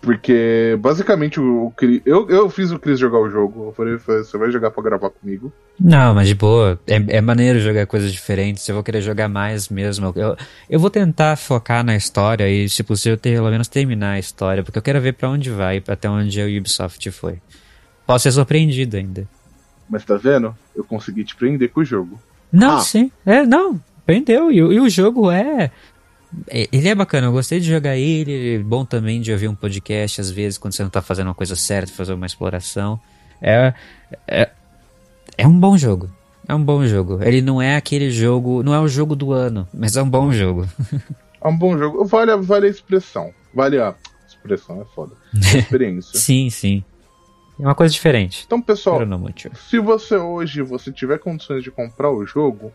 Porque 0.00 0.76
basicamente 0.80 1.40
o, 1.40 1.72
Chris. 1.76 2.00
Eu, 2.06 2.28
eu 2.30 2.48
fiz 2.48 2.70
o 2.70 2.78
Chris 2.78 2.98
jogar 2.98 3.18
o 3.18 3.28
jogo. 3.28 3.66
Eu 3.68 3.72
falei, 3.72 3.96
você 3.96 4.38
vai 4.38 4.50
jogar 4.50 4.70
pra 4.70 4.82
gravar 4.82 5.10
comigo. 5.10 5.52
Não, 5.78 6.14
mas 6.14 6.28
de 6.28 6.34
boa, 6.34 6.78
é, 6.86 7.16
é 7.16 7.20
maneiro 7.20 7.58
jogar 7.60 7.86
coisas 7.86 8.12
diferentes, 8.12 8.68
eu 8.68 8.74
vou 8.74 8.82
querer 8.84 9.00
jogar 9.00 9.28
mais 9.28 9.68
mesmo. 9.68 10.12
Eu, 10.16 10.36
eu 10.68 10.78
vou 10.80 10.90
tentar 10.90 11.36
focar 11.36 11.84
na 11.84 11.96
história 11.96 12.48
e, 12.48 12.68
se 12.68 12.82
possível, 12.82 13.16
ter, 13.18 13.34
pelo 13.34 13.50
menos 13.50 13.68
terminar 13.68 14.12
a 14.12 14.18
história, 14.18 14.62
porque 14.62 14.78
eu 14.78 14.82
quero 14.82 15.00
ver 15.00 15.14
pra 15.14 15.28
onde 15.30 15.50
vai, 15.50 15.82
até 15.86 16.08
onde 16.08 16.40
a 16.40 16.46
Ubisoft 16.46 17.10
foi. 17.12 17.38
Posso 18.06 18.24
ser 18.24 18.32
surpreendido 18.32 18.96
ainda. 18.96 19.28
Mas 19.88 20.04
tá 20.04 20.16
vendo? 20.16 20.54
Eu 20.74 20.82
consegui 20.84 21.24
te 21.24 21.34
prender 21.36 21.70
com 21.70 21.80
o 21.80 21.84
jogo. 21.84 22.20
Não, 22.52 22.76
Ah. 22.76 22.80
sim, 22.80 23.10
é, 23.26 23.44
não, 23.44 23.80
prendeu, 24.06 24.50
e, 24.50 24.56
e 24.56 24.80
o 24.80 24.88
jogo 24.88 25.30
é... 25.30 25.70
é- 26.48 26.68
Ele 26.72 26.88
é 26.88 26.94
bacana, 26.94 27.26
eu 27.26 27.32
gostei 27.32 27.60
de 27.60 27.68
jogar 27.68 27.96
ele, 27.96 28.56
é 28.56 28.58
bom 28.58 28.84
também 28.84 29.20
de 29.20 29.32
ouvir 29.32 29.48
um 29.48 29.54
podcast, 29.54 30.20
às 30.20 30.30
vezes, 30.30 30.58
quando 30.58 30.74
você 30.74 30.82
não 30.82 30.90
tá 30.90 31.00
fazendo 31.02 31.28
uma 31.28 31.34
coisa 31.34 31.56
certa, 31.56 31.92
fazer 31.92 32.12
uma 32.12 32.26
exploração. 32.26 33.00
É, 33.40 33.72
é, 34.26 34.50
é 35.36 35.46
um 35.46 35.58
bom 35.58 35.76
jogo. 35.76 36.10
É 36.46 36.54
um 36.54 36.62
bom 36.64 36.84
jogo. 36.86 37.22
Ele 37.22 37.42
não 37.42 37.60
é 37.60 37.76
aquele 37.76 38.10
jogo. 38.10 38.62
Não 38.62 38.72
é 38.74 38.80
o 38.80 38.88
jogo 38.88 39.14
do 39.14 39.32
ano, 39.32 39.68
mas 39.72 39.96
é 39.96 40.02
um 40.02 40.08
bom 40.10 40.32
jogo. 40.32 40.66
É 41.40 41.46
um 41.46 41.56
bom 41.56 41.78
jogo. 41.78 42.04
Vale, 42.04 42.32
a- 42.32 42.36
vale 42.36 42.66
a 42.66 42.70
expressão. 42.70 43.32
Vale 43.54 43.78
a. 43.78 43.94
Expressão 44.26 44.82
é 44.82 44.84
foda. 44.92 45.12
A 45.32 45.56
experiência. 45.58 46.10
sim, 46.18 46.50
sim. 46.50 46.82
É 47.60 47.62
uma 47.62 47.76
coisa 47.76 47.94
diferente. 47.94 48.42
Então, 48.44 48.60
pessoal, 48.60 48.98
se 49.68 49.78
você 49.78 50.16
hoje 50.16 50.62
você 50.62 50.90
tiver 50.90 51.18
condições 51.20 51.62
de 51.62 51.70
comprar 51.70 52.10
o 52.10 52.26
jogo, 52.26 52.72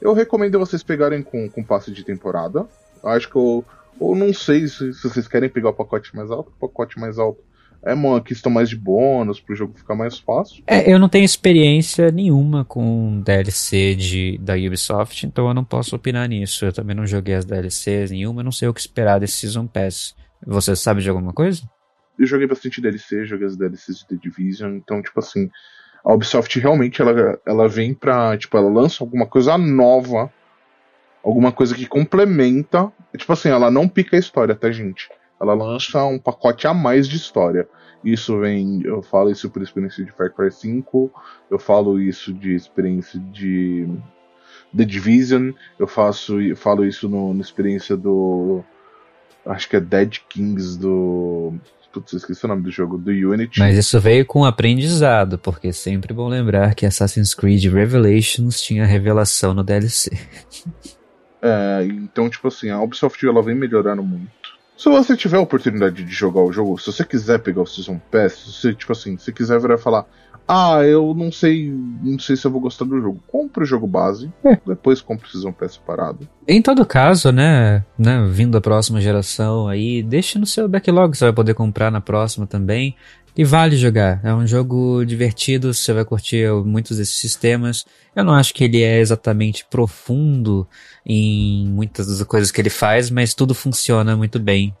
eu 0.00 0.12
recomendo 0.12 0.60
vocês 0.60 0.80
pegarem 0.82 1.24
com, 1.24 1.48
com 1.50 1.64
passe 1.64 1.90
de 1.90 2.04
temporada. 2.04 2.66
Eu 3.04 3.10
Acho 3.10 3.30
que 3.30 3.36
eu. 3.36 3.64
Ou 4.00 4.16
não 4.16 4.34
sei 4.34 4.66
se, 4.66 4.92
se 4.92 5.08
vocês 5.08 5.28
querem 5.28 5.48
pegar 5.48 5.70
o 5.70 5.74
pacote 5.74 6.14
mais 6.16 6.30
alto, 6.30 6.50
o 6.50 6.68
pacote 6.68 6.98
mais 6.98 7.18
alto 7.18 7.40
é 7.84 7.92
uma 7.92 8.20
questão 8.20 8.50
mais 8.50 8.68
de 8.68 8.76
bônus 8.76 9.40
pro 9.40 9.54
jogo 9.54 9.74
ficar 9.76 9.94
mais 9.94 10.18
fácil. 10.18 10.64
É, 10.66 10.90
eu 10.90 10.98
não 10.98 11.08
tenho 11.08 11.24
experiência 11.24 12.10
nenhuma 12.10 12.64
com 12.64 13.20
DLC 13.20 13.94
de, 13.94 14.38
da 14.38 14.54
Ubisoft, 14.54 15.26
então 15.26 15.46
eu 15.46 15.54
não 15.54 15.64
posso 15.64 15.94
opinar 15.94 16.28
nisso. 16.28 16.64
Eu 16.64 16.72
também 16.72 16.96
não 16.96 17.06
joguei 17.06 17.34
as 17.34 17.44
DLCs 17.44 18.10
nenhuma, 18.10 18.40
eu 18.40 18.44
não 18.44 18.52
sei 18.52 18.68
o 18.68 18.74
que 18.74 18.80
esperar 18.80 19.20
desse 19.20 19.34
Season 19.34 19.66
Pass. 19.66 20.16
Você 20.46 20.74
sabe 20.74 21.02
de 21.02 21.10
alguma 21.10 21.32
coisa? 21.32 21.62
Eu 22.18 22.26
joguei 22.26 22.46
bastante 22.46 22.80
DLC, 22.80 23.26
joguei 23.26 23.46
as 23.46 23.56
DLCs 23.56 23.98
de 23.98 24.08
The 24.08 24.16
Division, 24.16 24.76
então, 24.76 25.02
tipo 25.02 25.18
assim, 25.18 25.50
a 26.04 26.12
Ubisoft 26.12 26.58
realmente 26.58 27.02
ela, 27.02 27.38
ela 27.46 27.68
vem 27.68 27.92
pra. 27.92 28.36
Tipo, 28.38 28.56
ela 28.56 28.70
lança 28.70 29.02
alguma 29.02 29.26
coisa 29.26 29.58
nova, 29.58 30.32
alguma 31.24 31.50
coisa 31.50 31.74
que 31.74 31.86
complementa. 31.86 32.92
Tipo 33.16 33.32
assim, 33.32 33.48
ela 33.48 33.70
não 33.70 33.88
pica 33.88 34.16
a 34.16 34.18
história, 34.18 34.54
tá, 34.54 34.70
gente? 34.70 35.08
Ela 35.40 35.54
lança 35.54 36.04
um 36.04 36.18
pacote 36.18 36.66
a 36.66 36.74
mais 36.74 37.08
de 37.08 37.16
história. 37.16 37.66
Isso 38.04 38.38
vem. 38.38 38.82
Eu 38.84 39.02
falo 39.02 39.30
isso 39.30 39.48
por 39.48 39.62
experiência 39.62 40.04
de 40.04 40.12
Far 40.12 40.30
Cry 40.30 40.52
5, 40.52 41.10
eu 41.50 41.58
falo 41.58 41.98
isso 42.00 42.32
de 42.32 42.54
experiência 42.54 43.18
de. 43.18 43.88
The 44.76 44.84
Division, 44.84 45.52
eu 45.78 45.86
faço, 45.86 46.40
eu 46.40 46.56
falo 46.56 46.84
isso 46.84 47.08
no, 47.08 47.32
na 47.32 47.40
experiência 47.40 47.96
do. 47.96 48.62
Acho 49.46 49.68
que 49.68 49.76
é 49.76 49.80
Dead 49.80 50.18
Kings 50.28 50.78
do. 50.78 51.54
Putz, 51.92 52.12
esqueci 52.12 52.44
o 52.44 52.48
nome 52.48 52.62
do 52.62 52.72
jogo, 52.72 52.98
do 52.98 53.10
Unity. 53.10 53.60
Mas 53.60 53.78
isso 53.78 54.00
veio 54.00 54.26
com 54.26 54.44
aprendizado, 54.44 55.38
porque 55.38 55.68
é 55.68 55.72
sempre 55.72 56.12
bom 56.12 56.26
lembrar 56.26 56.74
que 56.74 56.84
Assassin's 56.84 57.34
Creed 57.34 57.64
Revelations 57.66 58.60
tinha 58.60 58.84
revelação 58.84 59.54
no 59.54 59.62
DLC. 59.62 60.10
É, 61.44 61.84
então, 61.84 62.30
tipo 62.30 62.48
assim, 62.48 62.70
a 62.70 62.80
Ubisoft 62.80 63.24
ela 63.26 63.42
vem 63.42 63.54
melhorando 63.54 64.02
muito. 64.02 64.32
Se 64.78 64.88
você 64.88 65.14
tiver 65.14 65.36
a 65.36 65.40
oportunidade 65.40 66.02
de 66.02 66.10
jogar 66.10 66.40
o 66.40 66.50
jogo, 66.50 66.78
se 66.78 66.86
você 66.86 67.04
quiser 67.04 67.38
pegar 67.38 67.60
o 67.62 67.66
Season 67.66 68.00
Pass, 68.10 68.32
se 68.32 68.52
você, 68.52 68.74
tipo 68.74 68.92
assim, 68.92 69.18
se 69.18 69.30
quiser 69.32 69.60
virar 69.60 69.74
e 69.74 69.78
falar, 69.78 70.06
ah, 70.48 70.82
eu 70.82 71.14
não 71.14 71.30
sei, 71.30 71.70
não 72.02 72.18
sei 72.18 72.34
se 72.36 72.46
eu 72.46 72.50
vou 72.50 72.60
gostar 72.60 72.84
do 72.84 73.00
jogo, 73.00 73.22
compre 73.26 73.62
o 73.62 73.66
jogo 73.66 73.86
base, 73.86 74.32
É. 74.44 74.58
depois 74.66 75.00
compre 75.00 75.28
o 75.28 75.30
Season 75.30 75.52
Pass 75.52 75.74
separado. 75.74 76.26
Em 76.48 76.60
todo 76.60 76.84
caso, 76.84 77.30
né, 77.30 77.84
né, 77.98 78.26
vindo 78.28 78.56
a 78.58 78.60
próxima 78.60 79.00
geração 79.00 79.68
aí, 79.68 80.02
deixe 80.02 80.38
no 80.38 80.46
seu 80.46 80.66
backlog, 80.66 81.16
você 81.16 81.24
vai 81.26 81.32
poder 81.32 81.54
comprar 81.54 81.90
na 81.90 82.00
próxima 82.00 82.46
também. 82.46 82.96
E 83.36 83.44
vale 83.44 83.76
jogar, 83.76 84.20
é 84.22 84.32
um 84.32 84.46
jogo 84.46 85.04
divertido, 85.04 85.74
você 85.74 85.92
vai 85.92 86.04
curtir 86.04 86.48
muitos 86.64 86.98
desses 86.98 87.16
sistemas. 87.16 87.84
Eu 88.14 88.22
não 88.22 88.32
acho 88.32 88.54
que 88.54 88.62
ele 88.62 88.80
é 88.80 89.00
exatamente 89.00 89.66
profundo 89.68 90.68
em 91.04 91.66
muitas 91.66 92.06
das 92.06 92.22
coisas 92.22 92.52
que 92.52 92.60
ele 92.60 92.70
faz, 92.70 93.10
mas 93.10 93.34
tudo 93.34 93.52
funciona 93.52 94.16
muito 94.16 94.38
bem. 94.38 94.72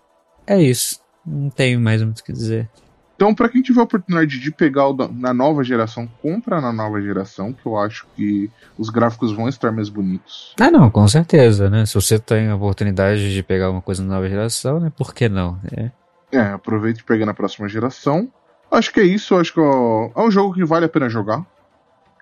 É 0.46 0.62
isso, 0.62 1.00
não 1.26 1.50
tenho 1.50 1.80
mais 1.80 2.00
muito 2.00 2.20
o 2.20 2.24
que 2.24 2.32
dizer. 2.32 2.70
Então, 3.16 3.34
pra 3.34 3.48
quem 3.48 3.62
tiver 3.62 3.80
a 3.80 3.84
oportunidade 3.84 4.38
de 4.38 4.52
pegar 4.52 4.88
o 4.88 5.08
na 5.12 5.32
nova 5.32 5.64
geração, 5.64 6.08
compra 6.20 6.60
na 6.60 6.72
nova 6.72 7.00
geração, 7.00 7.52
que 7.52 7.66
eu 7.66 7.76
acho 7.76 8.06
que 8.14 8.50
os 8.78 8.88
gráficos 8.88 9.32
vão 9.32 9.48
estar 9.48 9.72
mais 9.72 9.88
bonitos. 9.88 10.54
Ah, 10.60 10.70
não, 10.70 10.90
com 10.90 11.06
certeza, 11.08 11.70
né? 11.70 11.86
Se 11.86 11.94
você 11.94 12.18
tem 12.18 12.48
a 12.48 12.56
oportunidade 12.56 13.32
de 13.32 13.42
pegar 13.42 13.70
uma 13.70 13.80
coisa 13.80 14.02
na 14.02 14.14
nova 14.14 14.28
geração, 14.28 14.78
né? 14.78 14.92
Por 14.96 15.14
que 15.14 15.28
não? 15.28 15.58
É. 15.76 15.90
É, 16.32 16.40
aproveite 16.40 17.00
e 17.00 17.04
pega 17.04 17.24
na 17.24 17.34
próxima 17.34 17.68
geração. 17.68 18.30
Acho 18.76 18.92
que 18.92 19.00
é 19.00 19.04
isso, 19.04 19.36
acho 19.36 19.52
que 19.52 19.60
ó, 19.60 20.10
é 20.14 20.20
um 20.20 20.30
jogo 20.30 20.54
que 20.54 20.64
vale 20.64 20.86
a 20.86 20.88
pena 20.88 21.08
jogar. 21.08 21.44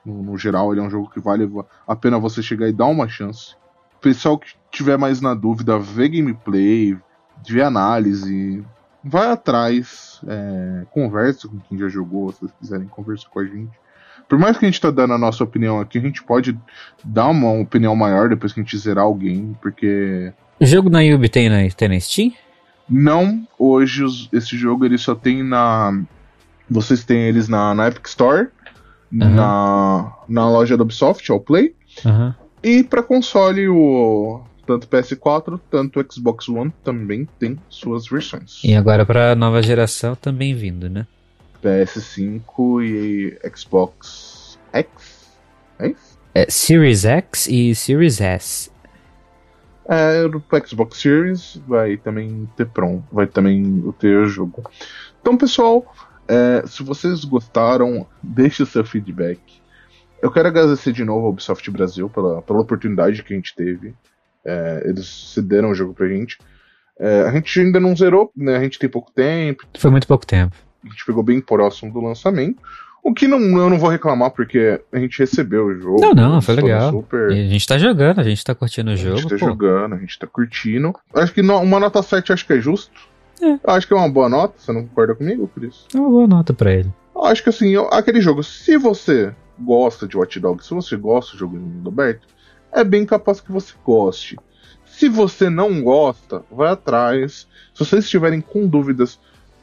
No, 0.04 0.22
no 0.22 0.36
geral, 0.38 0.72
ele 0.72 0.80
é 0.80 0.84
um 0.84 0.90
jogo 0.90 1.08
que 1.10 1.20
vale 1.20 1.48
a 1.86 1.96
pena 1.96 2.18
você 2.18 2.42
chegar 2.42 2.68
e 2.68 2.72
dar 2.72 2.86
uma 2.86 3.08
chance. 3.08 3.54
Pessoal 4.00 4.36
que 4.38 4.48
tiver 4.70 4.98
mais 4.98 5.20
na 5.20 5.32
dúvida, 5.32 5.78
vê 5.78 6.08
gameplay, 6.08 6.96
vê 7.48 7.62
análise, 7.62 8.64
vai 9.04 9.30
atrás, 9.30 10.20
é, 10.26 10.84
conversa 10.90 11.46
com 11.48 11.58
quem 11.60 11.78
já 11.78 11.88
jogou, 11.88 12.32
se 12.32 12.40
vocês 12.40 12.52
quiserem 12.60 12.86
conversar 12.88 13.28
com 13.28 13.38
a 13.40 13.44
gente. 13.44 13.70
Por 14.28 14.38
mais 14.38 14.56
que 14.56 14.64
a 14.64 14.68
gente 14.68 14.80
tá 14.80 14.90
dando 14.90 15.14
a 15.14 15.18
nossa 15.18 15.44
opinião 15.44 15.78
aqui, 15.80 15.98
a 15.98 16.00
gente 16.00 16.22
pode 16.22 16.58
dar 17.04 17.28
uma 17.28 17.52
opinião 17.52 17.94
maior 17.94 18.28
depois 18.28 18.52
que 18.52 18.60
a 18.60 18.62
gente 18.62 18.76
zerar 18.78 19.06
o 19.08 19.14
game, 19.14 19.56
porque 19.60 20.32
O 20.60 20.66
jogo 20.66 20.90
na 20.90 21.00
Ubi 21.00 21.28
tem 21.28 21.48
na, 21.48 21.68
tem 21.70 21.88
na 21.88 22.00
Steam? 22.00 22.32
não, 22.90 23.46
hoje 23.58 24.02
os- 24.04 24.28
esse 24.32 24.56
jogo 24.56 24.84
ele 24.84 24.98
só 24.98 25.14
tem 25.14 25.42
na. 25.42 26.02
Vocês 26.72 27.04
têm 27.04 27.28
eles 27.28 27.48
na, 27.48 27.74
na 27.74 27.88
Epic 27.88 28.06
Store, 28.06 28.48
na, 29.10 30.12
na 30.28 30.48
loja 30.48 30.76
da 30.76 30.82
Ubisoft, 30.82 31.30
ao 31.30 31.38
Play. 31.38 31.74
Aham. 32.04 32.34
E 32.62 32.82
pra 32.84 33.02
console, 33.02 33.68
o. 33.68 34.40
tanto 34.66 34.86
PS4, 34.86 35.60
tanto 35.70 36.04
Xbox 36.10 36.48
One 36.48 36.72
também 36.84 37.28
tem 37.38 37.58
suas 37.68 38.06
versões. 38.06 38.60
E 38.64 38.74
agora 38.74 39.04
pra 39.04 39.34
nova 39.34 39.60
geração 39.62 40.14
também 40.14 40.54
vindo, 40.54 40.88
né? 40.88 41.06
PS5 41.62 42.82
e 42.82 43.38
Xbox 43.56 44.58
X? 44.72 44.88
É 45.78 45.88
isso? 45.88 46.18
É 46.34 46.46
Series 46.48 47.04
X 47.04 47.48
e 47.48 47.74
Series 47.74 48.20
S. 48.20 48.70
É, 49.88 50.22
no 50.28 50.42
Xbox 50.64 51.00
Series 51.00 51.60
vai 51.66 51.96
também 51.96 52.48
ter 52.56 52.66
pronto, 52.66 53.04
vai 53.12 53.26
também 53.26 53.92
ter 53.98 54.16
o 54.18 54.26
jogo. 54.26 54.62
Então, 55.20 55.36
pessoal, 55.36 55.84
é, 56.28 56.62
se 56.66 56.82
vocês 56.82 57.24
gostaram, 57.24 58.06
deixe 58.22 58.62
o 58.62 58.66
seu 58.66 58.84
feedback. 58.84 59.40
Eu 60.22 60.30
quero 60.30 60.48
agradecer 60.48 60.92
de 60.92 61.04
novo 61.04 61.26
ao 61.26 61.32
Ubisoft 61.32 61.68
Brasil 61.70 62.08
pela, 62.08 62.40
pela 62.42 62.60
oportunidade 62.60 63.22
que 63.22 63.32
a 63.32 63.36
gente 63.36 63.54
teve. 63.54 63.94
É, 64.44 64.82
eles 64.86 65.06
cederam 65.34 65.70
o 65.70 65.74
jogo 65.74 65.94
pra 65.94 66.08
gente. 66.08 66.38
É, 66.98 67.22
a 67.22 67.32
gente 67.32 67.58
ainda 67.60 67.80
não 67.80 67.96
zerou, 67.96 68.30
né? 68.36 68.56
A 68.56 68.60
gente 68.60 68.78
tem 68.78 68.88
pouco 68.88 69.10
tempo. 69.10 69.64
Foi 69.76 69.90
muito 69.90 70.06
pouco 70.06 70.26
tempo. 70.26 70.54
A 70.84 70.88
gente 70.88 71.04
pegou 71.04 71.22
bem 71.22 71.40
próximo 71.40 71.92
do 71.92 72.00
lançamento. 72.00 72.62
O 73.02 73.12
que 73.12 73.26
não, 73.26 73.40
eu 73.40 73.68
não 73.68 73.78
vou 73.78 73.90
reclamar, 73.90 74.30
porque 74.30 74.80
a 74.92 74.98
gente 74.98 75.18
recebeu 75.18 75.66
o 75.66 75.74
jogo. 75.74 76.00
Não, 76.00 76.14
não, 76.14 76.40
foi 76.40 76.54
legal. 76.54 76.92
Super, 76.92 77.32
E 77.32 77.46
a 77.46 77.48
gente 77.48 77.66
tá 77.66 77.76
jogando, 77.76 78.20
a 78.20 78.24
gente 78.24 78.44
tá 78.44 78.54
curtindo 78.54 78.90
o 78.90 78.92
a 78.92 78.96
jogo. 78.96 79.16
gente 79.16 79.28
tá 79.28 79.38
pô. 79.38 79.46
jogando, 79.46 79.94
a 79.96 79.98
gente 79.98 80.16
tá 80.16 80.26
curtindo. 80.28 80.94
Acho 81.12 81.34
que 81.34 81.40
uma 81.40 81.80
nota 81.80 82.00
7 82.00 82.32
acho 82.32 82.46
que 82.46 82.52
é 82.52 82.60
justo. 82.60 82.92
É. 83.42 83.54
Eu 83.54 83.60
Acho 83.64 83.86
que 83.86 83.92
é 83.92 83.96
uma 83.96 84.08
boa 84.08 84.28
nota, 84.28 84.54
você 84.56 84.72
não 84.72 84.86
concorda 84.86 85.14
comigo, 85.14 85.48
Cris? 85.48 85.86
É 85.94 85.98
uma 85.98 86.08
boa 86.10 86.26
nota 86.26 86.52
pra 86.54 86.72
ele. 86.72 86.92
Eu 87.14 87.24
Acho 87.24 87.42
que 87.42 87.48
assim, 87.50 87.70
eu- 87.70 87.88
aquele 87.92 88.20
jogo, 88.20 88.42
se 88.42 88.76
você 88.76 89.34
gosta 89.58 90.06
de 90.06 90.16
Watch 90.16 90.38
Dogs, 90.40 90.66
se 90.66 90.74
você 90.74 90.96
gosta 90.96 91.32
de 91.32 91.38
jogo 91.38 91.56
em 91.56 91.60
mundo 91.60 91.88
aberto, 91.88 92.26
é 92.72 92.82
bem 92.84 93.04
capaz 93.04 93.40
que 93.40 93.50
você 93.52 93.74
goste. 93.84 94.38
Se 94.86 95.08
você 95.08 95.48
não 95.50 95.82
gosta, 95.82 96.42
vai 96.50 96.70
atrás. 96.70 97.46
Se 97.74 97.84
vocês 97.84 98.04
estiverem 98.04 98.40
com 98.40 98.66
dúvidas, 98.66 99.18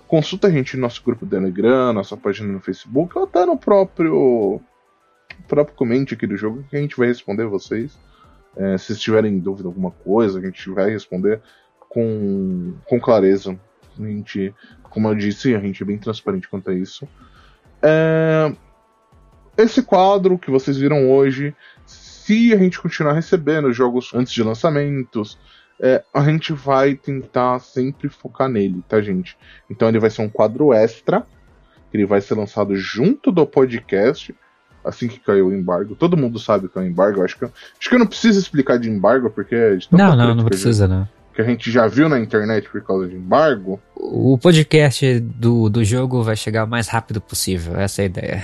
consulta 0.08 0.48
a 0.48 0.52
gente 0.52 0.76
no 0.76 0.82
nosso 0.82 1.04
grupo 1.04 1.26
do 1.26 1.30
Telegram, 1.32 1.94
nossa 1.94 2.18
página 2.18 2.52
no 2.52 2.60
Facebook, 2.60 3.18
ou 3.18 3.24
até 3.26 3.46
no 3.46 3.58
próprio, 3.58 4.60
próprio 5.48 5.76
comente 5.76 6.14
aqui 6.14 6.26
do 6.28 6.36
jogo, 6.36 6.64
que 6.70 6.76
a 6.76 6.80
gente 6.82 6.98
vai 6.98 7.08
responder 7.08 7.46
vocês. 7.46 7.98
É, 8.58 8.78
se 8.78 8.86
vocês 8.88 9.00
tiverem 9.00 9.38
dúvida 9.40 9.68
alguma 9.70 9.92
coisa, 9.92 10.40
a 10.40 10.42
gente 10.42 10.70
vai 10.72 10.90
responder 10.90 11.42
com, 11.90 12.74
com 12.86 13.00
clareza. 13.00 13.58
A 14.00 14.08
gente, 14.08 14.54
como 14.84 15.08
eu 15.08 15.16
disse, 15.16 15.54
a 15.56 15.60
gente 15.60 15.82
é 15.84 15.86
bem 15.86 15.98
transparente 15.98 16.48
quanto 16.48 16.70
a 16.70 16.74
isso. 16.74 17.08
É, 17.82 18.54
esse 19.58 19.82
quadro 19.84 20.38
que 20.38 20.52
vocês 20.52 20.78
viram 20.78 21.10
hoje, 21.10 21.54
se 21.86 22.54
a 22.54 22.58
gente 22.58 22.80
continuar 22.80 23.14
recebendo 23.14 23.72
jogos 23.74 24.12
antes 24.14 24.32
de 24.32 24.44
lançamentos, 24.44 25.38
é, 25.82 26.04
a 26.14 26.24
gente 26.24 26.54
vai 26.54 26.96
tentar 26.96 27.60
sempre 27.60 28.10
focar 28.10 28.50
nele, 28.50 28.84
tá, 28.88 29.02
gente? 29.02 29.38
Então 29.70 29.88
ele 29.88 30.00
vai 30.00 30.10
ser 30.10 30.22
um 30.22 30.30
quadro 30.30 30.74
extra, 30.74 31.26
ele 31.94 32.06
vai 32.06 32.22
ser 32.22 32.36
lançado 32.36 32.76
junto 32.76 33.32
do 33.32 33.46
podcast, 33.46 34.36
assim 34.84 35.08
que 35.08 35.20
caiu 35.20 35.48
o 35.48 35.54
embargo. 35.54 35.96
Todo 35.96 36.18
mundo 36.18 36.38
sabe 36.40 36.68
que 36.70 36.78
é 36.78 36.82
o 36.82 36.86
embargo, 36.86 37.24
acho 37.24 37.38
que, 37.38 37.44
eu- 37.46 37.52
acho 37.80 37.90
que 37.90 37.96
eu 37.96 38.00
não 38.00 38.08
preciso 38.08 38.40
explicar 38.40 38.78
de 38.78 38.90
embargo, 38.90 39.30
porque 39.30 39.56
é 39.56 39.76
de 39.76 39.88
Não, 39.92 40.16
não, 40.16 40.36
não 40.36 40.46
precisa 40.46 40.88
não. 40.88 41.08
Que 41.40 41.44
a 41.44 41.46
gente 41.46 41.72
já 41.72 41.88
viu 41.88 42.10
na 42.10 42.20
internet 42.20 42.68
por 42.70 42.82
causa 42.84 43.08
de 43.08 43.16
embargo. 43.16 43.80
O 43.96 44.38
podcast 44.38 45.22
do, 45.22 45.70
do 45.70 45.86
jogo 45.86 46.22
vai 46.22 46.36
chegar 46.36 46.66
o 46.66 46.68
mais 46.68 46.90
rápido 46.90 47.22
possível, 47.22 47.78
essa 47.80 48.02
é 48.02 48.04
a 48.04 48.06
ideia. 48.08 48.42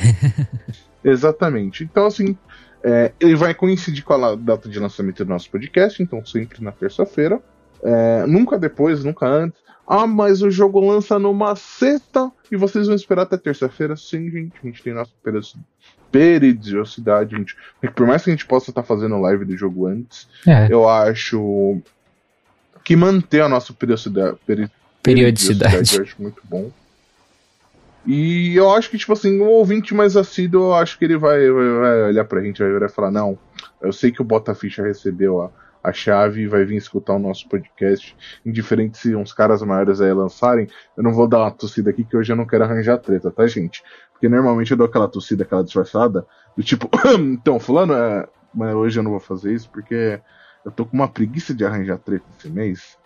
Exatamente. 1.03 1.83
Então, 1.83 2.05
assim, 2.05 2.37
é, 2.81 3.11
ele 3.19 3.35
vai 3.35 3.53
coincidir 3.53 4.01
com 4.01 4.13
a 4.13 4.35
data 4.35 4.69
de 4.69 4.79
lançamento 4.79 5.25
do 5.25 5.29
nosso 5.29 5.51
podcast, 5.51 6.01
então 6.01 6.25
sempre 6.25 6.63
na 6.63 6.71
terça-feira. 6.71 7.41
É, 7.83 8.25
nunca 8.25 8.57
depois, 8.57 9.03
nunca 9.03 9.27
antes. 9.27 9.59
Ah, 9.85 10.07
mas 10.07 10.41
o 10.41 10.49
jogo 10.49 10.79
lança 10.79 11.19
numa 11.19 11.53
sexta 11.57 12.31
e 12.49 12.55
vocês 12.55 12.87
vão 12.87 12.95
esperar 12.95 13.23
até 13.23 13.35
terça-feira? 13.35 13.97
Sim, 13.97 14.31
gente. 14.31 14.53
A 14.63 14.65
gente 14.65 14.81
tem 14.81 14.93
nossa 14.93 15.11
periodic- 15.21 15.59
periodicidade. 16.09 17.35
gente. 17.35 17.55
Por 17.93 18.07
mais 18.07 18.23
que 18.23 18.29
a 18.29 18.33
gente 18.33 18.45
possa 18.45 18.71
estar 18.71 18.83
fazendo 18.83 19.19
live 19.19 19.43
do 19.43 19.57
jogo 19.57 19.85
antes, 19.85 20.27
É, 20.47 20.67
eu 20.71 20.87
acho 20.89 21.81
que 22.85 22.95
manter 22.95 23.41
a 23.41 23.49
nossa 23.49 23.73
periodicidade, 23.73 24.37
peri- 24.45 24.71
periodicidade. 25.03 25.97
eu 25.97 26.03
acho 26.03 26.15
muito 26.21 26.41
bom. 26.45 26.71
E 28.05 28.55
eu 28.55 28.71
acho 28.71 28.89
que, 28.91 28.97
tipo 28.99 29.11
assim, 29.13 29.41
um 29.41 29.47
ouvinte 29.47 29.93
mais 29.95 30.15
assíduo, 30.15 30.65
eu 30.65 30.73
acho 30.75 30.97
que 30.97 31.05
ele 31.05 31.17
vai, 31.17 31.49
vai- 31.49 32.03
olhar 32.03 32.23
pra 32.25 32.41
gente 32.41 32.61
vai, 32.61 32.71
vai 32.79 32.87
falar, 32.87 33.09
não, 33.09 33.37
eu 33.81 33.91
sei 33.91 34.11
que 34.11 34.21
o 34.21 34.25
Bota 34.25 34.53
Ficha 34.53 34.83
recebeu 34.83 35.41
a, 35.41 35.49
a 35.83 35.91
chave 35.91 36.41
e 36.43 36.47
vai 36.47 36.63
vir 36.63 36.75
escutar 36.75 37.13
o 37.13 37.19
nosso 37.19 37.49
podcast. 37.49 38.15
Indiferente 38.45 38.99
se 38.99 39.15
uns 39.15 39.33
caras 39.33 39.63
maiores 39.63 39.99
aí 40.01 40.13
lançarem, 40.13 40.67
eu 40.95 41.03
não 41.03 41.11
vou 41.13 41.27
dar 41.27 41.39
uma 41.39 41.51
tossida 41.51 41.89
aqui 41.89 42.03
que 42.03 42.15
hoje 42.15 42.31
eu 42.31 42.35
não 42.35 42.45
quero 42.45 42.63
arranjar 42.63 42.99
treta, 42.99 43.31
tá, 43.31 43.47
gente? 43.47 43.83
Porque 44.11 44.29
normalmente 44.29 44.69
eu 44.69 44.77
dou 44.77 44.85
aquela 44.85 45.07
tossida, 45.07 45.43
aquela 45.43 45.63
disfarçada, 45.63 46.23
do 46.55 46.63
tipo, 46.63 46.87
então, 47.17 47.59
fulano, 47.59 47.93
é... 47.93 48.27
mas 48.53 48.75
hoje 48.75 48.99
eu 48.99 49.03
não 49.03 49.11
vou 49.11 49.19
fazer 49.19 49.51
isso 49.51 49.67
porque 49.71 50.19
eu 50.65 50.71
tô 50.71 50.85
com 50.85 50.97
uma 50.97 51.07
preguiça 51.07 51.53
de 51.53 51.63
arranjar 51.63 51.99
treta 51.99 52.25
esse 52.37 52.49
mês. 52.49 52.97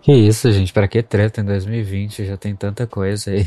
Que 0.00 0.12
isso, 0.12 0.50
gente, 0.50 0.72
pra 0.72 0.88
que 0.88 1.02
treta 1.02 1.42
em 1.42 1.44
2020? 1.44 2.24
Já 2.24 2.36
tem 2.36 2.56
tanta 2.56 2.86
coisa 2.86 3.30
aí. 3.30 3.46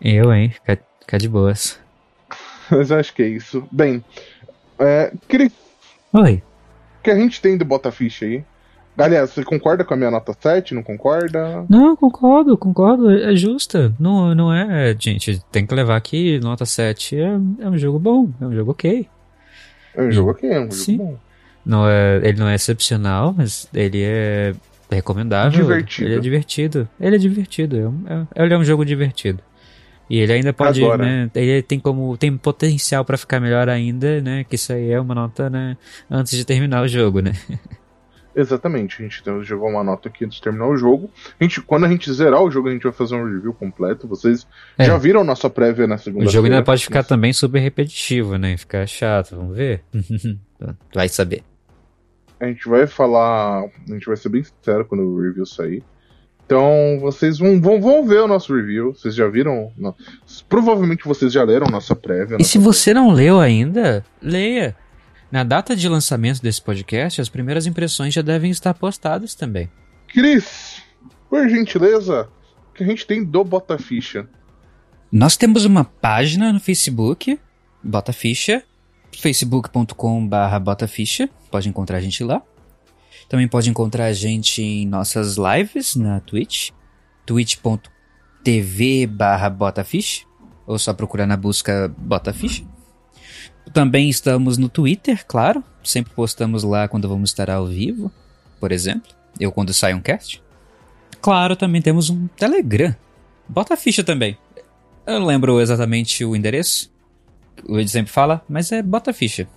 Eu, 0.00 0.32
hein? 0.32 0.50
Fica, 0.50 0.78
fica 1.00 1.18
de 1.18 1.28
boas. 1.28 1.80
Mas 2.70 2.90
eu 2.90 2.98
acho 2.98 3.12
que 3.12 3.22
é 3.22 3.28
isso. 3.28 3.66
Bem, 3.72 4.04
é, 4.78 5.12
Cris, 5.26 5.52
Oi. 6.12 6.42
o 7.00 7.02
que 7.02 7.10
a 7.10 7.16
gente 7.16 7.40
tem 7.40 7.58
do 7.58 7.64
Botafish 7.64 8.22
aí? 8.22 8.44
Aliás, 8.96 9.30
você 9.30 9.44
concorda 9.44 9.84
com 9.84 9.92
a 9.92 9.96
minha 9.96 10.10
nota 10.10 10.32
7? 10.32 10.74
Não 10.74 10.82
concorda? 10.82 11.66
Não, 11.68 11.94
concordo, 11.94 12.56
concordo, 12.56 13.10
é 13.10 13.36
justa. 13.36 13.92
Não, 14.00 14.34
não 14.34 14.52
é, 14.52 14.96
gente, 14.98 15.42
tem 15.52 15.66
que 15.66 15.74
levar 15.74 15.96
aqui, 15.96 16.38
nota 16.40 16.64
7 16.64 17.16
é, 17.16 17.38
é 17.60 17.68
um 17.68 17.76
jogo 17.76 17.98
bom, 17.98 18.30
é 18.40 18.46
um 18.46 18.54
jogo 18.54 18.70
ok. 18.70 19.06
É 19.94 20.02
um 20.02 20.10
jogo 20.10 20.30
aqui, 20.30 20.46
é 20.46 20.60
um 20.60 20.70
Sim. 20.70 20.96
jogo 20.96 21.10
bom. 21.10 21.25
Não 21.66 21.88
é, 21.88 22.18
ele 22.22 22.38
não 22.38 22.46
é 22.48 22.54
excepcional, 22.54 23.34
mas 23.36 23.68
ele 23.74 24.00
é 24.02 24.54
recomendável. 24.88 25.50
Divertido. 25.62 26.08
Ele 26.08 26.16
é 26.16 26.20
divertido. 26.20 26.88
Ele 27.00 27.16
é 27.16 27.18
divertido. 27.18 27.76
É 27.76 27.88
um, 27.88 28.04
é- 28.36 28.44
ele 28.44 28.54
é 28.54 28.58
um 28.58 28.64
jogo 28.64 28.84
divertido. 28.84 29.42
E 30.08 30.20
ele 30.20 30.32
ainda 30.32 30.52
pode, 30.52 30.80
Agora. 30.80 31.04
né? 31.04 31.30
Ele 31.34 31.60
tem 31.62 31.80
como 31.80 32.16
tem 32.16 32.36
potencial 32.36 33.04
pra 33.04 33.18
ficar 33.18 33.40
melhor 33.40 33.68
ainda, 33.68 34.20
né? 34.20 34.44
Que 34.44 34.54
isso 34.54 34.72
aí 34.72 34.92
é 34.92 35.00
uma 35.00 35.12
nota, 35.16 35.50
né? 35.50 35.76
Antes 36.08 36.38
de 36.38 36.44
terminar 36.44 36.82
o 36.84 36.88
jogo, 36.88 37.20
né? 37.20 37.32
Exatamente, 38.38 39.00
a 39.00 39.02
gente 39.02 39.22
jogou 39.44 39.70
uma 39.70 39.82
nota 39.82 40.08
aqui 40.10 40.24
antes 40.24 40.36
de 40.36 40.42
terminar 40.42 40.68
o 40.68 40.76
jogo. 40.76 41.10
A 41.40 41.42
gente, 41.42 41.60
quando 41.62 41.86
a 41.86 41.88
gente 41.88 42.12
zerar 42.12 42.42
o 42.42 42.50
jogo, 42.50 42.68
a 42.68 42.72
gente 42.72 42.82
vai 42.82 42.92
fazer 42.92 43.14
um 43.16 43.24
review 43.24 43.54
completo. 43.54 44.06
Vocês 44.06 44.46
É. 44.78 44.84
já 44.84 44.96
viram 44.98 45.24
nossa 45.24 45.48
prévia 45.48 45.86
na 45.86 45.96
segunda 45.96 46.26
O 46.26 46.28
jogo 46.28 46.46
ainda 46.46 46.62
pode 46.62 46.84
ficar 46.84 47.02
também 47.02 47.32
super 47.32 47.60
repetitivo, 47.60 48.36
né? 48.36 48.56
Ficar 48.58 48.86
chato, 48.86 49.34
vamos 49.34 49.56
ver. 49.56 49.82
Vai 50.94 51.08
saber. 51.08 51.42
A 52.40 52.46
gente 52.46 52.68
vai 52.68 52.86
falar. 52.86 53.64
A 53.64 53.92
gente 53.92 54.06
vai 54.06 54.16
ser 54.16 54.28
bem 54.28 54.42
sincero 54.42 54.84
quando 54.84 55.02
o 55.02 55.20
review 55.20 55.46
sair. 55.46 55.82
Então, 56.44 56.98
vocês 57.00 57.38
vão, 57.38 57.60
vão, 57.60 57.80
vão 57.80 58.06
ver 58.06 58.20
o 58.20 58.28
nosso 58.28 58.54
review. 58.54 58.94
Vocês 58.94 59.14
já 59.14 59.26
viram? 59.26 59.72
Não. 59.76 59.94
Provavelmente 60.48 61.04
vocês 61.04 61.32
já 61.32 61.42
leram 61.42 61.66
nossa 61.68 61.96
prévia. 61.96 62.36
E 62.36 62.38
nossa 62.38 62.50
se 62.50 62.58
você 62.58 62.94
não 62.94 63.10
leu 63.10 63.40
ainda, 63.40 64.04
leia. 64.22 64.76
Na 65.30 65.42
data 65.42 65.74
de 65.74 65.88
lançamento 65.88 66.40
desse 66.40 66.62
podcast, 66.62 67.20
as 67.20 67.28
primeiras 67.28 67.66
impressões 67.66 68.14
já 68.14 68.22
devem 68.22 68.50
estar 68.50 68.74
postadas 68.74 69.34
também. 69.34 69.68
Cris, 70.06 70.82
por 71.28 71.48
gentileza, 71.48 72.28
o 72.70 72.74
que 72.74 72.84
a 72.84 72.86
gente 72.86 73.04
tem 73.04 73.24
do 73.24 73.42
Bota 73.42 73.76
Ficha? 73.76 74.28
Nós 75.10 75.36
temos 75.36 75.64
uma 75.64 75.84
página 75.84 76.52
no 76.52 76.60
Facebook, 76.60 77.40
Bota 77.82 78.12
Ficha, 78.12 78.62
facebook.com.br 79.20 80.58
botaficha, 80.62 81.28
pode 81.50 81.68
encontrar 81.68 81.98
a 81.98 82.00
gente 82.00 82.22
lá. 82.22 82.42
Também 83.28 83.48
pode 83.48 83.68
encontrar 83.68 84.06
a 84.06 84.12
gente 84.12 84.62
em 84.62 84.86
nossas 84.86 85.36
lives 85.36 85.96
na 85.96 86.20
Twitch, 86.20 86.70
twitch.tv 87.24 89.06
barra 89.06 89.50
botaficha, 89.50 90.24
ou 90.66 90.78
só 90.78 90.92
procurar 90.92 91.26
na 91.26 91.36
busca 91.36 91.92
Botaficha. 91.98 92.64
Também 93.72 94.08
estamos 94.08 94.56
no 94.56 94.68
Twitter, 94.68 95.24
claro, 95.26 95.62
sempre 95.82 96.12
postamos 96.14 96.62
lá 96.62 96.86
quando 96.86 97.08
vamos 97.08 97.30
estar 97.30 97.50
ao 97.50 97.66
vivo, 97.66 98.12
por 98.60 98.70
exemplo, 98.70 99.12
eu 99.40 99.50
quando 99.50 99.72
sai 99.74 99.92
um 99.92 100.00
cast. 100.00 100.42
Claro, 101.20 101.56
também 101.56 101.82
temos 101.82 102.08
um 102.10 102.28
Telegram, 102.28 102.94
Bota 103.48 103.76
Ficha 103.76 104.04
também. 104.04 104.38
Eu 105.06 105.20
não 105.20 105.26
lembro 105.26 105.60
exatamente 105.60 106.24
o 106.24 106.34
endereço. 106.34 106.90
O 107.68 107.78
Ed 107.78 107.90
sempre 107.90 108.12
fala, 108.12 108.44
mas 108.48 108.72
é 108.72 108.82
bota 108.82 109.12
ficha. 109.12 109.48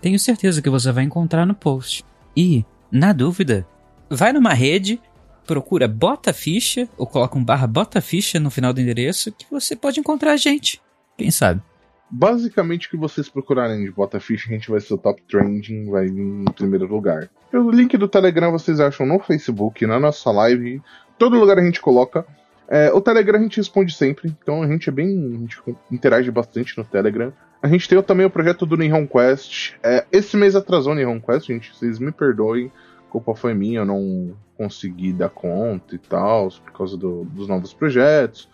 Tenho 0.00 0.18
certeza 0.18 0.62
que 0.62 0.70
você 0.70 0.90
vai 0.92 1.04
encontrar 1.04 1.44
no 1.44 1.54
post. 1.54 2.04
E, 2.36 2.64
na 2.90 3.12
dúvida, 3.12 3.66
vai 4.08 4.32
numa 4.32 4.54
rede, 4.54 5.00
procura 5.46 5.86
bota 5.86 6.32
ficha 6.32 6.88
ou 6.96 7.06
coloca 7.06 7.38
um 7.38 7.44
barra 7.44 7.66
bota 7.66 8.00
ficha 8.00 8.40
no 8.40 8.50
final 8.50 8.72
do 8.72 8.80
endereço 8.80 9.32
que 9.32 9.46
você 9.50 9.76
pode 9.76 10.00
encontrar 10.00 10.32
a 10.32 10.36
gente. 10.36 10.80
Quem 11.16 11.30
sabe? 11.30 11.62
Basicamente, 12.10 12.88
o 12.88 12.90
que 12.90 12.96
vocês 12.96 13.28
procurarem 13.28 13.84
de 13.84 13.90
Botafish, 13.92 14.46
a 14.48 14.52
gente 14.52 14.68
vai 14.68 14.80
ser 14.80 14.94
o 14.94 14.98
top 14.98 15.22
trending, 15.28 15.88
vai 15.88 16.06
vir 16.06 16.20
em 16.20 16.44
primeiro 16.46 16.86
lugar. 16.86 17.30
O 17.52 17.70
link 17.70 17.96
do 17.96 18.08
Telegram 18.08 18.50
vocês 18.50 18.80
acham 18.80 19.06
no 19.06 19.20
Facebook, 19.20 19.86
na 19.86 20.00
nossa 20.00 20.30
live, 20.32 20.82
todo 21.16 21.38
lugar 21.38 21.58
a 21.58 21.64
gente 21.64 21.80
coloca. 21.80 22.26
É, 22.70 22.92
o 22.92 23.00
Telegram 23.00 23.38
a 23.38 23.42
gente 23.42 23.56
responde 23.56 23.92
sempre, 23.92 24.34
então 24.40 24.62
a 24.62 24.66
gente 24.66 24.88
é 24.88 24.92
bem. 24.92 25.08
A 25.08 25.38
gente 25.38 25.58
interage 25.90 26.30
bastante 26.30 26.78
no 26.78 26.84
Telegram. 26.84 27.32
A 27.60 27.68
gente 27.68 27.88
tem 27.88 28.00
também 28.02 28.24
o 28.24 28.30
projeto 28.30 28.64
do 28.64 28.76
Nihon 28.76 29.06
Quest. 29.06 29.74
É, 29.82 30.06
esse 30.10 30.36
mês 30.36 30.56
atrasou 30.56 30.92
o 30.92 30.94
Nihon 30.94 31.20
Quest, 31.20 31.48
gente, 31.48 31.74
vocês 31.74 31.98
me 31.98 32.12
perdoem. 32.12 32.70
A 33.06 33.10
culpa 33.10 33.34
foi 33.34 33.52
minha, 33.54 33.80
eu 33.80 33.84
não 33.84 34.34
consegui 34.56 35.12
dar 35.12 35.28
conta 35.28 35.96
e 35.96 35.98
tal, 35.98 36.48
por 36.48 36.72
causa 36.72 36.96
do, 36.96 37.24
dos 37.24 37.48
novos 37.48 37.74
projetos 37.74 38.48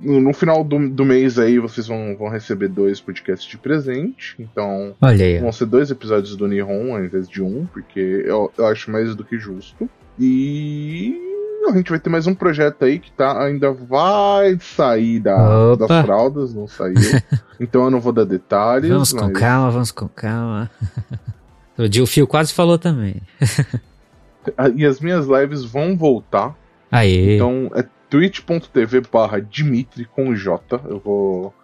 no, 0.00 0.20
no 0.20 0.32
final 0.32 0.64
do, 0.64 0.88
do 0.88 1.04
mês 1.04 1.38
aí 1.38 1.58
vocês 1.58 1.86
vão, 1.86 2.16
vão 2.16 2.28
receber 2.28 2.68
dois 2.68 3.00
podcasts 3.00 3.48
de 3.48 3.58
presente. 3.58 4.36
Então 4.38 4.94
Olha 5.00 5.24
aí. 5.24 5.38
vão 5.38 5.52
ser 5.52 5.66
dois 5.66 5.90
episódios 5.90 6.36
do 6.36 6.48
Nihon 6.48 6.94
ao 6.94 7.04
invés 7.04 7.28
de 7.28 7.42
um, 7.42 7.66
porque 7.66 8.22
eu, 8.24 8.52
eu 8.56 8.66
acho 8.66 8.90
mais 8.90 9.14
do 9.14 9.24
que 9.24 9.38
justo. 9.38 9.88
E 10.18 11.33
a 11.70 11.76
gente 11.76 11.90
vai 11.90 11.98
ter 11.98 12.10
mais 12.10 12.26
um 12.26 12.34
projeto 12.34 12.84
aí 12.84 12.98
que 12.98 13.10
tá, 13.12 13.42
ainda 13.44 13.72
vai 13.72 14.58
sair 14.60 15.20
da, 15.20 15.74
das 15.76 16.04
fraldas, 16.04 16.54
não 16.54 16.66
saiu. 16.66 16.94
então 17.60 17.84
eu 17.84 17.90
não 17.90 18.00
vou 18.00 18.12
dar 18.12 18.24
detalhes. 18.24 18.90
Vamos 18.90 19.12
com 19.12 19.26
mas- 19.26 19.38
calma, 19.38 19.70
vamos 19.70 19.90
com 19.90 20.08
calma. 20.08 20.70
O 21.76 21.92
Gil 21.92 22.06
Fio 22.06 22.24
quase 22.24 22.52
falou 22.52 22.78
também. 22.78 23.16
Ah, 24.58 24.68
E 24.68 24.84
as 24.84 25.00
minhas 25.00 25.26
lives 25.26 25.64
vão 25.64 25.96
voltar. 25.96 26.54
Aê, 26.92 27.34
Então 27.36 27.70
é 27.74 27.84
twitch.tv 28.10 29.00
barra 29.10 29.40
Dimitri 29.40 30.04
com 30.04 30.34
J. 30.36 30.80
Eu 30.84 31.00
vou. 31.00 31.54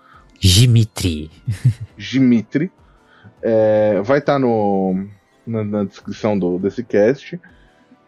Dimitri. 0.40 1.30
Dimitri. 1.96 2.72
É, 3.42 4.00
vai 4.02 4.18
estar 4.18 4.38
no 4.38 5.06
na, 5.46 5.62
na 5.62 5.84
descrição 5.84 6.38
do, 6.38 6.58
desse 6.58 6.82
cast. 6.82 7.38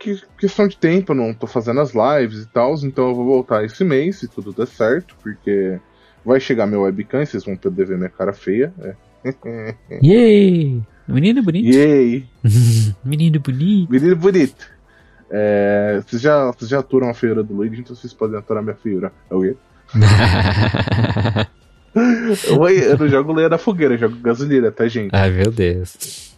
Que 0.02 0.20
questão 0.36 0.66
de 0.66 0.76
tempo, 0.76 1.12
eu 1.12 1.16
não 1.16 1.32
tô 1.32 1.46
fazendo 1.46 1.80
as 1.80 1.92
lives 1.94 2.42
e 2.42 2.48
tal, 2.48 2.74
então 2.82 3.10
eu 3.10 3.14
vou 3.14 3.24
voltar 3.24 3.64
esse 3.64 3.84
mês, 3.84 4.16
se 4.16 4.26
tudo 4.26 4.52
der 4.52 4.66
certo, 4.66 5.14
porque 5.22 5.78
vai 6.24 6.40
chegar 6.40 6.66
meu 6.66 6.82
webcam 6.82 7.22
e 7.22 7.26
vocês 7.26 7.44
vão 7.44 7.56
poder 7.56 7.86
ver 7.86 7.96
minha 7.96 8.10
cara 8.10 8.32
feia. 8.32 8.74
É. 8.80 8.96
Yay! 10.02 10.82
Menino 11.06 11.40
bonito. 11.40 11.72
Yay! 11.72 12.28
Menino 13.04 13.38
bonito. 13.38 13.92
Menino 13.92 14.16
bonito! 14.16 14.66
É, 15.30 16.02
vocês, 16.04 16.20
já, 16.20 16.50
vocês 16.50 16.68
já 16.68 16.80
aturam 16.80 17.08
a 17.08 17.14
feira 17.14 17.44
do 17.44 17.54
Luigi, 17.54 17.82
então 17.82 17.94
vocês 17.94 18.12
podem 18.12 18.36
aturar 18.36 18.60
minha 18.60 18.74
feira. 18.74 19.12
É 19.30 19.34
o 19.36 19.40
quê? 19.40 19.54
Oi, 22.58 22.90
eu 22.90 22.98
não 22.98 23.08
jogo 23.08 23.32
lenha 23.32 23.48
da 23.48 23.56
fogueira, 23.56 23.94
eu 23.94 23.98
jogo 23.98 24.16
gasolina, 24.16 24.72
tá, 24.72 24.88
gente? 24.88 25.14
Ai, 25.14 25.30
meu 25.30 25.52
Deus. 25.52 26.34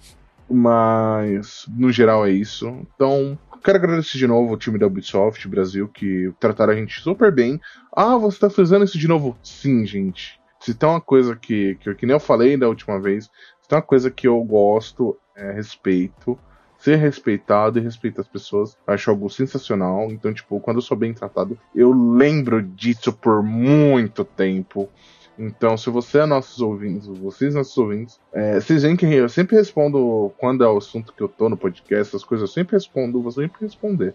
Mas, 0.51 1.65
no 1.75 1.91
geral, 1.91 2.27
é 2.27 2.31
isso. 2.31 2.69
Então, 2.95 3.39
quero 3.65 3.79
agradecer 3.79 4.19
de 4.19 4.27
novo 4.27 4.53
o 4.53 4.59
time 4.59 4.79
da 4.79 4.87
Ubisoft 4.87 5.49
Brasil, 5.49 5.89
que 5.89 6.31
trataram 6.39 6.75
a 6.75 6.77
gente 6.77 7.01
super 7.01 7.33
bem. 7.33 7.59
Ah, 7.97 8.17
você 8.19 8.39
tá 8.39 8.51
fazendo 8.51 8.85
isso 8.85 8.99
de 8.99 9.09
novo? 9.09 9.39
Sim, 9.43 9.87
gente. 9.87 10.39
Se 10.61 10.75
tem 10.75 10.87
uma 10.89 11.01
coisa 11.01 11.35
que, 11.35 11.75
que, 11.77 11.95
que 11.95 12.07
nem 12.07 12.15
eu 12.15 12.21
falei 12.21 12.59
da 12.59 12.69
última 12.69 13.01
vez, 13.01 13.25
se 13.25 13.69
tem 13.69 13.77
uma 13.77 13.83
coisa 13.83 14.11
que 14.11 14.29
eu 14.29 14.39
gosto, 14.45 15.17
é 15.35 15.51
respeito. 15.53 16.39
Ser 16.79 16.97
respeitado 16.97 17.79
e 17.79 17.83
respeitar 17.83 18.21
as 18.21 18.29
pessoas, 18.29 18.77
acho 18.87 19.09
algo 19.09 19.31
sensacional. 19.31 20.09
Então, 20.11 20.35
tipo, 20.35 20.61
quando 20.61 20.77
eu 20.77 20.83
sou 20.83 20.97
bem 20.97 21.15
tratado, 21.15 21.59
eu 21.75 21.91
lembro 21.93 22.61
disso 22.61 23.11
por 23.15 23.43
muito 23.43 24.23
tempo. 24.25 24.91
Então, 25.39 25.77
se 25.77 25.91
você 25.91 26.19
é 26.19 26.27
nossos 26.27 26.61
ouvintes, 26.61 27.07
vocês 27.07 27.55
nossos 27.55 27.77
ouvintes, 27.77 28.21
é, 28.33 28.61
vocês 28.61 28.83
veem 28.83 28.97
que 28.97 29.05
eu 29.07 29.29
sempre 29.29 29.57
respondo 29.57 30.33
quando 30.39 30.63
é 30.63 30.69
o 30.69 30.79
assunto 30.79 31.13
que 31.13 31.23
eu 31.23 31.29
tô 31.29 31.49
no 31.49 31.57
podcast, 31.57 32.09
essas 32.09 32.25
coisas, 32.25 32.49
eu 32.49 32.53
sempre 32.53 32.77
respondo, 32.77 33.21
vou 33.21 33.33
sempre 33.33 33.61
responder. 33.61 34.15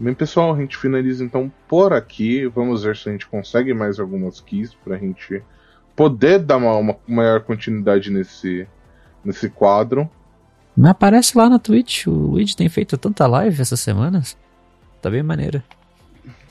Bem, 0.00 0.14
pessoal, 0.14 0.54
a 0.54 0.58
gente 0.60 0.76
finaliza 0.76 1.24
então 1.24 1.50
por 1.66 1.92
aqui. 1.92 2.46
Vamos 2.46 2.84
ver 2.84 2.96
se 2.96 3.08
a 3.08 3.12
gente 3.12 3.26
consegue 3.26 3.74
mais 3.74 3.98
algumas 3.98 4.40
keys 4.40 4.72
pra 4.72 4.96
gente 4.96 5.42
poder 5.96 6.38
dar 6.38 6.56
uma, 6.56 6.76
uma 6.76 6.96
maior 7.06 7.40
continuidade 7.40 8.08
nesse, 8.08 8.66
nesse 9.24 9.48
quadro. 9.48 10.08
Mas 10.76 10.92
aparece 10.92 11.36
lá 11.36 11.48
na 11.48 11.58
Twitch. 11.58 12.06
O 12.06 12.12
Luigi 12.12 12.56
tem 12.56 12.68
feito 12.68 12.96
tanta 12.96 13.26
live 13.26 13.60
essas 13.60 13.80
semanas. 13.80 14.36
Tá 15.02 15.10
bem 15.10 15.24
maneiro. 15.24 15.60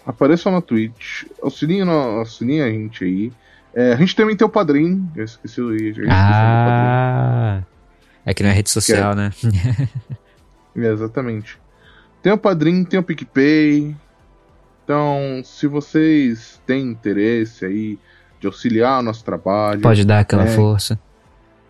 Apareçam 0.07 0.51
na 0.53 0.61
Twitch, 0.61 1.23
auxiliem, 1.43 1.83
no- 1.83 1.91
auxiliem 1.91 2.61
a 2.61 2.69
gente 2.69 3.03
aí. 3.03 3.31
É, 3.75 3.91
a 3.93 3.95
gente 3.97 4.15
também 4.15 4.35
tem 4.35 4.47
o 4.47 4.49
padrinho, 4.49 5.11
eu 5.15 5.25
esqueci 5.25 5.61
o 5.61 5.71
eu 5.71 5.75
esqueci 5.75 5.99
do 5.99 6.05
padrinho. 6.07 6.09
Ah! 6.11 7.63
É 8.25 8.33
que 8.33 8.41
não 8.41 8.49
é 8.49 8.53
rede 8.53 8.69
social, 8.69 9.13
né? 9.13 9.31
É, 10.75 10.85
exatamente. 10.87 11.59
Tem 12.21 12.31
o 12.33 12.37
Padrim, 12.37 12.83
tem 12.83 12.99
o 12.99 13.03
PicPay. 13.03 13.95
Então, 14.83 15.41
se 15.43 15.67
vocês 15.67 16.59
têm 16.65 16.83
interesse 16.89 17.63
aí 17.65 17.99
de 18.39 18.47
auxiliar 18.47 18.99
o 18.99 19.03
nosso 19.03 19.23
trabalho, 19.23 19.81
Pode 19.81 20.03
dar 20.05 20.19
aquela 20.19 20.43
É. 20.43 20.47
força. 20.47 20.99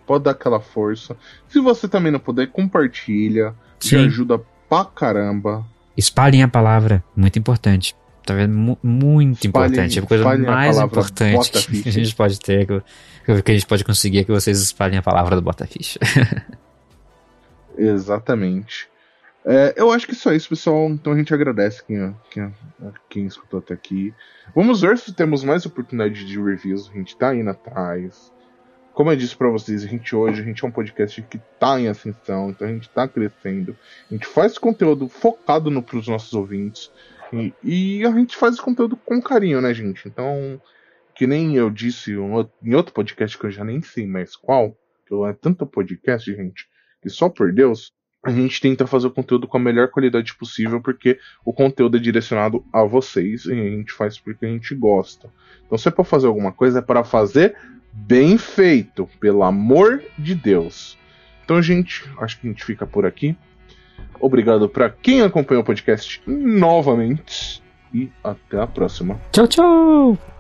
pode 0.06 0.24
dar 0.24 0.32
aquela 0.32 0.60
força. 0.60 1.18
Se 1.50 1.60
você 1.60 1.88
também 1.88 2.12
não 2.12 2.20
puder, 2.20 2.48
compartilha. 2.48 3.54
Sim. 3.80 4.06
ajuda 4.06 4.40
pra 4.70 4.86
caramba. 4.86 5.64
Espalhem 5.96 6.42
a 6.44 6.48
palavra. 6.48 7.04
Muito 7.16 7.38
importante. 7.38 7.96
Tá 8.28 8.34
vendo? 8.34 8.54
Mu- 8.54 8.78
muito 8.84 9.46
Espalhem- 9.46 9.68
importante. 9.72 10.00
É 10.00 10.02
a 10.02 10.06
coisa 10.06 10.24
a 10.30 10.38
mais 10.38 10.76
palavra 10.76 10.86
importante 10.86 11.68
que 11.82 11.88
a 11.88 11.92
gente 11.94 12.14
pode 12.14 12.38
ter, 12.42 12.68
que, 12.68 13.42
que 13.42 13.52
a 13.52 13.54
gente 13.54 13.66
pode 13.66 13.86
conseguir 13.86 14.20
é 14.20 14.24
que 14.26 14.32
vocês 14.32 14.62
espalhem 14.62 14.98
a 14.98 15.02
palavra 15.02 15.34
do 15.38 15.42
Bota 15.42 15.66
Ficha. 15.66 15.98
Exatamente. 17.78 18.90
É, 19.46 19.74
eu 19.78 19.94
acho 19.94 20.06
que 20.06 20.14
só 20.14 20.34
isso, 20.34 20.50
pessoal. 20.50 20.90
Então 20.90 21.14
a 21.14 21.18
gente 21.18 21.34
agradece 21.34 21.82
quem, 21.86 22.14
quem, 22.30 22.54
quem 23.10 23.26
escutou 23.26 23.60
até 23.60 23.74
aqui. 23.74 24.14
Vamos 24.54 24.82
ver 24.82 24.98
se 24.98 25.14
temos 25.14 25.42
mais 25.42 25.66
oportunidade 25.66 26.26
de 26.26 26.38
reviews. 26.38 26.90
A 26.90 26.98
gente 26.98 27.16
tá 27.16 27.34
indo 27.34 27.50
atrás. 27.50 28.30
Como 28.94 29.10
eu 29.10 29.16
disse 29.16 29.38
pra 29.38 29.48
vocês, 29.50 29.86
a 29.86 29.88
gente 29.88 30.14
hoje 30.14 30.42
a 30.42 30.44
gente 30.44 30.66
é 30.66 30.68
um 30.68 30.72
podcast 30.72 31.22
que 31.22 31.40
tá 31.58 31.80
em 31.80 31.88
ascensão, 31.88 32.50
então 32.50 32.68
a 32.68 32.72
gente 32.72 32.90
tá 32.90 33.08
crescendo. 33.08 33.74
A 34.12 34.14
gente 34.14 34.26
faz 34.28 34.58
conteúdo 34.58 35.08
focado 35.08 35.70
no, 35.72 35.82
pros 35.82 36.10
nossos 36.10 36.34
ouvintes. 36.34 36.92
E, 37.34 37.54
e 37.64 38.06
a 38.06 38.12
gente 38.12 38.36
faz 38.36 38.56
esse 38.56 38.64
conteúdo 38.64 38.96
com 38.98 39.22
carinho, 39.22 39.62
né, 39.62 39.74
gente? 39.74 40.08
Então, 40.08 40.62
que 41.16 41.28
nem 41.28 41.56
eu 41.56 41.70
disse 41.70 42.12
em 42.12 42.76
outro- 42.76 42.94
podcast 42.94 43.38
que 43.38 43.46
eu 43.46 43.52
já 43.52 43.64
nem 43.64 43.82
sei 43.82 44.08
mais 44.08 44.36
qual, 44.36 44.78
que 45.06 45.14
é 45.14 45.34
tanto 45.34 45.66
podcast, 45.66 46.32
gente, 46.34 46.68
que 47.02 47.10
só 47.10 47.30
por 47.30 47.52
Deus, 47.52 47.92
a 48.24 48.32
gente 48.32 48.60
tenta 48.60 48.88
fazer 48.88 49.08
o 49.08 49.12
conteúdo 49.12 49.48
com 49.48 49.58
a 49.58 49.60
melhor 49.60 49.90
qualidade 49.90 50.36
possível, 50.36 50.82
porque 50.82 51.20
o 51.46 51.54
conteúdo 51.54 51.98
é 51.98 52.00
direcionado 52.00 52.66
a 52.74 52.84
vocês 52.84 53.46
e 53.46 53.52
a 53.52 53.56
gente 53.56 53.94
faz 53.94 54.20
porque 54.20 54.46
a 54.46 54.50
gente 54.50 54.76
gosta. 54.76 55.32
Então, 55.66 55.78
se 55.78 55.88
é 55.88 55.92
para 55.92 56.04
fazer 56.04 56.28
alguma 56.28 56.52
coisa, 56.52 56.80
é 56.80 56.82
para 56.82 57.04
fazer 57.04 57.56
bem 57.94 58.38
feito, 58.38 59.08
pelo 59.20 59.44
amor 59.44 60.04
de 60.18 60.36
Deus. 60.36 60.98
Então, 61.44 61.62
gente, 61.62 62.04
acho 62.20 62.40
que 62.40 62.48
a 62.48 62.50
gente 62.52 62.66
fica 62.66 62.86
por 62.86 63.06
aqui. 63.06 63.36
Obrigado 64.20 64.68
para 64.68 64.90
quem 64.90 65.22
acompanhou 65.22 65.62
o 65.62 65.66
podcast 65.66 66.22
novamente 66.26 67.62
e 67.94 68.10
até 68.24 68.60
a 68.60 68.68
próxima. 68.68 69.20
tchau, 69.32 69.48
tchau! 69.48 70.37